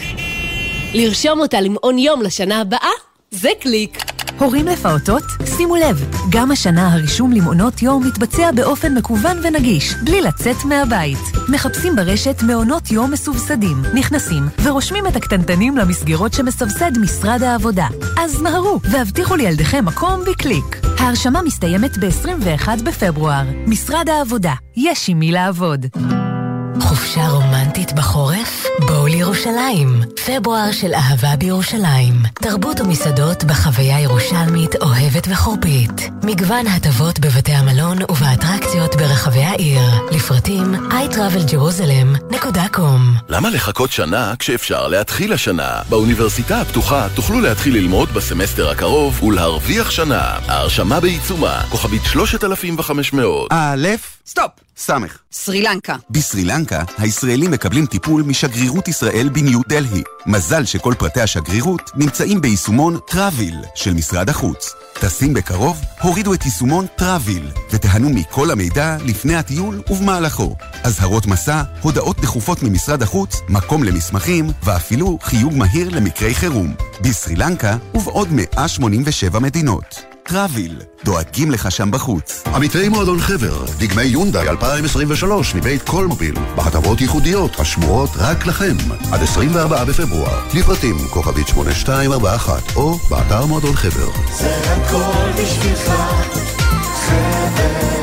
לרשום 0.94 1.40
אותה 1.40 1.60
למעון 1.60 1.98
יום 1.98 2.22
לשנה 2.22 2.60
הבאה 2.60 2.90
זה 3.30 3.50
קליק. 3.60 4.11
הורים 4.42 4.66
לפעוטות? 4.66 5.22
שימו 5.56 5.76
לב, 5.76 6.10
גם 6.30 6.50
השנה 6.50 6.92
הרישום 6.92 7.32
למעונות 7.32 7.82
יום 7.82 8.06
מתבצע 8.06 8.50
באופן 8.52 8.94
מקוון 8.94 9.36
ונגיש, 9.42 9.94
בלי 9.94 10.22
לצאת 10.22 10.56
מהבית. 10.64 11.18
מחפשים 11.48 11.96
ברשת 11.96 12.42
מעונות 12.46 12.90
יום 12.90 13.10
מסובסדים, 13.10 13.82
נכנסים 13.94 14.42
ורושמים 14.62 15.06
את 15.06 15.16
הקטנטנים 15.16 15.76
למסגרות 15.76 16.32
שמסבסד 16.32 16.98
משרד 16.98 17.42
העבודה. 17.42 17.86
אז 18.18 18.40
מהרו, 18.40 18.80
והבטיחו 18.90 19.36
לילדיכם 19.36 19.84
מקום 19.84 20.20
בקליק. 20.30 20.80
ההרשמה 20.98 21.42
מסתיימת 21.42 21.98
ב-21 21.98 22.82
בפברואר. 22.84 23.44
משרד 23.66 24.08
העבודה, 24.08 24.54
יש 24.76 25.08
עם 25.08 25.18
מי 25.18 25.32
לעבוד. 25.32 25.86
חופשה 26.82 27.28
רומנטית 27.28 27.92
בחורף? 27.92 28.66
בואו 28.86 29.06
לירושלים. 29.06 30.00
פברואר 30.26 30.72
של 30.72 30.94
אהבה 30.94 31.36
בירושלים. 31.36 32.14
תרבות 32.34 32.80
ומסעדות 32.80 33.44
בחוויה 33.44 34.00
ירושלמית 34.00 34.76
אוהבת 34.76 35.28
וחורפית. 35.30 36.10
מגוון 36.24 36.66
הטבות 36.66 37.20
בבתי 37.20 37.52
המלון 37.52 37.98
ובאטרקציות 38.02 38.96
ברחבי 38.96 39.42
העיר. 39.42 39.80
לפרטים 40.10 40.74
iTravelJerusalem.com 40.74 43.00
למה 43.28 43.50
לחכות 43.50 43.92
שנה 43.92 44.34
כשאפשר 44.38 44.88
להתחיל 44.88 45.32
השנה? 45.32 45.82
באוניברסיטה 45.88 46.60
הפתוחה 46.60 47.06
תוכלו 47.14 47.40
להתחיל 47.40 47.74
ללמוד 47.74 48.08
בסמסטר 48.08 48.70
הקרוב 48.70 49.22
ולהרוויח 49.22 49.90
שנה. 49.90 50.38
ההרשמה 50.48 51.00
בעיצומה, 51.00 51.62
כוכבית 51.70 52.02
3500. 52.04 53.48
א', 53.52 53.88
סטופ, 54.26 54.50
סמך. 54.84 55.18
סרי 55.32 55.62
לנקה. 55.62 55.96
בסרי 56.10 56.44
לנקה, 56.44 56.82
הישראלים 56.98 57.50
מקבלים 57.50 57.86
טיפול 57.86 58.22
משגרירות 58.22 58.88
ישראל 58.88 59.28
בניו 59.28 59.60
דלהי. 59.68 60.02
מזל 60.26 60.64
שכל 60.64 60.94
פרטי 60.98 61.20
השגרירות 61.20 61.90
נמצאים 61.94 62.40
ביישומון 62.40 62.98
טראביל 63.06 63.58
של 63.74 63.94
משרד 63.94 64.28
החוץ. 64.28 64.74
טסים 65.00 65.34
בקרוב? 65.34 65.80
הורידו 66.00 66.34
את 66.34 66.44
יישומון 66.44 66.86
טראביל 66.96 67.48
ותיהנו 67.70 68.10
מכל 68.10 68.50
המידע 68.50 68.96
לפני 69.06 69.34
הטיול 69.34 69.82
ובמהלכו. 69.90 70.56
אזהרות 70.84 71.26
מסע, 71.26 71.62
הודעות 71.82 72.20
דחופות 72.20 72.62
ממשרד 72.62 73.02
החוץ, 73.02 73.40
מקום 73.48 73.84
למסמכים 73.84 74.50
ואפילו 74.64 75.18
חיוג 75.22 75.54
מהיר 75.56 75.88
למקרי 75.90 76.34
חירום. 76.34 76.74
בסרי 77.00 77.36
לנקה 77.36 77.76
ובעוד 77.94 78.28
187 78.32 79.38
מדינות. 79.38 80.11
טראביל, 80.24 80.80
דואגים 81.04 81.50
לך 81.50 81.70
שם 81.70 81.90
בחוץ. 81.90 82.42
עמיתי 82.54 82.88
מועדון 82.88 83.20
חבר, 83.20 83.64
דגמי 83.78 84.02
יונדאי 84.02 84.48
2023 84.48 85.54
מבית 85.54 85.82
קולמוביל, 85.82 86.34
בהטבות 86.56 87.00
ייחודיות 87.00 87.60
השמורות 87.60 88.10
רק 88.16 88.46
לכם, 88.46 88.76
עד 89.12 89.22
24 89.22 89.84
בפברואר. 89.84 90.40
לפרטים 90.54 90.98
כוכבית 91.10 91.48
8241 91.48 92.76
או 92.76 92.94
באתר 93.10 93.46
מועדון 93.46 93.74
חבר. 93.74 94.10
זה 94.32 94.56
הכל 94.72 95.42
בשבילך, 95.42 95.92
חבר. 97.06 98.01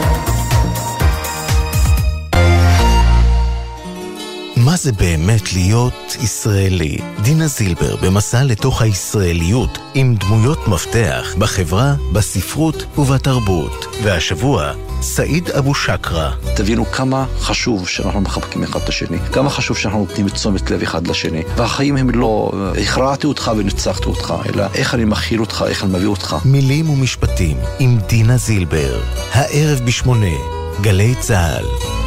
מה 4.70 4.76
זה 4.76 4.91
באמת 4.91 5.54
להיות 5.54 6.18
ישראלי? 6.22 6.98
דינה 7.22 7.48
זילבר 7.48 7.96
במסע 7.96 8.44
לתוך 8.44 8.82
הישראליות 8.82 9.78
עם 9.94 10.16
דמויות 10.16 10.68
מפתח 10.68 11.36
בחברה, 11.38 11.94
בספרות 12.14 12.86
ובתרבות. 12.98 13.86
והשבוע, 14.04 14.72
סעיד 15.02 15.50
אבו 15.50 15.76
שקרה. 15.76 16.32
תבינו 16.56 16.86
כמה 16.86 17.26
חשוב 17.40 17.88
שאנחנו 17.88 18.22
מחבקים 18.22 18.64
אחד 18.64 18.80
את 18.82 18.90
השני, 18.90 19.18
כמה 19.34 19.50
חשוב 19.50 19.78
שאנחנו 19.78 20.00
נותנים 20.00 20.30
תשומת 20.30 20.72
לב 20.72 20.82
אחד 20.82 21.08
לשני. 21.08 21.41
והחיים 21.56 21.98
הם 21.98 22.10
לא 22.10 22.52
הכרעתי 22.82 23.28
אותך 23.28 23.52
וניצחתי 23.58 24.06
אותך, 24.06 24.34
אלא 24.54 24.64
איך 24.74 24.94
אני 24.94 25.06
מכיל 25.06 25.40
אותך, 25.40 25.66
איך 25.68 25.84
אני 25.84 25.94
מביא 25.94 26.08
אותך. 26.08 26.36
מילים 26.46 26.90
ומשפטים 26.90 27.58
עם 27.80 28.00
דינה 28.10 28.38
זילבר. 28.38 29.02
הערב 29.32 29.80
בשמונה, 29.86 30.36
גלי 30.82 31.16
צה"ל. 31.20 31.99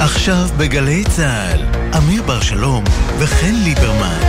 עכשיו 0.00 0.46
בגלי 0.58 1.04
צה"ל, 1.16 1.60
אמיר 1.98 2.22
בר 2.22 2.40
שלום 2.40 2.84
וחן 3.18 3.54
ליברמן. 3.64 4.20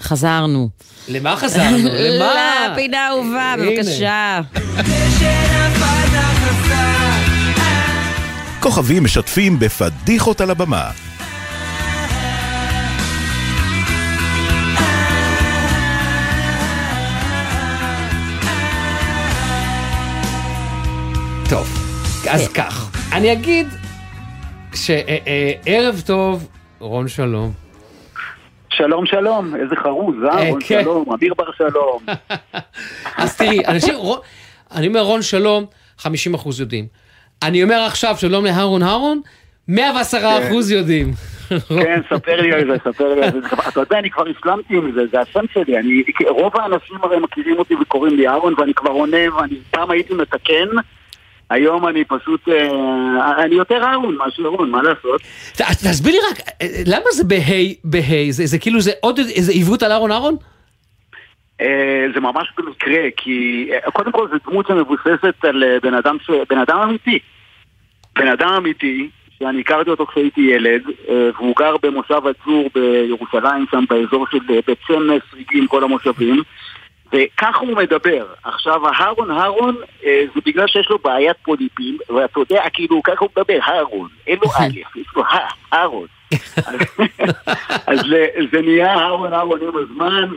חזרנו. 0.00 0.68
למה 1.08 1.36
חזרנו? 1.36 1.88
למה? 2.18 2.68
לפינה 2.72 3.06
האהובה, 3.06 3.52
הנה. 3.52 3.62
בבקשה. 3.70 4.40
כוכבים 8.60 9.04
משתפים 9.04 9.58
בפדיחות 9.58 10.40
על 10.40 10.50
הבמה. 10.50 10.90
טוב, 21.50 21.66
אז 22.30 22.48
כך, 22.52 22.90
אני 23.12 23.32
אגיד 23.32 23.66
שערב 24.74 26.02
טוב, 26.06 26.48
רון 26.78 27.08
שלום. 27.08 27.52
שלום 28.70 29.06
שלום, 29.06 29.54
איזה 29.56 29.76
חרוז, 29.76 30.14
אה, 30.24 30.38
אה? 30.38 30.50
רון 30.50 30.60
כן. 30.66 30.82
שלום, 30.82 31.12
אביר 31.12 31.34
בר 31.38 31.52
שלום. 31.58 32.02
אז 33.18 33.36
תראי, 33.36 33.66
אנשים, 33.66 33.94
רון- 33.94 34.18
אני 34.74 34.86
אומר 34.86 35.00
רון 35.00 35.22
שלום, 35.22 35.64
50 35.98 36.34
אחוז 36.34 36.60
יודעים. 36.60 36.86
אני 37.42 37.62
אומר 37.62 37.80
עכשיו 37.86 38.16
שלום 38.16 38.44
להרון 38.44 38.82
הרון, 38.82 39.20
110 39.68 40.18
אחוז 40.48 40.70
יודעים. 40.70 41.12
כן, 41.68 42.00
ספר 42.14 42.40
לי 42.40 42.52
על 42.52 42.66
זה, 42.66 42.76
ספר 42.92 43.14
לי 43.14 43.22
על 43.22 43.32
זה. 43.32 43.38
אתה 43.68 43.80
יודע, 43.80 43.98
אני 43.98 44.10
כבר 44.10 44.24
השלמתי 44.38 44.76
עם 44.76 44.92
זה, 44.94 45.00
זה 45.12 45.20
השם 45.20 45.44
שלי. 45.54 45.78
אני, 45.78 46.02
רוב 46.28 46.52
האנשים 46.56 46.96
הרי 47.02 47.18
מכירים 47.18 47.58
אותי 47.58 47.74
וקוראים 47.74 48.16
לי 48.16 48.28
אהרון, 48.28 48.54
ואני 48.58 48.74
כבר 48.74 48.90
עונה, 48.90 49.34
ואני 49.36 49.56
פעם 49.70 49.90
הייתי 49.90 50.14
מתקן. 50.14 50.66
היום 51.50 51.88
אני 51.88 52.04
פשוט, 52.04 52.48
אה, 52.48 53.44
אני 53.44 53.54
יותר 53.54 53.84
אהרון 53.84 54.16
מאשר 54.16 54.42
רון, 54.42 54.70
מה 54.70 54.82
לעשות? 54.82 55.20
תסביר 55.56 56.12
לי 56.12 56.18
רק, 56.30 56.38
אה, 56.62 56.66
למה 56.86 57.10
זה 57.12 57.24
בה' 57.24 57.74
בה'? 57.84 58.30
זה 58.30 58.46
זה 58.46 58.58
כאילו 58.58 58.80
זה 58.80 58.92
עוד 59.00 59.18
איזה 59.18 59.52
עיוות 59.52 59.82
על 59.82 59.92
אהרון 59.92 60.12
אהרון? 60.12 60.36
אה, 61.60 62.06
זה 62.14 62.20
ממש 62.20 62.52
במקרה, 62.58 63.02
כי 63.16 63.68
קודם 63.92 64.12
כל 64.12 64.28
זו 64.28 64.50
דמות 64.50 64.66
שמבוססת 64.66 65.44
על 65.44 65.64
בן 65.82 65.94
אדם, 65.94 66.16
ש... 66.22 66.30
בן 66.50 66.58
אדם 66.58 66.78
אמיתי. 66.78 67.18
בן 68.16 68.28
אדם 68.28 68.48
אמיתי, 68.48 69.08
שאני 69.38 69.60
הכרתי 69.60 69.90
אותו 69.90 70.06
כשהייתי 70.06 70.40
ילד, 70.40 70.82
והוא 71.08 71.54
גר 71.58 71.76
במושב 71.82 72.22
הצור 72.26 72.70
בירושלים, 72.74 73.66
שם 73.70 73.84
באזור 73.90 74.26
של 74.30 74.38
בית 74.66 74.78
שמש, 74.86 75.22
ריגים, 75.34 75.66
כל 75.66 75.84
המושבים, 75.84 76.42
וככה 77.12 77.58
הוא 77.58 77.76
מדבר. 77.76 78.26
עכשיו, 78.44 78.88
ההרון 78.88 79.30
הרון, 79.30 79.76
אה, 80.04 80.24
זה 80.34 80.40
בגלל 80.46 80.66
שיש 80.66 80.90
לו 80.90 80.98
בעיית 80.98 81.36
פוליפים, 81.42 81.98
ואתה 82.14 82.40
יודע, 82.40 82.62
כאילו, 82.72 83.02
ככה 83.02 83.20
הוא 83.20 83.28
מדבר, 83.36 83.58
הרון, 83.62 84.08
אין 84.26 84.38
לו 84.42 84.50
א', 84.58 84.98
יש 84.98 85.06
לו 85.16 85.24
ה, 85.24 85.38
הרון. 85.72 86.06
אז 87.86 88.00
זה, 88.52 88.60
נהיה 88.62 88.94
אהרון 88.94 89.32
אהרון 89.32 89.60
עם 89.62 89.76
הזמן, 89.76 90.28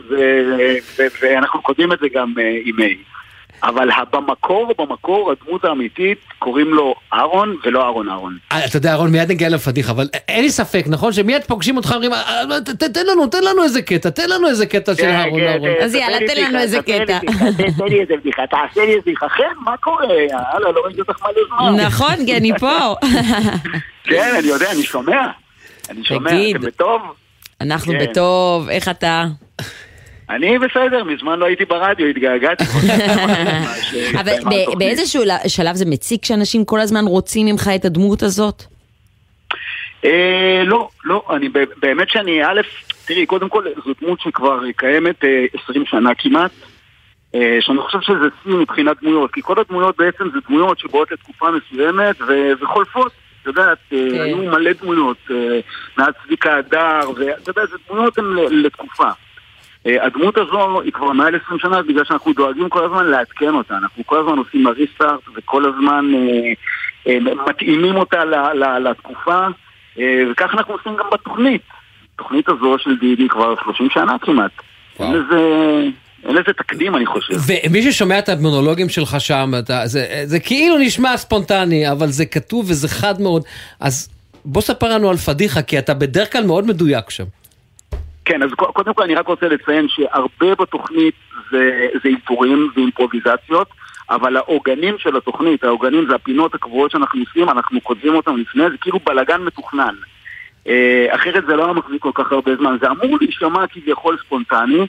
ואנחנו 1.22 1.62
כותבים 1.62 1.92
את 1.92 1.98
זה 1.98 2.06
גם 2.12 2.34
אה, 2.38 2.60
עם 2.64 2.76
A. 2.78 3.19
אבל 3.62 3.88
במקור, 4.12 4.72
במקור, 4.78 5.32
הדמות 5.32 5.64
האמיתית, 5.64 6.18
קוראים 6.38 6.74
לו 6.74 6.94
אהרון 7.14 7.56
ולא 7.64 7.82
אהרון 7.84 8.08
אהרון. 8.08 8.36
אה, 8.52 8.64
אתה 8.64 8.76
יודע, 8.76 8.90
אהרון, 8.90 9.12
מיד 9.12 9.30
נגיע 9.30 9.48
לפדיחה, 9.48 9.92
אבל 9.92 10.06
אין 10.28 10.42
לי 10.42 10.50
ספק, 10.50 10.84
נכון? 10.86 11.12
שמיד 11.12 11.44
פוגשים 11.44 11.76
אותך, 11.76 11.92
אומרים, 11.92 12.12
"אה, 12.12 12.20
אה, 12.50 12.60
תן 12.94 13.06
לנו, 13.06 13.26
תן 13.26 13.44
לנו 13.44 13.62
איזה 13.64 13.82
קטע, 13.82 14.10
תן 14.10 14.30
לנו 14.30 14.48
איזה 14.48 14.66
קטע 14.66 14.94
של 14.94 15.02
כן, 15.02 15.08
אהרון 15.14 15.40
כן, 15.40 15.46
אהרון. 15.46 15.68
כן, 15.80 15.88
ספר 15.88 15.98
לי 16.18 16.26
בדיחה, 16.26 16.68
ספר 16.68 16.98
לי 16.98 17.04
בדיחה, 17.04 17.20
תן- 17.56 17.70
תן 17.78 17.84
לי 17.84 18.00
איזה 18.00 18.14
בדיחה, 18.20 18.42
תעשה 18.46 18.84
לי 18.84 18.90
איזה 18.90 19.00
בדיחה. 19.06 19.28
חן, 19.28 19.42
מה 19.64 19.76
קורה? 19.76 20.04
יאללה, 20.06 20.72
לא 20.74 20.80
ראיתי 20.84 21.00
אותך 21.00 21.22
מלא 21.22 21.42
זמן. 21.72 21.80
נכון, 21.84 22.14
כי 22.26 22.36
אני 22.36 22.52
פה. 22.58 22.94
כן, 24.04 24.34
אני 24.38 24.48
יודע, 24.48 24.70
אני 24.72 24.82
שומע. 24.82 25.26
אני 25.90 26.04
שומע. 26.04 26.30
אתם 26.50 26.60
בטוב? 26.60 27.00
אנחנו. 27.60 27.92
בטוב, 28.00 28.68
איך 28.68 28.88
אתה? 28.88 29.24
אני 30.30 30.58
בסדר, 30.58 31.04
מזמן 31.04 31.38
לא 31.38 31.46
הייתי 31.46 31.64
ברדיו, 31.64 32.06
התגעגעתי. 32.06 32.64
אבל 34.20 34.32
באיזשהו 34.78 35.22
שלב 35.48 35.74
זה 35.74 35.84
מציק 35.86 36.24
שאנשים 36.24 36.64
כל 36.64 36.80
הזמן 36.80 37.04
רוצים 37.04 37.46
ממך 37.46 37.70
את 37.74 37.84
הדמות 37.84 38.22
הזאת? 38.22 38.62
אה, 40.04 40.62
לא, 40.64 40.88
לא, 41.04 41.22
אני 41.30 41.48
באמת 41.82 42.08
שאני, 42.08 42.44
א', 42.44 42.60
תראי, 43.06 43.26
קודם 43.26 43.48
כל 43.48 43.64
זו 43.84 43.92
דמות 44.02 44.20
שכבר 44.20 44.60
קיימת 44.76 45.24
אה, 45.24 45.44
20 45.64 45.86
שנה 45.86 46.10
כמעט, 46.18 46.50
אה, 47.34 47.56
שאני 47.60 47.78
חושב 47.78 48.00
שזה 48.00 48.28
שיא 48.42 48.52
מבחינת 48.52 48.96
דמויות, 49.02 49.32
כי 49.32 49.42
כל 49.42 49.60
הדמויות 49.60 49.96
בעצם 49.96 50.24
זה 50.32 50.38
דמויות 50.48 50.78
שבאות 50.78 51.12
לתקופה 51.12 51.46
מסוימת 51.50 52.16
וחולפות. 52.60 53.12
את 53.42 53.46
יודעת, 53.46 53.78
אה, 53.92 53.98
כן. 54.10 54.20
היו 54.20 54.36
מלא 54.36 54.72
דמויות, 54.72 55.16
אה, 55.30 55.60
מאז 55.98 56.14
צביקה 56.24 56.56
הדר, 56.56 57.10
ואתה 57.16 57.50
יודע, 57.50 57.66
זה 57.66 57.76
דמויות 57.88 58.18
הן 58.18 58.24
לתקופה. 58.50 59.10
אה, 59.86 60.06
הדמות 60.06 60.38
הזו 60.38 60.80
היא 60.80 60.92
כבר 60.92 61.12
מעל 61.12 61.34
20 61.44 61.58
שנה 61.58 61.82
בגלל 61.82 62.04
שאנחנו 62.04 62.32
דואגים 62.32 62.68
כל 62.68 62.84
הזמן 62.84 63.06
לעדכן 63.06 63.54
אותה. 63.54 63.76
אנחנו 63.76 64.06
כל 64.06 64.20
הזמן 64.20 64.38
עושים 64.38 64.68
ריסטארט 64.68 65.20
וכל 65.34 65.64
הזמן 65.64 66.04
אה, 66.14 66.52
אה, 67.06 67.18
מתאימים 67.48 67.96
אותה 67.96 68.24
לתקופה, 68.84 69.46
וכך 70.30 70.50
אנחנו 70.54 70.74
עושים 70.74 70.96
גם 70.96 71.04
בתוכנית. 71.12 71.62
התוכנית 72.14 72.48
הזו 72.48 72.76
של 72.78 72.96
דידי 73.00 73.28
כבר 73.28 73.54
30 73.64 73.88
שנה 73.90 74.16
כמעט. 74.20 74.50
אין 75.00 75.12
לזה, 75.12 75.40
אין 76.24 76.34
לזה 76.34 76.52
תקדים 76.58 76.96
אני 76.96 77.06
חושב. 77.06 77.34
ומי 77.46 77.82
ששומע 77.82 78.18
את 78.18 78.28
המונולוגים 78.28 78.88
שלך 78.88 79.20
שם, 79.20 79.50
אתה, 79.58 79.86
זה, 79.86 80.22
זה 80.24 80.40
כאילו 80.40 80.78
נשמע 80.78 81.16
ספונטני, 81.16 81.90
אבל 81.92 82.06
זה 82.06 82.26
כתוב 82.26 82.70
וזה 82.70 82.88
חד 82.88 83.20
מאוד. 83.20 83.42
אז 83.80 84.08
בוא 84.44 84.62
ספר 84.62 84.88
לנו 84.88 85.10
על 85.10 85.16
פדיחה, 85.16 85.62
כי 85.62 85.78
אתה 85.78 85.94
בדרך 85.94 86.32
כלל 86.32 86.44
מאוד 86.46 86.66
מדויק 86.66 87.10
שם. 87.10 87.24
כן, 88.30 88.42
אז 88.42 88.50
קו- 88.54 88.72
קודם 88.72 88.94
כל 88.94 89.02
אני 89.02 89.14
רק 89.14 89.26
רוצה 89.26 89.48
לציין 89.48 89.88
שהרבה 89.88 90.54
בתוכנית 90.54 91.14
זה, 91.50 91.88
זה 92.02 92.08
איתורים 92.08 92.70
ואימפרוביזציות, 92.76 93.68
אבל 94.10 94.36
העוגנים 94.36 94.98
של 94.98 95.16
התוכנית, 95.16 95.64
העוגנים 95.64 96.06
זה 96.08 96.14
הפינות 96.14 96.54
הקבועות 96.54 96.90
שאנחנו 96.90 97.20
עושים, 97.20 97.48
אנחנו 97.50 97.80
כותבים 97.82 98.14
אותם 98.14 98.36
לפני, 98.36 98.70
זה 98.70 98.76
כאילו 98.80 98.98
בלגן 99.06 99.42
מתוכנן. 99.42 99.94
אה, 100.68 101.06
אחרת 101.10 101.44
זה 101.46 101.56
לא 101.56 101.64
היה 101.64 101.72
מחזיק 101.72 102.02
כל 102.02 102.10
כך 102.14 102.32
הרבה 102.32 102.56
זמן. 102.56 102.76
זה 102.80 102.90
אמור 102.90 103.18
להישמע 103.20 103.66
כביכול 103.66 104.16
ספונטני, 104.26 104.86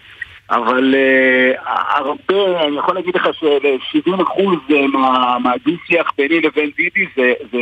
אבל 0.49 0.95
אה, 0.95 1.51
הרבה, 1.97 2.67
אני 2.67 2.77
יכול 2.77 2.95
להגיד 2.95 3.15
לך 3.15 3.27
של-70% 3.39 4.73
מה, 4.93 5.37
מהדו-שיח 5.39 6.11
ביני 6.17 6.41
לבין 6.41 6.69
דידי 6.77 7.05
זה, 7.15 7.33
זה 7.51 7.59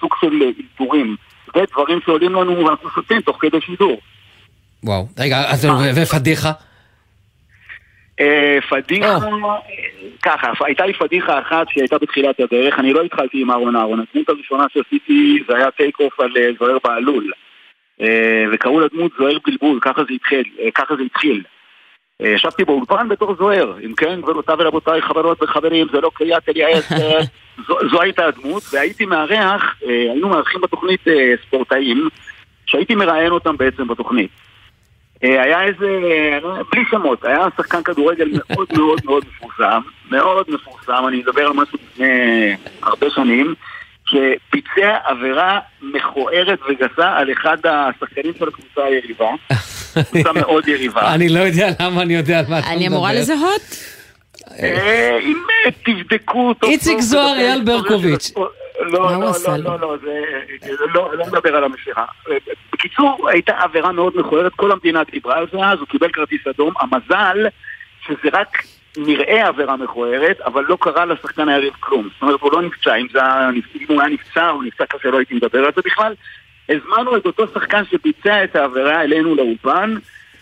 סוג 0.00 0.14
של 0.20 0.42
איתורים. 0.58 1.16
זה 1.54 1.64
דברים 1.72 2.00
שעולים 2.04 2.34
לנו 2.34 2.64
ואנחנו 2.64 2.90
שותים 2.90 3.20
תוך 3.20 3.36
כדי 3.40 3.60
שידור. 3.60 4.00
וואו. 4.84 5.06
רגע, 5.18 5.36
אז 5.38 5.68
ופדיחה? 6.02 6.52
אה, 8.20 8.58
פדיחה, 8.70 9.18
ככה, 10.22 10.52
הייתה 10.60 10.86
לי 10.86 10.92
פדיחה 10.92 11.38
אחת 11.38 11.66
שהייתה 11.70 11.98
בתחילת 11.98 12.40
הדרך, 12.40 12.78
אני 12.78 12.92
לא 12.92 13.02
התחלתי 13.02 13.42
עם 13.42 13.50
אהרון 13.50 13.76
אהרון, 13.76 14.04
הדמות 14.10 14.28
הראשונה 14.28 14.64
שעשיתי 14.72 15.42
זה 15.48 15.56
היה 15.56 15.70
טייק 15.70 16.00
אוף 16.00 16.20
על 16.20 16.36
אה, 16.36 16.50
זוהר 16.58 16.78
בהלול. 16.84 17.32
אה, 18.00 18.44
וקראו 18.52 18.80
לדמות 18.80 19.12
זוהר 19.18 19.38
בלבול, 19.46 19.78
ככה 19.82 20.02
זה 20.08 20.14
התחיל, 20.14 20.44
אה, 20.60 20.70
ככה 20.74 20.96
זה 20.96 21.02
התחיל. 21.02 21.42
אה, 22.22 22.28
ישבתי 22.28 22.64
באולפן 22.64 23.08
בתור 23.08 23.36
זוהר, 23.38 23.74
אם 23.86 23.94
כן, 23.94 24.20
גבירותיי 24.20 24.54
ורבותיי, 24.58 25.02
חברות 25.02 25.42
וחברים, 25.42 25.86
זה 25.92 26.00
לא 26.00 26.10
קריאת 26.14 26.48
אליעז, 26.48 26.92
אה, 26.92 27.20
זו, 27.66 27.76
זו 27.90 28.02
הייתה 28.02 28.26
הדמות, 28.26 28.62
והייתי 28.72 29.04
מארח, 29.04 29.76
אה, 29.86 30.10
היינו 30.12 30.28
מארחים 30.28 30.60
בתוכנית 30.60 31.08
אה, 31.08 31.34
ספורטאים, 31.46 32.08
שהייתי 32.66 32.94
מראיין 32.94 33.32
אותם 33.32 33.56
בעצם 33.56 33.88
בתוכנית. 33.88 34.30
אה, 35.24 35.42
היה 35.42 35.62
איזה, 35.62 35.86
אה, 35.86 36.62
בלי 36.72 36.82
שמות, 36.90 37.24
היה 37.24 37.46
שחקן 37.56 37.82
כדורגל 37.82 38.28
מאוד 38.32 38.68
מאוד 38.78 39.00
מאוד 39.04 39.24
מפורסם, 39.28 39.80
מאוד 40.10 40.46
מפורסם, 40.48 41.04
אני 41.08 41.16
מדבר 41.16 41.46
על 41.46 41.52
משהו 41.52 41.78
לפני 41.84 42.56
הרבה 42.82 43.06
שנים, 43.14 43.54
שביצע 44.08 44.96
עבירה 45.04 45.58
מכוערת 45.82 46.58
וגסה 46.68 47.12
על 47.16 47.32
אחד 47.32 47.56
השחקנים 47.64 48.32
של 48.38 48.48
הקבוצה 48.48 48.84
היריבה, 48.84 49.30
קבוצה 49.92 50.32
מאוד 50.40 50.68
יריבה. 50.68 51.14
אני 51.14 51.28
לא 51.28 51.38
יודע 51.38 51.68
למה 51.80 52.02
אני 52.02 52.14
יודע 52.14 52.38
על 52.38 52.44
מה 52.48 52.58
אתה 52.58 52.66
מדבר. 52.66 52.76
אני 52.76 52.88
אמורה 52.88 53.12
לזהות? 53.12 53.60
אה, 54.60 55.18
אם 55.22 55.42
אה, 55.66 55.70
תבדקו 55.84 56.48
אותו... 56.48 56.66
איציק 56.66 57.00
זוהר, 57.00 57.38
אייל 57.38 57.64
ברקוביץ'. 57.64 58.32
לא, 58.84 58.92
לא, 58.92 59.32
לא? 59.46 59.56
לא, 59.56 59.80
לא, 59.80 59.96
זה, 60.02 60.84
לא, 60.94 61.10
לא 61.14 61.26
מדבר 61.26 61.56
על 61.56 61.64
המסירה. 61.64 62.04
בקיצור, 62.72 63.28
הייתה 63.28 63.52
עבירה 63.58 63.92
מאוד 63.92 64.16
מכוערת, 64.16 64.52
כל 64.56 64.72
המדינה 64.72 65.02
דיברה 65.10 65.38
על 65.38 65.46
זה 65.52 65.58
אז, 65.58 65.78
הוא 65.78 65.88
קיבל 65.88 66.08
כרטיס 66.12 66.46
אדום. 66.46 66.74
המזל 66.80 67.46
שזה 68.06 68.28
רק 68.32 68.62
נראה 68.96 69.46
עבירה 69.46 69.76
מכוערת, 69.76 70.40
אבל 70.40 70.64
לא 70.68 70.78
קרה 70.80 71.04
לשחקן 71.04 71.48
היריב 71.48 71.74
כלום. 71.80 72.08
זאת 72.12 72.22
אומרת, 72.22 72.40
הוא 72.40 72.52
לא 72.52 72.62
נפצע, 72.62 72.94
אם, 72.94 73.06
זה 73.12 73.20
אם 73.80 73.86
הוא 73.88 74.00
היה 74.00 74.10
נפצע, 74.10 74.48
הוא 74.48 74.64
נפצע 74.64 74.86
קשה, 74.86 75.10
לא 75.10 75.18
הייתי 75.18 75.34
מדבר 75.34 75.58
על 75.58 75.72
זה 75.76 75.80
בכלל. 75.84 76.14
הזמנו 76.68 77.16
את 77.16 77.26
אותו 77.26 77.46
שחקן 77.54 77.82
שביצע 77.84 78.44
את 78.44 78.56
העבירה 78.56 79.02
אלינו 79.02 79.34
לאולפן, 79.34 79.94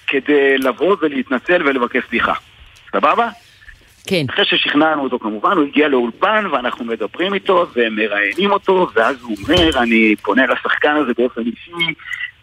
כדי 0.06 0.58
לבוא 0.58 0.96
ולהתנצל 1.00 1.62
ולבקש 1.68 2.02
סליחה. 2.08 2.32
סבבה? 2.92 3.28
כן. 4.06 4.24
אחרי 4.30 4.44
ששכנענו 4.44 5.02
אותו 5.02 5.18
כמובן, 5.18 5.56
הוא 5.56 5.64
הגיע 5.64 5.88
לאולפן 5.88 6.46
ואנחנו 6.52 6.84
מדברים 6.84 7.34
איתו 7.34 7.66
ומראיינים 7.74 8.50
אותו, 8.50 8.86
ואז 8.94 9.22
הוא 9.22 9.36
אומר, 9.48 9.82
אני 9.82 10.16
פונה 10.22 10.46
לשחקן 10.46 10.96
הזה 10.96 11.12
באופן 11.18 11.40
אישי, 11.40 11.94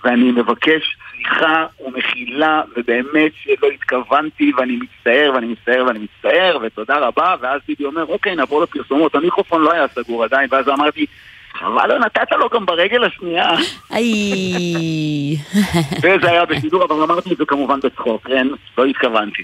ואני 0.03 0.31
מבקש 0.31 0.97
סליחה 1.11 1.65
ומחילה, 1.85 2.61
ובאמת 2.77 3.31
שלא 3.43 3.67
התכוונתי, 3.73 4.51
ואני 4.57 4.77
מצטער, 4.77 5.31
ואני 5.35 5.47
מצטער, 5.47 5.85
ואני 5.87 5.99
מצטער, 5.99 6.57
ותודה 6.61 6.97
רבה, 6.97 7.35
ואז 7.41 7.61
ביבי 7.67 7.85
אומר, 7.85 8.05
אוקיי, 8.05 8.35
נעבור 8.35 8.61
לפרסומות, 8.61 9.15
המיקרופון 9.15 9.61
לא 9.61 9.71
היה 9.73 9.87
סגור 9.87 10.23
עדיין, 10.23 10.47
ואז 10.51 10.69
אמרתי, 10.69 11.05
חבל 11.53 11.87
לא 11.87 11.99
נתת 11.99 12.31
לו 12.31 12.49
גם 12.49 12.65
ברגל 12.65 13.03
השנייה. 13.03 13.49
איי. 13.91 15.37
וזה 16.01 16.31
היה 16.31 16.45
בשידור, 16.45 16.85
אבל 16.85 17.03
אמרתי 17.03 17.33
את 17.33 17.37
זה 17.37 17.45
כמובן 17.45 17.79
בצחוק, 17.79 18.27
כן? 18.27 18.47
לא 18.77 18.85
התכוונתי. 18.85 19.43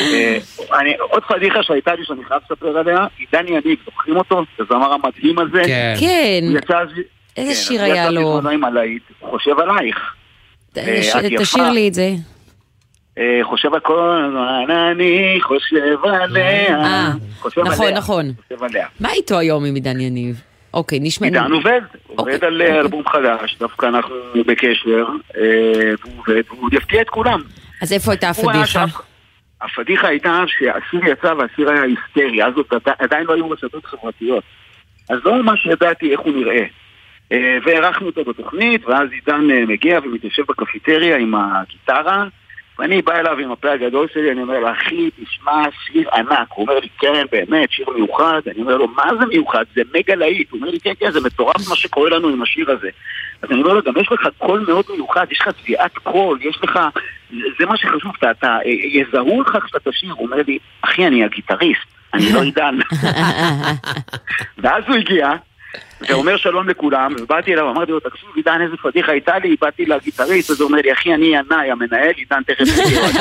אה, 0.00 0.38
אני- 0.80 0.96
עוד 0.98 1.22
פדיחה 1.28 1.62
שהייתה 1.62 1.94
לי 1.94 2.04
שאני 2.04 2.24
חייב 2.24 2.40
לספר 2.50 2.78
עליה, 2.78 3.06
היא 3.18 3.26
דני 3.32 3.50
יניב, 3.50 3.78
זוכרים 3.84 4.16
אותו? 4.16 4.42
הזמר 4.58 4.92
המדהים 4.92 5.38
הזה? 5.38 5.62
כן. 6.00 6.44
הוא 6.48 6.58
יצא. 6.58 6.78
איזה 7.36 7.48
כן, 7.50 7.54
שיר 7.54 7.80
הוא 7.80 7.92
היה 7.92 8.02
יצא 8.04 8.10
לו? 8.10 8.32
בזמנו 8.36 8.50
עם 8.50 8.64
הלהיט, 8.64 9.02
הוא 9.18 9.30
חושב 9.30 9.58
עלייך. 9.58 9.96
אה, 10.76 10.82
יפה. 10.82 11.18
תשאיר 11.38 11.70
לי 11.70 11.88
את 11.88 11.94
זה. 11.94 12.10
אה, 13.18 13.40
חושב 13.42 13.74
על 13.74 13.80
כל 13.80 14.24
הזמן, 14.26 14.70
אני 14.90 15.38
חושב 15.40 15.76
עליה. 16.04 16.76
אה, 16.78 17.10
נכון. 17.64 17.92
נכון. 17.94 18.32
מה 19.00 19.12
איתו 19.12 19.38
היום 19.38 19.64
עם 19.64 19.74
עידן 19.74 20.00
יניב? 20.00 20.40
אוקיי, 20.74 20.98
נשמע... 21.02 21.26
עידן 21.26 21.52
עובד, 21.52 21.80
אוקיי, 22.08 22.34
עובד 22.34 22.44
על 22.44 22.62
אה, 22.62 22.80
אלבום 22.80 23.02
חדש, 23.08 23.56
דווקא 23.60 23.86
אנחנו 23.86 24.14
בקשר, 24.46 25.06
אה, 25.36 25.42
והוא 26.02 26.12
עובד, 26.18 26.42
והוא 26.48 26.68
יפתיע 26.72 27.00
את 27.00 27.08
כולם. 27.10 27.40
אז 27.82 27.92
איפה 27.92 28.10
הייתה 28.12 28.30
הוא 28.36 28.50
הפדיחה? 28.50 28.84
הפדיחה 29.62 30.08
הייתה 30.08 30.44
שהסיר 30.46 31.00
יצא 31.12 31.34
והסיר 31.38 31.70
היה 31.70 31.82
היסטרי, 31.82 32.44
אז 32.44 32.54
עוד 32.56 32.66
עדי- 32.70 32.90
עדיין 32.98 33.26
לא 33.26 33.34
היו 33.34 33.50
רשתות 33.50 33.86
חברתיות. 33.86 34.44
אז 35.10 35.18
לא 35.24 35.42
ממש 35.42 35.66
ידעתי 35.66 36.12
איך 36.12 36.20
הוא 36.20 36.36
נראה. 36.36 36.64
אה, 37.32 37.58
והערכנו 37.64 38.06
אותו 38.06 38.24
בתוכנית, 38.24 38.86
ואז 38.86 39.08
עידן 39.12 39.50
אה, 39.50 39.66
מגיע 39.66 39.98
ומתיישב 40.04 40.42
בקפיטריה 40.48 41.16
עם 41.16 41.34
הגיטרה, 41.34 42.24
ואני 42.78 43.02
בא 43.02 43.14
אליו 43.18 43.38
עם 43.38 43.52
הפה 43.52 43.70
הגדול 43.70 44.06
שלי, 44.14 44.32
אני 44.32 44.42
אומר 44.42 44.58
לו, 44.58 44.72
אחי, 44.72 45.10
תשמע, 45.10 45.62
שיר 45.86 46.10
ענק. 46.14 46.48
הוא 46.48 46.62
אומר 46.62 46.78
לי, 46.78 46.88
כן, 46.98 47.26
באמת, 47.32 47.70
שיר 47.70 47.86
מיוחד. 47.90 48.40
אני 48.46 48.62
אומר 48.62 48.76
לו, 48.76 48.88
מה 48.88 49.04
זה 49.20 49.26
מיוחד? 49.26 49.64
זה 49.74 49.82
מגה 49.94 50.14
להיט. 50.14 50.50
הוא 50.50 50.60
אומר 50.60 50.70
לי, 50.70 50.80
כן, 50.80 50.92
כן, 51.00 51.10
זה 51.10 51.20
מטורף 51.20 51.68
מה 51.68 51.76
שקורה 51.76 52.10
לנו 52.10 52.28
עם 52.28 52.42
השיר 52.42 52.70
הזה. 52.70 52.88
אז 53.42 53.50
אני 53.50 53.62
אומר 53.62 53.72
לו, 53.72 53.82
גם 53.82 53.92
יש 54.00 54.12
לך 54.12 54.28
קול 54.38 54.64
מאוד 54.68 54.84
מיוחד, 54.90 55.26
יש 55.30 55.40
לך 55.40 55.48
טביעת 55.48 55.98
קול, 55.98 56.38
יש 56.42 56.58
לך... 56.62 56.78
זה 57.30 57.66
מה 57.66 57.76
שחשוב, 57.76 58.12
אתה, 58.18 58.30
אתה, 58.30 58.58
אה, 58.66 58.70
יזהו 58.70 59.42
לך 59.42 59.58
כשאתה 59.64 59.90
תשיר. 59.90 60.12
הוא 60.12 60.26
אומר 60.26 60.42
לי, 60.46 60.58
אחי, 60.80 61.06
אני 61.06 61.24
הגיטריסט, 61.24 61.86
אני 62.14 62.32
לא 62.32 62.42
עידן. 62.42 62.78
ואז 64.62 64.84
הוא 64.86 64.96
הגיע, 64.96 65.30
ואומר 66.08 66.36
שלום 66.36 66.68
לכולם, 66.68 67.14
ובאתי 67.20 67.52
אליו, 67.54 67.70
אמרתי 67.70 67.92
לו, 67.92 68.00
תקשיב, 68.00 68.28
עידן, 68.36 68.58
איזה 68.64 68.76
פדיחה 68.82 69.12
הייתה 69.12 69.38
לי, 69.38 69.56
באתי 69.60 69.86
לגיטריסט, 69.86 70.50
אז 70.50 70.60
הוא 70.60 70.68
אומר 70.68 70.78
לי, 70.84 70.92
אחי, 70.92 71.14
אני 71.14 71.26
ינאי, 71.26 71.70
המנהל, 71.70 72.12
עידן 72.16 72.42
תכף 72.46 72.64
יגיע. 72.86 73.00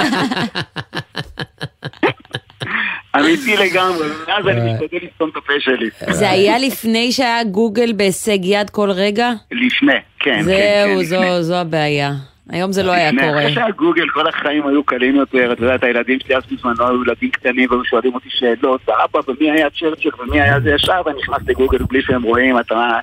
אמיתי 3.17 3.57
לגמרי, 3.57 4.07
ואז 4.27 4.47
אני 4.47 4.73
משתדל 4.73 4.97
לסתום 5.11 5.29
את 5.29 5.37
הפה 5.37 5.53
שלי. 5.59 5.89
זה 6.09 6.29
היה 6.29 6.57
לפני 6.59 7.11
שהיה 7.11 7.43
גוגל 7.43 7.93
בהישג 7.93 8.45
יד 8.45 8.69
כל 8.69 8.91
רגע? 8.91 9.31
לפני, 9.51 9.91
כן, 10.19 10.41
כן, 10.45 10.45
כן. 10.45 11.03
זהו. 11.03 11.03
זו- 11.03 11.41
זו 11.41 11.55
הבעיה. 11.55 12.11
היום 12.49 12.71
זה 12.71 12.83
לא 12.83 12.91
היה 12.91 13.11
לפני, 13.11 13.27
קורה. 13.27 13.41
אחרי 13.41 13.53
שהיה 13.53 13.71
גוגל, 13.71 14.09
כל 14.09 14.27
החיים 14.27 14.67
היו 14.67 14.83
קלים 14.83 15.15
יותר, 15.15 15.53
אתה 15.53 15.63
יודע, 15.63 15.75
את 15.75 15.83
הילדים 15.83 16.19
שלי 16.19 16.37
אז 16.37 16.43
בזמנו 16.51 16.87
היו 16.87 17.03
ילדים 17.03 17.31
קטנים, 17.31 17.67
והיו 17.71 17.85
שואלים 17.85 18.15
אותי 18.15 18.29
שאלות, 18.31 18.81
ואבא, 18.87 19.19
ומי 19.27 19.51
היה 19.51 19.69
צ'רצ'ר, 19.69 20.09
ומי 20.19 20.41
היה 20.41 20.59
זה 20.59 20.71
ישר, 20.71 21.01
ואני 21.05 21.17
נכנס 21.17 21.47
לגוגל 21.47 21.77
בלי 21.89 22.01
שהם 22.01 22.23
רואים, 22.23 22.59
אתה... 22.59 22.99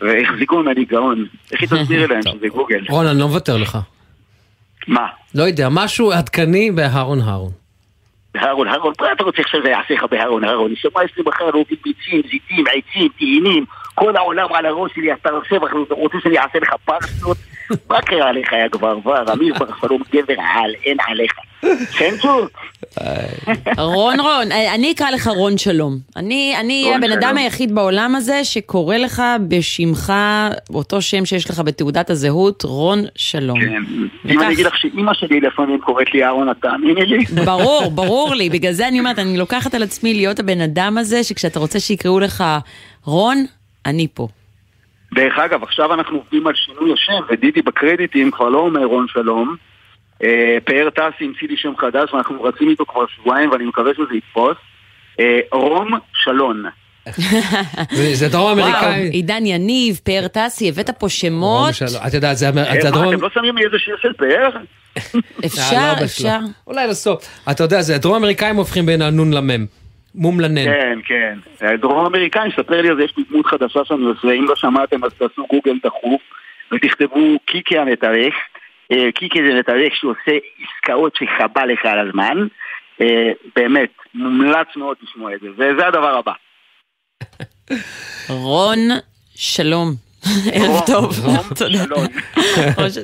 והחזיקו 0.00 0.56
ממני 0.56 0.84
גאון. 0.84 1.26
איך 1.52 1.60
היא 1.60 1.68
תסביר 1.68 2.06
להם 2.12 2.22
שזה 2.22 2.48
גוגל? 2.48 2.84
רון, 2.88 3.06
אני 3.06 3.18
לא 3.18 3.28
מוותר 3.28 3.56
לך. 3.56 3.78
מה? 4.88 5.06
לא 5.34 5.42
יודע, 5.42 5.68
משהו 5.70 6.12
עדכני 6.12 6.70
בהרון 6.70 7.20
הרון. 7.20 7.52
בהרון, 8.34 8.68
הרון, 8.68 8.92
מה 9.00 9.12
אתה 9.12 9.24
רוצה 9.24 9.42
עכשיו 9.42 9.66
יעשה 9.66 9.94
לך 9.94 10.04
בהרון, 10.10 10.44
הרון? 10.44 10.72
נשמע 10.72 11.04
אצלי 11.04 11.22
מחר 11.26 11.50
רובי 11.50 11.76
ביצים, 11.84 12.22
זיתים, 12.22 12.64
עצים, 12.66 13.08
תאנים, 13.18 13.64
כל 13.94 14.16
העולם 14.16 14.46
על 14.54 14.66
הראש 14.66 14.92
שלי, 14.94 15.12
אתה 15.12 15.30
רוצה 15.90 16.16
שאני 16.22 16.38
אעשה 16.38 16.58
לך 16.58 16.74
פרסות? 16.84 17.36
מה 17.90 18.02
קרה 18.02 18.32
לך, 18.32 18.52
יא 18.52 18.68
גברבר? 18.72 19.32
אמיר 19.32 19.54
בר 19.58 19.66
שלום 19.80 20.02
גבר 20.12 20.34
על, 20.38 20.70
אין 20.84 20.96
עליך. 21.08 21.32
צ'נצ'ו? 21.98 22.46
רון 23.78 24.20
רון, 24.20 24.52
אני 24.74 24.92
אקרא 24.92 25.10
לך 25.10 25.26
רון 25.26 25.58
שלום. 25.58 25.98
אני 26.16 26.54
אני 26.60 26.84
אהיה 26.84 26.96
הבן 26.96 27.12
אדם. 27.12 27.36
היחיד 27.36 27.74
בעולם 27.74 28.14
הזה 28.14 28.44
שקורא 28.44 28.96
לך 28.96 29.22
בשמך, 29.48 30.12
אותו 30.74 31.02
שם 31.02 31.24
שיש 31.24 31.50
לך 31.50 31.60
בתעודת 31.60 32.10
הזהות, 32.10 32.62
רון 32.62 33.04
שלום. 33.16 33.60
כן. 33.60 33.82
אם 34.28 34.42
אני 34.42 34.52
אגיד 34.52 34.66
לך 34.66 34.76
שאימא 34.76 35.14
שלי 35.14 35.40
לפעמים 35.40 35.80
קוראת 35.80 36.14
לי 36.14 36.24
אהרון, 36.24 36.50
את 36.50 36.56
תאמיני 36.60 37.06
לי? 37.06 37.24
ברור, 37.44 37.90
ברור 37.90 38.34
לי, 38.34 38.50
בגלל 38.50 38.72
זה 38.72 38.88
אני 38.88 38.98
אומרת, 38.98 39.18
אני 39.18 39.38
לוקחת 39.38 39.74
על 39.74 39.82
עצמי 39.82 40.14
להיות 40.14 40.40
הבן 40.40 40.60
אדם 40.60 40.98
הזה, 40.98 41.24
שכשאתה 41.24 41.58
רוצה 41.58 41.80
שיקראו 41.80 42.20
לך 42.20 42.44
רון, 43.04 43.44
אני 43.86 44.06
פה. 44.14 44.28
דרך 45.14 45.38
אגב, 45.38 45.62
עכשיו 45.62 45.94
אנחנו 45.94 46.16
עובדים 46.16 46.46
על 46.46 46.54
שינוי 46.54 46.92
השם, 46.92 47.24
ודידי 47.28 47.62
בקרדיטים 47.62 48.30
כבר 48.30 48.48
לא 48.48 48.58
אומר 48.58 48.84
רון 48.84 49.06
שלום. 49.08 49.56
אה, 50.22 50.58
פאר 50.64 50.90
טסי 50.90 51.24
המציא 51.24 51.48
לי 51.48 51.56
שם 51.56 51.72
חדש, 51.78 52.12
ואנחנו 52.12 52.42
רצים 52.42 52.68
איתו 52.68 52.86
כבר 52.86 53.06
שבועיים, 53.06 53.50
ואני 53.50 53.64
מקווה 53.64 53.94
שזה 53.94 54.14
יתפוס. 54.14 54.56
אה, 55.20 55.40
רום 55.52 55.90
שלון. 56.14 56.64
זה 58.12 58.28
דרום 58.28 58.58
אמריקאי. 58.58 59.08
עידן 59.08 59.46
יניב, 59.46 60.00
פאר 60.04 60.26
טסי, 60.28 60.68
הבאת 60.68 60.90
פה 60.90 61.08
שמות. 61.08 61.74
את 62.06 62.14
יודעת, 62.14 62.36
זה 62.36 62.46
אה, 62.46 62.88
הדרום... 62.88 63.14
אתם 63.14 63.22
לא 63.22 63.28
שמים 63.34 63.56
לי 63.56 63.64
איזה 63.64 63.76
שיר 63.78 63.96
של 64.02 64.12
פאר? 64.12 64.50
אפשר, 65.46 65.92
לא, 65.92 66.00
לא, 66.00 66.04
אפשר. 66.04 66.38
אולי 66.66 66.86
לסוף. 66.86 67.24
אתה 67.50 67.64
יודע, 67.64 67.82
זה 67.82 67.94
הדרום 67.94 68.16
אמריקאים 68.16 68.56
הופכים 68.56 68.86
בין 68.86 69.02
הנון 69.02 69.32
למם. 69.32 69.66
מום 70.14 70.40
לנן. 70.40 70.64
כן, 70.64 70.98
כן. 71.04 71.38
דרום 71.76 72.06
אמריקאי, 72.06 72.50
ספר 72.56 72.80
לי 72.80 72.88
על 72.88 72.96
זה, 72.96 73.04
יש 73.04 73.14
לי 73.16 73.24
דמות 73.30 73.46
חדשה 73.46 73.84
שאני 73.84 74.04
עושה, 74.04 74.32
אם 74.32 74.44
לא 74.48 74.56
שמעתם 74.56 75.04
אז 75.04 75.12
תעשו 75.14 75.46
גוגל 75.50 75.78
דחוף 75.82 76.22
ותכתבו 76.72 77.38
קיקי 77.44 77.78
המתארך. 77.78 78.34
אה, 78.92 79.12
קיקי 79.12 79.38
זה 79.48 79.58
מתארך 79.58 79.94
שעושה 79.94 80.38
עסקאות 80.62 81.16
שחבל 81.16 81.72
לך 81.72 81.84
על 81.84 82.08
הזמן. 82.08 82.46
אה, 83.00 83.32
באמת, 83.56 83.90
מומלץ 84.14 84.66
מאוד 84.76 84.96
לשמוע 85.02 85.34
את 85.34 85.40
זה, 85.40 85.48
וזה 85.52 85.86
הדבר 85.86 86.18
הבא. 86.18 86.32
רון 88.28 88.78
שלום. 89.36 89.88
ערב 90.52 90.80
טוב. 90.86 91.16
תודה. 91.58 91.84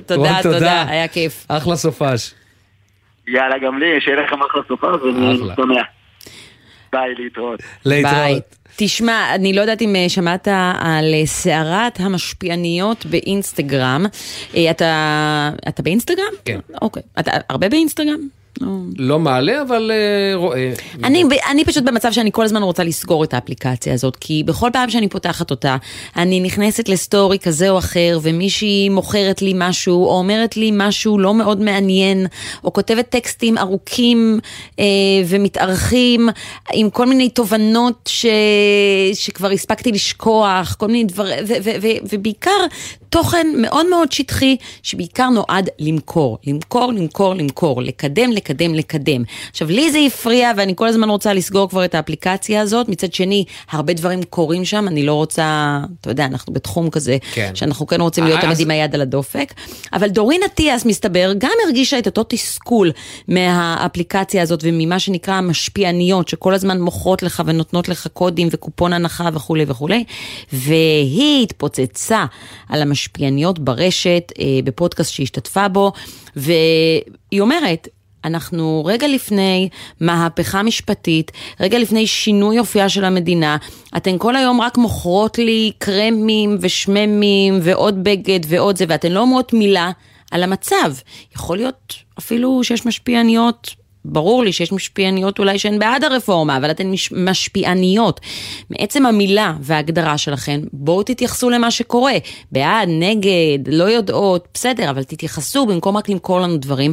תודה, 0.07 0.43
תודה, 0.43 0.85
היה 0.89 1.09
כיף. 1.09 1.47
אחלה 1.49 1.77
סופש. 1.77 2.35
יאללה, 3.29 3.59
גם 3.59 3.79
לי, 3.79 4.01
שיהיה 4.01 4.23
לכם 4.23 4.43
אחלה 4.43 4.63
סופה, 4.69 4.87
ואני. 4.87 5.39
שמח. 5.57 5.87
ביי, 6.93 7.15
להתראות. 7.19 7.61
ביי. 7.85 8.41
תשמע, 8.77 9.35
אני 9.35 9.53
לא 9.53 9.61
יודעת 9.61 9.83
אם 9.83 9.97
אה, 9.97 10.09
שמעת 10.09 10.49
על 10.79 11.15
אה, 11.15 11.27
סערת 11.27 12.01
המשפיעניות 12.01 13.07
באינסטגרם. 13.07 14.07
אה, 14.57 14.71
אתה, 14.71 15.51
אתה 15.69 15.83
באינסטגרם? 15.83 16.33
כן. 16.45 16.59
אוקיי. 16.83 17.03
אתה 17.19 17.31
הרבה 17.49 17.69
באינסטגרם? 17.69 18.40
לא 18.99 19.19
מעלה, 19.19 19.63
אבל 19.63 19.91
אה, 19.95 20.37
רואה. 20.37 20.73
אני, 21.05 21.25
אני 21.51 21.65
פשוט 21.65 21.85
במצב 21.85 22.13
שאני 22.13 22.33
כל 22.33 22.45
הזמן 22.45 22.63
רוצה 22.63 22.85
לסגור 22.85 23.25
את 23.25 23.35
האפליקציה 23.35 23.95
הזאת, 23.95 24.17
כי 24.17 24.43
בכל 24.47 24.71
פעם 24.73 24.91
שאני 24.91 25.09
פותחת 25.09 25.51
אותה, 25.51 25.77
אני 26.17 26.41
נכנסת 26.41 26.89
לסטורי 26.89 27.39
כזה 27.39 27.71
או 27.71 27.79
אחר, 27.79 28.19
ומישהי 28.23 28.89
מוכרת 28.89 29.43
לי 29.43 29.53
משהו, 29.57 30.05
או 30.05 30.19
אומרת 30.19 30.57
לי 30.57 30.71
משהו 30.75 31.19
לא 31.19 31.35
מאוד 31.35 31.61
מעניין, 31.61 32.27
או 32.65 32.73
כותבת 32.73 33.09
טקסטים 33.09 33.59
ארוכים 33.59 34.41
אה, 34.79 34.85
ומתארכים, 35.27 36.29
עם 36.73 36.91
כל 36.91 37.07
מיני 37.07 37.29
תובנות 37.29 38.09
ש, 38.09 38.27
שכבר 39.15 39.51
הספקתי 39.51 39.93
לשכוח, 39.93 40.75
כל 40.79 40.87
מיני 40.87 41.05
דברים, 41.05 41.45
ובעיקר 42.11 42.67
תוכן 43.11 43.47
מאוד 43.57 43.87
מאוד 43.91 44.13
שטחי, 44.13 44.57
שבעיקר 44.83 45.29
נועד 45.29 45.69
למכור, 45.79 46.39
למכור, 46.47 46.93
למכור, 46.93 47.35
למכור, 47.35 47.83
לקדם, 47.83 48.33
לקדם, 48.33 48.50
לקדם. 48.59 49.23
עכשיו, 49.51 49.71
לי 49.71 49.93
זה 49.93 49.99
הפריע, 50.07 50.51
ואני 50.57 50.73
כל 50.77 50.89
הזמן 50.89 51.11
רוצה 51.11 51.33
לסגור 51.35 51.69
כבר 51.69 51.85
את 51.85 51.95
האפליקציה 51.95 52.61
הזאת. 52.61 52.89
מצד 52.89 53.13
שני, 53.13 53.45
הרבה 53.71 53.93
דברים 53.93 54.23
קורים 54.23 54.65
שם, 54.65 54.89
אני 54.89 55.07
לא 55.07 55.15
רוצה, 55.15 55.79
אתה 56.01 56.11
יודע, 56.11 56.25
אנחנו 56.25 56.53
בתחום 56.53 56.91
כזה, 56.91 57.17
כן. 57.33 57.51
שאנחנו 57.55 57.87
כן 57.87 58.01
רוצים 58.01 58.25
להיות 58.25 58.39
אז- 58.39 58.45
תמיד 58.45 58.61
עם 58.61 58.71
היד 58.71 58.95
על 58.95 59.01
הדופק. 59.01 59.55
אבל 59.93 60.09
דורין 60.09 60.41
אטיאס, 60.47 60.85
מסתבר, 60.87 61.33
גם 61.39 61.51
הרגישה 61.67 61.99
את 61.99 62.07
אותו 62.07 62.25
תסכול 62.29 62.91
מהאפליקציה 63.29 64.43
הזאת 64.43 64.61
וממה 64.63 64.99
שנקרא 64.99 65.35
המשפיעניות, 65.35 66.29
שכל 66.29 66.55
הזמן 66.55 66.81
מוכרות 66.81 67.23
לך 67.23 67.43
ונותנות 67.47 67.89
לך 67.89 68.07
קודים 68.13 68.49
וקופון 68.51 68.93
הנחה 68.93 69.29
וכולי 69.33 69.65
וכולי. 69.69 70.05
והיא 70.53 71.43
התפוצצה 71.43 72.25
על 72.69 72.83
המשפיעניות 72.83 73.59
ברשת, 73.59 74.33
אה, 74.39 74.45
בפודקאסט 74.65 75.13
שהשתתפה 75.13 75.69
בו, 75.69 75.93
והיא 76.37 77.41
אומרת, 77.41 77.89
אנחנו 78.25 78.83
רגע 78.87 79.09
לפני 79.09 79.69
מהפכה 80.01 80.63
משפטית, 80.63 81.33
רגע 81.61 81.79
לפני 81.79 82.07
שינוי 82.07 82.59
אופייה 82.59 82.89
של 82.89 83.05
המדינה, 83.05 83.57
אתן 83.97 84.19
כל 84.19 84.37
היום 84.37 84.61
רק 84.61 84.79
מוכרות 84.79 85.39
לי 85.39 85.73
קרמים 85.79 86.59
ושממים 86.61 87.59
ועוד 87.63 88.05
בגד 88.05 88.41
ועוד 88.49 88.77
זה, 88.77 88.85
ואתן 88.89 89.13
לא 89.13 89.21
אומרות 89.21 89.53
מילה 89.53 89.91
על 90.31 90.43
המצב. 90.43 90.93
יכול 91.35 91.57
להיות 91.57 91.95
אפילו 92.19 92.65
שיש 92.65 92.87
משפיעניות 92.87 93.75
ברור 94.05 94.45
לי 94.45 94.53
שיש 94.53 94.73
משפיעניות 94.73 95.39
אולי 95.39 95.59
שהן 95.59 95.79
בעד 95.79 96.05
הרפורמה, 96.05 96.57
אבל 96.57 96.71
אתן 96.71 96.87
מש- 96.91 97.13
משפיעניות. 97.13 98.21
מעצם 98.71 99.07
המילה 99.07 99.55
וההגדרה 99.61 100.19
שלכן, 100.19 100.61
בואו 100.73 101.03
תתייחסו 101.03 101.51
למה 101.51 101.71
שקורה. 101.71 102.13
בעד, 102.53 102.89
נגד, 102.89 103.59
לא 103.67 103.85
יודעות, 103.85 104.49
בסדר, 104.55 104.91
אבל 104.91 105.03
תתייחסו 105.05 105.67
במקום 105.67 105.97
רק 105.97 106.09
למכור 106.09 106.41
לנו 106.41 106.57
דברים. 106.57 106.93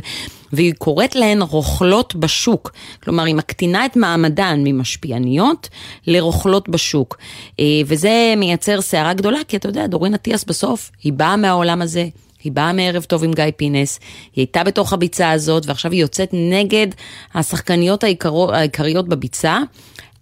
והיא 0.54 0.74
קוראת 0.78 1.16
להן 1.16 1.42
רוכלות 1.42 2.16
בשוק. 2.16 2.72
כלומר, 3.04 3.24
היא 3.24 3.36
מקטינה 3.36 3.86
את 3.86 3.96
מעמדן 3.96 4.62
ממשפיעניות 4.64 5.70
לרוכלות 6.08 6.70
בשוק. 6.70 7.18
אה, 7.60 7.66
וזה 7.86 8.34
מייצר 8.38 8.82
סערה 8.82 9.14
גדולה, 9.14 9.40
כי 9.48 9.58
אתה 9.58 9.70
יודע, 9.70 9.88
דורין 9.88 10.14
אטיאס 10.14 10.44
בסוף, 10.44 10.92
היא 11.04 11.14
באה 11.14 11.36
מהעולם 11.36 11.82
הזה, 11.82 12.08
היא 12.44 12.52
באה 12.52 12.74
מערב 12.74 13.04
טוב 13.04 13.24
עם 13.24 13.34
גיא 13.34 13.44
פינס, 13.58 14.00
היא 14.36 14.42
הייתה 14.42 14.64
בתוך 14.64 14.94
הביצה 14.94 15.32
הזאת, 15.32 15.66
ועכשיו 15.66 15.92
היא 15.92 16.02
יוצאת 16.02 16.30
נגד 16.34 16.88
השחקניות 17.34 18.04
העיקרו, 18.04 18.52
העיקריות 18.52 19.08
בביצה. 19.08 19.60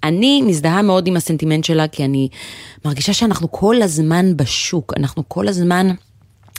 אני 0.04 0.42
מזדהה 0.42 0.82
מאוד 0.82 1.08
עם 1.08 1.16
הסנטימנט 1.16 1.64
שלה, 1.64 1.88
כי 1.88 2.06
אני 2.06 2.28
מרגישה 2.86 3.14
שאנחנו 3.14 3.52
כל 3.52 3.82
הזמן 3.82 4.38
בשוק, 4.38 4.94
אנחנו 4.98 5.24
כל 5.28 5.48
הזמן... 5.48 5.88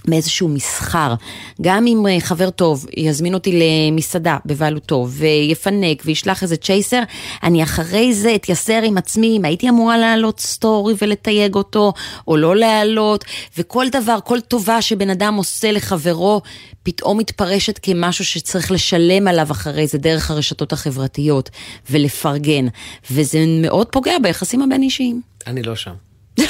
מאיזשהו 0.07 0.49
מסחר. 0.49 1.15
גם 1.63 1.87
אם 1.87 2.07
אה, 2.07 2.21
חבר 2.21 2.51
טוב 2.51 2.87
יזמין 2.97 3.35
אותי 3.35 3.61
למסעדה 3.61 4.37
בבעלותו 4.47 5.07
ויפנק 5.11 6.03
וישלח 6.05 6.43
איזה 6.43 6.57
צ'ייסר, 6.57 7.03
אני 7.43 7.63
אחרי 7.63 8.15
זה 8.15 8.35
אתייסר 8.35 8.83
עם 8.83 8.99
עצמי 8.99 9.37
אם 9.37 9.45
הייתי 9.45 9.69
אמורה 9.69 9.99
להעלות 9.99 10.41
סטורי 10.41 10.95
ולתייג 11.03 11.55
אותו 11.55 11.93
או 12.29 12.37
לא 12.37 12.57
להעלות, 12.57 13.25
וכל 13.59 13.87
דבר, 13.93 14.19
כל 14.25 14.41
טובה 14.41 14.83
שבן 14.83 15.11
אדם 15.11 15.35
עושה 15.35 15.73
לחברו, 15.73 16.41
פתאום 16.83 17.19
מתפרשת 17.19 17.79
כמשהו 17.83 18.25
שצריך 18.25 18.71
לשלם 18.71 19.29
עליו 19.29 19.47
אחרי 19.51 19.87
זה 19.87 19.99
דרך 19.99 20.31
הרשתות 20.31 20.73
החברתיות 20.73 21.51
ולפרגן, 21.91 22.67
וזה 23.11 23.45
מאוד 23.63 23.87
פוגע 23.87 24.19
ביחסים 24.23 24.63
הבין-אישיים. 24.63 25.21
אני 25.47 25.63
לא 25.63 25.77
שם. 25.77 26.06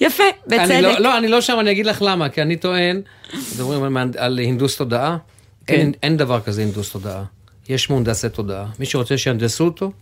יפה, 0.00 0.24
בצדק. 0.46 0.60
אני 0.60 0.82
לא, 0.82 0.98
לא, 0.98 1.18
אני 1.18 1.28
לא 1.28 1.40
שם, 1.40 1.56
אני 1.60 1.70
אגיד 1.70 1.86
לך 1.86 2.02
למה, 2.02 2.28
כי 2.28 2.42
אני 2.42 2.56
טוען, 2.56 3.00
מדברים 3.54 3.96
על, 3.96 4.10
על 4.16 4.38
הנדוס 4.38 4.76
תודעה, 4.76 5.16
כן. 5.66 5.74
אין, 5.74 5.92
אין 6.02 6.16
דבר 6.16 6.40
כזה 6.40 6.62
הנדוס 6.62 6.90
תודעה. 6.90 7.24
יש 7.68 7.90
מהונדסי 7.90 8.28
תודעה. 8.28 8.66
מי 8.78 8.86
שרוצה 8.86 9.18
שיהנדסו 9.18 9.64
אותו, 9.64 9.92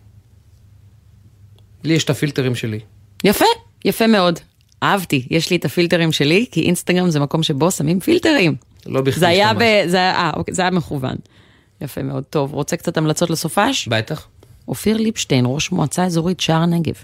לי 1.84 1.94
יש 1.94 2.04
את 2.04 2.10
הפילטרים 2.10 2.54
שלי. 2.54 2.80
יפה, 3.24 3.44
יפה 3.84 4.06
מאוד. 4.06 4.38
אהבתי, 4.82 5.26
יש 5.30 5.50
לי 5.50 5.56
את 5.56 5.64
הפילטרים 5.64 6.12
שלי, 6.12 6.46
כי 6.50 6.62
אינסטגרם 6.62 7.10
זה 7.10 7.20
מקום 7.20 7.42
שבו 7.42 7.70
שמים 7.70 8.00
פילטרים. 8.00 8.56
לא 8.86 9.00
בכדי 9.00 9.20
זה 9.20 9.28
היה, 9.28 9.54
ב... 9.54 9.58
זה, 9.86 9.96
היה, 9.96 10.14
אה, 10.14 10.30
אוקיי, 10.36 10.54
זה 10.54 10.62
היה 10.62 10.70
מכוון. 10.70 11.16
יפה 11.80 12.02
מאוד. 12.02 12.24
טוב, 12.24 12.52
רוצה 12.52 12.76
קצת 12.76 12.96
המלצות 12.96 13.30
לסופש? 13.30 13.88
בטח. 13.88 14.28
אופיר 14.68 14.96
ליבשטיין, 14.96 15.44
ראש 15.48 15.72
מועצה 15.72 16.04
אזורית 16.04 16.40
שער 16.40 16.62
הנגב. 16.62 16.94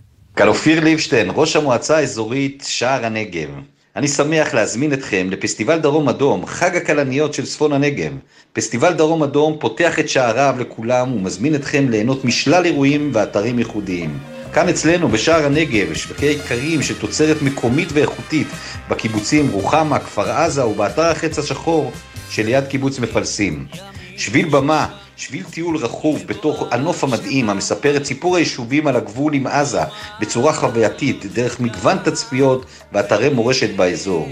כאן 0.40 0.48
אופיר 0.48 0.80
ליבשטיין, 0.84 1.30
ראש 1.34 1.56
המועצה 1.56 1.96
האזורית 1.96 2.64
שער 2.68 3.06
הנגב. 3.06 3.48
אני 3.96 4.08
שמח 4.08 4.54
להזמין 4.54 4.92
אתכם 4.92 5.28
לפסטיבל 5.30 5.78
דרום 5.78 6.08
אדום, 6.08 6.46
חג 6.46 6.76
הכלניות 6.76 7.34
של 7.34 7.46
צפון 7.46 7.72
הנגב. 7.72 8.12
פסטיבל 8.52 8.92
דרום 8.92 9.22
אדום 9.22 9.56
פותח 9.60 9.98
את 9.98 10.08
שעריו 10.08 10.56
לכולם 10.58 11.12
ומזמין 11.12 11.54
אתכם 11.54 11.88
ליהנות 11.88 12.24
משלל 12.24 12.64
אירועים 12.64 13.10
ואתרים 13.14 13.58
ייחודיים. 13.58 14.18
כאן 14.52 14.68
אצלנו 14.68 15.08
בשער 15.08 15.46
הנגב, 15.46 15.94
שווקי 15.94 16.28
איכרים 16.28 16.82
של 16.82 16.98
תוצרת 16.98 17.42
מקומית 17.42 17.88
ואיכותית 17.92 18.46
בקיבוצים 18.88 19.50
רוחמה, 19.50 19.98
כפר 19.98 20.30
עזה 20.30 20.66
ובאתר 20.66 21.04
החץ 21.04 21.38
השחור 21.38 21.92
שליד 22.30 22.64
קיבוץ 22.66 22.98
מפלסים. 22.98 23.66
שביל 24.16 24.48
במה, 24.48 24.86
שביל 25.20 25.44
טיול 25.50 25.76
רכוב 25.76 26.22
בתוך 26.26 26.64
הנוף 26.70 27.04
המדהים 27.04 27.50
המספר 27.50 27.96
את 27.96 28.04
סיפור 28.04 28.36
היישובים 28.36 28.86
על 28.86 28.96
הגבול 28.96 29.34
עם 29.34 29.46
עזה 29.46 29.80
בצורה 30.20 30.52
חווייתית 30.52 31.26
דרך 31.26 31.60
מגוון 31.60 31.98
תצפיות 32.04 32.66
ואתרי 32.92 33.28
מורשת 33.28 33.76
באזור. 33.76 34.28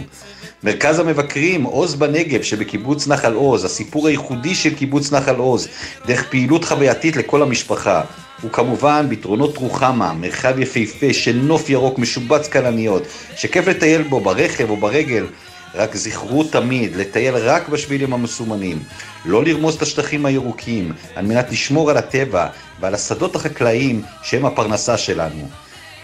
מרכז 0.63 0.99
המבקרים 0.99 1.63
עוז 1.63 1.95
בנגב 1.95 2.43
שבקיבוץ 2.43 3.07
נחל 3.07 3.35
עוז, 3.35 3.65
הסיפור 3.65 4.09
הייחודי 4.09 4.55
של 4.55 4.75
קיבוץ 4.75 5.13
נחל 5.13 5.37
עוז, 5.37 5.69
דרך 6.07 6.31
פעילות 6.31 6.65
חווייתית 6.65 7.17
לכל 7.17 7.43
המשפחה. 7.43 8.03
וכמובן 8.45 9.07
ביתרונות 9.09 9.57
רוחמה, 9.57 10.13
מרחב 10.13 10.59
יפהפה 10.59 11.13
של 11.13 11.37
נוף 11.37 11.71
ירוק 11.71 11.99
משובץ 11.99 12.49
כלניות, 12.49 13.03
שכיף 13.37 13.67
לטייל 13.67 14.03
בו 14.03 14.21
ברכב 14.21 14.71
או 14.71 14.77
ברגל, 14.77 15.27
רק 15.75 15.97
זכרו 15.97 16.45
תמיד 16.45 16.97
לטייל 16.97 17.37
רק 17.37 17.69
בשבילים 17.69 18.13
המסומנים, 18.13 18.83
לא 19.25 19.45
לרמוס 19.45 19.77
את 19.77 19.83
השטחים 19.83 20.27
הירוקים, 20.27 20.93
על 21.15 21.27
מנת 21.27 21.51
לשמור 21.51 21.91
על 21.91 21.97
הטבע 21.97 22.47
ועל 22.81 22.95
השדות 22.95 23.37
החקלאיים 23.37 24.03
שהם 24.23 24.47
הפרנסה 24.47 24.99
שלנו. 24.99 25.49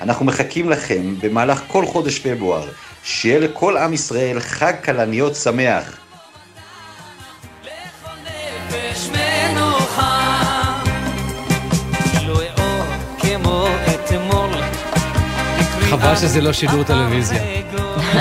אנחנו 0.00 0.24
מחכים 0.24 0.70
לכם 0.70 1.14
במהלך 1.20 1.62
כל 1.68 1.86
חודש 1.86 2.18
פברואר, 2.18 2.68
שיהיה 3.04 3.38
לכל 3.38 3.76
עם 3.76 3.92
ישראל 3.92 4.40
חג 4.40 4.72
כלניות 4.84 5.36
שמח. 5.36 5.98
לא. 12.26 12.40
חבל 15.90 16.16
שזה 16.16 16.40
לא 16.40 16.52
שידור 16.52 16.84
טלוויזיה. 16.84 17.42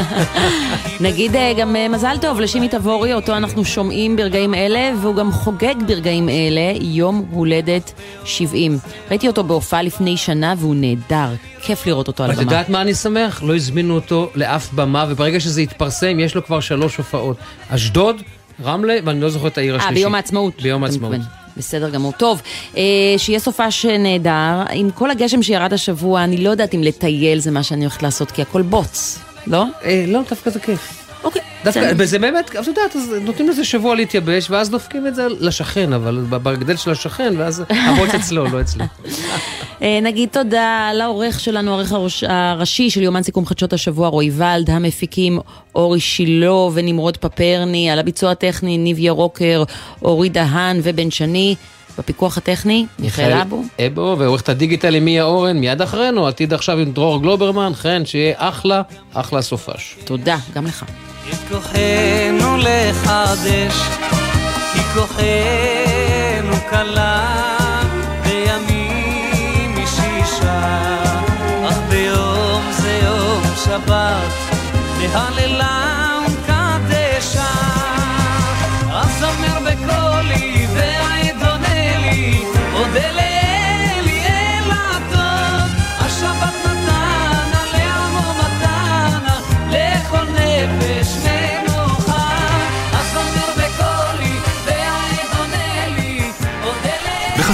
נגיד 1.00 1.36
אה, 1.36 1.54
גם 1.58 1.76
אה, 1.76 1.88
מזל 1.90 2.16
טוב 2.22 2.40
לשימי 2.40 2.68
תבורי, 2.68 3.14
אותו 3.14 3.38
אנחנו 3.38 3.66
שומעים 3.66 4.16
ברגעים 4.16 4.54
אלה, 4.54 4.92
והוא 5.02 5.16
גם 5.16 5.32
חוגג 5.32 5.76
ברגעים 5.88 6.30
אלה 6.30 6.74
יום 6.82 7.26
הולדת 7.32 7.94
70. 8.26 8.78
ראיתי 9.10 9.28
אותו 9.28 9.44
בהופעה 9.44 9.82
לפני 9.82 10.18
שנה 10.18 10.54
והוא 10.58 10.76
נהדר, 10.76 11.30
כיף 11.62 11.86
לראות 11.86 12.08
אותו 12.08 12.24
על 12.24 12.32
את 12.32 12.36
הבמה. 12.38 12.52
יודעת 12.52 12.70
מה 12.70 12.82
אני 12.82 12.94
שמח? 12.94 13.44
לא 13.44 13.56
הזמינו 13.56 13.96
אותו 13.96 14.30
לאף 14.36 14.74
במה, 14.74 15.06
וברגע 15.10 15.40
שזה 15.40 15.62
יתפרסם, 15.62 16.20
יש 16.20 16.36
לו 16.36 16.46
כבר 16.46 16.60
שלוש 16.60 16.98
הופעות. 16.98 17.38
אשדוד, 17.70 18.22
רמלה, 18.64 18.98
ואני 19.06 19.22
לא 19.22 19.30
זוכר 19.30 19.48
את 19.48 19.58
העיר 19.58 19.74
אה, 19.74 19.80
השלישית. 19.80 19.98
ביום 19.98 20.16
העצמאות. 20.16 20.62
ביום 20.62 20.84
העצמאות. 20.84 21.16
בסדר 21.58 21.90
גמור. 21.90 22.12
טוב, 22.12 22.42
אה, 22.78 22.84
שיהיה 23.18 23.40
סופש 23.40 23.86
נהדר. 23.86 24.64
עם 24.72 24.92
כל 24.92 25.12
הגשם 25.12 25.44
שירד 25.44 25.74
השבוע, 25.74 26.24
אני 26.24 26.38
לא 26.38 26.50
יודעת 26.50 26.76
אם 26.76 26.84
לטייל 26.84 27.40
זה 27.40 27.52
מה 27.52 27.64
שאני 27.64 27.82
הולכת 27.82 28.04
לעשות, 28.04 28.32
כי 28.32 28.42
הכל 28.42 28.62
בוץ, 28.62 29.20
לא? 29.48 29.66
אה, 29.84 30.06
לא, 30.08 30.20
דווקא 30.30 30.50
זה 30.50 30.60
כיף. 30.60 31.00
אוקיי. 31.24 31.42
דווקא. 31.64 31.92
וזה 31.98 32.20
באמת, 32.20 32.50
את 32.50 32.68
יודעת, 32.68 32.96
אז 32.96 33.16
נותנים 33.22 33.50
לזה 33.50 33.66
שבוע 33.66 33.96
להתייבש, 33.96 34.50
ואז 34.50 34.70
דופקים 34.70 35.08
את 35.08 35.16
זה 35.16 35.28
לשכן, 35.40 35.94
אבל 35.94 36.24
בגדל 36.30 36.76
של 36.76 36.92
השכן, 36.92 37.34
ואז 37.38 37.64
הבוץ 37.70 38.10
אצלו, 38.20 38.46
לא 38.46 38.62
אצלי. 38.62 38.84
אה, 39.82 40.00
נגיד 40.02 40.30
תודה 40.32 40.90
לעורך 40.94 41.40
שלנו, 41.40 41.72
העורך 41.72 41.92
הראש- 41.92 42.24
הראשי 42.28 42.90
של 42.90 43.02
יומן 43.02 43.24
סיכום 43.24 43.46
חדשות 43.46 43.74
השבוע, 43.74 44.08
רועי 44.08 44.32
ולד, 44.34 44.70
המפיקים 44.70 45.40
אורי 45.76 46.00
שילה 46.00 46.52
ונמרוד 46.52 47.18
פפרני, 47.18 47.90
על 47.90 48.00
הביצוע 48.00 48.32
הטכני 48.32 48.78
ניב 48.78 49.00
ירוקר, 49.00 49.64
אורי 50.02 50.30
דהן 50.30 50.80
ובן 50.84 51.12
שני, 51.12 51.56
בפיקוח 51.98 52.38
הטכני, 52.38 52.86
מיכאל 53.00 53.34
אבו. 53.34 53.64
אבו, 53.88 54.16
ועורכת 54.20 54.50
הדיגיטל 54.50 54.96
עם 54.96 55.06
מיה 55.06 55.24
אורן, 55.24 55.58
מיד 55.58 55.82
אחרינו, 55.82 56.28
עתיד 56.28 56.54
עכשיו 56.54 56.78
עם 56.78 56.92
דרור 56.92 57.22
גלוברמן, 57.22 57.72
חן, 57.76 58.06
שיהיה 58.06 58.34
אחלה, 58.38 58.82
אחלה 59.14 59.42
סופש. 59.42 59.96
תודה, 60.06 60.38
גם 60.54 60.66
לך. 60.66 60.86
את 61.30 61.36
כוחנו 61.50 62.58
לחדש, 62.58 63.74
כי 64.74 64.80
כוחנו 64.94 66.56
קלה 66.70 67.82
בימים 68.24 69.76
משישה, 69.84 71.00
אך 71.70 71.78
ביום 71.90 72.62
זה 72.72 73.00
יום 73.04 73.42
שבת, 73.66 74.58
להללה 75.02 75.83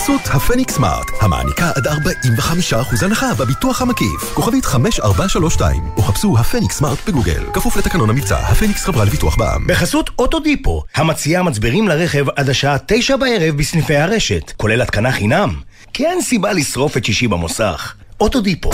בחסות 0.10 0.36
הפניקס 0.36 0.74
סמארט, 0.74 1.12
המעניקה 1.22 1.72
עד 1.76 1.88
45% 1.88 3.06
הנחה 3.06 3.34
בביטוח 3.34 3.82
המקיף. 3.82 4.34
כוכבית 4.34 4.66
5432, 4.66 5.84
או 5.98 6.02
חפשו 6.02 6.38
הפניקס 6.40 6.78
סמארט 6.78 6.98
בגוגל. 7.08 7.44
כפוף 7.54 7.78
לתקנון 7.78 8.10
המבצע, 8.10 8.38
הפניקס 8.38 8.86
חברה 8.86 9.06
לביטוח 9.06 9.36
בע"מ. 9.38 9.68
בחסות 9.68 10.10
אוטודיפו, 10.20 10.84
המציעה 10.96 11.44
מצברים 11.44 11.88
לרכב 11.88 12.26
עד 12.36 12.50
השעה 12.50 12.78
תשע 12.86 13.16
בערב 13.16 13.58
בסניפי 13.58 13.96
הרשת, 13.96 14.52
כולל 14.58 14.82
התקנה 14.82 15.12
חינם. 15.12 15.56
כי 15.94 16.06
אין 16.06 16.22
סיבה 16.22 16.54
לשרוף 16.54 16.98
את 16.98 17.06
שישי 17.06 17.28
במוסך. 17.28 17.94
אוטודיפו. 18.22 18.70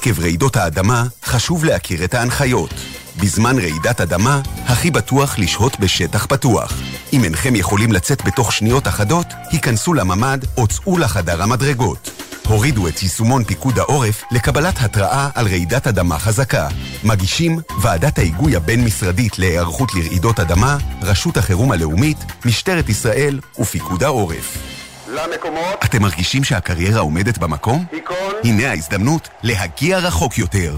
עקב 0.00 0.20
רעידות 0.20 0.56
האדמה, 0.56 1.04
חשוב 1.24 1.64
להכיר 1.64 2.04
את 2.04 2.14
ההנחיות. 2.14 2.74
בזמן 3.16 3.58
רעידת 3.58 4.00
אדמה, 4.00 4.40
הכי 4.66 4.90
בטוח 4.90 5.38
לשהות 5.38 5.80
בשטח 5.80 6.26
פתוח. 6.26 6.72
אם 7.12 7.24
אינכם 7.24 7.56
יכולים 7.56 7.92
לצאת 7.92 8.24
בתוך 8.24 8.52
שניות 8.52 8.88
אחדות, 8.88 9.26
היכנסו 9.50 9.94
לממ"ד 9.94 10.38
או 10.56 10.66
צאו 10.66 10.98
לחדר 10.98 11.42
המדרגות. 11.42 12.10
הורידו 12.48 12.88
את 12.88 13.02
יישומון 13.02 13.44
פיקוד 13.44 13.78
העורף 13.78 14.24
לקבלת 14.30 14.74
התראה 14.80 15.28
על 15.34 15.46
רעידת 15.46 15.86
אדמה 15.86 16.18
חזקה. 16.18 16.68
מגישים 17.04 17.60
ועדת 17.82 18.18
ההיגוי 18.18 18.56
הבין-משרדית 18.56 19.38
להיערכות 19.38 19.94
לרעידות 19.94 20.40
אדמה, 20.40 20.76
רשות 21.02 21.36
החירום 21.36 21.72
הלאומית, 21.72 22.18
משטרת 22.44 22.88
ישראל 22.88 23.40
ופיקוד 23.58 24.02
העורף. 24.02 24.79
למקומות. 25.10 25.84
אתם 25.84 26.02
מרגישים 26.02 26.44
שהקריירה 26.44 27.00
עומדת 27.00 27.38
במקום? 27.38 27.84
היכון. 27.92 28.34
הנה 28.44 28.70
ההזדמנות 28.70 29.28
להגיע 29.42 29.98
רחוק 29.98 30.38
יותר. 30.38 30.76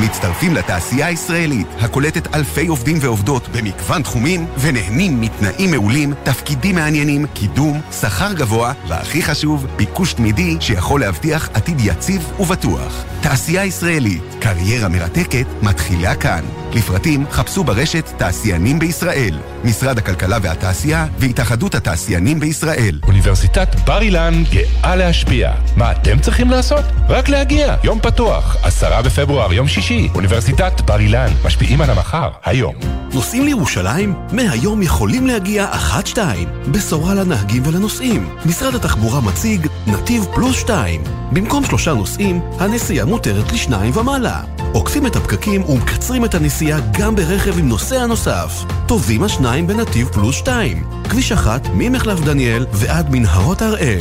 מצטרפים 0.00 0.54
לתעשייה 0.54 1.06
הישראלית, 1.06 1.66
הקולטת 1.80 2.34
אלפי 2.34 2.66
עובדים 2.66 2.96
ועובדות 3.00 3.48
במגוון 3.48 4.02
תחומים, 4.02 4.46
ונהנים 4.58 5.20
מתנאים 5.20 5.70
מעולים, 5.70 6.14
תפקידים 6.22 6.74
מעניינים, 6.74 7.26
קידום, 7.34 7.80
שכר 8.00 8.32
גבוה, 8.32 8.72
והכי 8.88 9.22
חשוב, 9.22 9.66
ביקוש 9.76 10.12
תמידי 10.12 10.56
שיכול 10.60 11.00
להבטיח 11.00 11.48
עתיד 11.54 11.80
יציב 11.80 12.32
ובטוח. 12.40 13.04
תעשייה 13.20 13.64
ישראלית, 13.64 14.22
קריירה 14.40 14.88
מרתקת, 14.88 15.46
מתחילה 15.62 16.14
כאן. 16.14 16.44
לפרטים 16.74 17.26
חפשו 17.30 17.64
ברשת 17.64 18.10
תעשיינים 18.16 18.78
בישראל, 18.78 19.38
משרד 19.64 19.98
הכלכלה 19.98 20.38
והתעשייה 20.42 21.06
והתאחדות 21.18 21.74
התעשיינים 21.74 22.40
בישראל. 22.40 22.98
אוניברסיטת 23.06 23.68
בר 23.86 24.02
אילן 24.02 24.42
גאה 24.50 24.96
להשפיע. 24.96 25.52
מה 25.76 25.92
אתם 25.92 26.18
צריכים 26.18 26.50
לעשות? 26.50 26.84
רק 27.08 27.28
להגיע. 27.28 27.76
יום 27.84 28.00
פתוח, 28.00 28.56
עשרה 28.62 29.02
בפברואר, 29.02 29.52
יום 29.52 29.68
שישי. 29.68 29.89
אוניברסיטת 30.14 30.80
בר 30.80 31.00
אילן, 31.00 31.28
משפיעים 31.44 31.80
על 31.80 31.90
המחר, 31.90 32.30
היום. 32.44 32.74
נוסעים 33.14 33.44
לירושלים? 33.44 34.14
מהיום 34.32 34.82
יכולים 34.82 35.26
להגיע 35.26 35.66
אחת-שתיים. 35.70 36.48
בשורה 36.70 37.14
לנהגים 37.14 37.62
ולנוסעים. 37.66 38.28
משרד 38.46 38.74
התחבורה 38.74 39.20
מציג 39.20 39.66
נתיב 39.86 40.26
פלוס 40.34 40.56
שתיים. 40.56 41.02
במקום 41.32 41.64
שלושה 41.64 41.94
נוסעים, 41.94 42.40
הנסיעה 42.58 43.06
מותרת 43.06 43.52
לשניים 43.52 43.96
ומעלה. 43.96 44.40
עוקפים 44.72 45.06
את 45.06 45.16
הפקקים 45.16 45.64
ומקצרים 45.64 46.24
את 46.24 46.34
הנסיעה 46.34 46.80
גם 46.98 47.16
ברכב 47.16 47.58
עם 47.58 47.68
נוסע 47.68 48.06
נוסף. 48.06 48.64
טובים 48.86 49.22
השניים 49.22 49.66
בנתיב 49.66 50.08
פלוס 50.08 50.36
שתיים. 50.36 50.84
כביש 51.10 51.32
אחת 51.32 51.68
ממחלף 51.74 52.20
דניאל 52.20 52.66
ועד 52.72 53.10
מנהרות 53.10 53.62
הראל. 53.62 54.00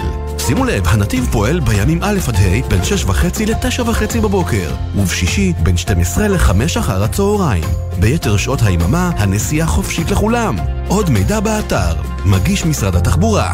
שימו 0.49 0.65
לב, 0.65 0.87
הנתיב 0.87 1.27
פועל 1.31 1.59
בימים 1.59 1.99
א' 2.01 2.17
עד 2.27 2.35
ה' 2.35 2.67
בין 2.67 2.83
שש 2.83 3.03
וחצי 3.05 3.45
לתשע 3.45 3.83
וחצי 3.83 4.19
בבוקר, 4.19 4.71
ובשישי 4.95 5.53
בין 5.69 5.77
12 5.77 6.27
לחמש 6.27 6.77
אחר 6.77 7.03
הצהריים. 7.03 7.63
ביתר 7.99 8.37
שעות 8.37 8.59
היממה 8.61 9.11
הנסיעה 9.17 9.67
חופשית 9.67 10.11
לכולם. 10.11 10.55
עוד 10.87 11.09
מידע 11.09 11.39
באתר, 11.39 11.93
מגיש 12.25 12.65
משרד 12.65 12.95
התחבורה. 12.95 13.53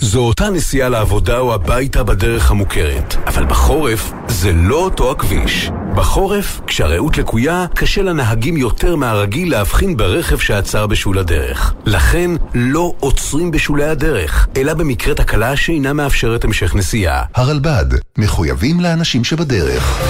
זו 0.00 0.20
אותה 0.20 0.50
נסיעה 0.50 0.88
לעבודה 0.88 1.38
או 1.38 1.54
הביתה 1.54 2.02
בדרך 2.02 2.50
המוכרת, 2.50 3.16
אבל 3.26 3.44
בחורף 3.44 4.12
זה 4.28 4.52
לא 4.52 4.76
אותו 4.76 5.10
הכביש. 5.10 5.70
בחורף, 5.96 6.60
כשהרעות 6.66 7.18
לקויה, 7.18 7.66
קשה 7.74 8.02
לנהגים 8.02 8.56
יותר 8.56 8.96
מהרגיל 8.96 9.50
להבחין 9.50 9.96
ברכב 9.96 10.38
שעצר 10.38 10.86
בשול 10.86 11.18
הדרך. 11.18 11.74
לכן, 11.86 12.30
לא 12.54 12.94
עוצרים 13.00 13.50
בשולי 13.50 13.84
הדרך, 13.84 14.48
אלא 14.56 14.74
במקרה 14.74 15.14
תקלה 15.14 15.56
שאינה 15.56 15.92
מאפשרת 15.92 16.44
המשך 16.44 16.74
נסיעה. 16.74 17.22
הרלב"ד, 17.34 17.86
מחויבים 18.18 18.80
לאנשים 18.80 19.24
שבדרך. 19.24 20.02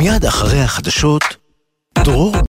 מיד 0.00 0.24
אחרי 0.24 0.60
החדשות, 0.60 1.22
דרור 1.98 2.36